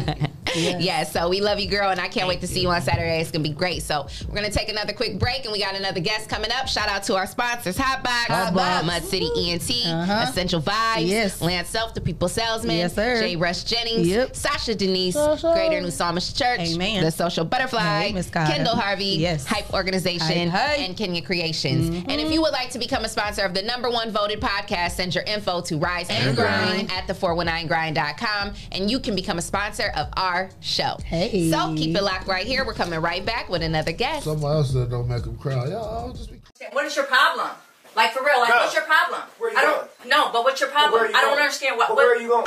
Yeah. 0.57 0.77
Yeah, 0.79 1.03
so 1.03 1.29
we 1.29 1.41
love 1.41 1.59
you, 1.59 1.67
girl, 1.69 1.89
and 1.91 1.99
I 1.99 2.07
can't 2.07 2.27
wait 2.27 2.41
to 2.41 2.47
see 2.47 2.61
you 2.61 2.69
on 2.69 2.81
Saturday. 2.81 3.19
It's 3.21 3.31
gonna 3.31 3.43
be 3.43 3.49
great. 3.49 3.83
So 3.83 4.07
we're 4.27 4.35
gonna 4.35 4.49
take 4.51 4.69
another 4.69 4.93
quick 4.93 5.19
break, 5.19 5.43
and 5.43 5.51
we 5.51 5.59
got 5.59 5.75
another 5.75 5.99
guest 5.99 6.29
coming 6.29 6.51
up. 6.51 6.67
Shout 6.67 6.89
out 6.89 7.03
to 7.03 7.15
our 7.15 7.27
sponsors: 7.27 7.77
Hotbox, 7.77 8.25
Hotbox. 8.25 8.85
Mud 8.85 9.03
City 9.03 9.29
ENT, 9.37 9.69
Uh-huh. 9.85 10.25
Essential 10.29 10.61
Vibes, 10.61 11.07
Yes. 11.07 11.41
Lance 11.41 11.69
Self, 11.69 11.93
the 11.93 12.01
People 12.01 12.27
Salesman, 12.29 12.77
Yes, 12.77 12.95
sir. 12.95 13.19
Jay 13.21 13.35
Rush 13.35 13.63
Jennings, 13.63 14.07
Yep. 14.07 14.35
Sasha 14.35 14.75
Denise, 14.75 15.13
Sasha. 15.15 15.51
Greater 15.53 15.81
New 15.81 15.91
Psalmist 15.91 16.37
Church, 16.37 16.59
Amen. 16.61 17.03
the 17.03 17.11
Social 17.11 17.45
Butterfly, 17.45 18.11
Hey, 18.11 18.23
Kendall 18.31 18.75
Harvey, 18.75 19.05
Yes. 19.19 19.45
Hype 19.45 19.73
Organization, 19.73 20.49
hype. 20.49 20.79
and 20.79 20.95
Kenya 20.97 21.21
Creations. 21.21 21.89
Mm-hmm. 21.89 22.09
And 22.09 22.21
if 22.21 22.31
you 22.31 22.41
would 22.41 22.51
like 22.53 22.71
to 22.71 22.79
become 22.79 23.03
a 23.05 23.09
sponsor 23.09 23.43
of 23.43 23.53
the 23.53 23.61
number 23.61 23.89
one 23.89 24.11
voted 24.11 24.39
podcast, 24.41 24.91
send 24.91 25.13
your 25.15 25.23
info 25.25 25.61
to 25.61 25.77
Rise 25.77 26.09
and 26.09 26.27
And 26.27 26.35
Grind 26.35 26.87
Grind. 26.87 26.91
at 26.91 27.07
the419grind.com, 27.07 28.53
and 28.71 28.89
you 28.89 28.99
can 28.99 29.15
become 29.15 29.37
a 29.37 29.41
sponsor 29.41 29.91
of 29.95 30.07
our 30.17 30.46
show. 30.61 30.97
Hey. 31.05 31.49
So 31.51 31.73
keep 31.75 31.95
it 31.95 32.01
locked 32.03 32.27
right 32.27 32.45
here. 32.45 32.65
We're 32.65 32.73
coming 32.73 32.99
right 32.99 33.25
back 33.25 33.49
with 33.49 33.61
another 33.63 33.91
guest. 33.91 34.25
Someone 34.25 34.51
else 34.53 34.73
said 34.73 34.89
don't 34.89 35.07
make 35.07 35.23
them 35.23 35.37
cry. 35.37 35.67
Y'all 35.67 36.11
just 36.13 36.31
be 36.31 36.39
What 36.71 36.85
is 36.85 36.95
your 36.95 37.05
problem? 37.05 37.49
Like 37.95 38.11
for 38.13 38.23
real, 38.23 38.39
like 38.39 38.49
No. 38.49 38.57
what's 38.57 38.73
your 38.75 38.83
problem? 38.83 39.21
Where 39.39 39.51
you 39.51 39.57
I 39.57 39.61
don't 39.61 39.89
no, 40.07 40.31
but 40.31 40.43
what's 40.43 40.59
your 40.61 40.69
problem? 40.69 40.93
where 41.01 41.09
you 41.09 41.15
I 41.15 41.21
don't 41.21 41.31
going? 41.31 41.41
understand 41.43 41.77
what. 41.77 41.87
But 41.87 41.95
what 41.97 42.05
where 42.05 42.15
are 42.17 42.21
you 42.21 42.27
going? 42.27 42.45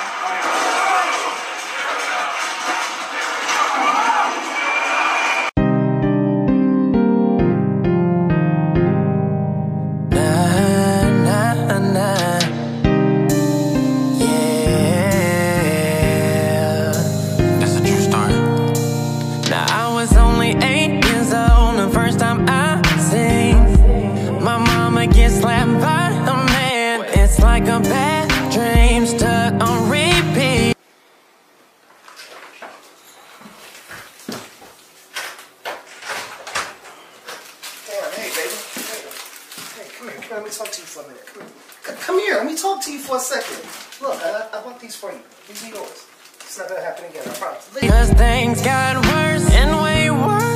To 42.83 42.93
you 42.93 42.99
for 42.99 43.17
a 43.17 43.21
second. 43.21 43.59
Look, 44.01 44.21
I, 44.23 44.49
I 44.53 44.63
bought 44.63 44.81
these 44.81 44.97
for 44.97 45.13
you. 45.13 45.21
These 45.49 45.65
are 45.65 45.69
yours. 45.69 46.07
It's 46.41 46.59
not 46.59 46.69
gonna 46.69 46.81
happen 46.81 47.05
again. 47.05 47.23
I 47.27 47.33
promise. 47.35 47.69
Cause 47.79 48.11
things 48.15 48.63
got 48.63 48.97
worse 48.97 49.51
and 49.53 49.83
way 49.83 50.11
worse 50.11 50.50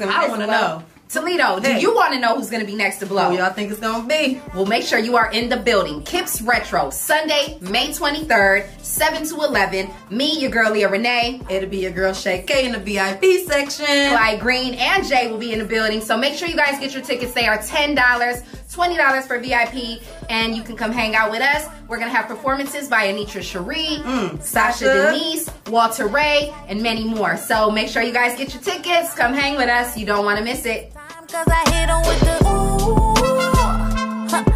gonna 0.00 0.10
be 0.10 0.16
I 0.16 0.28
wanna 0.28 0.46
Blow? 0.46 0.60
know. 0.60 0.84
Toledo, 1.08 1.58
do 1.58 1.74
you 1.74 1.92
want 1.92 2.12
to 2.12 2.20
know 2.20 2.36
who's 2.36 2.50
gonna 2.50 2.64
be 2.64 2.76
next 2.76 2.98
to 2.98 3.06
Blow? 3.06 3.30
Who 3.30 3.36
y'all 3.38 3.52
think 3.52 3.72
it's 3.72 3.80
gonna 3.80 4.06
be? 4.06 4.40
Well, 4.54 4.64
make 4.64 4.84
sure 4.84 5.00
you 5.00 5.16
are 5.16 5.28
in 5.32 5.48
the 5.48 5.56
building. 5.56 6.04
Kips 6.04 6.40
Retro, 6.40 6.88
Sunday, 6.90 7.58
May 7.62 7.88
23rd, 7.88 8.68
7 8.80 9.26
to 9.26 9.34
11. 9.34 9.90
Me, 10.10 10.38
your 10.38 10.52
girl 10.52 10.70
Leah 10.70 10.88
Renee. 10.88 11.42
It'll 11.50 11.68
be 11.68 11.78
your 11.78 11.90
girl 11.90 12.12
Shay 12.12 12.44
K 12.46 12.64
in 12.64 12.70
the 12.70 12.78
VIP 12.78 13.44
section. 13.44 13.86
Clyde 13.86 14.38
Green 14.38 14.74
and 14.74 15.04
Jay 15.04 15.28
will 15.28 15.38
be 15.38 15.52
in 15.52 15.58
the 15.58 15.64
building. 15.64 16.00
So 16.00 16.16
make 16.16 16.34
sure 16.34 16.46
you 16.46 16.54
guys 16.54 16.78
get 16.78 16.94
your 16.94 17.02
tickets. 17.02 17.32
They 17.32 17.48
are 17.48 17.58
$10, 17.58 18.44
$20 18.70 19.22
for 19.26 19.38
VIP, 19.38 20.00
and 20.28 20.54
you 20.54 20.62
can 20.62 20.76
come 20.76 20.92
hang 20.92 21.14
out 21.16 21.30
with 21.30 21.40
us. 21.42 21.66
We're 21.88 21.98
gonna 21.98 22.10
have 22.10 22.28
performances 22.28 22.88
by 22.88 23.06
Anitra 23.08 23.42
Cherie, 23.42 23.98
Mm, 24.04 24.42
Sasha 24.42 24.84
Sasha. 24.84 25.12
Denise, 25.12 25.50
Walter 25.68 26.06
Ray, 26.06 26.54
and 26.68 26.82
many 26.82 27.04
more. 27.04 27.36
So 27.36 27.70
make 27.70 27.88
sure 27.88 28.02
you 28.02 28.12
guys 28.12 28.38
get 28.38 28.54
your 28.54 28.62
tickets. 28.62 29.14
Come 29.14 29.34
hang 29.34 29.56
with 29.56 29.68
us. 29.68 29.96
You 29.96 30.06
don't 30.06 30.24
want 30.24 30.38
to 30.38 30.44
miss 30.44 30.64
it. 30.66 30.92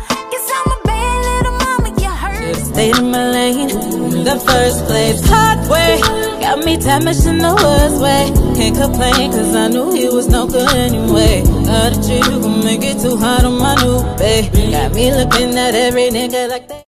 Stayed 2.53 2.97
in 2.99 3.11
my 3.11 3.31
lane 3.31 3.71
in 3.71 4.25
the 4.25 4.39
first 4.39 4.85
place. 4.87 5.21
Hard 5.29 5.69
way 5.71 6.25
got 6.45 6.65
me 6.65 6.77
damaged 6.77 7.27
in 7.27 7.39
the 7.39 7.55
worst 7.55 8.01
way. 8.03 8.31
Can't 8.57 8.77
complain 8.77 9.33
cause 9.33 9.55
I 9.55 9.69
knew 9.69 9.93
he 9.93 10.09
was 10.09 10.29
no 10.29 10.47
good 10.47 10.71
anyway. 10.75 11.43
A 11.67 11.91
G, 12.05 12.17
you 12.17 12.41
gon' 12.41 12.65
make 12.65 12.85
it 12.85 13.01
too 13.01 13.17
hard 13.17 13.45
on 13.45 13.59
my 13.59 13.75
new 13.83 14.03
babe. 14.19 14.53
Got 14.71 14.95
me 14.95 15.11
looking 15.13 15.57
at 15.57 15.75
every 15.75 16.11
nigga 16.11 16.49
like 16.49 16.69
that. 16.69 16.84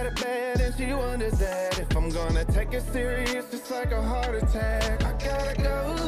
Got 0.00 0.06
it 0.06 0.22
bad 0.22 0.60
and 0.62 0.74
she 0.76 0.94
wonders 0.94 1.38
that 1.40 1.78
if 1.78 1.94
I'm 1.94 2.08
gonna 2.08 2.46
take 2.46 2.72
it 2.72 2.80
serious, 2.90 3.52
it's 3.52 3.70
like 3.70 3.92
a 3.92 4.00
heart 4.00 4.34
attack. 4.34 5.04
I 5.04 5.12
gotta 5.22 5.62
go. 5.62 5.99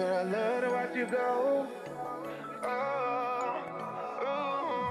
But 0.00 0.12
I 0.14 0.22
love 0.22 0.62
to 0.64 0.70
watch 0.70 0.96
you 0.96 1.06
go. 1.06 1.66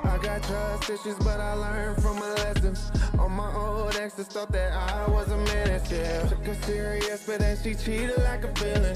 I 0.03 0.19
got 0.22 0.44
trust 0.44 0.90
issues, 0.90 1.15
but 1.18 1.40
I 1.40 1.53
learned 1.53 2.02
from 2.03 2.19
my 2.19 2.30
lessons. 2.36 2.91
All 3.18 3.30
my 3.30 3.52
old 3.56 3.95
exes 3.95 4.27
thought 4.27 4.52
that 4.52 4.72
I 4.72 5.10
was 5.10 5.31
a 5.31 5.38
menace, 5.38 5.91
yeah. 5.91 6.27
Took 6.27 6.45
her 6.45 6.53
serious, 6.61 7.26
but 7.26 7.40
then 7.40 7.57
she 7.64 7.73
cheated 7.73 8.19
like 8.19 8.44
a 8.44 8.52
villain. 8.52 8.95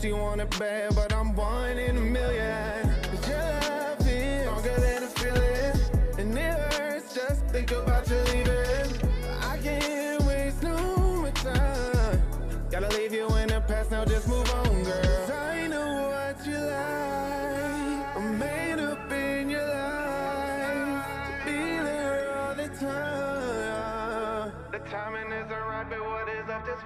She 0.00 0.12
wanted 0.12 0.50
bad, 0.56 0.94
but 0.94 1.12
I'm 1.12 1.34
one 1.34 1.78
in 1.78 1.96
a 1.96 2.00
million. 2.00 2.94
Cause 3.10 3.28
your 3.28 3.38
love 3.38 4.06
is 4.06 4.42
stronger 4.42 4.80
than 4.80 5.02
a 5.02 5.10
feeling. 5.18 5.74
And 6.18 6.38
it 6.38 6.74
hurts 6.74 7.12
just 7.12 7.44
think 7.46 7.72
about 7.72 8.08
you 8.08 8.20
leaving. 8.30 8.92
I 9.42 9.58
can't 9.58 10.22
waste 10.22 10.62
no 10.62 10.76
more 11.22 11.32
time. 11.32 12.22
Gotta 12.70 12.88
leave 12.96 13.12
you 13.12 13.26
in 13.38 13.48
the 13.48 13.60
past, 13.62 13.90
now 13.90 14.04
just 14.04 14.28
move 14.28 14.48
on, 14.54 14.84
girl. 14.84 15.09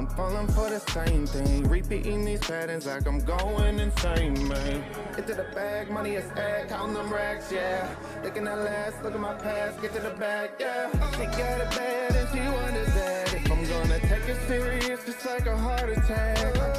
I'm 0.00 0.06
falling 0.06 0.46
for 0.46 0.70
the 0.70 0.80
same 0.92 1.26
thing. 1.26 1.68
Repeating 1.68 2.24
these 2.24 2.40
patterns 2.40 2.86
like 2.86 3.06
I'm 3.06 3.18
going 3.18 3.78
insane, 3.78 4.48
man. 4.48 4.82
Get 5.14 5.26
to 5.26 5.34
the 5.34 5.44
bag, 5.54 5.90
money 5.90 6.14
is 6.14 6.24
ag, 6.38 6.70
counting 6.70 6.94
them 6.94 7.12
racks, 7.12 7.52
yeah. 7.52 7.86
Looking 8.24 8.46
at 8.46 8.60
last, 8.60 9.02
look 9.02 9.12
at 9.14 9.20
my 9.20 9.34
past, 9.34 9.82
get 9.82 9.92
to 9.92 10.00
the 10.00 10.16
bag, 10.18 10.52
yeah. 10.58 10.90
She 11.10 11.26
got 11.26 11.60
it 11.60 11.70
bad 11.76 12.16
and 12.16 12.28
she 12.30 12.40
wonders 12.40 12.94
that 12.94 13.34
if 13.34 13.52
I'm 13.52 13.62
gonna 13.68 14.00
take 14.00 14.26
it 14.26 14.38
serious, 14.48 15.06
it's 15.06 15.26
like 15.26 15.44
a 15.44 15.58
heart 15.58 15.90
attack. 15.90 16.69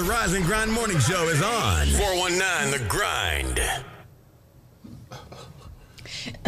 The 0.00 0.06
Rise 0.06 0.32
and 0.32 0.46
Grind 0.46 0.72
Morning 0.72 0.98
Show 0.98 1.28
is 1.28 1.42
on. 1.42 1.86
419 1.88 2.70
The 2.70 2.88
Grind. 2.88 3.60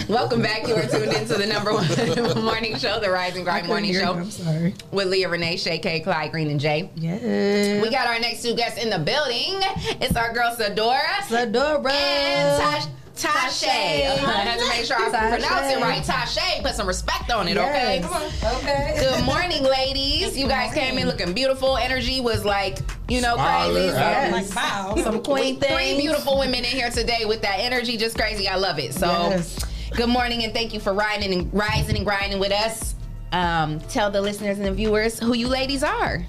Welcome 0.09 0.41
back. 0.41 0.67
You 0.67 0.75
are 0.77 0.87
tuned 0.87 1.13
into 1.13 1.35
the 1.35 1.45
number 1.47 1.75
one 1.75 1.87
morning 2.45 2.79
show, 2.79 2.99
the 2.99 3.11
Rise 3.11 3.37
and 3.37 3.45
Grind 3.45 3.67
Morning 3.67 3.93
Show. 3.93 4.15
you. 4.15 4.21
I'm 4.21 4.31
sorry. 4.31 4.75
With 4.91 5.09
Leah 5.09 5.29
Renee, 5.29 5.59
Shay 5.59 5.79
K, 5.81 6.01
Clyde 6.01 6.33
Green, 6.33 6.49
and 6.49 6.59
Jay. 6.59 6.89
Yeah. 6.97 7.83
We 7.83 7.91
got 7.91 8.07
our 8.07 8.19
next 8.19 8.43
two 8.43 8.55
guests 8.57 8.83
in 8.83 8.89
the 8.89 8.99
building. 8.99 9.61
It's 10.01 10.17
our 10.17 10.33
girl 10.33 10.57
Sadora. 10.57 11.03
Sadora. 11.29 11.91
And 11.93 12.63
Tash. 12.63 12.87
Tashay. 13.23 14.05
Tashay. 14.05 14.25
I 14.25 14.33
had 14.43 14.59
to 14.59 14.69
make 14.69 14.85
sure 14.85 14.97
I 14.97 15.09
Tashay. 15.11 15.31
pronounce 15.31 15.73
it 15.73 15.81
right. 15.81 16.03
Tashay. 16.03 16.63
Put 16.63 16.75
some 16.75 16.87
respect 16.87 17.31
on 17.31 17.49
it, 17.49 17.57
okay? 17.57 18.01
Yes. 18.03 18.45
Okay. 18.63 18.97
Good 18.99 19.25
morning, 19.25 19.63
ladies. 19.63 20.37
You 20.37 20.49
guys 20.49 20.75
came 20.75 20.99
in 20.99 21.07
looking 21.07 21.33
beautiful. 21.33 21.77
Energy 21.77 22.21
was 22.21 22.45
like, 22.45 22.79
you 23.09 23.21
know, 23.21 23.37
crazy. 23.37 23.91
Smiling, 23.91 23.95
happy. 23.95 24.33
Like, 24.33 24.55
wow. 24.57 24.95
Some 25.03 25.23
queen 25.23 25.61
Three 25.61 25.97
beautiful 25.99 26.39
women 26.39 26.61
in 26.61 26.65
here 26.65 26.91
today 26.91 27.25
with 27.25 27.43
that 27.43 27.59
energy, 27.61 27.97
just 27.97 28.17
crazy. 28.17 28.49
I 28.49 28.57
love 28.57 28.79
it. 28.79 28.95
So, 28.95 29.07
Yes. 29.07 29.59
good 29.97 30.09
morning 30.09 30.45
and 30.45 30.53
thank 30.53 30.75
you 30.75 30.81
for 30.81 30.93
riding 30.93 31.33
and 31.33 31.53
rising 31.55 31.97
and 31.97 32.05
grinding 32.05 32.39
with 32.41 32.53
us. 32.53 32.95
Um, 33.33 33.79
tell 33.81 34.11
the 34.11 34.21
listeners 34.21 34.59
and 34.59 34.67
the 34.67 34.73
viewers 34.73 35.19
who 35.19 35.35
you 35.35 35.49
ladies 35.49 35.83
are. 35.83 36.25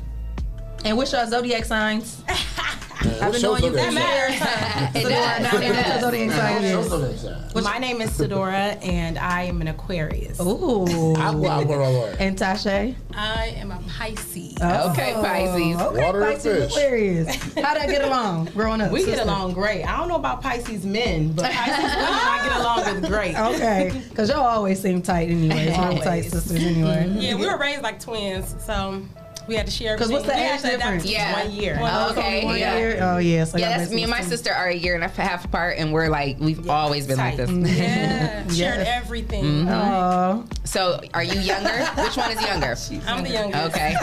And 0.85 0.97
what's 0.97 1.11
your 1.13 1.25
zodiac 1.27 1.65
signs? 1.65 2.21
I've 3.21 3.31
been 3.33 3.41
knowing 3.41 3.63
you 3.63 3.71
for 3.71 3.77
zodiac 3.77 4.29
years. 4.29 4.41
It 4.95 5.09
does. 5.09 5.53
It 5.53 5.63
you 5.63 5.73
know 5.73 5.83
does. 5.83 6.71
your 6.71 6.83
zodiac 6.83 7.17
sign. 7.51 7.63
My 7.63 7.77
name 7.79 8.01
is 8.01 8.11
Sedora, 8.11 8.77
and 8.85 9.17
I 9.17 9.43
am 9.43 9.61
an 9.61 9.67
Aquarius. 9.69 10.39
Ooh. 10.39 10.85
And 11.15 12.37
Tashay? 12.37 12.95
I 13.15 13.47
am 13.57 13.71
a 13.71 13.79
Pisces. 13.87 14.55
Oh, 14.61 14.91
Okay, 14.91 15.13
Pisces, 15.13 15.75
water 15.77 16.23
and 16.23 16.41
fish. 16.41 16.71
Aquarius. 16.71 17.53
How'd 17.55 17.77
I 17.77 17.87
get 17.87 18.03
along 18.03 18.45
growing 18.53 18.81
up? 18.81 18.91
We 18.91 19.05
get 19.05 19.19
along 19.19 19.53
great. 19.53 19.83
I 19.83 19.97
don't 19.97 20.07
know 20.09 20.15
about 20.15 20.41
Pisces 20.41 20.85
men, 20.85 21.31
but 21.33 21.51
Pisces 21.51 21.95
women 21.95 22.09
I 22.09 22.47
get 22.47 22.59
along 22.59 23.01
with 23.01 23.09
great. 23.11 23.35
Okay, 23.35 24.03
because 24.09 24.29
y'all 24.29 24.39
always 24.45 24.79
seem 24.79 25.01
tight 25.01 25.29
anyway. 25.29 25.71
Tight 26.03 26.21
sisters 26.25 26.63
anyway. 26.63 27.07
Yeah, 27.17 27.35
we 27.35 27.45
were 27.47 27.57
raised 27.57 27.81
like 27.81 27.99
twins, 27.99 28.55
so 28.63 29.01
we 29.47 29.55
had 29.55 29.65
to 29.65 29.71
share. 29.71 29.97
'Cause 29.97 30.11
what's 30.11 30.25
the. 30.25 30.33
We 30.33 30.39
age 30.39 30.61
had 30.61 30.61
difference? 30.63 31.05
Yeah, 31.05 31.43
One 31.43 31.51
year. 31.51 31.79
Oh, 31.81 32.11
okay. 32.11 32.45
One 32.45 32.57
yeah. 32.57 32.77
year? 32.77 32.97
Oh, 33.01 33.17
yeah, 33.17 33.43
so 33.43 33.57
yeah, 33.57 33.77
that's 33.77 33.91
me 33.91 34.03
and 34.03 34.09
my 34.11 34.21
sister 34.21 34.51
are 34.53 34.67
a 34.67 34.75
year 34.75 34.95
and 34.95 35.03
a 35.03 35.07
half 35.09 35.45
apart, 35.45 35.77
and 35.77 35.91
we're 35.91 36.09
like 36.09 36.37
we've 36.39 36.69
always 36.69 37.07
been 37.07 37.17
like 37.17 37.37
this. 37.37 37.49
Yeah, 37.49 38.47
shared 38.51 38.87
everything. 38.87 39.43
Mhm. 39.65 39.69
Oh. 39.71 40.45
So, 40.63 40.99
are 41.13 41.23
you 41.23 41.39
younger? 41.39 41.85
Which 42.01 42.15
one 42.17 42.31
is 42.31 42.41
younger? 42.41 42.75
I'm 43.07 43.23
the 43.23 43.29
youngest. 43.29 43.75
Okay. 43.75 43.93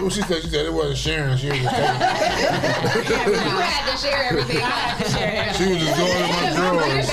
What 0.00 0.12
she 0.12 0.22
said? 0.22 0.42
She 0.42 0.48
said 0.48 0.66
it 0.66 0.72
wasn't 0.72 0.98
sharing. 0.98 1.36
She 1.36 1.48
was 1.50 1.58
just 1.58 1.64
you 3.10 3.16
had 3.60 3.90
to 3.90 3.96
share 3.98 4.24
everything. 4.30 4.56
I 4.58 4.60
had 4.70 5.04
to 5.04 5.10
share 5.12 5.54
She 5.54 5.66
was 5.74 5.78
just 5.82 5.96
going 5.98 6.24
in 6.24 6.30
my 6.30 6.52
drawers. 6.54 7.10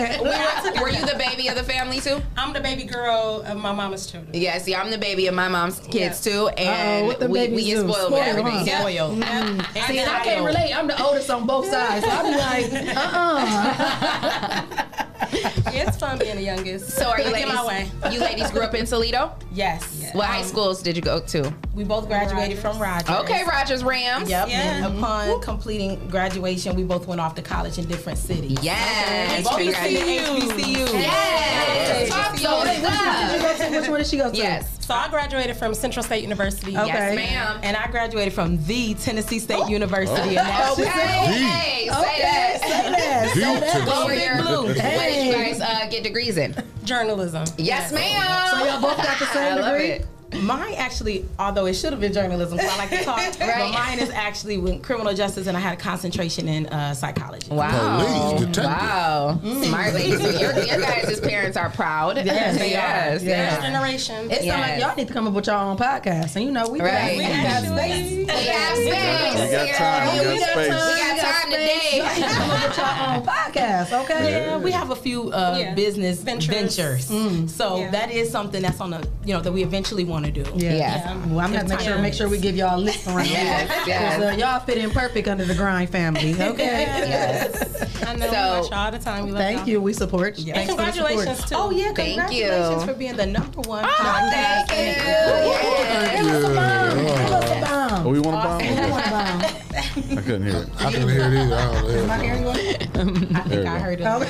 Were, 0.20 0.80
were 0.82 0.88
you 0.88 1.04
the 1.04 1.16
baby 1.18 1.48
of 1.48 1.54
the 1.56 1.62
family 1.62 2.00
too? 2.00 2.20
I'm 2.36 2.52
the 2.52 2.60
baby 2.60 2.84
girl 2.84 3.42
of 3.46 3.56
my 3.58 3.72
mama's 3.72 4.06
children. 4.10 4.30
Yeah, 4.34 4.56
see, 4.58 4.74
I'm 4.74 4.90
the 4.90 4.98
baby 4.98 5.26
of 5.26 5.34
my 5.34 5.48
mom's 5.48 5.78
kids 5.80 6.22
too, 6.22 6.48
and 6.48 7.04
Uh-oh, 7.04 7.06
what 7.08 7.20
the 7.20 7.26
we, 7.26 7.32
we 7.40 7.46
babies 7.48 7.66
get 7.66 7.74
do? 7.86 7.92
spoiled 7.92 8.12
with 8.12 8.20
Spoiled, 8.22 8.38
everything. 8.38 8.66
huh? 8.66 8.80
Spoiled. 8.80 9.18
Mm. 9.22 9.86
See, 9.86 9.98
and 9.98 10.10
I 10.10 10.20
can't 10.24 10.44
relate. 10.46 10.72
I'm 10.76 10.86
the 10.86 11.02
oldest 11.02 11.30
on 11.30 11.46
both 11.46 11.66
sides, 11.68 12.04
so 12.04 12.10
I 12.10 12.22
be 12.22 12.36
like, 12.36 12.96
uh-uh. 12.96 13.44
Yeah, 13.46 15.06
it's 15.72 15.96
fun 15.96 16.18
being 16.18 16.36
the 16.36 16.42
youngest. 16.42 16.90
So, 16.90 17.10
are 17.10 17.20
you 17.20 17.30
ladies? 17.30 17.52
my 17.52 17.66
way. 17.66 17.90
You 18.10 18.20
ladies 18.20 18.50
grew 18.50 18.62
up 18.62 18.74
in 18.74 18.86
Toledo. 18.86 19.34
Yes. 19.52 20.12
What 20.12 20.26
high 20.26 20.40
um, 20.40 20.44
schools 20.44 20.82
did 20.82 20.96
you 20.96 21.02
go 21.02 21.20
to? 21.20 21.54
We 21.74 21.84
both 21.84 22.08
graduated 22.08 22.58
from 22.58 22.78
Rogers. 22.78 23.10
Okay, 23.10 23.44
Rogers 23.44 23.84
Rams. 23.84 24.28
Yep. 24.28 24.48
Yeah. 24.48 24.60
And 24.60 24.86
mm-hmm. 24.86 24.98
upon 24.98 25.40
completing 25.42 26.08
graduation, 26.08 26.74
we 26.74 26.82
both 26.82 27.06
went 27.06 27.20
off 27.20 27.34
to 27.36 27.42
college 27.42 27.78
in 27.78 27.86
different 27.86 28.18
cities. 28.18 28.58
Yes. 28.62 29.44
Both 29.44 29.58
Congratulations. 29.58 30.52
HBCUs. 30.52 30.92
Yes. 30.92 32.08
Talk 32.08 32.38
So 32.38 32.48
your 32.48 32.64
wait, 32.64 32.82
which 32.82 32.92
one 32.92 33.18
did 33.18 33.32
you 33.32 33.70
go? 33.70 33.80
Which 33.80 33.88
one 33.88 33.98
did 33.98 34.06
she 34.06 34.16
go 34.16 34.30
to? 34.30 34.36
Yes. 34.36 34.79
So 34.90 34.96
I 34.96 35.06
graduated 35.08 35.56
from 35.56 35.72
Central 35.72 36.02
State 36.02 36.20
University. 36.24 36.76
Okay. 36.76 36.84
Yes, 36.88 37.14
ma'am. 37.14 37.60
And 37.62 37.76
I 37.76 37.88
graduated 37.92 38.32
from 38.32 38.60
the 38.64 38.94
Tennessee 38.94 39.38
State 39.38 39.68
University. 39.68 40.16
Oh. 40.18 40.26
And 40.26 40.36
that's 40.36 40.80
Okay. 40.80 40.90
Hey, 40.90 41.86
say 41.86 41.92
that. 41.92 42.60
Say 42.60 42.68
that. 42.90 43.30
Say 43.32 43.40
that. 43.60 43.86
Go 43.86 44.00
What 44.02 44.08
Big 44.08 44.20
your, 44.24 44.42
Blue. 44.42 44.66
what 44.66 44.74
did 44.74 45.26
you 45.26 45.32
guys 45.32 45.60
uh, 45.60 45.86
get 45.88 46.02
degrees 46.02 46.38
in? 46.38 46.56
Journalism. 46.82 47.44
Yes, 47.56 47.92
ma'am. 47.92 48.48
So 48.58 48.64
y'all 48.66 48.82
both 48.82 48.96
got 48.96 49.16
the 49.20 49.26
same 49.26 49.52
I 49.52 49.60
love 49.60 49.74
degree? 49.78 49.90
it. 49.90 50.06
Mine 50.42 50.74
actually, 50.76 51.26
although 51.38 51.66
it 51.66 51.74
should 51.74 51.92
have 51.92 52.00
been 52.00 52.12
journalism, 52.12 52.56
because 52.58 52.72
I 52.72 52.76
like 52.78 52.90
to 52.90 53.04
talk, 53.04 53.18
but 53.38 53.72
mine 53.72 53.98
is 53.98 54.10
actually 54.10 54.58
with 54.58 54.82
criminal 54.82 55.12
justice, 55.14 55.46
and 55.46 55.56
I 55.56 55.60
had 55.60 55.74
a 55.74 55.80
concentration 55.80 56.48
in 56.48 56.66
uh, 56.66 56.94
psychology. 56.94 57.50
Wow. 57.50 58.36
Wow. 58.56 59.40
Smart 59.62 59.94
ladies. 59.94 60.20
So 60.20 60.30
your, 60.30 60.52
your 60.64 60.80
guys' 60.80 61.20
parents 61.20 61.56
are 61.56 61.70
proud. 61.70 62.16
Yes, 62.16 62.58
they 62.58 62.70
yes. 62.70 63.22
are. 63.22 63.24
yes. 63.24 63.54
First 63.56 63.66
generation. 63.66 64.30
It 64.30 64.42
sounds 64.44 64.60
like 64.60 64.80
y'all 64.80 64.96
need 64.96 65.08
to 65.08 65.14
come 65.14 65.26
up 65.26 65.34
with 65.34 65.46
your 65.46 65.56
own 65.56 65.76
podcast. 65.76 66.36
And 66.36 66.44
you 66.44 66.52
know, 66.52 66.68
we 66.68 66.80
Right. 66.80 67.18
got, 67.18 67.62
we 67.62 67.72
got 67.72 67.78
space. 67.78 68.10
We 68.16 68.26
have 68.26 68.76
space. 68.76 69.40
We 69.40 69.50
got 69.56 69.74
time. 69.74 70.18
We 70.18 70.38
got 70.40 70.50
space. 70.50 70.68
We 70.68 71.00
got 71.00 71.20
time 71.20 71.50
today. 71.50 71.76
Y'all 72.00 72.14
need 72.14 72.22
to 72.22 72.28
come 72.34 72.50
up 72.50 72.68
with 72.68 72.76
your 72.78 72.86
own 72.86 73.22
podcast, 73.26 74.04
okay? 74.04 74.30
Yeah, 74.46 74.58
we 74.58 74.70
have 74.70 74.90
a 74.90 74.96
few 74.96 75.30
uh, 75.32 75.56
Yeah. 75.58 75.74
business 75.74 76.20
Ventures. 76.22 76.76
ventures. 76.76 77.52
So 77.54 77.78
Yeah. 77.78 77.90
that 77.90 78.10
is 78.10 78.30
something 78.30 78.62
that's 78.62 78.80
on 78.80 78.90
the, 78.90 79.08
you 79.24 79.34
know, 79.34 79.40
that 79.40 79.52
we 79.52 79.62
eventually 79.62 80.04
want 80.04 80.24
to 80.26 80.29
do. 80.30 80.44
Yeah. 80.56 80.72
Yeah. 80.74 81.26
Well, 81.26 81.40
I'm 81.40 81.52
gonna 81.52 81.68
make 81.68 81.80
sure 81.80 81.98
make 81.98 82.14
sure 82.14 82.28
we 82.28 82.38
give 82.38 82.56
y'all 82.56 82.76
a 82.76 82.80
list 82.80 83.06
around 83.06 83.26
Yes, 83.28 83.70
here. 83.70 83.82
yes. 83.86 84.16
'Cause, 84.16 84.34
uh, 84.34 84.36
y'all 84.38 84.60
fit 84.60 84.78
in 84.78 84.90
perfect 84.90 85.28
under 85.28 85.44
the 85.44 85.54
grind 85.54 85.90
family. 85.90 86.34
Okay. 86.40 86.84
Yes. 86.86 88.04
I 88.06 88.14
know. 88.16 88.26
So- 88.26 88.32
we 88.32 88.60
watch 88.60 88.70
y'all 88.70 88.90
the 88.90 88.98
time. 88.98 89.24
We 89.26 89.32
love 89.32 89.40
Thank 89.42 89.58
y'all. 89.60 89.68
you. 89.68 89.80
We 89.82 89.92
support 89.92 90.38
you. 90.38 90.52
And 90.52 90.66
Thanks 90.68 90.72
for 90.74 90.92
support. 90.92 91.10
congratulations 91.10 91.48
too. 91.48 91.54
Oh 91.56 91.70
yeah, 91.70 91.92
Thank 91.92 92.16
congratulations 92.18 92.82
you. 92.82 92.88
for 92.88 92.94
being 92.94 93.16
the 93.16 93.26
number 93.26 93.60
one. 93.62 93.84
Oh, 93.84 94.28
thank 94.30 94.70
you. 94.70 94.76
Yes. 94.76 96.20
Give 96.20 96.26
us 96.26 96.44
a 96.44 96.54
bomb. 96.54 96.98
Give 96.98 97.06
us 97.32 97.50
a 97.50 97.60
bomb. 97.60 98.06
Oh, 98.06 98.10
we 98.10 98.18
want 98.20 98.36
a 98.36 98.40
bomb? 98.48 98.58
Give 98.60 98.78
us 98.78 99.06
a 99.06 99.10
bomb. 99.10 99.40
I 99.70 100.22
couldn't 100.22 100.46
hear 100.46 100.56
it. 100.62 100.68
I 100.80 100.90
couldn't 100.92 101.08
hear 101.08 101.20
it 101.20 101.32
either. 101.34 101.54
I 101.54 101.56
don't 101.72 101.90
Am 101.90 102.10
I 102.10 102.12
hearing 102.24 102.42
you? 102.42 102.48
I 103.36 103.40
think 103.42 103.66
I 103.66 103.78
heard 103.78 104.00
it. 104.00 104.04
A 104.04 104.18
little 104.18 104.26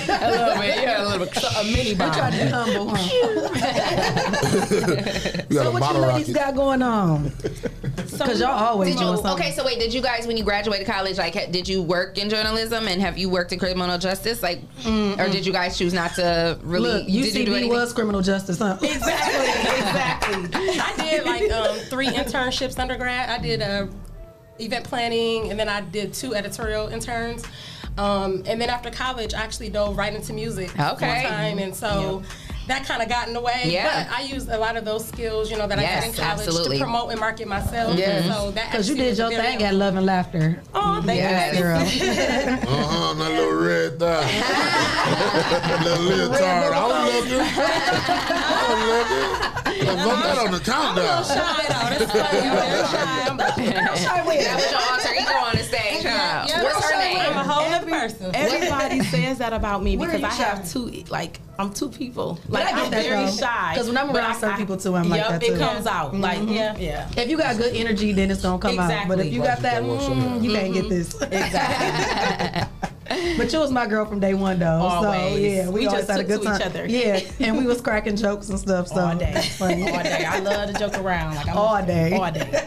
bit, 0.61 0.75
yeah, 0.83 1.03
a 1.03 1.05
little 1.09 1.27
bit. 1.27 1.37
a 1.37 1.65
mini 1.65 1.91
We 1.91 1.95
bomb. 1.95 2.13
tried 2.13 2.31
to 2.33 2.37
be 2.45 2.51
humble, 2.51 2.89
huh? 2.91 2.99
You 5.51 5.57
got 5.57 5.65
So 5.65 5.77
a 5.77 5.81
what 5.93 5.99
you 5.99 6.03
bottle 6.03 6.19
ladies 6.19 6.35
rocket. 6.35 6.47
got 6.47 6.55
going 6.55 6.83
on? 6.83 7.33
Because 8.11 8.41
y'all 8.41 8.51
always 8.51 8.91
Did 8.91 9.01
you 9.01 9.07
doing 9.07 9.27
okay? 9.29 9.53
So 9.53 9.65
wait, 9.65 9.79
did 9.79 9.95
you 9.95 10.03
guys 10.03 10.27
when 10.27 10.37
you 10.37 10.45
graduated 10.45 10.87
college, 10.87 11.17
like, 11.17 11.33
did 11.53 11.67
you 11.67 11.81
work 11.83 12.19
in 12.19 12.29
journalism 12.29 12.87
and 12.87 13.01
have 13.01 13.17
you 13.17 13.31
worked 13.31 13.53
in 13.53 13.59
criminal 13.59 13.97
justice, 13.99 14.43
like, 14.43 14.61
or 14.87 15.29
did 15.31 15.47
you 15.47 15.53
guys 15.53 15.79
choose 15.79 15.95
not 15.95 16.15
to 16.17 16.59
really? 16.63 16.91
Look, 16.91 17.07
did 17.07 17.15
you 17.35 17.45
do 17.47 17.53
UCB 17.53 17.69
was 17.71 17.93
criminal 17.95 18.21
justice, 18.21 18.59
huh? 18.59 18.77
Exactly, 18.83 19.49
exactly. 19.49 20.49
I 20.81 20.95
did 20.99 21.25
like 21.25 21.51
um, 21.51 21.77
three 21.89 22.09
internships 22.09 22.79
undergrad. 22.79 23.31
I 23.31 23.39
did 23.43 23.63
uh, 23.63 23.87
event 24.59 24.85
planning, 24.85 25.51
and 25.51 25.59
then 25.59 25.69
I 25.69 25.81
did 25.81 26.13
two 26.13 26.35
editorial 26.35 26.89
interns. 26.89 27.45
Um, 27.97 28.43
and 28.47 28.61
then 28.61 28.71
after 28.71 28.91
college, 28.91 29.35
I 29.35 29.39
actually 29.43 29.71
dove 29.71 29.97
right 29.97 30.15
into 30.15 30.33
music 30.33 30.79
Okay. 30.79 31.23
full 31.23 31.31
time, 31.31 31.59
and 31.59 31.75
so. 31.75 32.23
That 32.71 32.87
kind 32.87 33.03
of 33.03 33.09
got 33.09 33.27
in 33.27 33.35
the 33.35 33.41
way, 33.41 33.63
Yeah. 33.67 34.05
but 34.09 34.17
I 34.17 34.23
used 34.23 34.49
a 34.49 34.57
lot 34.57 34.77
of 34.77 34.85
those 34.85 35.05
skills, 35.05 35.51
you 35.51 35.57
know, 35.59 35.67
that 35.67 35.77
I 35.79 35.83
Yes, 35.83 36.05
got 36.05 36.09
in 36.11 36.15
college 36.15 36.47
absolutely. 36.47 36.79
to 36.79 36.85
promote 36.85 37.11
and 37.11 37.19
market 37.19 37.49
myself. 37.49 37.99
Yes. 37.99 38.25
And 38.27 38.33
so 38.33 38.51
that 38.53 38.71
Because 38.71 38.89
you 38.89 38.95
did 38.95 39.19
your 39.19 39.29
thing 39.31 39.61
at 39.65 39.75
Love 39.75 39.97
and 39.97 40.07
Laughter. 40.07 40.63
Oh, 40.73 41.03
thank 41.05 41.19
Yes. 41.21 41.55
you. 41.57 41.63
Girl. 41.63 41.81
Uh-huh, 42.71 43.15
that 43.15 43.31
little 43.33 43.57
red 43.59 43.99
thigh. 44.03 45.83
little 45.83 46.05
leotard. 46.05 46.73
I 46.73 46.87
was 46.87 47.15
looking. 47.15 47.41
I 47.41 47.43
was 48.71 48.83
looking. 48.87 49.87
Now, 49.87 50.05
Vote 50.05 50.23
that 50.23 50.39
on 50.39 50.51
the 50.53 50.61
countdown. 50.61 51.25
Shy 51.25 51.35
though, 51.67 52.07
that's 52.07 52.13
funny. 52.13 52.49
I'm 52.49 52.57
very 52.57 52.85
shy. 52.87 53.29
I'm 53.29 53.37
That 53.41 54.57
was 54.57 54.71
your 54.71 54.81
alter 54.81 55.15
ego 55.21 55.35
on 55.45 55.57
the 55.57 55.63
stage, 55.65 56.05
huh? 56.05 56.45
Yeah, 56.49 56.63
What's 56.63 56.85
her 56.89 56.95
I'm 56.95 57.01
a 57.01 57.35
name? 57.35 57.45
whole 57.51 57.65
other 57.75 57.87
person. 57.91 58.31
Everybody 58.35 59.01
says 59.05 59.39
that 59.39 59.53
about 59.53 59.83
me 59.83 59.97
because 59.97 60.23
I 60.23 60.29
have 60.29 60.71
two, 60.71 60.87
like, 61.09 61.41
I'm 61.59 61.73
two 61.73 61.89
people. 61.91 62.39
But 62.61 62.75
I 62.75 62.89
that, 62.91 63.03
very 63.05 63.25
though. 63.25 63.31
shy. 63.31 63.73
'Cause 63.77 63.87
when 63.89 63.97
I'm 63.99 64.15
around 64.15 64.31
I- 64.33 64.39
some 64.39 64.57
people, 64.57 64.77
too, 64.77 64.95
I'm 64.97 65.09
like 65.09 65.21
yep, 65.21 65.29
that, 65.31 65.43
it 65.43 65.59
comes 65.59 65.87
out. 65.87 66.15
Like, 66.17 66.39
Mhm. 66.41 66.55
yeah, 66.55 66.77
yeah. 66.79 67.09
If 67.17 67.29
you 67.29 67.37
got 67.39 67.57
good 67.57 67.75
energy, 67.75 68.13
then 68.13 68.31
it's 68.31 68.43
gonna 68.43 68.59
come 68.59 68.79
out. 68.79 69.09
But 69.09 69.21
if 69.21 69.33
you 69.33 69.43
got 69.43 69.61
that, 69.63 69.83
mm, 69.83 70.43
you 70.43 70.53
can't 70.53 70.73
get 70.75 70.89
this. 70.89 71.15
Exactly. 71.21 72.89
But 73.37 73.53
you 73.53 73.59
was 73.59 73.71
my 73.73 73.87
girl 73.87 74.07
from 74.07 74.21
day 74.21 74.35
one, 74.35 74.59
though. 74.59 74.79
So 74.81 75.09
Always. 75.11 75.41
yeah, 75.43 75.67
we, 75.69 75.81
We 75.81 75.87
always 75.87 76.01
just 76.07 76.11
had 76.11 76.21
a 76.21 76.25
good 76.25 76.43
to 76.43 76.47
time. 76.47 76.61
each 76.61 76.67
other. 76.67 76.87
Yeah, 76.87 77.21
and 77.41 77.59
we 77.59 77.67
was 77.67 77.81
cracking 77.81 78.17
jokes 78.17 78.49
and 78.51 78.59
stuff. 78.59 78.87
So 78.89 79.01
all 79.01 79.17
day, 79.17 79.35
all 79.61 79.69
day. 79.69 80.25
I 80.29 80.39
love 80.39 80.73
to 80.73 80.79
joke 80.79 80.97
around. 80.99 81.35
Like 81.35 81.49
I'm 81.49 81.57
All 81.57 81.85
day. 81.85 82.17
all 82.17 82.31
day. 82.31 82.67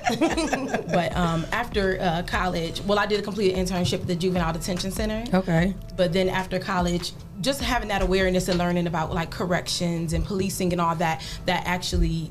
but 0.91 1.15
um, 1.15 1.45
after 1.52 1.98
uh, 2.02 2.24
college, 2.24 2.82
well, 2.82 2.99
I 2.99 3.06
did 3.06 3.20
a 3.20 3.24
complete 3.24 3.56
internship 3.56 4.02
at 4.02 4.07
the 4.07 4.15
Juvenile 4.15 4.53
Detention 4.53 4.91
Center. 4.91 5.24
Okay. 5.34 5.74
But 5.95 6.11
then 6.14 6.28
after 6.30 6.60
college, 6.60 7.14
just 7.41 7.61
having 7.61 7.88
that 7.90 8.02
awareness 8.02 8.48
and 8.49 8.57
learning 8.60 8.88
about 8.88 9.14
like 9.14 9.32
corrections 9.32 10.14
and 10.14 10.26
policing 10.26 10.72
and 10.74 10.82
all 10.82 10.95
that, 10.95 11.22
that 11.45 11.64
actually 11.65 12.30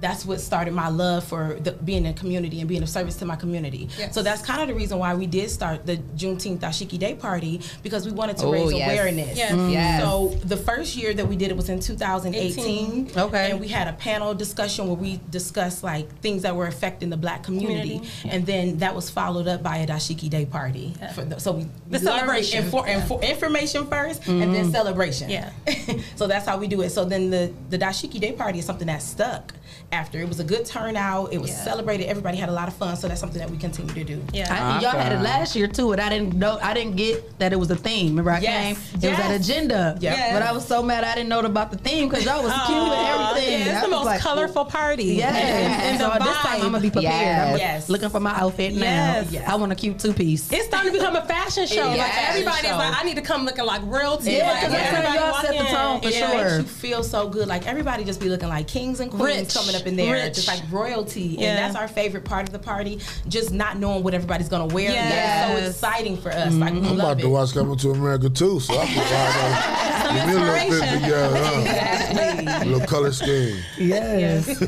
that's 0.00 0.26
what 0.26 0.40
started 0.40 0.74
my 0.74 0.88
love 0.88 1.24
for 1.24 1.56
the, 1.60 1.72
being 1.72 2.04
in 2.04 2.10
a 2.10 2.14
community 2.14 2.60
and 2.60 2.68
being 2.68 2.82
of 2.82 2.88
service 2.88 3.16
to 3.16 3.24
my 3.24 3.36
community. 3.36 3.88
Yes. 3.98 4.14
So 4.14 4.22
that's 4.22 4.42
kind 4.42 4.60
of 4.60 4.68
the 4.68 4.74
reason 4.74 4.98
why 4.98 5.14
we 5.14 5.26
did 5.26 5.50
start 5.50 5.86
the 5.86 5.96
Juneteenth 6.16 6.58
Dashiki 6.58 6.98
Day 6.98 7.14
Party 7.14 7.60
because 7.82 8.04
we 8.04 8.12
wanted 8.12 8.36
to 8.38 8.46
Oh, 8.46 8.52
raise 8.52 8.72
yes. 8.72 8.90
awareness. 8.90 9.36
Yes. 9.38 9.52
Mm. 9.52 9.72
Yes. 9.72 10.02
So 10.02 10.28
the 10.44 10.56
first 10.56 10.96
year 10.96 11.14
that 11.14 11.26
we 11.26 11.34
did 11.36 11.50
it 11.50 11.56
was 11.56 11.68
in 11.68 11.80
2018. 11.80 13.10
Okay. 13.16 13.50
And 13.50 13.60
we 13.60 13.68
had 13.68 13.88
a 13.88 13.92
panel 13.94 14.34
discussion 14.34 14.86
where 14.86 14.96
we 14.96 15.20
discussed 15.30 15.82
like 15.82 16.08
things 16.20 16.42
that 16.42 16.54
were 16.54 16.66
affecting 16.66 17.10
the 17.10 17.16
black 17.16 17.42
community, 17.42 17.98
Community. 17.98 18.28
and 18.30 18.46
then 18.46 18.78
that 18.78 18.94
was 18.94 19.08
followed 19.10 19.48
up 19.48 19.62
by 19.62 19.78
a 19.78 19.86
Dashiki 19.86 20.28
Day 20.28 20.44
party. 20.46 20.94
For 21.14 21.24
the, 21.24 21.38
so 21.40 21.52
we 21.52 21.62
The 21.62 21.68
we 21.88 21.98
learned 21.98 22.02
celebration. 22.04 22.64
infor- 22.70 22.86
infor- 22.86 23.22
information 23.28 23.86
1st 23.86 24.26
and 24.28 24.54
then 24.54 24.66
Mhm. 24.66 24.72
celebration. 24.72 25.30
Yeah. 25.30 25.50
so 26.16 26.26
that's 26.26 26.46
how 26.46 26.58
we 26.58 26.66
do 26.66 26.82
it. 26.82 26.90
So 26.90 27.04
then 27.04 27.30
the 27.30 27.52
the 27.70 27.78
Dashiki 27.78 28.20
Day 28.20 28.32
party 28.32 28.58
is 28.58 28.64
something 28.66 28.86
that 28.88 29.02
stuck. 29.02 29.54
After 29.92 30.18
it 30.20 30.28
was 30.28 30.40
a 30.40 30.44
good 30.44 30.66
turnout, 30.66 31.32
it 31.32 31.38
was 31.40 31.50
Yeah. 31.50 31.62
celebrated. 31.64 32.06
Everybody 32.08 32.36
had 32.38 32.48
a 32.48 32.52
lot 32.52 32.66
of 32.66 32.74
fun. 32.74 32.96
So 32.96 33.06
that's 33.06 33.20
something 33.20 33.38
that 33.38 33.48
we 33.48 33.56
continue 33.56 33.94
to 33.94 34.04
do. 34.04 34.20
Yeah. 34.32 34.46
Ah, 34.50 34.78
I- 34.78 34.80
y'all 34.82 34.90
had 34.90 35.12
it 35.12 35.20
last 35.22 35.54
year 35.54 35.68
too, 35.68 35.92
and 35.92 36.00
I 36.00 36.08
didn't 36.08 36.34
know. 36.34 36.58
I 36.60 36.74
didn't 36.74 36.96
get 36.96 37.38
that 37.38 37.52
it 37.52 37.56
was 37.56 37.70
a 37.70 37.76
theme. 37.76 38.08
Remember, 38.08 38.32
I 38.32 38.40
Yes. 38.40 38.62
came. 38.64 38.76
It 38.76 38.92
was 38.94 39.02
Yes. 39.04 39.18
that 39.18 39.30
agenda. 39.40 39.96
Yes. 40.00 40.32
But 40.32 40.42
I 40.42 40.50
was 40.52 40.66
so 40.66 40.82
mad 40.82 41.04
I 41.04 41.14
didn't 41.14 41.28
know 41.28 41.38
about 41.38 41.70
the 41.70 41.78
theme 41.78 42.08
because 42.08 42.24
y'all 42.24 42.42
was 42.42 42.52
cute 42.66 42.76
and 42.76 42.92
everything. 43.08 43.60
yeah, 43.60 43.66
it's 43.74 43.78
I 43.78 43.80
the 43.82 43.88
most 43.88 44.04
like, 44.06 44.20
colorful 44.20 44.64
party. 44.64 45.04
Yes. 45.04 45.34
And, 45.34 45.82
and 45.82 46.00
so 46.00 46.08
this 46.24 46.36
time 46.38 46.54
I'm 46.54 46.60
gonna 46.72 46.80
be 46.80 46.90
vibe. 46.90 46.92
prepared. 46.94 47.48
I'm 47.52 47.58
Yes. 47.58 47.88
looking 47.88 48.08
for 48.08 48.18
my 48.20 48.32
outfit 48.34 48.74
now. 48.74 49.22
Yes. 49.30 49.44
I 49.46 49.54
want 49.54 49.70
a 49.70 49.76
cute 49.76 50.00
two 50.00 50.12
piece. 50.12 50.50
It's 50.50 50.66
starting 50.66 50.92
to 50.92 50.98
become 50.98 51.14
a 51.14 51.22
fashion 51.24 51.66
show. 51.68 51.86
Like 51.86 51.96
Yes. 51.98 52.26
everybody's 52.30 52.70
Show. 52.70 52.76
like, 52.76 53.00
I 53.00 53.04
need 53.04 53.14
to 53.16 53.22
come 53.22 53.44
looking 53.44 53.64
like 53.64 53.82
royalty. 53.84 54.32
Yeah, 54.32 54.52
because 54.54 54.72
that's 54.72 54.90
how 54.90 54.96
everybody 54.96 55.18
y'all 55.18 55.40
set 55.42 55.58
the 55.58 55.64
tone 55.76 56.00
for 56.00 56.08
Yeah. 56.08 56.30
sure. 56.30 56.44
Makes 56.44 56.56
you 56.58 56.62
feel 56.64 57.02
so 57.04 57.28
good. 57.28 57.46
Like 57.46 57.66
everybody 57.68 58.02
just 58.04 58.18
be 58.20 58.28
looking 58.28 58.48
like 58.48 58.66
kings 58.66 58.98
and 59.00 59.10
queens 59.12 59.54
coming 59.54 59.75
up 59.76 59.86
in 59.86 59.96
there, 59.96 60.14
Rich. 60.14 60.34
just 60.34 60.48
like 60.48 60.62
royalty. 60.70 61.22
Yeah. 61.22 61.48
And 61.48 61.58
that's 61.58 61.76
our 61.76 61.88
favorite 61.88 62.24
part 62.24 62.46
of 62.46 62.52
the 62.52 62.58
party. 62.58 63.00
Just 63.28 63.52
not 63.52 63.78
knowing 63.78 64.02
what 64.02 64.14
everybody's 64.14 64.48
gonna 64.48 64.72
wear. 64.74 64.90
Yes. 64.90 65.48
That 65.48 65.58
is 65.58 65.76
so 65.76 65.88
exciting 65.88 66.16
for 66.16 66.30
us. 66.32 66.54
Like 66.54 66.74
mm-hmm. 66.74 66.86
I'm 66.86 66.94
about 67.00 67.18
it. 67.18 67.22
to 67.22 67.28
watch 67.28 67.52
Coming 67.52 67.76
to 67.78 67.90
America 67.90 68.28
too, 68.28 68.60
so 68.60 68.78
I 68.78 68.86
can 68.86 68.98
ride 68.98 69.96
Give 70.16 70.26
me 70.26 70.32
a 70.32 70.36
little 70.36 70.70
fit 70.70 71.00
together, 71.00 71.36
huh? 71.36 72.62
A 72.62 72.64
little 72.64 72.86
color 72.86 73.12
scheme. 73.12 73.58
Yes. 73.78 74.46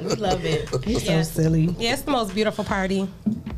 we 0.00 0.14
love 0.16 0.44
it. 0.44 0.68
It's 0.86 1.04
Yeah. 1.04 1.22
so 1.22 1.42
silly. 1.42 1.74
Yeah, 1.78 1.92
it's 1.92 2.02
the 2.02 2.10
most 2.10 2.34
beautiful 2.34 2.64
party. 2.64 3.08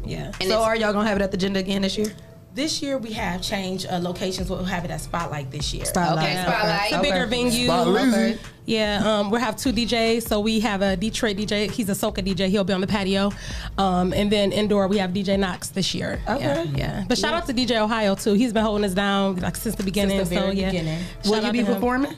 Yeah. 0.04 0.32
so 0.40 0.62
are 0.62 0.76
y'all 0.76 0.92
gonna 0.92 1.08
have 1.08 1.18
it 1.18 1.22
at 1.22 1.30
the 1.30 1.36
agenda 1.36 1.60
again 1.60 1.82
this 1.82 1.96
year? 1.98 2.12
This 2.58 2.82
year 2.82 2.98
we 2.98 3.12
have 3.12 3.40
changed 3.40 3.86
uh, 3.88 4.00
locations. 4.00 4.50
We'll 4.50 4.64
have 4.64 4.84
it 4.84 4.90
at 4.90 5.00
Spotlight 5.00 5.52
this 5.52 5.72
year. 5.72 5.84
Spotlight. 5.84 6.24
Okay, 6.24 6.42
Spotlight. 6.42 6.86
It's 6.86 6.96
a 6.96 7.00
bigger 7.02 7.26
venue. 7.26 7.70
Okay. 7.70 8.36
Yeah, 8.66 9.00
um, 9.06 9.30
we'll 9.30 9.40
have 9.40 9.54
two 9.54 9.72
DJs. 9.72 10.26
So 10.26 10.40
we 10.40 10.58
have 10.58 10.82
a 10.82 10.96
Detroit 10.96 11.36
DJ. 11.36 11.70
He's 11.70 11.88
a 11.88 11.92
soca 11.92 12.16
DJ. 12.16 12.48
He'll 12.48 12.64
be 12.64 12.72
on 12.72 12.80
the 12.80 12.88
patio. 12.88 13.30
Um, 13.78 14.12
and 14.12 14.28
then 14.28 14.50
indoor, 14.50 14.88
we 14.88 14.98
have 14.98 15.12
DJ 15.12 15.38
Knox 15.38 15.68
this 15.68 15.94
year. 15.94 16.20
Okay. 16.28 16.64
Yeah. 16.64 16.64
yeah. 16.74 17.04
But 17.08 17.16
shout 17.16 17.32
out 17.32 17.46
to 17.46 17.54
DJ 17.54 17.80
Ohio 17.80 18.16
too. 18.16 18.34
He's 18.34 18.52
been 18.52 18.64
holding 18.64 18.84
us 18.84 18.92
down 18.92 19.36
like 19.36 19.54
since 19.54 19.76
the 19.76 19.84
beginning. 19.84 20.18
Since 20.18 20.30
the 20.30 20.34
very 20.34 20.56
so 20.56 20.60
yeah. 20.60 20.70
beginning. 20.72 20.98
Shout 20.98 21.26
Will 21.26 21.40
you 21.40 21.46
out 21.46 21.52
be 21.52 21.58
to 21.60 21.64
him. 21.64 21.74
performing? 21.74 22.16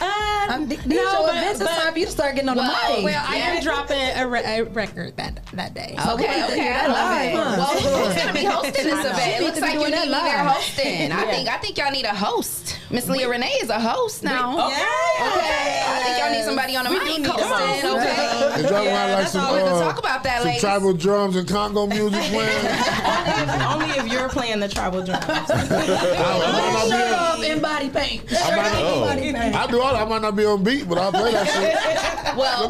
Uh, 0.00 0.58
these 0.66 0.84
no, 0.86 0.94
your 0.96 1.04
but- 1.26 1.36
events. 1.36 1.60
It's 1.60 1.70
but- 1.70 1.80
time 1.82 1.92
for 1.92 1.98
you 1.98 2.06
to 2.06 2.10
start 2.12 2.34
getting 2.34 2.48
on 2.50 2.56
well, 2.56 2.66
the 2.88 2.94
mic. 2.96 3.04
Well, 3.04 3.24
I 3.26 3.36
Yeah. 3.36 3.44
am 3.54 3.62
dropping 3.62 3.98
a, 4.16 4.26
re- 4.28 4.44
a 4.44 4.62
record 4.64 5.16
that 5.16 5.40
that 5.54 5.74
day. 5.74 5.94
Okay, 5.98 6.44
okay, 6.44 6.72
I 6.72 6.86
love 6.86 7.22
it. 7.22 7.34
Well, 7.34 8.04
who's 8.06 8.14
gonna 8.22 8.32
be 8.32 8.44
hosting 8.44 8.72
this 8.84 9.04
event? 9.06 9.40
It 9.40 9.42
looks 9.42 9.60
like 9.60 9.72
you 9.74 9.78
doing 9.80 9.92
need 9.92 10.10
that 10.10 10.24
there 10.24 10.44
live. 10.44 10.52
hosting. 10.56 11.12
I 11.12 11.24
think 11.30 11.48
I 11.48 11.56
think 11.58 11.78
y'all 11.78 11.90
need 11.90 12.04
a 12.04 12.14
host. 12.14 12.78
Miss 12.90 13.08
Leah 13.08 13.28
Renee 13.28 13.58
is 13.62 13.70
a 13.70 13.80
host 13.80 14.22
now. 14.22 14.66
Okay. 14.68 14.74
Okay. 14.74 15.82
I 15.86 16.02
think 16.04 16.18
y'all 16.18 16.30
need 16.30 16.44
somebody 16.44 16.76
on 16.76 16.84
the 16.84 16.90
We 16.90 16.98
mic 16.98 17.06
do 17.16 17.22
need 17.22 17.26
a 17.26 17.32
hosting. 17.32 17.90
host. 17.90 18.06
Okay. 18.06 18.60
Is 18.64 18.70
that 18.70 18.84
why 18.84 19.14
like 19.14 19.28
some, 19.28 19.44
uh, 19.44 19.80
talk 19.82 19.98
about 19.98 20.22
that, 20.24 20.38
some 20.38 20.46
ladies. 20.46 20.60
tribal 20.60 20.92
drums 20.92 21.36
and 21.36 21.48
Congo 21.48 21.86
music 21.86 22.20
playing? 22.24 22.66
Only 23.72 23.90
if 23.98 24.06
you're 24.12 24.28
playing 24.28 24.60
the 24.60 24.68
tribal 24.68 25.02
drums. 25.02 25.24
I 25.28 26.86
Shirt 26.88 27.12
off 27.18 27.42
in 27.42 27.60
body 27.60 27.88
paint. 27.88 28.30
might 28.30 28.40
not, 28.56 28.74
Shirt 28.76 28.84
in 28.84 29.00
body 29.00 29.32
paint. 29.32 29.54
I 29.56 29.66
do 29.66 29.80
all. 29.84 29.96
I 29.96 30.04
might 30.04 30.22
not 30.22 30.34
be 30.36 30.44
on 30.44 30.62
beat, 30.64 30.88
but 30.88 30.98
I'll 30.98 31.12
play 31.12 31.32
that 31.32 31.46
shit. 31.48 32.36
Well, 32.36 32.68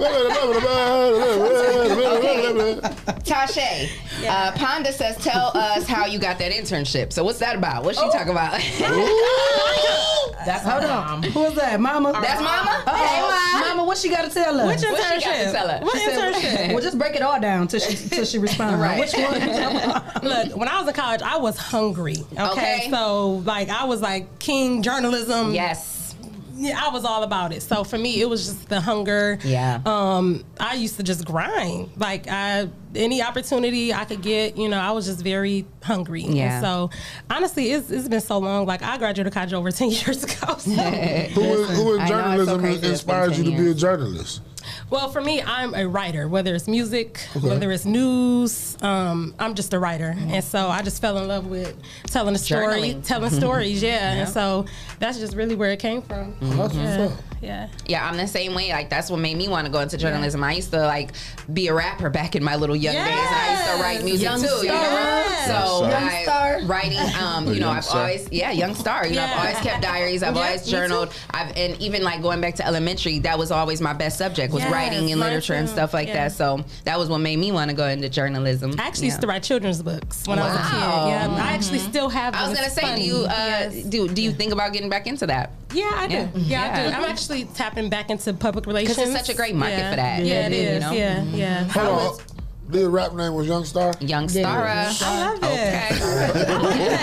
Tasha, 3.24 3.88
uh, 4.28 4.52
Ponda 4.52 4.92
says, 4.92 5.16
tell 5.24 5.50
us 5.56 5.86
how 5.86 6.06
you 6.06 6.18
got 6.18 6.38
that 6.38 6.52
internship. 6.52 7.12
So 7.12 7.24
what's 7.24 7.38
that 7.38 7.56
about? 7.56 7.84
What's 7.84 7.98
she 7.98 8.04
talking 8.10 8.30
about? 8.30 8.52
That's 10.44 10.62
hold 10.64 10.84
on. 10.84 11.22
Who 11.22 11.40
was 11.40 11.54
that, 11.54 11.80
Mama? 11.80 12.12
That's 12.12 12.40
Mama? 12.42 12.84
Oh, 12.86 12.94
Hey, 12.94 13.20
Ma. 13.62 13.68
Mama, 13.68 13.84
what 13.84 13.96
she 13.96 14.10
got 14.10 14.24
to 14.28 14.30
tell 14.30 14.60
us? 14.60 14.66
Which 14.82 14.90
What 14.90 14.96
she 14.96 15.02
got 15.02 15.20
to 15.20 15.26
internship? 15.28 15.52
tell 15.52 15.70
us? 15.70 15.82
What 15.82 15.92
She 15.98 16.04
said- 16.04 16.34
internship? 16.34 16.74
well, 16.74 16.82
just 16.82 16.98
break 16.98 17.16
it 17.16 17.22
all 17.22 17.40
down 17.40 17.66
till 17.68 17.80
she 17.80 17.96
till 18.08 18.24
she 18.26 18.38
responds. 18.38 18.78
Right. 18.80 19.00
Which 19.00 19.14
one? 19.14 19.40
Look, 20.22 20.56
when 20.56 20.68
I 20.68 20.78
was 20.80 20.88
in 20.88 20.94
college, 20.94 21.22
I 21.22 21.38
was 21.38 21.56
hungry. 21.56 22.16
Okay? 22.32 22.50
Okay. 22.50 22.88
so 22.90 23.42
like 23.46 23.70
I 23.70 23.84
was 23.84 24.02
like 24.02 24.38
king 24.38 24.82
journalism. 24.82 25.54
Yes. 25.54 25.93
Yeah, 26.56 26.80
I 26.82 26.88
was 26.90 27.04
all 27.04 27.22
about 27.22 27.52
it. 27.52 27.62
So 27.62 27.84
for 27.84 27.98
me, 27.98 28.20
it 28.20 28.28
was 28.28 28.46
just 28.46 28.68
the 28.68 28.80
hunger. 28.80 29.38
Yeah. 29.44 29.80
Um, 29.84 30.44
I 30.60 30.74
used 30.74 30.96
to 30.96 31.02
just 31.02 31.24
grind. 31.24 31.90
Like 31.96 32.28
I, 32.28 32.68
any 32.94 33.22
opportunity 33.22 33.92
I 33.92 34.04
could 34.04 34.22
get, 34.22 34.56
you 34.56 34.68
know, 34.68 34.78
I 34.78 34.92
was 34.92 35.06
just 35.06 35.20
very 35.20 35.66
hungry. 35.82 36.22
Yeah. 36.22 36.56
And 36.56 36.64
so 36.64 36.90
honestly, 37.30 37.72
it's, 37.72 37.90
it's 37.90 38.08
been 38.08 38.20
so 38.20 38.38
long. 38.38 38.66
Like 38.66 38.82
I 38.82 38.98
graduated 38.98 39.32
college 39.32 39.52
over 39.52 39.70
ten 39.72 39.90
years 39.90 40.24
ago. 40.24 40.56
So. 40.58 40.70
Who 41.34 41.64
in, 41.64 41.68
who 41.74 41.94
in 41.94 42.00
I 42.00 42.08
know, 42.08 42.08
so 42.08 42.08
journalism 42.08 42.60
crazy 42.60 42.88
inspired 42.88 43.36
you 43.36 43.44
to 43.44 43.50
10 43.50 43.64
be 43.64 43.70
a 43.70 43.74
journalist? 43.74 44.40
Well, 44.90 45.08
for 45.08 45.20
me, 45.20 45.42
I'm 45.42 45.74
a 45.74 45.86
writer. 45.88 46.28
Whether 46.28 46.54
it's 46.54 46.68
music, 46.68 47.18
whether 47.40 47.72
it's 47.72 47.84
news, 47.84 48.76
um, 48.82 49.34
I'm 49.38 49.54
just 49.54 49.72
a 49.72 49.78
writer, 49.78 50.14
and 50.16 50.44
so 50.44 50.68
I 50.68 50.82
just 50.82 51.00
fell 51.00 51.18
in 51.18 51.26
love 51.26 51.46
with 51.46 51.74
telling 52.06 52.34
a 52.34 52.38
story, 52.38 52.64
Journaling. 52.94 53.04
telling 53.06 53.30
stories. 53.30 53.82
Yeah, 53.82 53.88
Yeah. 54.14 54.20
and 54.20 54.28
so 54.28 54.66
that's 54.98 55.18
just 55.18 55.34
really 55.34 55.54
where 55.56 55.70
it 55.72 55.78
came 55.80 56.02
from. 56.02 56.36
That's 56.40 56.74
Yeah. 56.74 57.10
What's 57.46 57.62
up. 57.64 57.70
yeah. 57.86 57.94
Yeah, 57.98 58.08
I'm 58.08 58.16
the 58.16 58.26
same 58.26 58.54
way. 58.54 58.70
Like 58.72 58.90
that's 58.90 59.10
what 59.10 59.18
made 59.20 59.36
me 59.36 59.48
want 59.48 59.66
to 59.66 59.72
go 59.72 59.80
into 59.80 59.96
journalism. 59.96 60.42
I 60.42 60.52
used 60.54 60.70
to 60.72 60.80
like 60.80 61.10
be 61.52 61.68
a 61.68 61.74
rapper 61.74 62.10
back 62.10 62.34
in 62.36 62.42
my 62.42 62.56
little 62.56 62.76
young 62.76 62.94
days. 62.94 63.04
And 63.06 63.08
I 63.36 63.52
used 63.52 63.76
to 63.76 63.82
write 63.82 64.04
music 64.04 64.24
Young 64.24 64.40
too. 64.40 64.46
You 64.66 64.68
know? 64.68 65.24
Star. 65.44 65.66
So 65.66 65.82
Young 65.88 65.92
I, 66.02 66.22
Star. 66.22 66.60
writing. 66.64 66.98
Um, 67.22 67.52
you 67.52 67.60
know, 67.60 67.68
I've 67.70 67.84
Star. 67.84 68.00
always 68.02 68.28
yeah, 68.32 68.50
young 68.50 68.74
star. 68.74 69.06
You 69.06 69.16
know, 69.16 69.24
I've 69.24 69.38
always 69.38 69.56
kept 69.58 69.82
diaries. 69.82 70.22
I've 70.22 70.34
Yeah, 70.36 70.42
always 70.42 70.66
journaled. 70.66 71.12
I've 71.30 71.54
and 71.56 71.80
even 71.80 72.02
like 72.02 72.22
going 72.22 72.40
back 72.40 72.54
to 72.56 72.66
elementary, 72.66 73.18
that 73.20 73.38
was 73.38 73.50
always 73.50 73.80
my 73.80 73.92
best 73.92 74.18
subject 74.18 74.52
was 74.52 74.62
Yes, 74.62 74.72
writing 74.72 75.10
and 75.10 75.20
mine 75.20 75.28
literature 75.30 75.54
and 75.54 75.68
stuff 75.68 75.92
like 75.92 76.08
Yeah. 76.08 76.14
that. 76.28 76.32
So 76.32 76.64
that 76.84 76.98
was 76.98 77.08
what 77.08 77.18
made 77.18 77.36
me 77.38 77.52
want 77.52 77.70
to 77.70 77.76
go 77.76 77.86
into 77.86 78.08
journalism. 78.08 78.74
I 78.78 78.84
actually 78.84 79.08
yeah. 79.08 79.12
used 79.12 79.20
to 79.20 79.26
write 79.26 79.42
children's 79.42 79.82
books 79.82 80.26
when 80.26 80.38
I 80.38 80.48
was 80.48 80.54
a 80.54 80.62
kid. 80.62 80.72
Wow. 80.80 81.08
Yeah, 81.08 81.44
I 81.44 81.52
actually 81.52 81.78
still 81.80 82.08
have. 82.08 82.34
I 82.34 82.48
was 82.48 82.54
gonna 82.56 82.66
It's 82.66 82.74
say, 82.74 82.96
do 82.96 83.02
you 83.02 83.16
uh, 83.24 83.28
Yes. 83.70 83.82
do 83.84 84.08
do 84.08 84.22
you 84.22 84.32
think 84.32 84.52
about 84.52 84.72
getting 84.72 84.88
back 84.88 85.06
into 85.06 85.26
that? 85.26 85.50
Yeah, 85.72 85.90
I 85.94 86.06
do. 86.06 86.14
Yeah. 86.14 86.28
Yeah, 86.34 86.72
I 86.86 86.90
do. 86.90 86.96
I'm 86.96 87.04
actually 87.04 87.33
tapping 87.42 87.90
back 87.90 88.08
into 88.10 88.32
public 88.32 88.66
relations. 88.66 88.96
Because 88.96 89.10
it's 89.14 89.26
such 89.26 89.34
a 89.34 89.36
great 89.36 89.56
market 89.56 89.78
yeah. 89.78 89.90
for 89.90 89.96
that. 89.96 90.24
Yeah, 90.24 90.46
it 90.46 90.52
You 90.52 90.58
is. 90.58 90.80
know? 90.82 90.92
Yeah, 90.92 91.22
yeah. 91.24 91.64
Hold 91.64 92.18
on. 92.20 92.26
The 92.68 92.88
rap 92.88 93.12
name 93.12 93.34
was 93.34 93.46
Young 93.46 93.64
Star? 93.66 93.92
Young 94.00 94.26
Stara. 94.26 94.88
I 95.02 95.34
love 95.34 95.38
it. 95.42 96.64
Okay. 96.64 96.96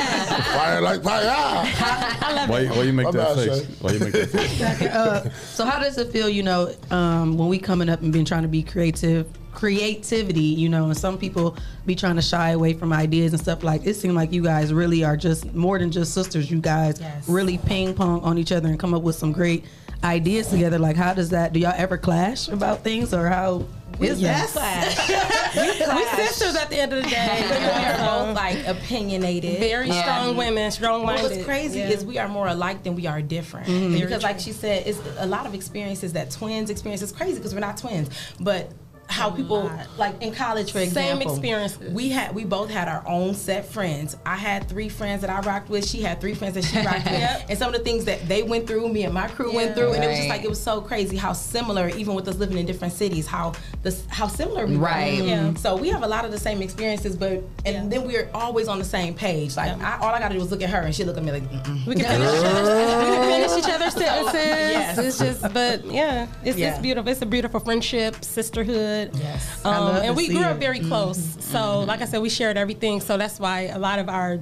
Fire 0.57 0.81
like 0.81 1.03
fire. 1.03 1.23
I 1.33 2.33
love 2.33 2.49
Why, 2.49 2.59
it. 2.61 2.69
why 2.71 2.81
you 2.81 2.93
make 2.93 3.05
My 3.05 3.11
that 3.11 3.35
face? 3.35 3.61
Shay. 3.61 3.73
Why 3.79 3.91
you 3.91 3.99
make 3.99 4.11
that 4.13 4.29
face? 4.31 4.61
uh, 4.61 5.29
so 5.53 5.63
how 5.65 5.79
does 5.79 5.97
it 5.99 6.11
feel? 6.11 6.27
You 6.27 6.41
know, 6.43 6.73
um, 6.89 7.37
when 7.37 7.47
we 7.47 7.59
coming 7.59 7.89
up 7.89 8.01
and 8.01 8.11
been 8.11 8.25
trying 8.25 8.41
to 8.41 8.47
be 8.47 8.63
creative, 8.63 9.27
creativity. 9.53 10.41
You 10.41 10.67
know, 10.69 10.85
and 10.85 10.97
some 10.97 11.17
people 11.19 11.55
be 11.85 11.93
trying 11.95 12.15
to 12.15 12.21
shy 12.23 12.49
away 12.49 12.73
from 12.73 12.91
ideas 12.91 13.31
and 13.33 13.41
stuff. 13.41 13.63
Like 13.63 13.85
it 13.85 13.93
seemed 13.95 14.15
like 14.15 14.31
you 14.33 14.41
guys 14.43 14.73
really 14.73 15.03
are 15.03 15.15
just 15.15 15.53
more 15.53 15.77
than 15.77 15.91
just 15.91 16.13
sisters. 16.13 16.49
You 16.49 16.59
guys 16.59 16.99
Yes. 16.99 17.29
really 17.29 17.59
ping 17.59 17.93
pong 17.93 18.21
on 18.21 18.37
each 18.39 18.51
other 18.51 18.67
and 18.67 18.79
come 18.79 18.93
up 18.95 19.03
with 19.03 19.15
some 19.15 19.31
great 19.31 19.63
ideas 20.03 20.47
together. 20.47 20.79
Like 20.79 20.95
how 20.95 21.13
does 21.13 21.29
that? 21.29 21.53
Do 21.53 21.59
y'all 21.59 21.73
ever 21.75 21.97
clash 21.97 22.47
about 22.47 22.83
things 22.83 23.13
or 23.13 23.27
how? 23.27 23.65
is 23.99 24.19
Yes. 24.19 24.53
that? 24.53 25.93
We 25.95 26.23
sisters 26.23 26.55
at 26.61 26.69
the 26.71 26.77
end 26.77 26.91
of 26.93 27.03
the 27.03 27.09
day. 27.09 27.43
we 27.49 27.85
are 27.85 28.25
both 28.25 28.35
like 28.35 28.65
opinionated, 28.65 29.59
Very 29.59 29.91
Um, 29.91 30.01
strong 30.01 30.37
women, 30.37 30.71
strong 30.71 31.05
minded. 31.05 31.29
What's 31.31 31.45
crazy 31.45 31.79
Yeah. 31.79 31.89
is 31.89 32.03
we 32.03 32.17
are 32.17 32.27
more 32.27 32.47
alike 32.47 32.81
than 32.83 32.95
we 32.95 33.05
are 33.05 33.21
different. 33.21 33.67
Very 33.67 34.01
Because, 34.01 34.23
like 34.23 34.39
she 34.39 34.53
said, 34.53 34.87
it's 34.87 34.99
a 35.19 35.27
lot 35.27 35.45
of 35.45 35.53
experiences 35.53 36.13
that 36.13 36.31
twins 36.31 36.71
experience. 36.71 37.03
It's 37.03 37.11
crazy 37.11 37.35
because 37.37 37.53
we're 37.53 37.59
not 37.59 37.77
twins, 37.77 38.09
but 38.39 38.71
how 39.11 39.29
people 39.29 39.69
like 39.97 40.21
in 40.21 40.33
college, 40.33 40.71
for 40.71 40.79
example, 40.79 41.01
Same 41.03 41.17
example. 41.17 41.31
experiences. 41.35 41.93
We 41.93 42.09
had 42.09 42.33
we 42.33 42.45
both 42.45 42.69
had 42.69 42.87
our 42.87 43.03
own 43.07 43.33
set 43.35 43.65
friends. 43.65 44.15
I 44.25 44.35
had 44.35 44.67
three 44.69 44.89
friends 44.89 45.21
that 45.21 45.29
I 45.29 45.39
rocked 45.41 45.69
with. 45.69 45.85
She 45.87 46.01
had 46.01 46.21
three 46.21 46.33
friends 46.33 46.55
that 46.55 46.63
she 46.63 46.77
rocked 46.77 47.05
with. 47.05 47.11
Yep. 47.21 47.45
And 47.49 47.59
some 47.59 47.67
of 47.73 47.77
the 47.77 47.83
things 47.83 48.05
that 48.05 48.27
they 48.27 48.41
went 48.41 48.65
through, 48.67 48.87
me 48.89 49.03
and 49.03 49.13
my 49.13 49.27
crew 49.27 49.53
went 49.53 49.69
Yeah. 49.69 49.75
through, 49.75 49.93
and 49.93 50.03
it 50.03 50.07
was 50.07 50.17
just 50.17 50.29
like 50.29 50.43
it 50.43 50.49
was 50.49 50.61
so 50.61 50.81
crazy 50.81 51.17
how 51.17 51.33
similar, 51.33 51.89
even 51.89 52.15
with 52.15 52.27
us 52.27 52.37
living 52.37 52.57
in 52.57 52.65
different 52.65 52.93
cities, 52.93 53.27
how 53.27 53.53
this 53.83 54.03
how 54.09 54.27
similar 54.27 54.65
we 54.65 54.77
Right. 54.77 55.21
were. 55.21 55.27
Yeah. 55.27 55.53
So 55.55 55.75
we 55.75 55.89
have 55.89 56.03
a 56.03 56.07
lot 56.07 56.25
of 56.25 56.31
the 56.31 56.39
same 56.39 56.61
experiences, 56.61 57.15
but 57.15 57.43
and 57.65 57.91
then 57.91 58.07
we're 58.07 58.29
always 58.33 58.67
on 58.67 58.79
the 58.79 58.85
same 58.85 59.13
page. 59.13 59.55
Like 59.57 59.77
I, 59.81 59.97
all 59.99 60.13
I 60.15 60.19
got 60.19 60.29
to 60.29 60.35
do 60.37 60.41
is 60.43 60.49
look 60.51 60.61
at 60.63 60.69
her, 60.69 60.81
and 60.81 60.95
she 60.95 61.03
look 61.03 61.17
at 61.17 61.23
me 61.23 61.31
like, 61.31 61.43
Mm-mm. 61.51 61.85
We 61.85 61.95
can 61.95 62.05
finish, 62.05 62.31
we 62.31 62.39
can 62.41 63.23
finish 63.47 63.57
each 63.65 63.71
other's 63.73 63.93
sentences. 63.93 64.33
Yes. 64.33 64.97
It's 64.97 65.19
just, 65.19 65.41
but 65.53 65.85
yeah, 65.85 66.27
it's, 66.43 66.57
Yeah. 66.57 66.69
it's 66.71 66.79
beautiful. 66.79 67.11
It's 67.11 67.21
a 67.21 67.25
beautiful 67.25 67.59
friendship, 67.59 68.23
sisterhood. 68.23 69.00
Yes. 69.13 69.61
I 69.65 69.75
Um, 69.75 69.85
love 69.85 69.95
and 69.97 70.05
to 70.07 70.13
we 70.13 70.27
see 70.27 70.33
grew 70.33 70.43
it. 70.43 70.47
up 70.47 70.57
very 70.57 70.79
mm-hmm. 70.79 70.87
close. 70.89 71.19
So, 71.39 71.57
mm-hmm. 71.59 71.87
like 71.87 72.01
I 72.01 72.05
said, 72.05 72.21
we 72.21 72.29
shared 72.29 72.57
everything. 72.57 73.01
So 73.01 73.17
that's 73.17 73.39
why 73.39 73.61
a 73.73 73.79
lot 73.79 73.99
of 73.99 74.07
our 74.09 74.39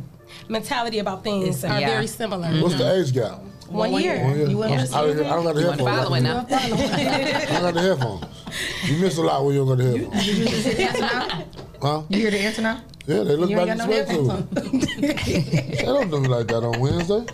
mentality 0.47 0.99
about 0.99 1.23
things 1.23 1.63
It's- 1.63 1.71
are 1.71 1.79
yeah. 1.79 1.89
very 1.89 2.07
similar. 2.07 2.47
What's 2.61 2.75
the 2.75 2.83
mm-hmm. 2.83 3.01
age 3.01 3.13
gap? 3.13 3.39
One 3.69 3.93
year. 3.93 4.23
One 4.23 4.35
year. 4.37 4.47
You 4.49 4.57
wanna 4.57 4.73
I, 4.73 4.77
don't 4.77 4.89
hear- 5.15 5.23
it? 5.23 5.25
I 5.27 5.29
don't 5.35 5.43
got 5.45 5.55
the 5.55 5.61
You 5.61 5.67
wanna 5.67 5.83
headphones. 5.83 6.03
follow 6.03 6.15
it 6.15 6.21
now? 6.21 6.39
I 6.49 6.69
don't 6.69 7.61
got 7.61 7.73
the 7.75 7.81
headphones. 7.81 8.25
You 8.85 8.97
miss 8.97 9.17
a 9.17 9.21
lot 9.21 9.45
when 9.45 9.53
you 9.55 9.59
don't 9.65 9.69
got 9.69 9.77
the 9.77 9.91
headphones. 9.91 10.25
Did 10.25 10.37
you 10.37 10.45
just 10.45 10.65
hear 10.65 10.73
the 10.75 10.83
answer 10.83 11.01
now? 11.01 11.43
Huh? 11.81 12.01
You 12.09 12.17
hear 12.19 12.31
the 12.31 12.39
answer 12.39 12.61
now? 12.63 12.81
Yeah, 13.05 13.23
they 13.23 13.35
look 13.35 13.49
You 13.49 13.55
back 13.57 13.69
and 13.69 13.79
got 13.79 13.85
sweat 13.87 14.07
no 14.09 14.41
to. 14.41 14.61
They 15.77 15.83
don't 15.83 16.09
do 16.11 16.19
me 16.19 16.27
like 16.27 16.47
that 16.47 16.63
on 16.63 16.79
Wednesday. 16.79 17.25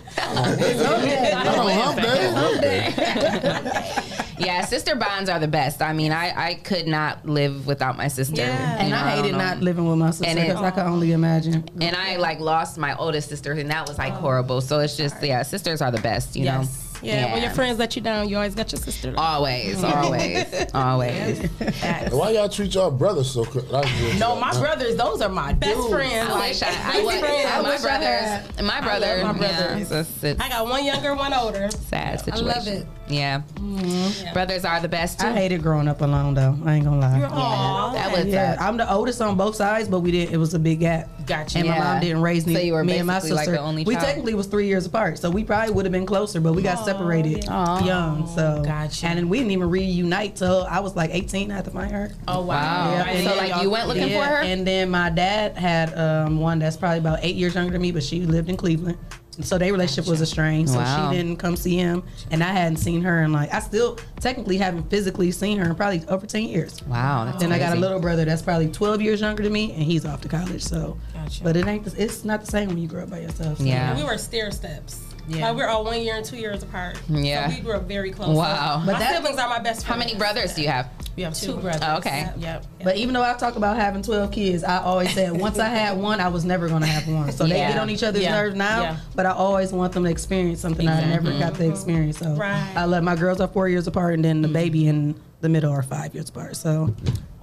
Not 1.34 1.58
on 1.58 1.70
hump 1.70 2.60
day. 2.60 4.22
Yeah, 4.38 4.64
sister 4.64 4.96
bonds 4.96 5.30
are 5.30 5.38
the 5.38 5.48
best. 5.48 5.80
I 5.82 5.92
mean, 5.92 6.12
I, 6.12 6.48
I 6.48 6.54
could 6.54 6.86
not 6.86 7.26
live 7.26 7.66
without 7.66 7.96
my 7.96 8.08
sister. 8.08 8.42
Yeah. 8.42 8.76
And 8.78 8.90
know, 8.90 8.96
I 8.96 9.10
hated 9.10 9.32
don't 9.32 9.60
living 9.60 9.88
with 9.88 9.98
my 9.98 10.10
sister 10.10 10.26
And 10.26 10.38
it- 10.38 10.48
because 10.48 10.62
I 10.62 10.70
could 10.70 10.84
only 10.84 11.12
imagine. 11.12 11.64
And 11.80 11.96
I 11.96 12.16
like 12.16 12.40
lost 12.40 12.78
my 12.78 12.96
oldest 12.96 13.28
sister, 13.28 13.52
and 13.52 13.70
that 13.70 13.88
was 13.88 13.98
like 13.98 14.12
oh. 14.12 14.16
horrible. 14.16 14.60
So 14.60 14.80
it's 14.80 14.96
just 14.96 15.22
yeah, 15.22 15.42
sisters 15.42 15.80
are 15.80 15.90
the 15.90 16.00
best. 16.00 16.36
You 16.36 16.44
know. 16.46 16.64
Yeah, 17.02 17.32
when 17.32 17.42
your 17.42 17.50
friends 17.52 17.78
let 17.78 17.94
you 17.96 18.02
down, 18.02 18.28
you 18.28 18.36
always 18.36 18.54
got 18.54 18.72
your 18.72 18.80
sister. 18.80 19.14
Always, 19.16 19.82
always, 19.84 20.46
always. 20.74 21.48
Why 22.10 22.30
y'all 22.30 22.48
treat 22.48 22.74
y'all 22.74 22.90
brothers 22.90 23.30
so? 23.30 23.44
cra- 23.44 23.62
good. 23.62 24.18
No, 24.18 24.36
my 24.36 24.52
brothers, 24.58 24.96
those 24.96 25.20
are 25.20 25.28
my 25.28 25.52
Best 25.52 25.76
dudes. 25.76 25.88
friends. 25.92 26.28
I 26.30 26.48
wish 26.48 26.62
I, 26.62 26.68
I 26.68 26.70
Best 26.70 27.04
would. 27.04 27.20
friends. 27.20 27.44
my 27.50 27.60
wish 27.70 27.80
I 27.80 27.82
brothers, 27.82 28.20
had. 28.20 28.64
my 28.64 28.76
I 28.78 28.80
brother, 28.80 29.22
love 29.24 29.36
my 29.38 29.46
yeah, 29.46 29.66
brothers. 29.66 29.92
it's, 29.92 30.24
it's 30.24 30.40
I 30.40 30.48
got 30.48 30.64
one 30.66 30.84
younger, 30.84 31.14
one 31.14 31.34
older. 31.34 31.70
sad 31.70 32.20
situation. 32.20 32.48
I 32.48 32.54
love 32.54 32.66
it. 32.66 32.86
Yeah. 33.08 33.42
Mm-hmm. 33.54 34.32
brothers 34.32 34.64
are 34.64 34.80
the 34.80 34.88
best 34.88 35.20
too. 35.20 35.26
I 35.28 35.32
hated 35.32 35.62
growing 35.62 35.86
up 35.88 36.00
alone 36.00 36.34
though. 36.34 36.56
I 36.64 36.74
ain't 36.74 36.84
gonna 36.84 36.98
lie. 37.00 37.18
You're- 37.18 37.30
Aw. 37.32 37.92
that 37.92 38.10
was 38.12 38.26
yeah, 38.26 38.56
tough. 38.56 38.66
I'm 38.66 38.76
the 38.76 38.92
oldest 38.92 39.20
on 39.22 39.36
both 39.36 39.54
sides, 39.54 39.88
but 39.88 40.00
we 40.00 40.10
did. 40.10 40.32
It 40.32 40.38
was 40.38 40.54
a 40.54 40.58
big 40.58 40.80
gap. 40.80 41.08
Gotcha. 41.26 41.58
And 41.58 41.68
my 41.68 41.78
mom 41.78 42.00
didn't 42.00 42.22
raise 42.22 42.46
me. 42.46 42.54
So 42.54 42.60
you 42.60 42.72
were 42.74 42.84
me 42.84 42.98
and 42.98 43.06
my 43.06 43.14
basically, 43.14 43.36
like, 43.36 43.44
sister. 43.46 43.52
the 43.60 43.60
only 43.66 43.84
we 43.84 43.94
technically 43.96 44.34
was 44.34 44.46
three 44.46 44.66
years 44.66 44.86
apart, 44.86 45.18
so 45.18 45.30
we 45.30 45.42
probably 45.44 45.74
would 45.74 45.84
have 45.84 45.92
been 45.92 46.06
closer, 46.06 46.40
but 46.40 46.52
we 46.54 46.62
got 46.62 46.84
separated 46.84 47.44
young. 47.44 48.26
So 48.34 48.62
Gotcha. 48.64 49.06
and 49.06 49.18
then 49.18 49.28
we 49.28 49.38
didn't 49.38 49.52
even 49.52 49.68
reunite 49.70 50.36
till 50.36 50.64
I 50.70 50.80
was 50.80 50.94
like 50.96 51.10
18. 51.12 51.50
I 51.50 51.56
had 51.56 51.64
to 51.64 51.70
find 51.70 51.90
her. 51.90 52.12
Oh 52.28 52.40
wow. 52.42 52.46
Wow. 52.46 53.04
and 53.08 53.24
So, 53.24 53.28
then 53.30 53.38
like, 53.38 53.50
y'all- 53.50 53.70
went 53.70 53.88
looking 53.88 54.08
for 54.08 54.24
her? 54.24 54.36
And 54.36 54.66
then 54.66 54.90
my 54.90 55.10
dad 55.10 55.56
had 55.56 55.96
um, 55.98 56.38
one 56.38 56.58
that's 56.58 56.76
probably 56.76 56.98
about 56.98 57.18
eight 57.22 57.34
years 57.36 57.54
younger 57.54 57.72
than 57.72 57.82
me, 57.82 57.90
but 57.92 58.02
she 58.02 58.20
lived 58.20 58.48
in 58.48 58.56
Cleveland. 58.56 58.96
So 59.42 59.58
their 59.58 59.72
relationship 59.72 60.08
was 60.10 60.20
a 60.20 60.24
estranged. 60.24 60.72
So 60.72 60.78
Wow. 60.78 61.10
she 61.10 61.16
didn't 61.16 61.36
come 61.36 61.56
see 61.56 61.76
him, 61.76 62.02
and 62.30 62.42
I 62.42 62.52
hadn't 62.52 62.78
seen 62.78 63.02
her 63.02 63.22
and 63.22 63.32
like 63.32 63.52
I 63.52 63.60
still 63.60 63.98
technically 64.20 64.56
haven't 64.56 64.88
physically 64.90 65.30
seen 65.30 65.58
her 65.58 65.64
in 65.68 65.74
probably 65.74 66.02
over 66.08 66.26
10 66.26 66.42
years. 66.44 66.80
Wow, 66.86 67.24
that's 67.26 67.38
Then 67.38 67.52
I 67.52 67.58
got 67.58 67.76
a 67.76 67.80
little 67.80 68.00
brother 68.00 68.24
that's 68.24 68.42
probably 68.42 68.68
12 68.68 69.02
years 69.02 69.20
younger 69.20 69.42
than 69.42 69.52
me, 69.52 69.72
and 69.72 69.82
he's 69.82 70.04
off 70.06 70.20
to 70.22 70.28
college. 70.28 70.62
So, 70.62 70.96
Gotcha. 71.14 71.44
but 71.44 71.56
it 71.56 71.66
ain't. 71.66 71.84
the- 71.84 72.02
It's 72.02 72.24
not 72.24 72.40
the 72.44 72.50
same 72.50 72.68
when 72.68 72.78
you 72.78 72.88
grow 72.88 73.02
up 73.02 73.10
by 73.10 73.20
yourself. 73.20 73.58
So. 73.58 73.64
Yeah. 73.64 73.94
We 73.96 74.04
were 74.04 74.16
stair 74.18 74.50
steps. 74.50 75.00
Yeah. 75.28 75.48
Like 75.48 75.56
we're 75.56 75.66
all 75.66 75.84
one 75.84 76.00
year 76.00 76.14
and 76.16 76.24
two 76.24 76.36
years 76.36 76.62
apart. 76.62 76.96
Yeah. 77.08 77.48
So 77.48 77.56
we 77.56 77.60
grew 77.60 77.72
up 77.74 77.88
very 77.88 78.12
close. 78.12 78.36
Wow. 78.36 78.82
But 78.86 78.92
my 78.92 78.98
that- 79.00 79.14
siblings 79.16 79.38
are 79.38 79.48
my 79.48 79.58
best 79.58 79.84
friends. 79.84 79.84
How 79.84 79.96
many 79.96 80.14
brothers 80.14 80.54
do 80.54 80.62
you 80.62 80.68
have? 80.68 80.88
We 81.16 81.22
have 81.22 81.34
two 81.34 81.56
brothers. 81.56 81.80
Oh, 81.82 81.96
okay. 81.96 82.30
Yep. 82.36 82.66
But 82.84 82.96
even 82.96 83.14
though 83.14 83.22
I 83.22 83.32
talk 83.34 83.56
about 83.56 83.76
having 83.76 84.02
12 84.02 84.30
kids, 84.30 84.62
I 84.62 84.82
always 84.82 85.12
said 85.14 85.32
once 85.32 85.58
I 85.58 85.68
had 85.68 85.96
one, 85.96 86.20
I 86.20 86.28
was 86.28 86.44
never 86.44 86.68
going 86.68 86.82
to 86.82 86.86
have 86.86 87.08
one. 87.08 87.32
So 87.32 87.44
they 87.44 87.54
get 87.54 87.78
on 87.78 87.88
each 87.88 88.02
other's 88.02 88.22
Yeah. 88.22 88.32
nerves 88.34 88.54
now, 88.54 88.82
Yeah. 88.82 88.96
but 89.14 89.24
I 89.24 89.30
always 89.30 89.72
want 89.72 89.94
them 89.94 90.04
to 90.04 90.10
experience 90.10 90.60
something 90.60 90.86
I 90.86 91.00
never 91.06 91.32
got 91.38 91.54
to 91.54 91.68
experience. 91.68 92.18
So 92.18 92.34
Right. 92.34 92.72
I 92.76 92.84
love 92.84 93.02
my 93.02 93.16
girls 93.16 93.40
are 93.40 93.48
four 93.48 93.68
years 93.68 93.86
apart, 93.86 94.14
and 94.14 94.24
then 94.24 94.42
the 94.42 94.48
mm-hmm. 94.48 94.54
baby 94.54 94.86
in 94.88 95.14
the 95.40 95.48
middle 95.48 95.72
are 95.72 95.82
five 95.82 96.14
years 96.14 96.28
apart. 96.28 96.56
So 96.56 96.94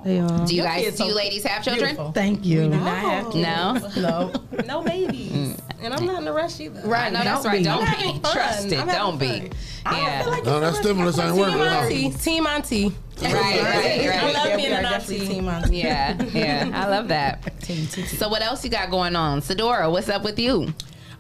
they 0.03 0.19
are. 0.19 0.45
Do 0.45 0.53
you 0.55 0.61
Your 0.61 0.65
guys? 0.71 0.84
kids 0.85 0.97
Do 0.97 1.03
you 1.05 1.09
so 1.11 1.15
ladies 1.15 1.43
have 1.43 1.63
children? 1.63 1.89
beautiful. 1.89 2.11
Thank 2.11 2.45
you. 2.45 2.61
We 2.63 2.69
do 2.69 2.75
not 2.77 2.97
have 2.97 3.31
kids. 3.31 3.95
No. 3.95 4.31
No. 4.31 4.34
No 4.65 4.81
babies. 4.84 5.57
And 5.81 5.93
I'm 5.93 6.05
not 6.05 6.21
in 6.21 6.27
a 6.27 6.34
rush 6.34 6.59
either. 6.59 6.81
Right. 6.88 7.11
No, 7.11 7.23
that's 7.23 7.43
don't 7.43 7.51
right. 7.51 7.57
be. 7.59 7.63
Don't 7.63 7.84
I'm 7.88 8.13
be. 8.15 8.19
Trust 8.31 8.65
it. 8.67 8.85
Don't 8.85 9.17
be. 9.19 9.27
fun. 9.27 9.49
Yeah. 9.85 10.41
No, 10.45 10.59
that 10.61 10.75
stimulus 10.75 11.19
ain't 11.19 11.35
working. 11.35 11.57
Team 11.57 11.65
huh? 11.65 11.80
auntie. 11.81 12.09
Team 12.11 12.45
auntie. 12.47 12.91
Right, 13.21 13.34
right, 13.34 13.61
I 13.61 14.25
right. 14.25 14.34
love 14.34 14.45
Yeah, 14.47 14.55
being 14.57 14.69
we 14.69 14.75
are 14.75 14.80
an 14.80 14.85
auntie. 14.85 15.19
team 15.19 15.47
auntie. 15.47 15.77
Yeah, 15.77 16.21
yeah. 16.34 16.71
I 16.73 16.88
love 16.89 17.07
that. 17.09 17.59
Team 17.61 17.85
TT. 17.85 18.07
So 18.17 18.27
what 18.27 18.41
else 18.41 18.63
you 18.65 18.71
got 18.71 18.89
going 18.89 19.15
on? 19.15 19.41
Sadora, 19.41 19.89
what's 19.91 20.09
up 20.09 20.23
with 20.23 20.39
you? 20.39 20.73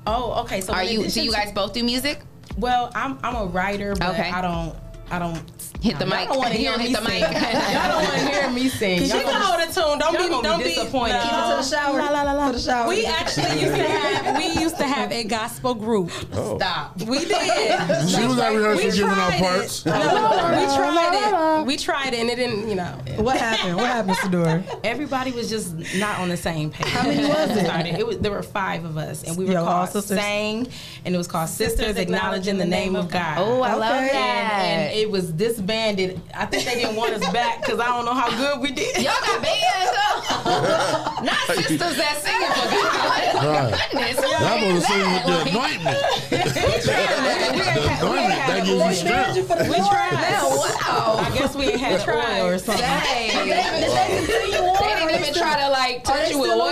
Oh, 0.07 0.41
okay. 0.43 0.59
So 0.59 0.73
Are 0.73 0.83
you 0.83 1.07
do 1.07 1.21
you 1.23 1.31
guys 1.31 1.51
both 1.53 1.73
do 1.73 1.83
music? 1.83 2.19
Well, 2.57 2.91
I'm 2.95 3.19
I'm 3.23 3.35
a 3.35 3.45
writer, 3.45 3.95
but 3.95 4.09
Okay. 4.15 4.29
I 4.29 4.41
don't 4.41 4.75
I 5.13 5.19
don't 5.19 5.37
Hit 5.81 5.99
the 5.99 6.05
y'all 6.05 6.15
mic. 6.17 6.29
Don't 6.29 6.37
want 6.37 6.51
to 6.53 6.57
hear 6.63 6.71
don't 6.71 6.79
me 6.79 6.87
hit 6.87 6.97
the 6.97 7.05
sing. 7.05 7.21
mic. 7.21 7.31
y'all 7.33 7.87
don't 7.91 8.03
want 8.03 8.13
to 8.13 8.29
hear 8.29 8.49
me 8.51 8.69
sing. 8.69 8.99
Cause 8.99 9.09
you 9.09 9.15
Y'all 9.15 9.23
can 9.23 9.33
gonna- 9.33 9.45
hold 9.45 9.69
a 9.69 9.73
tune. 9.73 9.99
Don't 9.99 10.17
be 10.17 10.29
gonna 10.29 10.47
don't 10.47 10.57
be 10.59 10.63
be 10.63 10.69
disappointed. 10.75 11.13
No. 11.13 11.21
Keep 11.23 11.33
it 11.33 11.49
to 11.49 11.55
the 11.57 11.63
shower. 11.63 11.97
La, 11.99 12.09
la, 12.09 12.21
la, 12.23 12.31
la. 12.31 12.47
To 12.47 12.53
the 12.53 12.59
shower. 12.59 12.87
We 12.87 13.05
actually 13.05 13.61
used 13.61 13.75
to 13.75 13.83
have 13.83 14.37
we 14.37 14.61
used 14.61 14.77
to 14.77 14.87
have 14.87 15.11
a 15.11 15.23
gospel 15.25 15.75
group. 15.75 16.09
Oh. 16.31 16.57
Stop. 16.57 17.01
We 17.03 17.19
did. 17.25 17.79
She 18.13 18.25
was 18.25 18.39
at 18.39 18.53
rehearsal 18.53 18.85
We 18.85 18.91
giving 18.91 19.03
out 19.09 19.29
tried 19.29 19.39
parts. 19.39 19.85
it. 19.85 19.89
No, 19.89 19.95
we 19.97 20.65
tried 20.77 21.59
it. 21.61 21.65
We 21.67 21.77
tried 21.77 22.13
it 22.13 22.19
and 22.21 22.29
it 22.29 22.35
didn't, 22.37 22.69
you 22.69 22.75
know. 22.75 22.97
What 23.17 23.37
happened? 23.37 23.75
What 23.75 23.85
happened, 23.87 24.15
Sadora? 24.17 24.79
Everybody 24.85 25.31
was 25.31 25.49
just 25.49 25.75
not 25.95 26.19
on 26.19 26.29
the 26.29 26.37
same 26.37 26.69
page. 26.71 26.87
How 26.87 27.03
many 27.07 27.27
was 27.27 27.57
it? 27.57 27.65
Started. 27.65 27.95
It 27.99 28.07
was 28.07 28.19
there 28.19 28.31
were 28.31 28.41
five 28.43 28.85
of 28.85 28.95
us, 28.97 29.23
and 29.23 29.37
we 29.37 29.45
were 29.45 29.51
Yo, 29.53 29.65
all 29.65 29.85
called? 29.87 30.03
Sang, 30.05 30.67
and 31.05 31.13
it 31.13 31.17
was 31.17 31.27
called 31.27 31.49
Sisters 31.49 31.97
Acknowledging 31.97 32.57
the 32.57 32.65
Name 32.65 32.95
of 32.95 33.09
God. 33.11 33.37
Oh, 33.39 33.61
I 33.61 33.73
love 33.73 33.79
that. 33.89 34.13
And, 34.13 34.93
and 34.93 35.02
it 35.03 35.11
was 35.11 35.31
disbanded. 35.33 36.19
I 36.33 36.45
think 36.45 36.63
they 36.63 36.75
didn't 36.75 36.95
want 36.95 37.11
us 37.13 37.29
back 37.33 37.59
because 37.61 37.77
I 37.77 37.87
don't 37.87 38.05
know 38.05 38.13
how 38.13 38.29
good 38.37 38.61
we 38.61 38.71
did. 38.71 38.95
Y'all 39.03 39.11
got 39.19 39.43
bands 39.43 39.91
up. 39.99 41.23
Not 41.23 41.35
sisters 41.47 41.97
that 41.97 42.23
singing 42.23 42.47
for 42.55 42.67
God. 42.71 43.43
Right. 43.43 43.75
Goodness. 43.91 44.15
Y'all 44.23 44.79
supposed 44.79 44.87
to 44.87 44.95
with 45.03 45.27
the 45.27 45.35
anointment. 45.51 45.99
the 46.31 47.83
anointment 47.99 48.47
that 48.47 48.63
gives 48.65 48.79
you 48.79 49.43
strength. 49.43 49.67
We 49.67 49.75
tried. 49.75 50.39
Wow. 50.39 51.19
I 51.19 51.37
guess 51.37 51.53
we 51.53 51.71
had 51.77 51.99
oil 52.07 52.47
or 52.47 52.57
something. 52.57 52.81
Dang. 52.81 53.49
They 53.49 54.87
didn't 54.87 55.21
even 55.21 55.33
try 55.33 55.59
to 55.59 55.69
like 55.69 56.03
touch 56.05 56.31
you 56.31 56.39
with 56.39 56.49
oil 56.51 56.59
or 56.59 56.71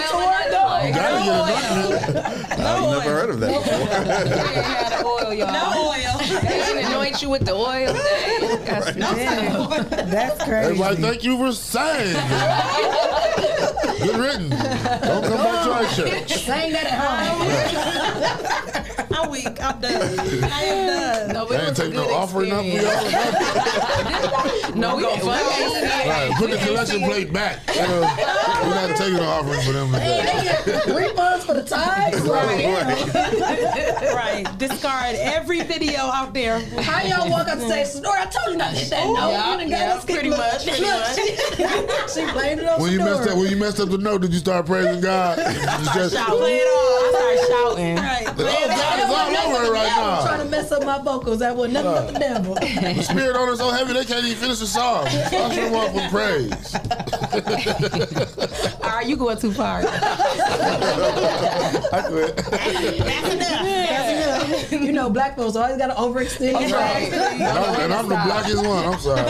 nothing. 0.52 0.88
You 0.88 0.94
gotta 0.96 1.20
get 1.20 1.36
anointment. 1.36 2.62
I've 2.62 2.90
never 2.92 3.12
heard 3.12 3.30
of 3.32 3.40
that 3.42 3.52
before. 3.52 3.76
We 4.50 4.56
had 4.56 5.04
oil, 5.04 5.34
y'all. 5.34 5.52
No 5.52 5.92
oil. 5.92 6.18
they 6.42 6.48
didn't 6.48 6.86
anoint 6.92 7.22
you 7.22 7.30
with 7.30 7.46
the 7.46 7.54
oil. 7.54 7.94
Dang. 8.12 9.70
That's- 9.70 10.10
That's 10.12 10.44
crazy. 10.44 10.66
Everybody, 10.82 11.02
thank 11.02 11.24
you 11.24 11.38
for 11.38 11.52
saying. 11.54 12.16
Good 14.02 14.18
written. 14.18 14.50
Don't 14.50 15.24
come 15.24 15.38
back 15.38 15.64
to 15.66 15.72
our 15.74 15.86
church. 15.94 16.34
Saying 16.34 16.74
that 16.74 16.86
at 16.86 16.98
home. 17.02 17.48
I'm 19.14 19.30
weak. 19.30 19.48
I'm 19.62 19.80
done. 19.80 20.20
I 20.20 20.62
am 20.64 20.88
done. 20.88 21.34
No, 21.34 21.46
They 21.48 21.56
it 21.56 21.60
ain't 21.60 21.70
was 21.70 21.80
a 21.80 21.84
take 21.84 21.94
no 21.94 22.10
offering 22.14 22.52
up 22.52 22.60
for 22.62 22.66
experience. 22.68 23.12
y'all. 23.12 24.76
No 24.76 24.90
All 24.92 25.00
GoFundMe. 25.02 26.08
right, 26.08 26.32
put 26.38 26.50
the 26.52 26.58
collection 26.58 27.02
plate 27.04 27.32
back. 27.34 27.60
You 27.76 27.82
know, 27.82 28.02
We're 28.64 28.76
not 28.88 28.96
taking 28.98 29.18
no 29.18 29.24
offering 29.24 29.62
for 29.62 29.72
them 29.74 29.92
today. 29.92 30.24
Refunds 30.88 31.44
for 31.44 31.54
the 31.54 31.64
tithes. 31.64 32.22
Right. 32.22 32.66
right. 34.16 34.58
Discard 34.58 35.16
every 35.16 35.62
video 35.64 36.00
out 36.00 36.34
there. 36.34 36.60
How 36.82 37.02
y'all 37.04 37.30
walk 37.30 37.48
up 37.48 37.60
and 37.60 37.68
say, 37.70 37.84
Sadora, 37.84 38.22
I 38.22 38.26
told 38.28 38.52
you 38.54 38.58
not 38.58 38.72
to 38.72 38.78
hit 38.80 38.90
that 38.92 39.06
note. 39.08 39.16
Yeah, 39.32 39.52
You 39.52 39.58
done 39.60 39.70
got 39.70 39.80
yeah, 39.80 39.94
us 39.96 40.06
pretty 40.06 40.30
look, 40.30 40.38
much, 40.40 40.64
pretty 40.66 40.82
much. 40.84 41.16
She, 41.16 41.36
she 42.26 42.32
blamed 42.32 42.62
it 42.62 42.68
on 42.70 42.82
When 42.82 42.92
you 42.92 43.00
messed 43.22 43.32
up, 43.34 43.38
when 43.40 43.50
you 43.50 43.56
messed 43.58 43.80
up 43.80 43.90
the 43.90 43.98
note, 43.98 44.22
did 44.22 44.34
you 44.34 44.40
start 44.40 44.66
praising 44.66 45.02
God? 45.02 45.38
You 45.38 45.44
just, 45.94 46.14
Shout. 46.16 46.30
oh, 46.30 46.38
Play 46.38 46.58
it 46.58 46.68
all. 46.68 47.02
I 47.02 47.10
started 47.12 47.40
shouting. 47.48 47.96
Right. 47.96 48.26
God 48.26 49.00
is 49.00 49.10
all 49.10 49.36
over 49.56 49.66
it 49.66 49.72
right 49.72 50.22
Trying 50.26 50.40
to 50.40 50.46
mess 50.46 50.72
up 50.72 50.84
my 50.86 51.00
vocals. 51.02 51.40
That 51.40 51.56
was 51.56 51.72
nothing 51.72 51.92
but 51.92 52.14
the 52.14 52.20
devil. 52.20 52.56
The 52.56 53.04
spirit 53.04 53.36
on 53.36 53.50
is 53.50 53.58
so 53.60 53.70
heavy 53.72 53.94
they 53.94 54.06
can't 54.06 54.26
even 54.26 54.38
finish 54.38 54.60
the 54.60 54.68
song. 54.68 55.06
Usher 55.08 55.62
them 55.62 55.74
up 55.76 55.94
with 55.94 56.10
praise. 56.12 56.76
All 58.84 58.90
right, 58.90 59.06
you 59.08 59.16
going 59.16 59.38
too 59.38 59.52
far. 59.52 59.82
I 61.94 62.02
quit. 64.70 64.82
you 64.82 64.92
know, 64.92 65.10
black 65.10 65.36
folks 65.36 65.56
always 65.56 65.78
got 65.78 65.88
to 65.88 65.94
overextend. 65.94 66.56
I'm 66.56 66.70
sorry. 66.70 67.06
And 67.06 67.44
I'm, 67.44 67.80
and 67.82 67.94
I'm 67.94 68.08
the 68.08 68.16
blackest 68.16 68.66
one. 68.66 68.86
I'm 68.86 69.00
sorry. 69.00 69.26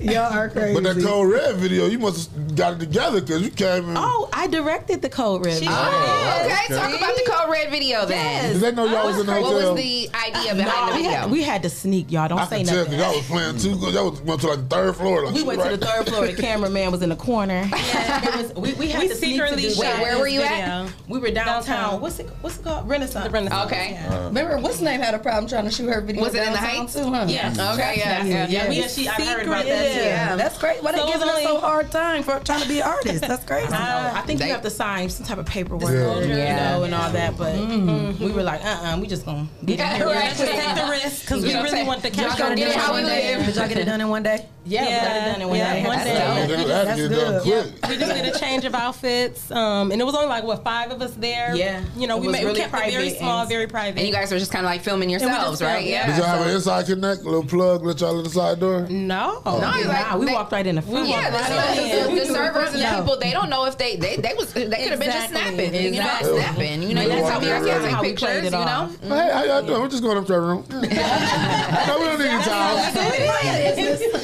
Y'all 0.00 0.32
are 0.32 0.48
crazy. 0.48 0.74
But 0.80 0.82
that 0.94 1.02
Code 1.04 1.30
Red 1.32 1.56
video, 1.56 1.86
you 1.86 1.98
must 1.98 2.30
have 2.32 2.56
got 2.56 2.72
it 2.74 2.80
together 2.80 3.20
because 3.20 3.42
you 3.42 3.50
came 3.50 3.90
in. 3.90 3.96
Oh, 3.96 4.28
I 4.32 4.46
directed 4.46 5.02
the 5.02 5.08
Code 5.08 5.44
Red. 5.44 5.54
video. 5.60 5.68
Oh, 5.72 6.42
okay. 6.46 6.74
Talk 6.74 6.94
about 6.96 7.16
the 7.16 7.24
Code 7.30 7.50
Red 7.50 7.70
video 7.70 8.06
then. 8.06 8.16
Yes. 8.18 8.52
Did 8.54 8.62
they 8.62 8.72
know 8.72 8.84
y'all 8.86 9.06
was 9.06 9.18
in 9.20 9.26
the 9.26 9.32
What 9.32 9.54
was 9.54 9.76
the 9.76 10.08
idea 10.14 10.54
behind 10.54 10.66
No, 10.66 10.86
the 10.86 10.96
we 10.96 11.02
video? 11.02 11.10
had, 11.20 11.30
we 11.30 11.42
had 11.42 11.62
to 11.64 11.70
sneak, 11.70 12.10
y'all. 12.10 12.28
Don't 12.28 12.38
I 12.38 12.46
say 12.46 12.56
can 12.58 12.66
tell 12.66 12.76
nothing. 12.84 12.90
because 12.98 13.06
y'all 13.06 13.16
was 13.16 13.26
playing 13.26 13.58
too 13.58 13.80
good. 13.80 13.94
Y'all 13.94 14.10
was 14.10 14.20
went 14.22 14.40
to 14.40 14.46
like 14.48 14.58
the 14.68 14.74
third 14.76 14.96
floor. 14.96 15.26
Like, 15.26 15.34
We 15.34 15.42
went 15.42 15.62
to 15.62 15.76
the 15.76 15.86
third 15.86 16.06
floor. 16.06 16.26
The 16.26 16.34
cameraman 16.42 16.90
was 16.92 17.02
in 17.02 17.08
the 17.10 17.16
corner. 17.16 17.68
It 18.22 18.36
was, 18.36 18.54
we, 18.54 18.72
we 18.74 18.88
had 18.88 19.02
We 19.02 19.08
to 19.08 19.14
sneak 19.14 19.32
secretly 19.32 19.62
to 19.62 19.68
do 19.68 19.74
shot. 19.74 19.82
Wait, 19.98 20.02
where 20.02 20.18
were 20.18 20.28
you 20.28 20.42
at? 20.42 20.90
We 21.08 21.18
were 21.18 21.30
downtown. 21.30 21.64
Downtown. 21.64 22.00
What's 22.00 22.18
it? 22.18 22.28
What's 22.40 22.58
it 22.58 22.64
called? 22.64 22.88
Renaissance. 22.88 23.24
The 23.26 23.30
Renaissance. 23.30 23.66
Okay. 23.66 23.90
Yeah. 23.92 24.24
Remember, 24.26 24.58
what's 24.58 24.80
name 24.80 25.00
had 25.00 25.14
a 25.14 25.18
problem 25.18 25.48
trying 25.48 25.64
to 25.64 25.70
shoot 25.70 25.88
her 25.88 26.00
video. 26.00 26.22
Was 26.22 26.34
it 26.34 26.38
in 26.46 26.52
the 26.52 26.58
downtown 26.58 26.76
Heights? 26.76 26.94
Too, 26.94 27.04
huh? 27.12 27.24
Yes. 27.28 27.58
Okay, 27.58 27.94
yeah, 27.98 28.24
yeah. 28.24 28.46
yeah. 28.48 28.68
We 28.68 28.76
yeah 28.80 28.86
she, 28.88 29.08
I 29.08 29.12
heard 29.12 29.46
about 29.46 29.64
that. 29.64 29.89
Secret- 29.92 30.04
yeah. 30.06 30.36
that's 30.36 30.58
great. 30.58 30.82
Why 30.82 30.92
they 30.92 30.98
So 30.98 31.06
giving 31.06 31.28
us 31.28 31.42
so 31.42 31.60
hard 31.60 31.90
time 31.90 32.22
for 32.22 32.38
trying 32.40 32.62
to 32.62 32.68
be 32.68 32.80
an 32.80 32.86
artist? 32.88 33.20
That's 33.22 33.44
crazy. 33.44 33.72
Uh, 33.72 34.10
I 34.14 34.22
think 34.26 34.38
They- 34.40 34.46
you 34.46 34.52
have 34.52 34.62
to 34.62 34.70
sign 34.70 35.08
some 35.10 35.26
type 35.26 35.38
of 35.38 35.46
paperwork, 35.46 35.90
Yeah. 35.92 36.20
you 36.20 36.28
know, 36.56 36.82
and 36.84 36.94
all 36.94 37.10
that. 37.10 37.36
But 37.36 37.54
we 38.20 38.32
were 38.32 38.42
like, 38.42 38.64
uh, 38.64 38.68
uh 38.94 38.98
we 39.00 39.06
just 39.06 39.24
gonna 39.24 39.46
get 39.64 39.78
Yeah, 39.78 39.92
it. 39.94 39.96
here. 39.96 40.06
right. 40.06 40.14
Let's 40.24 40.38
just 40.38 40.52
take 40.52 40.74
the 40.74 40.90
risk 40.90 41.20
because 41.22 41.42
we 41.42 41.54
really 41.54 41.82
want 41.84 42.02
the 42.02 42.08
Y'all 42.10 42.30
cash. 42.30 42.56
get 42.56 42.68
it 42.68 42.76
how 42.76 42.94
we 42.94 43.02
live. 43.02 43.46
Did 43.46 43.56
y'all 43.56 43.68
get 43.68 43.78
it 43.78 43.84
done 43.84 44.00
in 44.00 44.08
one 44.08 44.22
day? 44.22 44.46
Yeah, 44.66 44.82
we 44.84 44.90
got 44.90 45.16
it 45.16 45.32
done 45.32 45.40
in 45.40 45.48
one 45.48 45.58
Yeah, 45.58 45.72
day. 45.74 45.86
one 45.86 45.98
day. 45.98 46.04
dope. 46.04 46.48
They 46.48 46.56
had 46.56 46.62
to 46.62 46.68
That's 46.68 46.96
get 47.00 47.12
it 47.12 47.14
done 47.14 47.44
good. 47.44 47.88
We 47.88 47.96
just 47.96 48.14
did 48.14 48.34
a 48.34 48.38
change 48.38 48.64
of 48.66 48.74
outfits, 48.74 49.50
um, 49.50 49.90
and 49.90 50.00
it 50.00 50.04
was 50.04 50.14
only 50.14 50.28
like 50.28 50.44
what 50.44 50.62
five 50.62 50.90
of 50.90 51.00
us 51.00 51.12
there. 51.16 51.54
Yeah. 51.56 51.80
you 51.96 52.06
know, 52.06 52.18
It 52.18 52.20
we, 52.20 52.28
made, 52.28 52.40
really 52.44 52.52
we 52.52 52.58
kept 52.60 52.74
it 52.74 52.92
very 52.92 53.10
small, 53.14 53.46
very 53.46 53.66
private. 53.66 53.98
And 53.98 54.06
you 54.06 54.12
guys 54.12 54.30
were 54.30 54.38
just 54.38 54.52
kind 54.52 54.64
of 54.66 54.70
like 54.70 54.82
filming 54.82 55.08
yourselves, 55.08 55.62
right? 55.62 55.84
yeah. 55.86 56.06
Did 56.06 56.16
y'all 56.18 56.26
have 56.26 56.46
an 56.46 56.54
inside 56.54 56.86
connect, 56.86 57.22
a 57.22 57.24
little 57.24 57.42
plug, 57.44 57.84
let 57.84 58.00
y'all 58.00 58.18
in 58.18 58.24
the 58.24 58.30
side 58.30 58.60
door? 58.60 58.86
no, 58.90 59.40
No, 59.46 59.79
it's 59.80 59.88
like 59.88 60.10
Nah, 60.10 60.16
we 60.16 60.26
they- 60.26 60.32
walked 60.32 60.52
right 60.52 60.66
in 60.66 60.74
the 60.76 60.82
front. 60.82 61.08
Yeah, 61.08 61.30
the, 61.30 61.36
right 61.38 61.76
the- 61.76 62.08
in. 62.10 62.16
the 62.16 62.26
servers 62.26 62.66
and 62.68 62.74
the 62.76 62.78
Yeah. 62.80 63.00
people, 63.00 63.16
they 63.18 63.30
don't 63.32 63.50
know 63.50 63.64
if 63.66 63.76
they 63.78 63.96
they 63.96 64.16
they 64.16 64.34
was 64.36 64.52
they 64.52 64.64
could 64.64 64.72
have 64.90 65.00
been 65.00 65.10
just 65.10 65.30
Exactly. 65.30 65.68
snapping, 65.68 65.74
you 65.74 65.90
know, 66.00 66.36
snapping. 66.38 66.82
You 66.82 66.94
know, 66.94 67.02
They 67.02 67.08
that's 67.08 67.28
how 67.28 67.34
walked 67.34 67.42
we 67.44 67.50
in 67.50 67.56
are 67.56 67.60
ready. 67.64 67.80
taking 67.80 67.94
How 67.94 68.02
we 68.02 68.12
played 68.14 68.42
pictures, 68.42 68.52
it 68.52 68.58
you 68.58 68.64
know. 68.64 68.66
off. 68.66 69.00
Hey, 69.00 69.30
how 69.32 69.44
y'all 69.44 69.62
doing? 69.62 69.80
We're 69.82 69.88
just 69.88 70.02
going 70.02 70.18
up 70.18 70.26
to 70.26 70.34
our 70.34 70.40
room. 70.40 70.64
no, 70.70 70.78
we 70.80 70.86
don't 70.88 72.18
need 72.18 72.26
any 72.28 72.42
towels. 72.44 72.94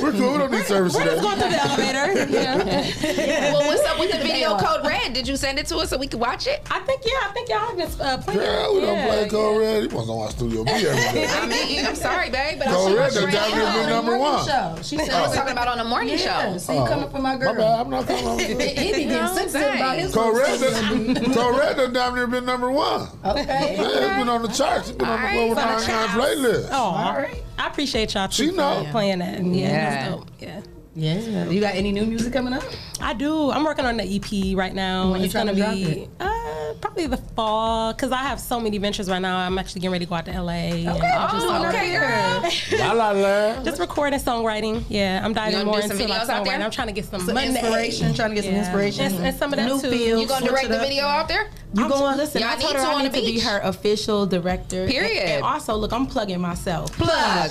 We're 0.02 0.12
cool. 0.12 0.32
We 0.32 0.38
don't 0.38 0.50
need 0.52 0.64
service 0.66 0.94
We're 0.94 1.04
just 1.04 1.22
going 1.22 1.38
through 1.38 1.50
the 1.50 1.62
elevator. 1.62 2.06
Yeah. 2.36 3.52
Well, 3.52 3.66
what's 3.66 3.82
up 3.88 3.98
with 3.98 4.12
the 4.12 4.18
video 4.18 4.56
code 4.58 4.84
red? 4.86 5.12
Did 5.12 5.26
you 5.28 5.36
send 5.36 5.58
it 5.58 5.66
to 5.66 5.76
us 5.78 5.90
so 5.90 5.96
we 5.98 6.06
could 6.06 6.20
watch 6.20 6.46
it? 6.46 6.62
I 6.70 6.80
think 6.80 7.02
yeah, 7.04 7.12
I 7.22 7.32
think 7.32 7.48
y'all 7.48 7.58
have 7.60 7.76
been 7.76 8.00
uh, 8.00 8.18
playing. 8.18 8.38
Girl, 8.40 8.74
we 8.74 8.80
don't 8.80 8.96
yeah, 8.96 9.06
play 9.08 9.28
Code 9.28 9.60
Red. 9.60 9.82
He 9.82 9.88
wasn't 9.88 10.16
on 10.18 10.24
our 10.24 10.30
studio 10.30 10.64
B 10.64 10.70
every 10.70 10.84
day. 11.12 11.26
I 11.30 11.46
mean, 11.46 11.86
I'm 11.86 11.94
sorry, 11.94 12.30
babe, 12.30 12.58
but 12.58 12.68
Cold 12.68 12.92
I'm 12.92 12.96
Red, 12.98 13.12
sure 13.12 13.26
the 13.26 13.32
W 13.32 13.64
be 13.84 13.86
number 13.90 14.18
one. 14.18 14.82
She 14.82 14.96
said, 14.98 15.10
I 15.10 15.22
was 15.26 15.34
talking 15.47 15.52
about 15.62 15.68
on 15.68 15.78
the 15.78 15.85
morning 15.85 16.16
show. 16.18 16.59
So 16.59 16.73
you 16.73 16.89
coming 16.89 17.09
for 17.10 17.18
my 17.20 17.36
girl? 17.36 17.55
My 17.55 17.60
bad. 17.60 17.81
I'm 17.81 17.90
not 17.90 18.06
coming. 18.06 18.39
He 18.48 18.55
be 18.55 18.64
getting 18.64 19.09
know, 19.09 19.35
sensitive 19.35 19.74
about 19.74 19.98
his 19.98 20.14
Code 20.14 20.36
Red, 20.36 20.60
little 20.60 20.74
sister. 20.78 21.14
done- 21.24 21.35
Cold 21.35 21.59
Red 21.59 21.77
done 21.77 21.93
damn 21.93 22.14
near 22.14 22.27
been 22.27 22.44
number 22.44 22.70
one. 22.70 23.09
Okay. 23.24 23.44
Yeah, 23.77 23.82
it's 23.82 24.18
been 24.18 24.28
on 24.28 24.43
the 24.43 24.48
charts. 24.48 24.89
It's 24.89 24.98
been 24.98 25.09
on 25.09 25.20
the 25.20 25.27
Alright, 25.27 25.55
Global 25.55 25.81
it's 25.81 25.89
on 25.89 26.16
the 26.16 26.18
99 26.18 26.62
playlist. 26.62 26.68
Oh, 26.73 26.77
All 26.77 27.14
right. 27.16 27.43
I 27.59 27.66
appreciate 27.68 28.14
y'all 28.14 28.28
She 28.28 28.47
too 28.47 28.51
for 28.52 28.56
know. 28.59 28.86
playing 28.90 29.18
that. 29.20 29.43
Yeah, 29.44 30.18
Yeah. 30.40 30.60
That's 30.97 31.24
dope. 31.27 31.35
Yeah. 31.35 31.44
Yeah. 31.44 31.51
You 31.51 31.60
got 31.60 31.74
any 31.74 31.93
new 31.93 32.06
music 32.06 32.32
coming 32.32 32.52
up? 32.52 32.62
I 33.01 33.12
do. 33.14 33.51
I'm 33.51 33.64
working 33.64 33.85
on 33.85 33.97
the 33.98 34.05
EP 34.05 34.56
right 34.56 34.74
now. 34.74 35.10
When 35.10 35.20
you 35.20 35.27
it's 35.27 35.35
gonna 35.35 35.52
tryna 35.52 35.74
be 35.74 35.82
it? 36.02 36.10
uh, 36.20 36.73
probably 36.81 37.06
the 37.06 37.16
fall 37.18 37.93
because 37.93 38.10
I 38.12 38.18
have 38.18 38.40
so 38.40 38.59
many 38.59 38.78
ventures 38.78 39.09
right 39.10 39.20
now. 39.20 39.36
I'm 39.39 39.59
actually 39.59 39.81
getting 39.82 39.93
ready 39.93 40.06
to 40.06 40.09
go 40.09 40.14
out 40.16 40.24
to 40.27 40.32
LA. 40.43 40.52
and 40.52 40.85
just, 40.85 41.01
Oh, 41.02 41.66
okay, 41.68 41.93
girl. 41.93 42.78
La 42.78 42.93
la 42.93 43.10
la. 43.10 43.62
just 43.62 43.78
recording 43.81 44.18
songwriting. 44.18 44.85
Yeah, 44.89 45.20
I'm 45.23 45.32
diving 45.35 45.52
gonna 45.52 45.64
more 45.66 45.77
do 45.77 45.82
some 45.82 45.90
into 45.93 46.06
like 46.09 46.23
videos 46.23 46.28
out 46.31 46.44
there? 46.44 46.55
songwriting. 46.55 46.64
I'm 46.64 46.70
trying 46.70 46.89
to 46.89 46.93
get 46.94 47.05
some, 47.05 47.20
Some 47.20 47.35
money. 47.35 47.48
inspiration, 47.48 48.14
trying 48.14 48.31
to 48.31 48.35
get 48.35 48.44
some 48.44 48.55
Yeah. 48.55 48.60
inspiration. 48.60 49.05
And, 49.06 49.27
and 49.27 49.36
some 49.39 49.52
of 49.52 49.59
that 49.59 49.66
New 49.68 49.81
too. 49.81 49.90
feel. 49.90 50.20
You 50.20 50.27
gonna 50.27 50.47
direct 50.47 50.68
the 50.68 50.78
video 50.78 51.05
out 51.05 51.28
there? 51.28 51.48
You 51.74 51.85
I'm 51.85 51.90
going? 51.90 52.16
Listen, 52.16 52.40
Y'all 52.40 52.51
I 52.51 52.56
told 52.56 52.73
need 52.73 52.81
her 52.81 52.86
to 52.86 52.90
I 52.90 53.02
need 53.02 53.12
the 53.12 53.20
to 53.20 53.27
be 53.27 53.40
her 53.40 53.59
official 53.60 54.24
director. 54.27 54.86
Period. 54.86 55.23
And, 55.27 55.44
also, 55.44 55.74
look, 55.77 55.93
I'm 55.93 56.06
plugging 56.06 56.40
myself. 56.40 56.90
Plug, 56.93 57.51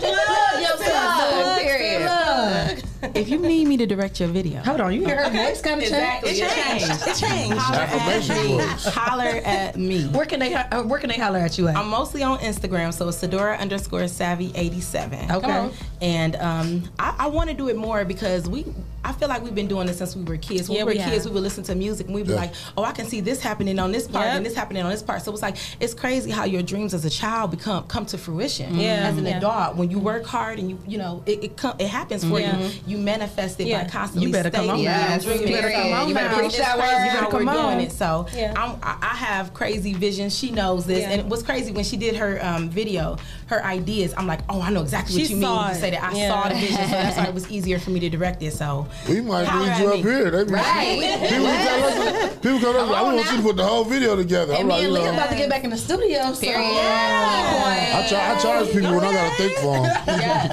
plug 0.00 0.60
yourself. 0.60 1.58
Period. 1.60 2.71
If 3.14 3.28
you 3.28 3.38
need 3.38 3.66
me 3.66 3.76
to 3.76 3.86
direct 3.86 4.20
your 4.20 4.28
video, 4.28 4.60
Hold 4.62 4.80
on, 4.80 4.92
you 4.94 5.04
hear 5.04 5.16
her 5.24 5.30
voice 5.30 5.60
kind 5.60 5.80
of 5.80 5.86
Exactly. 5.86 6.34
change? 6.34 6.42
It 6.42 6.84
changed. 6.86 7.06
It 7.08 7.16
changed. 7.16 7.58
holler 7.58 7.82
at 7.84 8.28
me. 8.28 8.58
Holler 8.90 9.40
at 9.44 9.76
me. 9.76 10.04
Where 10.08 10.24
can 10.26 10.40
they 10.40 10.54
uh, 10.54 10.82
Where 10.84 10.98
can 11.00 11.10
they 11.10 11.18
holler 11.18 11.38
at 11.40 11.58
you 11.58 11.68
at? 11.68 11.76
I'm 11.76 11.88
mostly 11.88 12.22
on 12.22 12.38
Instagram, 12.38 12.94
so 12.94 13.08
it's 13.08 13.18
Sedora 13.18 13.58
underscore 13.58 14.06
Savvy 14.08 14.52
87. 14.54 15.30
Okay. 15.32 15.70
And 16.02 16.34
um, 16.36 16.82
I, 16.98 17.14
I 17.20 17.26
want 17.28 17.48
to 17.50 17.54
do 17.54 17.68
it 17.68 17.76
more 17.76 18.04
because 18.04 18.48
we, 18.48 18.66
I 19.04 19.12
feel 19.12 19.28
like 19.28 19.40
we've 19.44 19.54
been 19.54 19.68
doing 19.68 19.86
this 19.86 19.98
since 19.98 20.16
we 20.16 20.24
were 20.24 20.36
kids. 20.36 20.68
When 20.68 20.78
Yeah, 20.78 20.84
we 20.84 20.94
we 20.94 20.98
were 20.98 21.04
kids, 21.04 21.22
have. 21.22 21.26
we 21.26 21.34
would 21.34 21.44
listen 21.44 21.62
to 21.64 21.76
music 21.76 22.06
and 22.06 22.14
we'd 22.16 22.26
be 22.26 22.32
Yeah. 22.32 22.40
like, 22.40 22.54
oh, 22.76 22.82
I 22.82 22.90
can 22.90 23.06
see 23.06 23.20
this 23.20 23.40
happening 23.40 23.78
on 23.78 23.92
this 23.92 24.08
part 24.08 24.26
Yep. 24.26 24.34
and 24.36 24.44
this 24.46 24.54
happening 24.56 24.82
on 24.82 24.90
this 24.90 25.00
part. 25.02 25.22
So 25.22 25.32
it's 25.32 25.42
like 25.42 25.56
it's 25.78 25.94
crazy 25.94 26.32
how 26.32 26.42
your 26.44 26.62
dreams 26.62 26.92
as 26.92 27.04
a 27.04 27.10
child 27.10 27.52
become 27.52 27.84
come 27.86 28.04
to 28.06 28.18
fruition. 28.18 28.74
Yeah, 28.76 29.08
As 29.08 29.16
an 29.16 29.26
yeah. 29.26 29.36
adult, 29.38 29.76
when 29.76 29.92
you 29.92 30.00
work 30.00 30.24
hard 30.26 30.58
and 30.58 30.68
you 30.70 30.78
you 30.88 30.98
know 30.98 31.22
it 31.24 31.44
it, 31.44 31.56
come, 31.56 31.76
it 31.78 31.86
happens 31.86 32.24
for 32.24 32.40
Yeah. 32.40 32.58
you. 32.58 32.70
You 32.86 32.98
manifest 32.98 33.60
it 33.60 33.68
Yeah. 33.68 33.84
by 33.84 33.90
constantly 33.90 34.26
You 34.26 34.32
better 34.32 34.50
come 34.50 34.70
on 34.70 34.78
stating 34.78 34.84
now. 34.86 34.98
your 35.00 35.08
Yes, 35.10 35.24
dreams. 35.24 35.40
you 35.42 35.46
better 35.56 35.70
come 35.70 35.92
on 35.92 36.08
You 36.08 36.14
better 36.14 36.28
now. 36.30 36.38
preach 36.38 36.56
that 36.56 36.78
word. 36.78 36.84
crazy 36.86 37.08
how 37.10 37.16
how 37.18 37.24
we're 37.26 37.44
come 37.44 37.54
doing 37.54 37.76
on. 37.76 37.80
it. 37.80 37.92
So 37.92 38.26
Yeah. 38.34 38.54
I'm, 38.56 38.76
I 38.82 38.98
I 39.02 39.14
have 39.14 39.54
crazy 39.54 39.94
visions. 39.94 40.36
She 40.36 40.50
knows 40.50 40.84
this, 40.84 41.00
Yeah. 41.02 41.10
and 41.10 41.20
it 41.20 41.26
was 41.28 41.44
crazy 41.44 41.70
when 41.70 41.84
she 41.84 41.96
did 41.96 42.16
her 42.16 42.44
um, 42.44 42.68
video, 42.70 43.18
her 43.46 43.64
ideas. 43.64 44.12
I'm 44.16 44.26
like, 44.26 44.40
oh, 44.48 44.60
I 44.60 44.70
know 44.70 44.82
exactly 44.82 45.14
what 45.16 45.26
She 45.26 45.34
you 45.34 45.38
mean. 45.38 45.44
saw 45.44 45.68
You 45.68 45.74
say 45.76 45.88
it. 45.88 45.91
That 45.92 46.02
I 46.04 46.12
Yeah. 46.16 46.28
saw 46.42 46.48
the 46.48 46.54
vision, 46.54 46.76
so 46.76 46.90
that's 46.90 47.16
why 47.18 47.24
it 47.24 47.34
was 47.34 47.50
easier 47.50 47.78
for 47.78 47.90
me 47.90 48.00
to 48.00 48.08
direct 48.08 48.42
it. 48.42 48.52
So 48.54 48.86
We 49.08 49.20
might 49.20 49.44
Holler 49.46 49.68
need 49.70 49.78
you 49.82 49.88
up 49.88 49.94
me. 49.96 50.02
here. 50.02 50.30
They 50.30 50.44
be, 50.44 50.52
Right. 50.52 51.18
People 51.28 51.46
tell 51.46 51.84
us, 51.84 52.34
people 52.36 52.60
come 52.60 52.76
up, 52.76 52.96
I 52.96 53.02
want 53.02 53.30
you 53.30 53.36
to 53.36 53.42
put 53.42 53.56
the 53.56 53.64
whole 53.64 53.84
video 53.84 54.16
together. 54.16 54.54
I'm 54.54 54.66
me 54.66 54.72
like, 54.72 54.84
and 54.84 54.92
you 54.92 54.98
Leah 54.98 55.12
know, 55.12 55.18
about 55.18 55.30
to 55.30 55.36
get 55.36 55.50
back 55.50 55.64
in 55.64 55.70
the 55.70 55.76
studio. 55.76 56.32
So. 56.32 56.40
Period. 56.40 56.62
I, 56.64 58.06
char- 58.08 58.36
I 58.36 58.40
charge 58.40 58.72
people 58.72 58.90
when 58.94 59.04
I 59.04 59.12
gotta 59.12 59.34
think 59.36 59.52
for 59.58 59.74
them. 59.82 59.84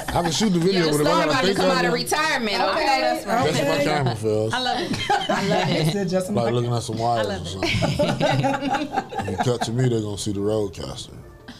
I 0.10 0.22
can 0.24 0.32
shoot 0.32 0.50
the 0.50 0.60
video, 0.60 0.86
Your 0.86 0.92
but 0.92 1.02
if 1.02 1.08
I 1.08 1.10
story 1.10 1.26
gotta 1.26 1.30
about 1.32 1.46
to 1.46 1.54
come 1.56 1.72
out 1.72 1.86
of 1.86 1.94
retirement, 1.94 2.62
okay? 2.62 3.02
that's 3.02 3.26
right. 3.26 3.46
that's 3.54 3.60
what 3.60 3.78
my 3.78 3.84
camera 3.84 4.16
feels. 4.16 4.54
I 4.54 4.60
love 4.60 4.80
it. 4.82 5.10
I 5.30 5.48
love 5.48 5.70
it. 5.70 6.06
Just 6.10 6.32
Like 6.32 6.54
looking 6.54 6.74
at 6.74 6.84
some 6.84 6.98
wires 6.98 7.28
or 7.28 7.46
something. 7.46 7.70
if 7.72 9.30
you 9.30 9.38
cut 9.38 9.62
to 9.64 9.72
me, 9.72 9.88
they're 9.90 10.02
gonna 10.02 10.18
see 10.18 10.34
the 10.34 10.40
RODECaster. 10.42 11.14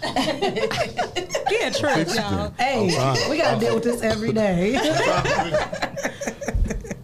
Yeah, 0.04 1.70
true, 1.72 2.14
y'all. 2.14 2.54
Hey, 2.58 2.96
I'm 2.98 3.30
we 3.30 3.38
gotta 3.38 3.60
deal 3.60 3.76
with 3.76 3.84
this 3.84 4.02
every 4.02 4.32
day. 4.32 4.74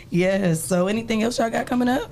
yes. 0.10 0.62
So, 0.62 0.86
anything 0.86 1.22
else 1.22 1.38
y'all 1.38 1.50
got 1.50 1.66
coming 1.66 1.88
up? 1.88 2.10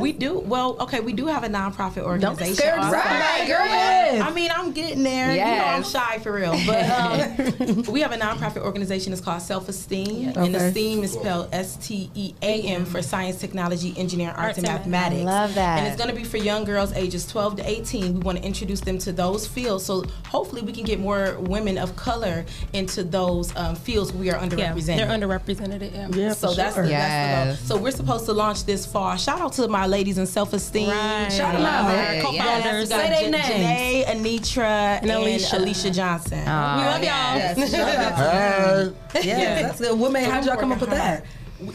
We 0.00 0.12
do 0.12 0.38
well. 0.38 0.76
Okay, 0.80 1.00
we 1.00 1.12
do 1.12 1.26
have 1.26 1.44
a 1.44 1.48
nonprofit 1.48 2.02
organization. 2.02 2.54
scared 2.54 2.76
to 2.80 2.86
also. 2.86 2.96
say 2.98 3.20
Right, 3.20 3.46
girl. 3.46 4.22
I 4.22 4.30
mean, 4.32 4.50
I'm 4.54 4.72
getting 4.72 5.02
there. 5.02 5.32
You 5.32 5.40
know, 5.58 5.64
I'm 5.64 5.82
shy 5.84 6.18
for 6.18 6.32
real. 6.32 6.56
But 6.66 6.88
um, 6.90 7.82
we 7.92 8.00
have 8.00 8.12
a 8.12 8.16
nonprofit 8.16 8.58
organization. 8.62 9.12
It's 9.12 9.20
called 9.22 9.42
Self 9.42 9.68
Esteem, 9.68 10.28
and 10.28 10.38
Okay. 10.38 10.68
Esteem 10.68 11.02
is 11.04 11.12
spelled 11.12 11.48
S 11.52 11.76
T 11.76 12.10
E 12.14 12.34
A 12.42 12.62
M 12.62 12.84
for 12.84 13.02
Science, 13.02 13.38
Technology, 13.40 13.94
Engineering, 13.96 14.34
Arts, 14.34 14.46
Arts 14.46 14.58
and 14.58 14.66
and 14.68 14.90
Mathematics. 14.90 15.24
Love 15.24 15.54
that. 15.54 15.78
And 15.78 15.86
it's 15.88 15.96
going 15.96 16.10
to 16.10 16.16
be 16.16 16.24
for 16.24 16.36
young 16.38 16.64
girls 16.64 16.92
ages 16.92 17.26
12 17.26 17.56
to 17.56 17.68
18. 17.68 18.14
We 18.14 18.20
want 18.20 18.38
to 18.38 18.44
introduce 18.44 18.80
them 18.80 18.98
to 18.98 19.12
those 19.12 19.46
fields, 19.46 19.84
so 19.84 20.04
hopefully 20.26 20.62
we 20.62 20.72
can 20.72 20.84
get 20.84 21.00
more 21.00 21.36
women 21.40 21.78
of 21.78 21.96
color 21.96 22.44
into 22.72 23.02
those 23.04 23.54
um, 23.56 23.74
fields 23.74 24.12
we 24.12 24.30
are 24.30 24.36
Yeah, 24.36 24.46
underrepresented. 24.48 24.86
they're 24.96 25.06
underrepresented. 25.08 25.92
Yeah. 25.92 26.08
Yeah, 26.12 26.32
So 26.32 26.48
for 26.50 26.54
that's, 26.56 26.74
sure. 26.74 26.84
the, 26.84 26.90
that's 26.90 27.06
Yes. 27.10 27.60
the 27.62 27.68
goal. 27.68 27.78
So 27.78 27.82
we're 27.82 27.90
supposed 27.90 28.24
to 28.26 28.32
launch 28.32 28.64
this 28.64 28.86
fall. 28.86 29.16
Shout 29.16 29.40
out 29.40 29.52
to 29.54 29.65
my 29.70 29.86
ladies 29.86 30.18
in 30.18 30.26
self 30.26 30.52
esteem. 30.52 30.88
Right. 30.90 31.28
Shout 31.30 31.54
'em 31.54 31.62
out. 31.62 31.86
Right, 31.86 32.22
Co-founders. 32.22 32.90
Yes, 32.90 33.00
Say 33.20 33.30
they 33.30 33.38
Janae, 33.38 34.06
Anitra, 34.06 35.02
and, 35.02 35.10
Alicia. 35.10 35.56
Alicia. 35.58 35.90
Johnson. 35.90 36.38
Oh, 36.40 36.76
We 36.78 36.84
love 36.84 37.02
y'all. 37.02 37.36
Yes, 37.36 37.70
shout 37.70 37.88
out 37.96 38.92
to 39.12 39.18
Hey, 39.18 39.28
Yeah, 39.28 39.62
that's 39.62 39.80
good. 39.80 39.98
What 39.98 40.12
made? 40.12 40.24
How'd 40.28 40.44
y'all 40.44 40.56
come 40.56 40.72
up 40.72 40.80
with 40.80 40.90
that? 40.90 41.24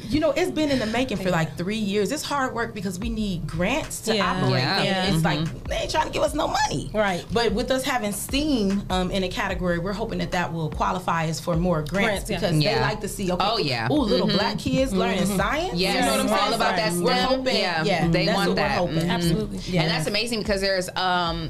You 0.10 0.20
know, 0.20 0.32
it's 0.32 0.52
been 0.52 0.70
in 0.70 0.78
the 0.80 0.86
making 0.86 1.18
for 1.18 1.32
like 1.32 1.58
three 1.58 1.76
years. 1.78 2.12
It's 2.12 2.22
hard 2.24 2.54
work 2.54 2.74
because 2.76 3.00
we 3.00 3.10
need 3.10 3.48
grants 3.48 4.02
to 4.02 4.16
Yeah. 4.16 4.32
operate. 4.32 4.52
Yeah. 4.62 4.78
And 4.78 4.86
Yeah. 4.86 5.16
it's 5.16 5.24
like 5.24 5.64
they 5.68 5.76
ain't 5.78 5.92
trying 5.92 6.06
to 6.06 6.12
give 6.12 6.22
us 6.22 6.34
no 6.36 6.48
money. 6.48 6.92
Right. 6.94 7.26
But 7.34 7.54
with 7.54 7.72
us 7.72 7.84
having 7.84 8.12
STEAM 8.12 8.84
um, 8.92 9.10
in 9.10 9.24
a 9.24 9.30
category, 9.30 9.80
we're 9.80 9.94
hoping 9.94 10.20
that 10.20 10.32
that 10.34 10.54
will 10.54 10.70
qualify 10.70 11.28
us 11.30 11.40
for 11.40 11.56
more 11.56 11.82
grants 11.82 12.26
Grants, 12.26 12.30
because 12.30 12.58
Yeah. 12.60 12.76
they 12.76 12.82
like 12.82 13.02
to 13.02 13.08
see. 13.08 13.32
Okay, 13.32 13.44
Oh, 13.48 13.58
yeah. 13.58 13.88
Ooh, 13.92 13.96
little 14.02 14.28
Mhm. 14.28 14.34
black 14.38 14.60
kids 14.60 14.94
learning 14.94 15.26
science. 15.26 15.74
Yes, 15.74 15.96
You 15.96 16.02
know 16.02 16.12
what 16.12 16.20
I'm 16.20 16.30
all 16.32 16.38
saying? 16.38 16.54
about 16.54 16.76
that 16.76 16.94
We're 16.94 17.14
hoping. 17.14 17.56
Yeah, 17.56 17.84
Yeah, 17.84 18.08
they 18.08 18.26
that's 18.26 18.36
want 18.38 18.50
what 18.50 18.56
that. 18.58 18.72
We're 18.82 18.88
hoping. 18.88 19.08
Mhm. 19.10 19.10
Absolutely. 19.10 19.60
Yeah. 19.68 19.82
And 19.84 19.92
that's 19.92 20.08
amazing 20.08 20.40
because 20.40 20.62
there's 20.62 20.90
um 20.96 21.50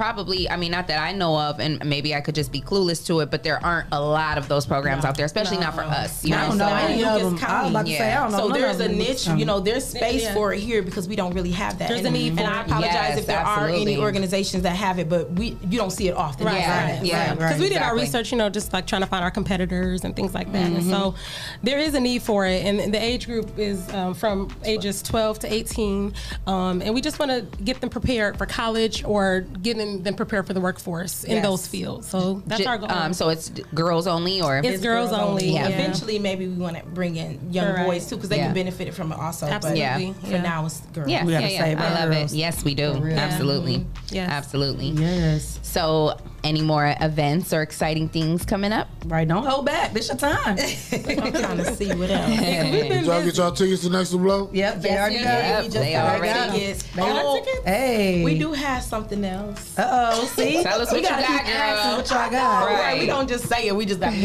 probably, 0.00 0.48
I 0.48 0.56
mean, 0.56 0.70
not 0.70 0.86
that 0.86 0.98
I 0.98 1.12
know 1.12 1.38
of, 1.38 1.60
and 1.60 1.84
maybe 1.84 2.14
I 2.14 2.22
could 2.22 2.34
just 2.34 2.50
be 2.50 2.62
clueless 2.62 3.04
to 3.08 3.20
it, 3.20 3.30
but 3.30 3.42
there 3.42 3.62
aren't 3.62 3.88
a 3.92 4.00
lot 4.00 4.38
of 4.38 4.48
those 4.48 4.64
programs 4.64 5.04
out 5.04 5.14
there, 5.14 5.26
especially 5.26 5.58
not 5.58 5.74
for 5.74 5.82
us. 5.82 6.24
You 6.24 6.34
I 6.34 6.46
don't 6.48 6.56
know 6.56 6.68
so- 6.68 6.74
any 6.74 7.04
of 7.04 7.20
them. 7.20 7.38
I 7.46 7.62
was 7.64 7.70
about 7.70 7.84
to 7.84 7.92
say, 7.92 8.10
I 8.10 8.22
don't 8.22 8.32
know 8.32 8.38
So 8.38 8.48
none 8.48 8.60
there's 8.62 8.80
a 8.80 8.88
niche, 8.88 9.28
you 9.36 9.44
know, 9.44 9.60
there's 9.60 9.84
space 9.84 10.22
Yeah. 10.22 10.32
for 10.32 10.54
it 10.54 10.60
here 10.60 10.80
because 10.80 11.06
we 11.06 11.16
don't 11.16 11.34
really 11.34 11.50
have 11.50 11.78
that. 11.80 11.90
There's 11.90 12.00
a 12.00 12.06
and, 12.06 12.14
need 12.14 12.28
and 12.30 12.38
for 12.40 12.46
I 12.46 12.62
apologize 12.62 12.92
Yes, 12.94 13.18
if 13.18 13.26
there 13.26 13.40
are 13.40 13.68
any 13.68 13.98
organizations 13.98 14.62
that 14.62 14.74
have 14.74 14.98
it, 14.98 15.10
but 15.10 15.32
we 15.32 15.58
you 15.68 15.76
don't 15.76 15.90
see 15.90 16.08
it 16.08 16.16
often. 16.16 16.46
Right, 16.46 16.60
Yeah. 16.60 16.96
right, 16.96 17.04
Yeah, 17.04 17.34
Because 17.34 17.60
we 17.60 17.68
did 17.68 17.82
our 17.82 17.94
research, 17.94 18.32
you 18.32 18.38
know, 18.38 18.48
just 18.48 18.72
like 18.72 18.86
trying 18.86 19.02
to 19.02 19.06
find 19.06 19.22
our 19.22 19.30
competitors 19.30 20.04
and 20.04 20.16
things 20.16 20.32
like 20.32 20.50
that. 20.52 20.70
Mm-hmm. 20.70 20.88
so 20.88 21.14
there 21.62 21.78
is 21.78 21.92
a 21.92 22.00
need 22.00 22.22
for 22.22 22.46
it. 22.46 22.64
And 22.64 22.94
the 22.94 23.02
age 23.02 23.26
group 23.26 23.58
is 23.58 23.86
um, 23.92 24.14
from 24.14 24.48
ages 24.64 25.02
12 25.02 25.40
to 25.40 25.52
18. 25.52 26.14
Um, 26.46 26.80
and 26.80 26.94
we 26.94 27.02
just 27.02 27.18
want 27.18 27.30
to 27.32 27.62
get 27.62 27.82
them 27.82 27.90
prepared 27.90 28.38
for 28.38 28.46
college 28.46 29.04
or 29.04 29.40
getting 29.62 29.89
them 29.98 30.14
prepare 30.14 30.42
for 30.42 30.52
the 30.52 30.60
workforce 30.60 31.24
in 31.24 31.36
Yes. 31.36 31.44
those 31.44 31.66
fields. 31.66 32.08
So 32.08 32.42
that's 32.46 32.62
J- 32.62 32.66
our 32.66 32.78
goal. 32.78 32.90
Um, 32.90 33.12
so 33.12 33.28
it's 33.28 33.50
girls 33.74 34.06
only, 34.06 34.40
or 34.40 34.58
It's 34.64 34.80
girls 34.82 35.12
only, 35.12 35.50
yeah. 35.54 35.68
Eventually, 35.68 36.18
maybe 36.18 36.46
we 36.46 36.54
want 36.56 36.76
to 36.76 36.84
bring 36.86 37.16
in 37.16 37.38
young 37.52 37.74
Right. 37.74 37.86
boys 37.86 38.06
too 38.08 38.16
because 38.16 38.28
they 38.30 38.36
Yeah. 38.36 38.46
can 38.46 38.54
benefit 38.54 38.94
from 38.94 39.12
it 39.12 39.18
also. 39.18 39.46
Absolutely, 39.46 40.14
But 40.20 40.26
for 40.28 40.32
yeah. 40.36 40.42
now, 40.42 40.66
it's 40.66 40.80
girls. 40.92 41.08
Yeah, 41.08 41.24
We 41.24 41.32
yeah, 41.32 41.40
gotta 41.40 41.52
yeah. 41.52 41.64
save 41.64 41.78
I 41.80 42.00
love 42.04 42.10
girls. 42.12 42.32
it. 42.32 42.36
Yes, 42.36 42.64
we 42.64 42.74
do. 42.74 42.92
real. 42.94 43.18
Absolutely. 43.18 43.86
Yes. 44.10 44.30
Absolutely. 44.30 44.88
Yes. 44.90 45.58
So, 45.62 46.16
any 46.44 46.62
more 46.62 46.94
events 47.00 47.52
or 47.52 47.62
exciting 47.62 48.08
things 48.08 48.44
coming 48.44 48.72
up? 48.72 48.88
Right. 49.06 49.26
Don't 49.26 49.44
hold 49.44 49.66
back. 49.66 49.92
This 49.92 50.08
your 50.08 50.16
time. 50.16 50.56
I'm 50.58 51.32
trying 51.32 51.56
to 51.58 51.74
see 51.76 51.92
what 51.94 52.10
else. 52.10 52.30
Did 52.40 53.06
y'all 53.06 53.24
get 53.24 53.36
y'all 53.36 53.52
tickets 53.52 53.82
to 53.82 53.90
Next 53.90 54.10
to 54.10 54.18
Blow? 54.18 54.48
Yep. 54.52 54.80
They 54.82 54.88
Yes, 54.88 54.98
already 55.00 55.24
got 55.24 55.62
did. 55.62 55.74
it. 55.76 55.78
We 55.78 55.84
they 55.86 55.92
got 55.92 56.16
already- 56.16 56.58
tickets. 56.58 56.82
They 56.84 57.02
got 57.02 57.24
Oh, 57.24 57.38
tickets? 57.44 57.64
Hey. 57.66 58.24
We 58.24 58.38
do 58.38 58.52
have 58.52 58.82
something 58.82 59.24
else. 59.24 59.78
Uh 59.78 60.10
oh. 60.14 60.24
See. 60.36 60.62
Tell 60.62 60.80
us 60.80 60.90
we 60.92 60.98
what 60.98 61.02
you 61.02 61.08
gotta 61.08 61.22
got, 61.22 61.44
keep 61.44 61.46
girl. 61.46 61.56
asking 61.62 61.96
What 61.96 62.10
y'all 62.10 62.30
got? 62.30 62.66
Right. 62.66 62.74
Right. 62.80 63.00
We 63.00 63.06
don't 63.06 63.28
just 63.28 63.46
say 63.46 63.66
it. 63.68 63.76
We 63.76 63.86
just 63.86 64.00
got 64.00 64.10
to 64.14 64.16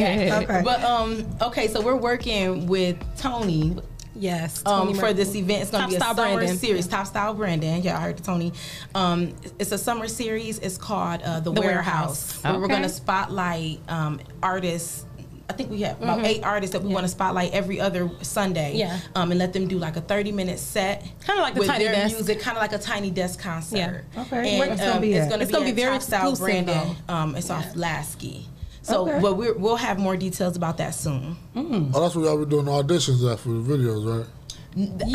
Okay. 0.43 0.61
But 0.63 0.83
um, 0.83 1.25
okay. 1.41 1.67
So 1.67 1.81
we're 1.81 1.95
working 1.95 2.67
with 2.67 2.97
Tony. 3.17 3.75
Yes. 4.15 4.63
Um, 4.65 4.93
for 4.93 5.13
this 5.13 5.35
event, 5.35 5.63
it's 5.63 5.71
gonna 5.71 5.87
be 5.87 5.95
a 5.95 5.99
summer 5.99 6.35
Brandon. 6.35 6.57
series, 6.57 6.87
Top 6.87 7.05
Style 7.07 7.33
Brandon. 7.33 7.81
Yeah, 7.81 7.97
I 7.97 8.01
heard 8.01 8.23
Tony. 8.23 8.53
Um, 8.93 9.35
it's 9.59 9.71
a 9.71 9.77
summer 9.77 10.07
series. 10.07 10.59
It's 10.59 10.77
called 10.77 11.21
uh, 11.21 11.39
the, 11.41 11.51
The 11.51 11.59
Warehouse. 11.61 12.41
Warehouse. 12.41 12.43
Where 12.43 12.59
we're 12.59 12.67
gonna 12.67 12.89
spotlight 12.89 13.79
um, 13.89 14.19
artists. 14.41 15.05
I 15.47 15.53
think 15.53 15.69
we 15.69 15.81
have 15.81 16.01
about 16.01 16.19
Mhm. 16.19 16.25
eight 16.25 16.43
artists 16.43 16.73
that 16.73 16.81
we 16.81 16.91
want 16.91 17.03
to 17.03 17.07
spotlight 17.07 17.51
every 17.53 17.79
other 17.79 18.09
Sunday. 18.23 18.77
Yeah. 18.77 18.97
Um, 19.13 19.29
and 19.29 19.37
let 19.39 19.53
them 19.53 19.67
do 19.67 19.77
like 19.77 19.95
a 19.95 20.01
thirty 20.01 20.31
minute 20.31 20.57
set. 20.57 21.05
Kinda 21.23 21.39
like 21.41 21.53
the 21.53 21.59
with 21.59 21.69
Tiny 21.69 21.83
their 21.83 21.93
Desk. 21.93 22.15
music, 22.15 22.39
kind 22.39 22.57
of 22.57 22.61
like 22.63 22.73
a 22.73 22.79
tiny 22.79 23.11
desk 23.11 23.39
concert. 23.39 24.05
Yeah. 24.15 24.21
Okay. 24.21 24.49
And, 24.49 24.59
Where 24.59 24.69
it's 24.71 24.81
gonna 24.81 24.93
um, 24.95 25.01
be 25.01 25.13
it's 25.13 25.29
gonna 25.29 25.43
It's 25.43 25.51
be 25.51 25.57
gonna 25.57 25.65
be 25.65 25.71
very 25.73 25.91
Top 25.93 26.01
Style 26.01 26.31
exclusive, 26.31 26.65
Brandon. 26.65 26.95
Um, 27.07 27.35
it's 27.35 27.51
off 27.51 27.73
Laskey. 27.75 28.45
So, 28.85 29.01
Okay. 29.01 29.19
but 29.19 29.35
we're, 29.35 29.53
we'll 29.57 29.77
have 29.77 29.97
more 29.97 30.15
details 30.15 30.55
about 30.55 30.77
that 30.77 30.93
soon. 30.93 31.35
Mm. 31.55 31.89
Oh, 31.91 32.01
that's 32.01 32.15
what 32.15 32.25
y'all 32.25 32.37
be 32.37 32.47
doing 32.47 32.67
auditions 32.67 33.31
at 33.31 33.39
for 33.39 33.49
the 33.49 33.55
videos, 33.55 34.05
right? 34.05 34.27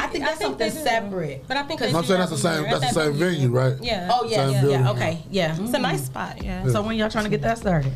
I 0.01 0.07
think 0.09 0.25
that's 0.25 0.41
something 0.41 0.71
separate. 0.73 1.45
But 1.47 1.57
I 1.57 1.63
think 1.63 1.81
I'm 1.83 2.05
saying 2.05 2.19
that's 2.19 2.31
the 2.33 2.37
same. 2.39 2.65
That's 2.65 2.93
the 2.93 3.01
same 3.01 3.13
venue, 3.13 3.51
right? 3.51 3.77
Yeah. 3.81 4.09
Oh 4.11 4.25
yeah, 4.25 4.37
Same 4.37 4.51
yeah, 4.51 4.61
building, 4.61 4.81
yeah. 4.81 4.91
Okay, 4.91 5.23
yeah. 5.31 5.51
It's 5.51 5.61
a 5.61 5.63
mm-hmm. 5.63 5.83
nice 5.83 6.07
spot. 6.07 6.43
Yeah. 6.43 6.67
So 6.69 6.83
when 6.83 6.97
y'all 6.97 7.11
trying 7.11 7.25
to 7.25 7.31
get 7.31 7.43
that 7.43 7.59
started? 7.59 7.93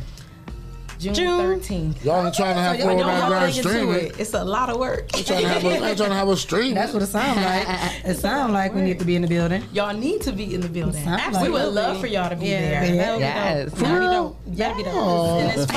June 1.05 1.13
June. 1.15 1.59
thirteenth. 1.59 2.05
Y'all 2.05 2.25
ain't 2.25 2.35
trying 2.35 2.55
to 2.55 2.61
have 2.61 2.77
So 2.79 2.89
y'all 2.89 2.99
409 2.99 3.19
y'all 3.19 3.29
grand 3.29 3.53
dig 3.53 3.57
into 3.65 3.69
streaming. 3.69 4.05
it. 4.07 4.19
It's 4.19 4.33
a 4.33 4.43
lot 4.43 4.69
of 4.69 4.77
work. 4.77 5.15
Ain't 5.17 5.27
trying 5.27 5.41
to 5.43 5.47
have 5.49 5.63
a, 5.65 5.95
trying 5.95 6.09
to 6.09 6.15
have 6.15 6.27
a 6.29 6.37
stream. 6.37 6.73
That's 6.75 6.93
what 6.93 7.03
it 7.03 7.07
sounds 7.07 7.37
like. 7.37 7.67
It 8.05 8.17
sounds 8.17 8.53
like 8.53 8.73
we 8.75 8.81
need 8.81 8.99
to 8.99 9.05
be 9.05 9.15
in 9.15 9.21
the 9.23 9.27
building. 9.27 9.63
Y'all 9.73 9.95
need 9.95 10.21
to 10.21 10.31
be 10.31 10.53
in 10.53 10.61
the 10.61 10.69
building. 10.69 11.03
Sounds 11.03 11.39
we 11.41 11.49
would 11.49 11.73
love 11.73 11.99
for 11.99 12.05
y'all 12.07 12.29
to 12.29 12.35
be 12.35 12.47
Yeah. 12.47 12.85
there. 12.85 12.95
That 12.95 13.11
would 13.11 13.17
be 13.19 13.23
Yes. 13.23 13.71
dope. 13.71 13.79
That'd 13.79 13.97
be 13.97 14.03
dope. 14.13 14.37
That'd 14.47 14.77
be 14.77 14.83
dope. 14.83 14.93
Oh. 14.95 15.39
And 15.39 15.61
it's 15.61 15.71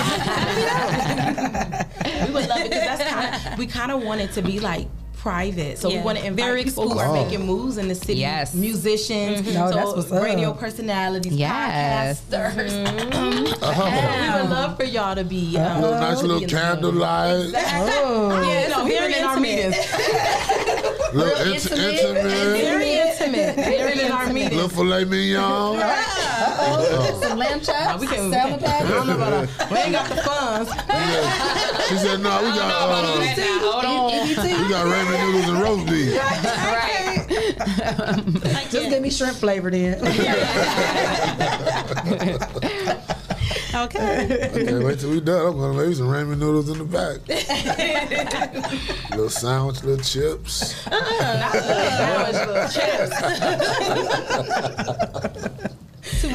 we 2.29 2.35
would 2.35 2.49
love 2.49 2.61
it 2.61 2.71
because 2.71 2.99
that's 2.99 3.11
kind 3.11 3.35
of 3.53 3.59
we 3.59 3.67
kind 3.67 3.93
of 3.93 4.03
want 4.03 4.21
it 4.21 4.33
to 4.33 4.43
be 4.43 4.61
like 4.61 4.87
private. 5.29 5.79
So 5.79 5.89
we 5.91 5.99
want 5.99 6.19
to 6.19 6.25
invite 6.25 6.45
Very 6.47 6.65
people 6.65 6.89
who 6.89 6.99
are 6.99 7.05
exclusive. 7.05 7.31
making 7.33 7.47
moves 7.47 7.77
in 7.77 7.89
the 7.89 7.95
city. 7.95 8.15
Yes. 8.21 8.55
Musicians, 8.55 9.43
No, 9.53 9.69
so 9.71 9.75
that's 9.77 9.93
what's 9.97 10.11
up. 10.13 10.23
radio 10.23 10.53
personalities, 10.55 11.33
Yes. 11.35 12.23
podcasters. 12.31 13.53
Uh-huh. 13.63 14.35
we 14.35 14.41
would 14.41 14.51
love 14.51 14.77
for 14.77 14.85
y'all 14.85 15.15
to 15.15 15.25
be 15.25 15.57
A 15.57 15.65
um, 15.67 15.83
little 15.83 16.01
nice 16.01 16.17
to 16.19 16.23
be 16.23 16.29
little 16.29 16.43
in 16.43 16.49
the 16.49 16.55
building. 16.55 16.81
candlelight, 16.81 17.55
Oh. 17.55 18.41
Yeah, 18.49 18.69
no, 18.69 18.85
very 18.85 18.99
very 18.99 19.15
in 19.19 19.25
our 19.25 19.37
intimate. 19.37 19.67
meetings. 19.67 19.77
little 21.15 21.53
intimate. 21.53 21.79
intimate, 21.79 22.23
Very 22.23 22.93
intimate. 22.95 23.57
Very 23.57 24.01
in 24.01 24.13
our 24.13 24.33
meetings. 24.33 24.55
little 24.55 24.69
filet 24.71 25.05
mignon. 25.05 25.77
Some 26.59 27.39
lamb 27.39 27.61
chops. 27.61 28.01
We 28.01 28.07
can, 28.07 28.31
salmon 28.33 28.65
I 28.65 28.83
don't 28.83 29.07
know 29.07 29.15
about 29.15 29.49
patties. 29.49 29.61
a, 29.61 29.69
we 29.73 29.79
ain't 29.79 29.93
got 29.93 30.09
the 30.09 30.17
funds. 30.23 30.71
She 31.89 31.97
said, 31.97 32.21
"No, 32.21 32.43
we 32.43 32.49
got 32.51 32.71
uh, 32.71 32.73
Hold 33.71 33.85
on. 33.85 34.11
we 34.29 34.35
got 34.69 34.87
ramen 34.87 35.19
noodles 35.25 35.49
and 35.49 35.61
roast 35.61 35.87
beef." 35.87 36.17
Right. 36.17 36.43
Just 38.71 38.89
give 38.91 39.03
me 39.03 39.11
shrimp 39.11 39.37
flavor 39.37 39.71
then. 39.71 39.99
Okay. 43.75 44.49
Okay, 44.51 44.79
wait 44.83 44.99
till 44.99 45.11
we 45.11 45.21
done. 45.21 45.47
I'm 45.47 45.59
gonna 45.59 45.87
make 45.87 45.95
some 45.95 46.07
ramen 46.09 46.39
noodles 46.39 46.71
in 46.71 46.79
the 46.79 46.85
back. 46.85 47.19
little 49.11 49.29
sandwich, 49.29 49.83
little 49.85 50.03
chips. 50.03 50.73
Too 50.85 50.91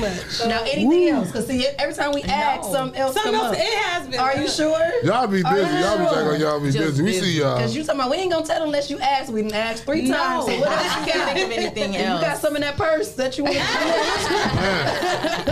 much. 0.03 0.47
now 0.47 0.61
anything 0.63 1.09
else? 1.09 1.31
Cause 1.31 1.47
see, 1.47 1.65
every 1.79 1.93
time 1.95 2.11
we 2.13 2.23
ask, 2.23 2.69
something 2.71 2.99
else 2.99 3.13
Something 3.13 3.33
come 3.33 3.45
else. 3.45 3.57
up. 3.57 3.63
It 3.63 3.73
has 3.73 4.07
been. 4.07 4.19
Are 4.19 4.35
you 4.37 4.47
sure? 4.47 4.91
Y'all 5.03 5.27
be 5.27 5.37
busy. 5.43 5.47
Are 5.47 5.57
you 5.57 5.63
Y'all 5.63 5.97
be 5.97 6.03
sure? 6.05 6.23
talking. 6.23 6.41
Y'all 6.41 6.59
be 6.59 6.71
Just 6.71 6.77
busy. 6.97 7.03
We 7.03 7.13
see 7.13 7.39
y'all. 7.39 7.57
Cause 7.57 7.75
you 7.75 7.83
talking 7.83 7.99
about 8.01 8.11
we 8.11 8.17
ain't 8.17 8.31
gonna 8.31 8.45
tell 8.45 8.59
them 8.59 8.67
unless 8.69 8.89
you 8.89 8.99
ask. 8.99 9.31
We 9.31 9.41
didn't 9.41 9.55
ask 9.55 9.83
three 9.85 10.03
No. 10.07 10.17
times. 10.17 10.45
So 10.45 10.59
what 10.59 10.69
else 10.69 10.83
you 10.83 11.11
can't 11.11 11.25
got? 11.25 11.33
think 11.33 11.51
of 11.51 11.57
anything 11.57 11.95
else. 11.97 12.21
You 12.21 12.27
got 12.27 12.37
some 12.37 12.55
in 12.55 12.61
that 12.61 12.77
purse 12.77 13.13
that 13.15 13.37
you 13.37 13.43
want 13.45 13.55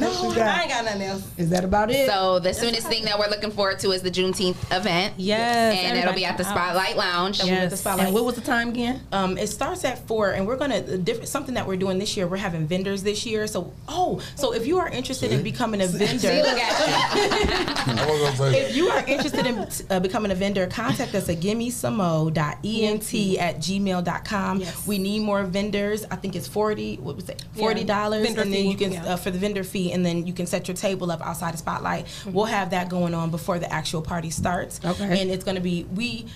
No, 0.00 0.42
I 0.42 0.60
ain't 0.62 0.70
got 0.70 0.84
nothing 0.84 1.02
else. 1.02 1.26
Is 1.36 1.48
that 1.50 1.64
about 1.64 1.90
it? 1.90 2.06
So 2.08 2.38
the 2.38 2.52
soonest 2.52 2.86
thing 2.88 3.04
that 3.04 3.18
we're 3.18 3.28
looking 3.28 3.50
forward 3.50 3.78
to 3.80 3.90
is 3.92 4.02
the 4.02 4.10
Juneteenth 4.10 4.56
event. 4.76 5.14
Yes. 5.16 5.78
And 5.82 5.98
it'll 5.98 6.14
be 6.14 6.24
at 6.24 6.36
the 6.38 6.44
Spotlight 6.44 6.96
Lounge. 6.96 7.42
Yes. 7.44 7.70
The 7.70 7.76
spotlight. 7.76 8.06
and 8.06 8.14
what 8.14 8.24
was 8.24 8.34
the 8.34 8.40
time 8.40 8.68
again? 8.70 9.00
Um, 9.12 9.36
it 9.38 9.48
starts 9.48 9.84
at 9.84 10.06
four, 10.06 10.30
and 10.30 10.46
we're 10.46 10.56
gonna 10.56 10.80
different 10.98 11.28
something 11.28 11.54
that 11.54 11.66
we're 11.66 11.76
doing 11.76 11.98
this 11.98 12.16
year. 12.16 12.26
We're 12.26 12.36
having 12.38 12.66
vendors 12.66 13.02
this 13.02 13.24
year. 13.26 13.46
So, 13.46 13.59
oh, 13.88 14.20
so 14.36 14.52
if 14.52 14.66
you 14.66 14.78
are 14.78 14.88
interested 14.88 15.32
in 15.32 15.42
becoming 15.42 15.80
a 15.80 15.86
vendor, 15.86 16.18
See, 16.18 16.42
look 16.42 16.58
at 16.58 17.98
I 17.98 18.06
was 18.06 18.36
gonna 18.36 18.52
say. 18.52 18.60
if 18.62 18.76
you 18.76 18.88
are 18.88 19.04
interested 19.06 19.46
in 19.46 19.68
uh, 19.90 20.00
becoming 20.00 20.32
a 20.32 20.34
vendor, 20.34 20.66
contact 20.66 21.14
us 21.14 21.28
at 21.28 21.40
gimmesamo.ent 21.40 23.38
at 23.38 23.56
gmail.com. 23.58 24.60
Yes. 24.60 24.86
We 24.86 24.98
need 24.98 25.20
more 25.20 25.42
vendors. 25.44 26.04
I 26.10 26.16
think 26.16 26.36
it's 26.36 26.48
40, 26.48 26.96
what 26.96 27.16
was 27.16 27.28
it? 27.28 27.44
$40. 27.56 27.86
vendor 28.22 28.42
and 28.42 28.52
then 28.52 28.52
fee, 28.52 28.70
you 28.70 28.76
can, 28.76 28.92
yeah. 28.92 29.14
uh, 29.14 29.16
for 29.16 29.30
the 29.30 29.38
vendor 29.38 29.64
fee, 29.64 29.92
and 29.92 30.04
then 30.04 30.26
you 30.26 30.32
can 30.32 30.46
set 30.46 30.68
your 30.68 30.76
table 30.76 31.10
up 31.10 31.20
outside 31.20 31.54
the 31.54 31.58
spotlight. 31.58 32.06
We'll 32.26 32.44
have 32.46 32.70
that 32.70 32.88
going 32.88 33.14
on 33.14 33.30
before 33.30 33.58
the 33.58 33.72
actual 33.72 34.02
party 34.02 34.30
starts. 34.30 34.80
Okay. 34.84 35.20
And 35.20 35.30
it's 35.30 35.44
going 35.44 35.56
to 35.56 35.60
be, 35.60 35.84
we, 35.94 36.26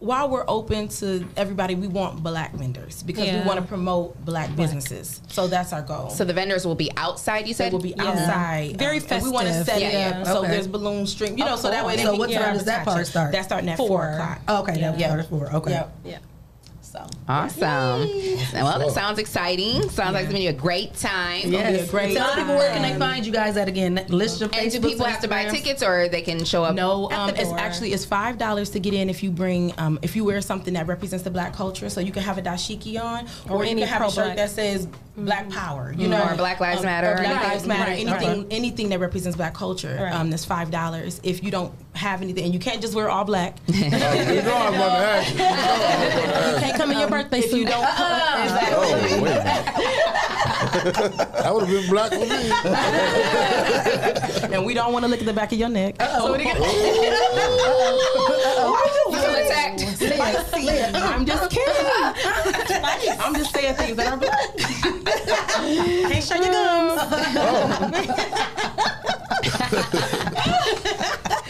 while 0.00 0.30
we're 0.30 0.44
open 0.48 0.88
to 0.88 1.26
everybody, 1.36 1.74
we 1.74 1.86
want 1.86 2.22
black 2.22 2.52
vendors 2.54 3.02
because 3.02 3.30
we 3.30 3.40
want 3.46 3.60
to 3.60 3.66
promote 3.66 4.22
black 4.24 4.54
businesses. 4.56 5.20
So 5.28 5.46
that's 5.46 5.72
our 5.74 5.82
goal. 5.82 6.08
So 6.10 6.24
the 6.24 6.32
vendors 6.32 6.66
will 6.66 6.74
be 6.74 6.90
outside, 6.96 7.40
you 7.40 7.54
They 7.54 7.64
said? 7.64 7.72
will 7.72 7.80
be 7.80 7.94
Yeah. 7.96 8.04
outside. 8.08 8.78
Very 8.78 8.98
um, 8.98 9.04
and 9.10 9.22
We 9.22 9.30
want 9.30 9.48
to 9.48 9.64
set 9.64 9.80
Yeah, 9.80 9.88
it 9.88 9.92
yeah. 9.92 10.20
up 10.20 10.26
so 10.26 10.38
Okay. 10.38 10.48
there's 10.52 10.66
balloon 10.66 11.06
string, 11.06 11.36
you 11.36 11.44
know, 11.44 11.56
so 11.56 11.70
that 11.70 11.84
way 11.86 11.96
they 11.96 12.04
So 12.04 12.14
what 12.16 12.30
time 12.32 12.54
does 12.54 12.64
that 12.64 12.84
part 12.86 13.06
start? 13.06 13.32
That's 13.32 13.46
starting 13.46 13.68
at 13.68 13.76
Four. 13.76 13.88
four 13.88 14.08
o'clock. 14.08 14.40
Oh, 14.48 14.60
okay, 14.62 14.80
that 14.80 14.98
Yeah. 14.98 15.06
started 15.08 15.26
four. 15.26 15.54
Okay. 15.54 15.70
Yep. 15.72 15.92
Yeah. 16.04 16.18
So 16.90 17.06
Awesome. 17.28 18.08
Well, 18.52 18.78
that 18.80 18.90
sounds 18.90 19.20
exciting. 19.20 19.82
Sounds 19.90 20.12
like 20.14 20.24
it's 20.24 20.32
going 20.32 20.42
to 20.44 20.46
be 20.46 20.46
a 20.48 20.52
great 20.52 20.94
time. 20.94 21.42
gonna 21.42 21.50
be 21.50 21.56
a 21.56 21.70
Yes. 21.78 21.90
great 21.90 22.16
Tell 22.16 22.34
people 22.34 22.56
where 22.56 22.72
can 22.72 22.82
they 22.82 22.98
find 22.98 23.24
you 23.24 23.32
guys 23.32 23.56
at 23.56 23.68
again? 23.68 24.04
List 24.08 24.40
your 24.40 24.50
And 24.52 24.70
do 24.72 24.80
people 24.80 25.06
have 25.06 25.20
to 25.20 25.28
buy 25.28 25.44
tickets 25.44 25.82
or 25.84 26.08
they 26.08 26.20
can 26.22 26.44
show 26.44 26.64
up? 26.64 26.74
No, 26.74 27.08
um, 27.12 27.30
it's 27.30 27.52
actually 27.52 27.92
it's 27.92 28.04
five 28.04 28.38
dollars 28.38 28.70
to 28.70 28.80
get 28.80 28.92
in 28.92 29.08
if 29.08 29.22
you 29.22 29.30
bring 29.30 29.72
um, 29.78 30.00
if 30.02 30.16
you 30.16 30.24
wear 30.24 30.40
something 30.40 30.74
that 30.74 30.88
represents 30.88 31.22
the 31.22 31.30
black 31.30 31.54
culture. 31.54 31.88
So 31.88 32.00
you 32.00 32.10
can 32.10 32.24
have 32.24 32.38
a 32.38 32.42
dashiki 32.42 33.00
on, 33.00 33.26
or, 33.48 33.58
Or 33.58 33.64
you 33.64 33.70
any 33.70 33.80
can 33.82 33.88
have 33.88 34.02
a 34.02 34.04
shirt 34.06 34.14
pro-black. 34.14 34.36
that 34.38 34.50
says 34.50 34.88
Black 35.16 35.48
Power. 35.50 35.94
You 35.96 36.08
know, 36.08 36.22
Or 36.28 36.34
Black 36.36 36.58
Lives 36.60 36.80
um, 36.80 36.86
Matter 36.86 37.08
or 37.08 37.12
or 37.12 37.16
Black 37.18 37.28
anything. 37.30 37.50
Lives 37.50 37.66
Matter. 37.66 37.90
Right, 37.92 38.00
anything 38.06 38.38
right. 38.42 38.46
anything 38.50 38.88
that 38.88 38.98
represents 38.98 39.36
black 39.36 39.54
culture. 39.54 39.96
Right. 40.00 40.12
Um, 40.12 40.30
that's 40.30 40.44
five 40.44 40.70
dollars. 40.72 41.20
If 41.22 41.44
you 41.44 41.50
don't 41.52 41.72
have 41.94 42.22
anything, 42.22 42.44
and 42.44 42.54
you 42.54 42.60
can't 42.60 42.80
just 42.80 42.94
wear 42.94 43.10
all 43.10 43.24
black. 43.24 43.56
You 43.68 43.90
know 43.90 43.96
I'm 44.56 44.74
about 44.74 44.96
to 44.96 45.04
ask. 45.04 45.32
you. 45.32 45.38
You 45.38 45.44
know 45.44 45.50
I'm 45.50 45.58
about 45.58 45.78
to 45.78 45.84
ask. 46.36 46.60
Can't 46.64 46.76
come 46.76 46.90
in 46.92 46.98
your 46.98 47.08
birthday 47.08 47.38
if 47.40 47.52
you 47.52 47.64
don't, 47.64 47.82
uh-uh. 47.84 48.70
Oh, 48.72 48.92
wait 49.02 49.12
a 49.12 49.16
minute. 49.20 49.44
That 51.42 51.50
would 51.54 51.64
have 51.66 51.74
been 51.80 51.90
black 51.90 52.10
for 52.12 52.18
me. 52.18 52.26
and 54.54 54.64
we 54.64 54.72
don't 54.74 54.92
want 54.92 55.04
to 55.04 55.08
look 55.10 55.18
at 55.20 55.26
the 55.26 55.32
back 55.32 55.50
of 55.52 55.58
your 55.58 55.68
neck. 55.68 55.96
So 56.00 56.34
it- 56.34 56.44
You 56.44 56.54
feel 59.18 59.34
attacked? 59.34 59.80
I'm 61.10 61.24
just 61.26 61.50
kidding. 61.50 61.86
I'm 63.20 63.34
just 63.34 63.52
saying 63.54 63.74
things 63.74 63.96
that 63.96 64.12
are 64.12 64.16
black. 64.16 64.56
Can't 66.10 66.24
show 66.24 66.36
your 66.36 66.52
gums. 66.52 67.00
Oh. 69.42 70.19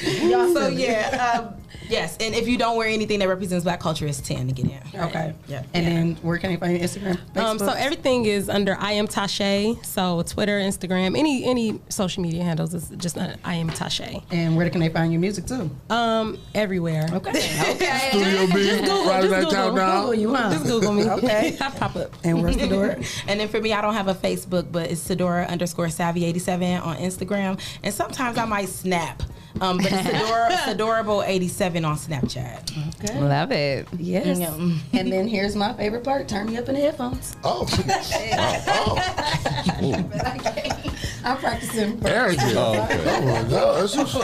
So 0.01 0.69
yeah, 0.69 1.41
um, 1.41 1.55
yes. 1.89 2.17
And 2.21 2.35
if 2.35 2.49
you 2.49 2.57
don't 2.57 2.77
wear 2.77 2.89
anything 2.89 3.19
that 3.21 3.29
represents 3.29 3.65
Black 3.65 3.81
culture, 3.81 4.07
it's 4.07 4.21
ten 4.21 4.47
to 4.49 4.53
get 4.53 4.67
in. 4.67 5.01
Okay. 5.01 5.35
Yeah. 5.47 5.65
And 5.75 5.87
then 5.87 6.17
where 6.23 6.39
can 6.39 6.51
you 6.51 6.59
find 6.59 6.73
your 6.79 6.87
Instagram? 6.87 7.37
Um, 7.37 7.59
so 7.59 7.69
everything 7.69 8.25
is 8.27 8.49
under 8.49 8.77
I 8.79 8.93
am 8.93 9.07
Tashay. 9.07 9.85
So 9.85 10.23
Twitter, 10.23 10.59
Instagram, 10.59 11.19
any 11.19 11.45
any 11.45 11.81
social 11.89 12.23
media 12.23 12.43
handles 12.45 12.75
is 12.75 12.91
just 12.97 13.19
uh, 13.19 13.37
I 13.45 13.55
am 13.55 13.71
Tashay. 13.71 14.23
And 14.31 14.57
where 14.57 14.71
can 14.71 14.81
they 14.81 14.89
find 14.89 15.13
your 15.13 15.21
music 15.21 15.47
too? 15.47 15.71
Um, 15.91 16.39
everywhere. 16.55 17.09
Okay. 17.13 17.31
Okay. 17.71 18.09
Studio 18.11 18.47
B, 18.47 18.53
Just 18.65 18.81
Google. 18.81 19.05
Friday 19.05 19.29
Just 19.29 19.31
Night 19.33 19.41
Google. 19.41 19.53
Countdown. 19.53 20.01
Google 20.01 20.15
you, 20.15 20.35
huh? 20.35 20.51
Just 20.51 20.65
Google 20.65 20.93
me. 20.93 21.09
Okay. 21.11 21.57
I 21.61 21.71
pop 21.71 21.97
up. 21.97 22.13
And 22.25 22.43
where's 22.43 22.57
the 22.57 22.69
door? 22.69 22.97
and 23.29 23.41
then 23.41 23.49
for 23.49 23.61
me, 23.61 23.73
I 23.73 23.81
don't 23.81 23.95
have 23.95 24.09
a 24.09 24.15
Facebook, 24.15 24.71
but 24.73 24.91
it's 24.91 25.07
Sedora 25.07 25.49
underscore 25.49 25.89
Savvy 25.89 26.25
eighty 26.25 26.39
seven 26.39 26.81
on 26.81 26.97
Instagram, 26.97 27.61
and 27.83 27.95
sometimes 27.95 28.39
I 28.39 28.45
might 28.45 28.69
snap. 28.69 29.23
Um, 29.61 29.79
but 29.79 29.87
it's 29.87 29.97
Sedora, 30.09 30.51
Sedorable 30.51 31.27
eighty 31.27 31.49
seven 31.49 31.85
on 31.85 31.97
Snapchat. 31.97 32.71
Okay. 33.05 33.21
Love 33.21 33.51
it. 33.53 33.89
Yes. 33.99 34.39
Yeah. 34.39 34.55
and 34.93 35.13
then 35.13 35.27
here's 35.27 35.57
my 35.57 35.73
favorite 35.75 36.05
part: 36.05 36.29
turn 36.29 36.47
me 36.47 36.57
up 36.57 36.69
in 36.69 36.75
the 36.75 36.81
headphones. 36.81 37.37
Oh. 37.43 37.67
I'm 41.25 41.37
practicing. 41.39 42.05
Arrogant. 42.07 42.55
Oh, 42.57 42.83
okay. 42.85 43.01
Oh 43.07 43.21
my 43.23 43.43
God. 43.51 43.81
That's 43.81 43.95
just, 43.95 44.15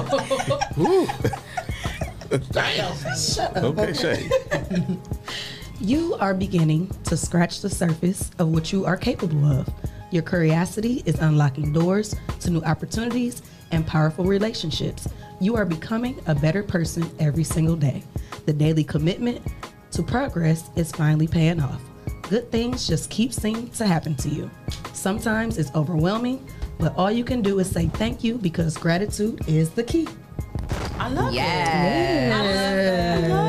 whew. 0.77 1.09
Damn. 2.53 2.94
Shut 3.16 3.57
up. 3.57 3.65
Okay, 3.65 3.93
Shay. 3.93 4.31
You 5.81 6.15
are 6.15 6.32
beginning 6.32 6.90
to 7.05 7.16
scratch 7.16 7.61
the 7.61 7.69
surface 7.69 8.31
of 8.39 8.48
what 8.48 8.73
you 8.73 8.86
are 8.86 8.97
capable 8.97 9.44
of. 9.44 9.69
Your 10.11 10.23
curiosity 10.23 11.03
is 11.05 11.16
unlocking 11.16 11.73
doors 11.73 12.15
to 12.40 12.51
new 12.51 12.62
opportunities 12.62 13.43
and 13.71 13.87
powerful 13.87 14.25
relationships. 14.25 15.09
You 15.41 15.57
are 15.57 15.65
becoming 15.65 16.21
a 16.27 16.35
better 16.35 16.63
person 16.63 17.11
every 17.19 17.45
single 17.45 17.77
day. 17.77 18.03
The 18.47 18.53
daily 18.53 18.85
commitment 18.85 19.43
to 19.93 20.03
progress 20.03 20.71
is 20.77 20.93
finally 20.93 21.27
paying 21.27 21.61
off. 21.61 21.81
Good 22.29 22.51
things 22.51 22.87
just 22.87 23.11
keep 23.11 23.33
seeming 23.33 23.71
to 23.71 23.87
happen 23.87 24.15
to 24.17 24.29
you. 24.29 24.51
Sometimes 24.93 25.59
it's 25.59 25.73
overwhelming, 25.75 26.45
but 26.79 26.95
all 26.97 27.11
you 27.11 27.25
can 27.25 27.43
do 27.43 27.59
is 27.61 27.71
say 27.71 27.87
thank 27.87 28.25
you 28.25 28.39
because 28.39 28.77
gratitude 28.77 29.41
is 29.49 29.71
the 29.71 29.85
key. 29.85 30.09
I 30.99 31.09
love 31.09 31.33
Yes. 31.33 31.69
it. 31.69 32.33
I 32.33 32.41
love 32.43 32.77
that. 32.77 33.25
I 33.25 33.29
love 33.29 33.45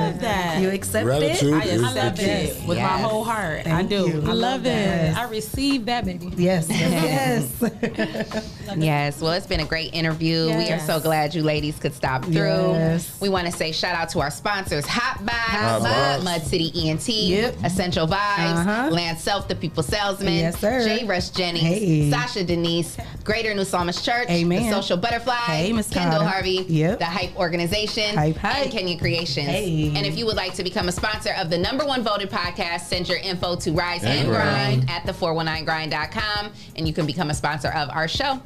that. 0.58 0.64
You 0.64 0.70
accept 0.70 1.06
Gratitude 1.06 1.54
it? 1.54 1.82
I 1.82 1.88
accept 1.88 2.18
key. 2.20 2.26
it 2.26 2.68
with 2.68 2.78
my 2.78 2.84
whole 3.00 3.24
heart. 3.24 3.66
I 3.68 3.84
do. 3.84 4.08
you. 4.10 4.24
I 4.26 4.34
love 4.34 4.66
it. 4.66 5.16
I 5.18 5.24
received 5.30 5.86
that, 5.88 6.06
baby. 6.06 6.32
Yes, 6.36 6.68
yes, 6.70 7.54
yes. 7.62 8.54
Yes, 8.78 9.22
well, 9.22 9.32
it's 9.32 9.48
been 9.48 9.62
a 9.62 9.66
great 9.66 9.94
interview. 9.94 10.48
We 10.56 10.70
are 10.72 10.80
so 10.80 11.00
glad 11.00 11.34
you 11.34 11.42
ladies 11.42 11.80
could 11.80 11.94
stop 11.94 12.24
through. 12.26 12.34
Yes. 12.74 13.20
We 13.22 13.30
want 13.30 13.46
to 13.48 13.52
say 13.54 13.72
shout 13.72 13.96
out 13.96 14.10
to 14.10 14.20
our 14.20 14.30
sponsors 14.30 14.86
Hot 14.86 15.26
Box, 15.26 16.24
Mud 16.24 16.42
City 16.44 16.72
ENT, 16.90 17.08
Yep. 17.08 17.56
Essential 17.64 18.08
Vibes, 18.08 18.18
Uh-huh. 18.58 18.90
Lance 18.92 19.22
Self, 19.24 19.48
the 19.48 19.56
People 19.56 19.84
Salesman, 19.84 20.34
Yes, 20.34 20.60
sir. 20.60 20.84
J. 20.84 21.06
Rush 21.06 21.30
Jennings, 21.30 21.66
Hey. 21.66 22.12
Sasha 22.12 22.44
Denise, 22.44 22.98
Greater 23.24 23.54
New 23.54 23.64
Psalmist 23.64 24.04
Church, 24.04 24.30
Amen. 24.30 24.64
The 24.70 24.82
Social 24.82 24.98
Butterfly, 24.98 25.34
Hey, 25.36 25.68
Kendall 25.70 26.20
Carter. 26.20 26.26
Harvey, 26.26 26.66
Yep. 26.68 27.00
The 27.00 27.06
Hype 27.06 27.36
Organization, 27.38 28.16
Hype, 28.16 28.36
hype. 28.38 28.64
and 28.64 28.72
Kenya 28.72 28.98
Creations. 28.98 29.48
Hey. 29.48 29.94
And 29.96 30.06
if 30.06 30.18
you 30.18 30.26
would 30.26 30.36
like 30.36 30.47
to 30.56 30.64
become 30.64 30.88
a 30.88 30.92
sponsor 30.92 31.34
of 31.38 31.50
the 31.50 31.58
number 31.58 31.86
one 31.86 32.04
voted 32.04 32.30
podcast, 32.30 32.82
send 32.82 33.08
your 33.10 33.18
info 33.20 33.56
to 33.58 33.72
Rise 33.72 34.04
And 34.04 34.20
and 34.20 34.30
Grind. 34.30 34.86
Grind 34.86 34.90
at 34.90 35.04
the419grind.com 35.06 36.52
and 36.76 36.88
you 36.88 36.94
can 36.94 37.06
become 37.06 37.30
a 37.30 37.34
sponsor 37.34 37.70
of 37.70 37.90
our 37.90 38.08
show. 38.08 38.42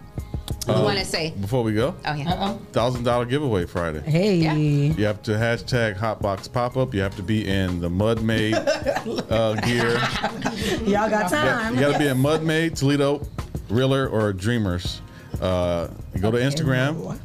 We 0.67 0.73
Uh, 0.73 0.83
want 0.83 0.99
to 0.99 1.05
say, 1.05 1.31
Before 1.31 1.63
we 1.63 1.73
go, 1.73 1.95
oh 2.05 2.13
yeah, 2.13 2.29
Uh-oh. 2.33 2.61
thousand 2.71 3.03
dollar 3.03 3.25
giveaway 3.25 3.65
Friday. 3.65 4.01
Hey. 4.01 4.35
You 4.95 5.05
have 5.05 5.21
to 5.23 5.31
hashtag 5.31 5.97
Hotbox 5.97 6.51
Pop 6.51 6.77
Up. 6.77 6.93
You 6.93 7.01
have 7.01 7.15
to 7.15 7.23
be 7.23 7.47
in 7.47 7.79
the 7.81 7.89
Mud 7.89 8.21
Maid 8.21 8.53
uh, 9.29 9.53
gear. 9.61 9.91
Y'all 10.85 11.09
got 11.09 11.31
time. 11.31 11.75
You 11.75 11.81
time. 11.81 11.91
got 11.91 11.93
to 11.93 11.99
be 11.99 12.07
in 12.07 12.19
Mud 12.19 12.43
Maid, 12.43 12.75
Toledo, 12.75 13.25
Reeler, 13.69 14.07
or 14.07 14.33
Dreamers. 14.33 15.01
Uh, 15.41 15.87
you 16.13 16.21
go 16.21 16.29
to 16.31 16.37
Instagram 16.37 17.17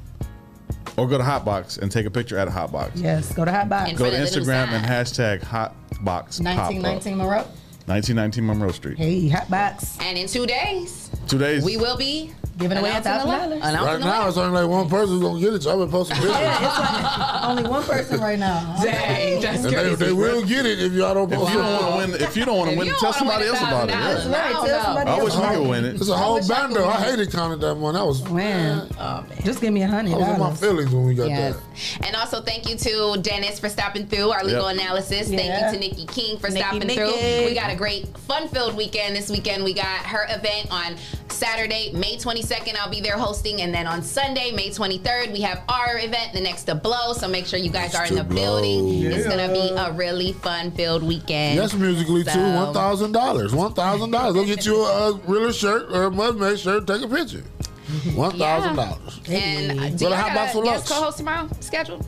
or 0.96 1.06
go 1.06 1.18
to 1.18 1.24
Hotbox 1.24 1.78
and 1.78 1.90
take 1.90 2.06
a 2.06 2.10
picture 2.10 2.38
at 2.38 2.48
a 2.48 2.50
Hotbox. 2.50 2.90
Yes, 2.94 3.32
go 3.34 3.44
to 3.44 3.50
Hotbox. 3.50 3.88
In 3.90 3.96
Go 3.96 4.04
to 4.04 4.10
front 4.10 4.14
of 4.14 4.30
the 4.32 4.40
new 4.40 4.46
Instagram 4.46 4.68
and 4.68 4.84
hashtag 4.86 5.40
Hotbox 5.42 5.74
Pop 6.04 6.26
Up. 6.26 6.72
1919 6.74 7.16
Monroe. 7.16 7.44
1919 7.86 8.46
Monroe 8.46 8.72
Street. 8.72 8.98
Hey, 8.98 9.28
Hotbox. 9.28 10.00
and 10.02 10.18
in 10.18 10.26
two 10.26 10.46
days 10.46 11.10
Two 11.28 11.38
days. 11.38 11.64
we 11.64 11.76
will 11.76 11.96
be 11.96 12.32
Giving 12.58 12.78
away 12.78 12.90
announcing 12.90 13.28
the 13.28 13.56
$1,000. 13.56 13.84
Right 13.84 14.00
now, 14.00 14.28
it's 14.28 14.36
only 14.38 14.60
like 14.62 14.70
one 14.70 14.88
person 14.88 15.20
gonna 15.20 15.38
get 15.40 15.52
it. 15.52 15.62
So 15.62 15.72
I've 15.72 15.78
been 15.78 15.90
posting 15.90 16.16
pictures. 16.16 16.32
Yeah, 16.36 16.66
it's 16.66 16.78
like 16.78 17.44
only 17.44 17.62
one 17.68 17.82
person 17.82 18.20
right 18.20 18.38
now. 18.38 18.76
Dang, 18.82 19.40
that's 19.42 19.64
And 19.64 19.64
they, 19.66 19.74
crazy. 19.74 19.94
they 19.96 20.12
will 20.12 20.42
get 20.42 20.64
it 20.64 20.80
if 20.80 20.92
y'all 20.92 21.12
don't 21.12 21.30
If 21.30 21.38
you 21.38 21.58
don't 21.58 21.82
want 21.82 22.06
to 22.06 22.12
win, 22.12 22.22
if 22.28 22.36
you 22.36 22.44
don't 22.46 22.56
want 22.58 22.70
to 22.70 22.78
win, 22.78 22.88
tell 22.98 23.12
somebody 23.12 23.46
else 23.46 23.58
about 23.60 23.88
it. 23.90 23.92
That's 23.92 24.24
right. 24.26 24.46
I 24.46 24.52
Tell 24.52 24.66
know. 24.66 24.82
somebody 24.84 25.10
I 25.10 25.22
wish 25.22 25.34
we 25.36 25.40
could 25.42 25.68
win 25.68 25.84
it. 25.84 25.94
It's 25.96 26.08
a 26.08 26.16
whole 26.16 26.34
wish 26.36 26.50
I 26.50 26.66
bando. 26.66 26.86
I 26.86 27.00
hated 27.02 27.30
counting 27.30 27.60
that 27.60 27.76
one. 27.76 27.94
That 27.94 28.06
was 28.06 28.26
oh, 28.26 28.32
Man, 28.32 28.88
just 29.44 29.60
give 29.60 29.72
me 29.72 29.82
a 29.82 29.88
hundred 29.88 30.14
I 30.14 30.16
was 30.16 30.28
in 30.28 30.40
my 30.40 30.54
feelings 30.54 30.94
when 30.94 31.04
we 31.04 31.14
got 31.14 31.28
that. 31.28 31.56
And 32.00 32.16
also 32.16 32.40
thank 32.40 32.68
you 32.70 32.76
to 32.76 33.20
Dennis 33.20 33.60
for 33.60 33.68
stopping 33.68 34.06
through 34.06 34.30
our 34.30 34.42
legal 34.44 34.68
analysis. 34.68 35.28
Thank 35.28 35.42
you 35.42 35.72
to 35.72 35.78
Nikki 35.78 36.06
King 36.06 36.38
for 36.38 36.50
stopping 36.50 36.88
through. 36.88 37.12
We 37.44 37.54
got 37.54 37.70
a 37.70 37.76
great 37.76 38.08
fun-filled 38.18 38.76
weekend 38.76 39.14
this 39.14 39.28
weekend. 39.28 39.62
We 39.62 39.74
got 39.74 40.06
her 40.06 40.24
event 40.30 40.68
on 40.70 40.96
Saturday, 41.28 41.92
May 41.92 42.16
22nd. 42.46 42.76
I'll 42.76 42.90
be 42.90 43.00
there 43.00 43.16
hosting, 43.18 43.62
and 43.62 43.74
then 43.74 43.86
on 43.86 44.02
Sunday, 44.02 44.52
May 44.52 44.70
23rd, 44.70 45.32
we 45.32 45.40
have 45.42 45.62
our 45.68 45.98
event, 45.98 46.32
the 46.32 46.40
next 46.40 46.64
to 46.64 46.74
blow. 46.74 47.12
So 47.12 47.28
make 47.28 47.46
sure 47.46 47.58
you 47.58 47.70
guys 47.70 47.92
Next 47.92 47.96
are 47.96 48.06
in 48.06 48.14
the 48.14 48.24
Blow. 48.24 48.36
building. 48.60 49.02
It's 49.04 49.26
gonna 49.26 49.52
be 49.52 49.70
a 49.70 49.92
really 49.92 50.32
fun-filled 50.32 51.02
weekend. 51.02 51.56
Yes, 51.56 51.74
musically 51.74 52.24
too. 52.24 52.38
One 52.40 52.72
thousand 52.74 53.12
dollars. 53.12 53.54
One 53.54 53.72
thousand 53.74 54.10
dollars. 54.10 54.34
They'll 54.34 54.44
get 54.44 54.64
you 54.66 54.76
a, 54.82 55.12
a 55.48 55.52
shirt 55.52 55.90
or 55.92 56.04
a 56.04 56.10
mudmade 56.10 56.58
shirt. 56.58 56.86
Take 56.86 57.02
a 57.02 57.08
picture. 57.08 57.44
One 58.16 58.36
thousand 58.36 58.74
dollars. 58.74 59.20
And 59.28 59.78
uh, 59.78 59.88
do 59.90 59.96
to 59.98 60.04
y'all 60.06 60.14
Hot 60.14 60.50
for 60.50 60.64
lunch. 60.64 60.86
co-host 60.86 61.18
tomorrow 61.18 61.48
scheduled? 61.60 62.04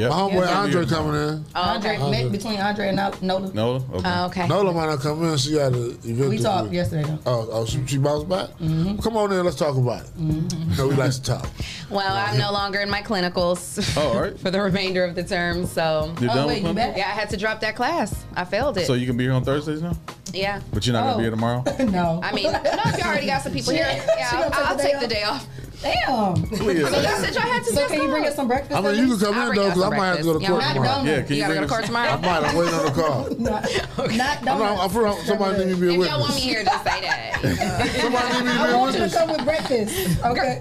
Yep. 0.00 0.10
My 0.10 0.16
homeboy 0.16 0.46
Yeah. 0.46 0.60
Andre 0.60 0.86
coming 0.86 1.14
in. 1.14 1.44
Oh, 1.54 1.76
okay. 1.76 1.96
Andre, 1.96 2.10
met 2.22 2.32
between 2.32 2.58
Andre 2.58 2.88
and 2.88 2.96
Nola. 3.20 3.52
Nola? 3.52 3.76
Okay. 3.92 4.02
Oh, 4.04 4.26
okay. 4.26 4.48
Nola 4.48 4.72
might 4.72 4.86
not 4.86 5.00
come 5.00 5.22
in. 5.24 5.36
She 5.36 5.56
had 5.56 5.74
an 5.74 5.98
event. 6.04 6.30
We 6.30 6.38
talked 6.38 6.64
week. 6.64 6.72
yesterday 6.74 7.02
though. 7.02 7.18
Oh, 7.26 7.48
oh, 7.52 7.66
she, 7.66 7.86
she 7.86 7.98
bounced 7.98 8.26
back. 8.26 8.48
Mm-hmm. 8.60 8.96
Come 8.98 9.16
on 9.18 9.30
in. 9.30 9.44
Let's 9.44 9.56
talk 9.58 9.76
about 9.76 10.04
it. 10.04 10.10
Mm-hmm. 10.18 10.76
No, 10.78 10.88
we 10.88 10.94
like 10.94 11.12
to 11.12 11.22
talk. 11.22 11.48
Well, 11.90 12.14
I'm 12.14 12.38
no 12.38 12.52
longer 12.52 12.78
in 12.78 12.88
my 12.88 13.02
clinicals 13.02 13.96
Oh, 13.96 14.12
all 14.12 14.22
right. 14.22 14.38
for 14.42 14.52
the 14.52 14.62
remainder 14.62 15.02
of 15.02 15.16
the 15.16 15.24
term, 15.24 15.66
so 15.66 16.14
You're 16.20 16.30
Oh, 16.30 16.34
done 16.34 16.46
wait, 16.46 16.62
with 16.62 16.68
you 16.68 16.74
them? 16.74 16.94
yeah, 16.96 17.08
I 17.08 17.10
had 17.10 17.28
to 17.30 17.36
drop 17.36 17.58
that 17.62 17.74
class. 17.74 18.14
I 18.36 18.44
failed 18.44 18.78
it. 18.78 18.86
So 18.86 18.94
you 18.94 19.06
can 19.08 19.16
be 19.16 19.24
here 19.24 19.32
on 19.32 19.42
Thursdays 19.42 19.82
now? 19.82 19.94
yeah. 20.32 20.60
But 20.72 20.86
you're 20.86 20.92
not 20.92 21.02
going 21.02 21.14
to 21.14 21.18
be 21.18 21.22
here 21.24 21.32
oh. 21.32 21.64
tomorrow? 21.64 21.90
no. 21.90 22.20
I 22.22 22.32
mean, 22.32 22.52
no, 22.52 22.60
if 22.62 22.96
you 22.96 23.04
already 23.04 23.26
got 23.26 23.42
some 23.42 23.52
people 23.52 23.72
here, 23.72 23.86
yeah, 24.16 24.28
I'll, 24.32 24.50
gonna 24.50 24.54
take 24.54 24.66
I'll 24.66 24.76
the 24.76 24.82
take 24.84 25.00
the 25.00 25.08
day 25.08 25.22
off. 25.24 25.46
Damn. 25.82 26.34
Leah. 26.50 26.86
So 26.88 27.00
y'all 27.00 27.16
said 27.16 27.34
y'all 27.34 27.42
had 27.42 27.64
to 27.64 27.72
So 27.72 27.88
can 27.88 28.02
you 28.02 28.08
bring 28.08 28.26
us 28.26 28.34
some 28.36 28.46
breakfast? 28.48 28.72
I 28.78 28.80
mean, 28.82 28.96
you 29.08 29.16
can 29.16 29.26
come 29.26 29.34
I'll 29.34 29.50
in 29.50 29.56
though, 29.56 29.68
because 29.68 29.82
I 29.82 29.88
might 29.96 30.06
have 30.06 30.16
to 30.18 30.22
go 30.24 30.38
to 30.38 30.46
court 30.46 30.62
tomorrow. 30.62 31.02
Yeah, 31.04 31.22
can 31.22 31.28
You 31.30 31.34
you 31.36 31.40
gotta 31.42 31.54
bring 31.54 31.60
go 31.60 31.60
to 31.60 31.64
us? 31.64 31.70
court 31.70 31.84
tomorrow? 31.86 32.10
I 32.10 32.16
might. 32.20 32.48
I'm 32.48 32.56
waiting 32.56 32.74
on 32.74 32.84
the 32.84 32.90
call. 32.90 33.30
Not, 33.40 34.16
not 34.16 34.38
I'm, 34.38 34.44
donuts. 34.44 34.82
I'm 34.82 34.90
for 34.90 35.24
somebody 35.24 35.64
need 35.64 35.66
me 35.68 35.74
to 35.74 35.80
be 35.80 35.86
a 35.94 35.98
witness. 35.98 36.06
If 36.06 36.10
y'all 36.12 36.20
want 36.20 36.34
me 36.34 36.40
here, 36.40 36.64
just 36.64 36.84
say 36.84 37.00
that. 37.00 37.40
Somebody 38.00 38.28
need 38.34 38.44
me 38.44 38.52
to 38.52 38.64
be 38.64 38.70
a 38.70 38.72
witness. 38.72 38.74
I 38.74 38.76
want 38.76 38.94
you 38.94 39.08
to 39.08 39.10
come 39.16 39.30
with 39.30 39.44
breakfast. 39.44 40.24
Okay. 40.24 40.60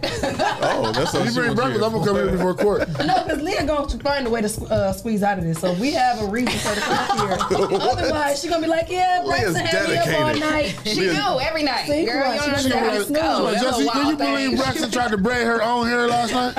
Oh, 0.61 0.91
that's 0.93 1.13
If 1.13 1.25
you 1.25 1.41
bring 1.41 1.55
breakfast, 1.55 1.83
I'm 1.83 1.91
gonna 1.91 2.05
come 2.05 2.17
in 2.17 2.31
before 2.31 2.53
court. 2.55 2.87
no, 3.05 3.23
because 3.23 3.41
Leah 3.41 3.65
going 3.65 3.87
to 3.89 3.97
find 3.99 4.25
a 4.27 4.29
way 4.29 4.41
to 4.41 4.63
uh, 4.71 4.93
squeeze 4.93 5.23
out 5.23 5.37
of 5.37 5.43
this. 5.43 5.59
So 5.59 5.73
we 5.73 5.91
have 5.91 6.21
a 6.21 6.25
reason 6.27 6.57
for 6.59 6.69
her 6.69 6.75
to 6.75 6.81
come 6.81 7.27
here. 7.27 7.37
Otherwise, 7.81 8.41
she's 8.41 8.49
gonna 8.49 8.63
be 8.63 8.69
like, 8.69 8.89
yeah, 8.89 9.21
Leah's 9.25 9.51
Braxton 9.53 9.65
had 9.65 9.89
me 9.89 9.97
up 9.97 10.07
all 10.21 10.33
dedicated. 10.33 10.49
night. 10.49 10.79
She 10.85 10.99
knew 11.01 11.39
every 11.41 11.63
night. 11.63 11.87
Girl, 11.87 11.95
you 11.95 12.05
she 12.05 12.69
don't 12.69 12.79
gonna 12.79 12.87
understand. 12.87 12.87
Let's 12.87 13.09
go. 13.11 13.51
"Snooze." 13.51 13.61
That's 13.61 13.63
a 13.63 13.65
Jesse, 13.65 13.89
can 13.89 13.99
you 13.99 14.05
wild 14.05 14.17
believe 14.17 14.47
thing. 14.49 14.57
Braxton 14.57 14.91
tried 15.09 15.17
to 15.17 15.23
braid 15.23 15.45
her 15.47 15.63
own 15.63 15.87
hair 15.87 16.07
last 16.07 16.33
night? 16.33 16.55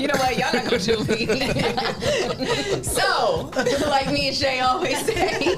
You 0.00 0.08
know 0.08 0.14
what? 0.14 0.36
Y'all 0.36 0.52
not 0.52 0.64
gonna 0.64 0.78
do 0.78 1.04
me. 1.04 1.26
so, 2.82 3.50
like 3.88 4.10
me 4.10 4.28
and 4.28 4.36
Shay 4.36 4.60
always 4.60 5.04
say, 5.04 5.56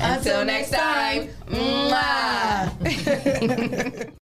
until 0.00 0.44
next 0.44 0.70
time, 0.70 1.28
mwah. 1.48 2.70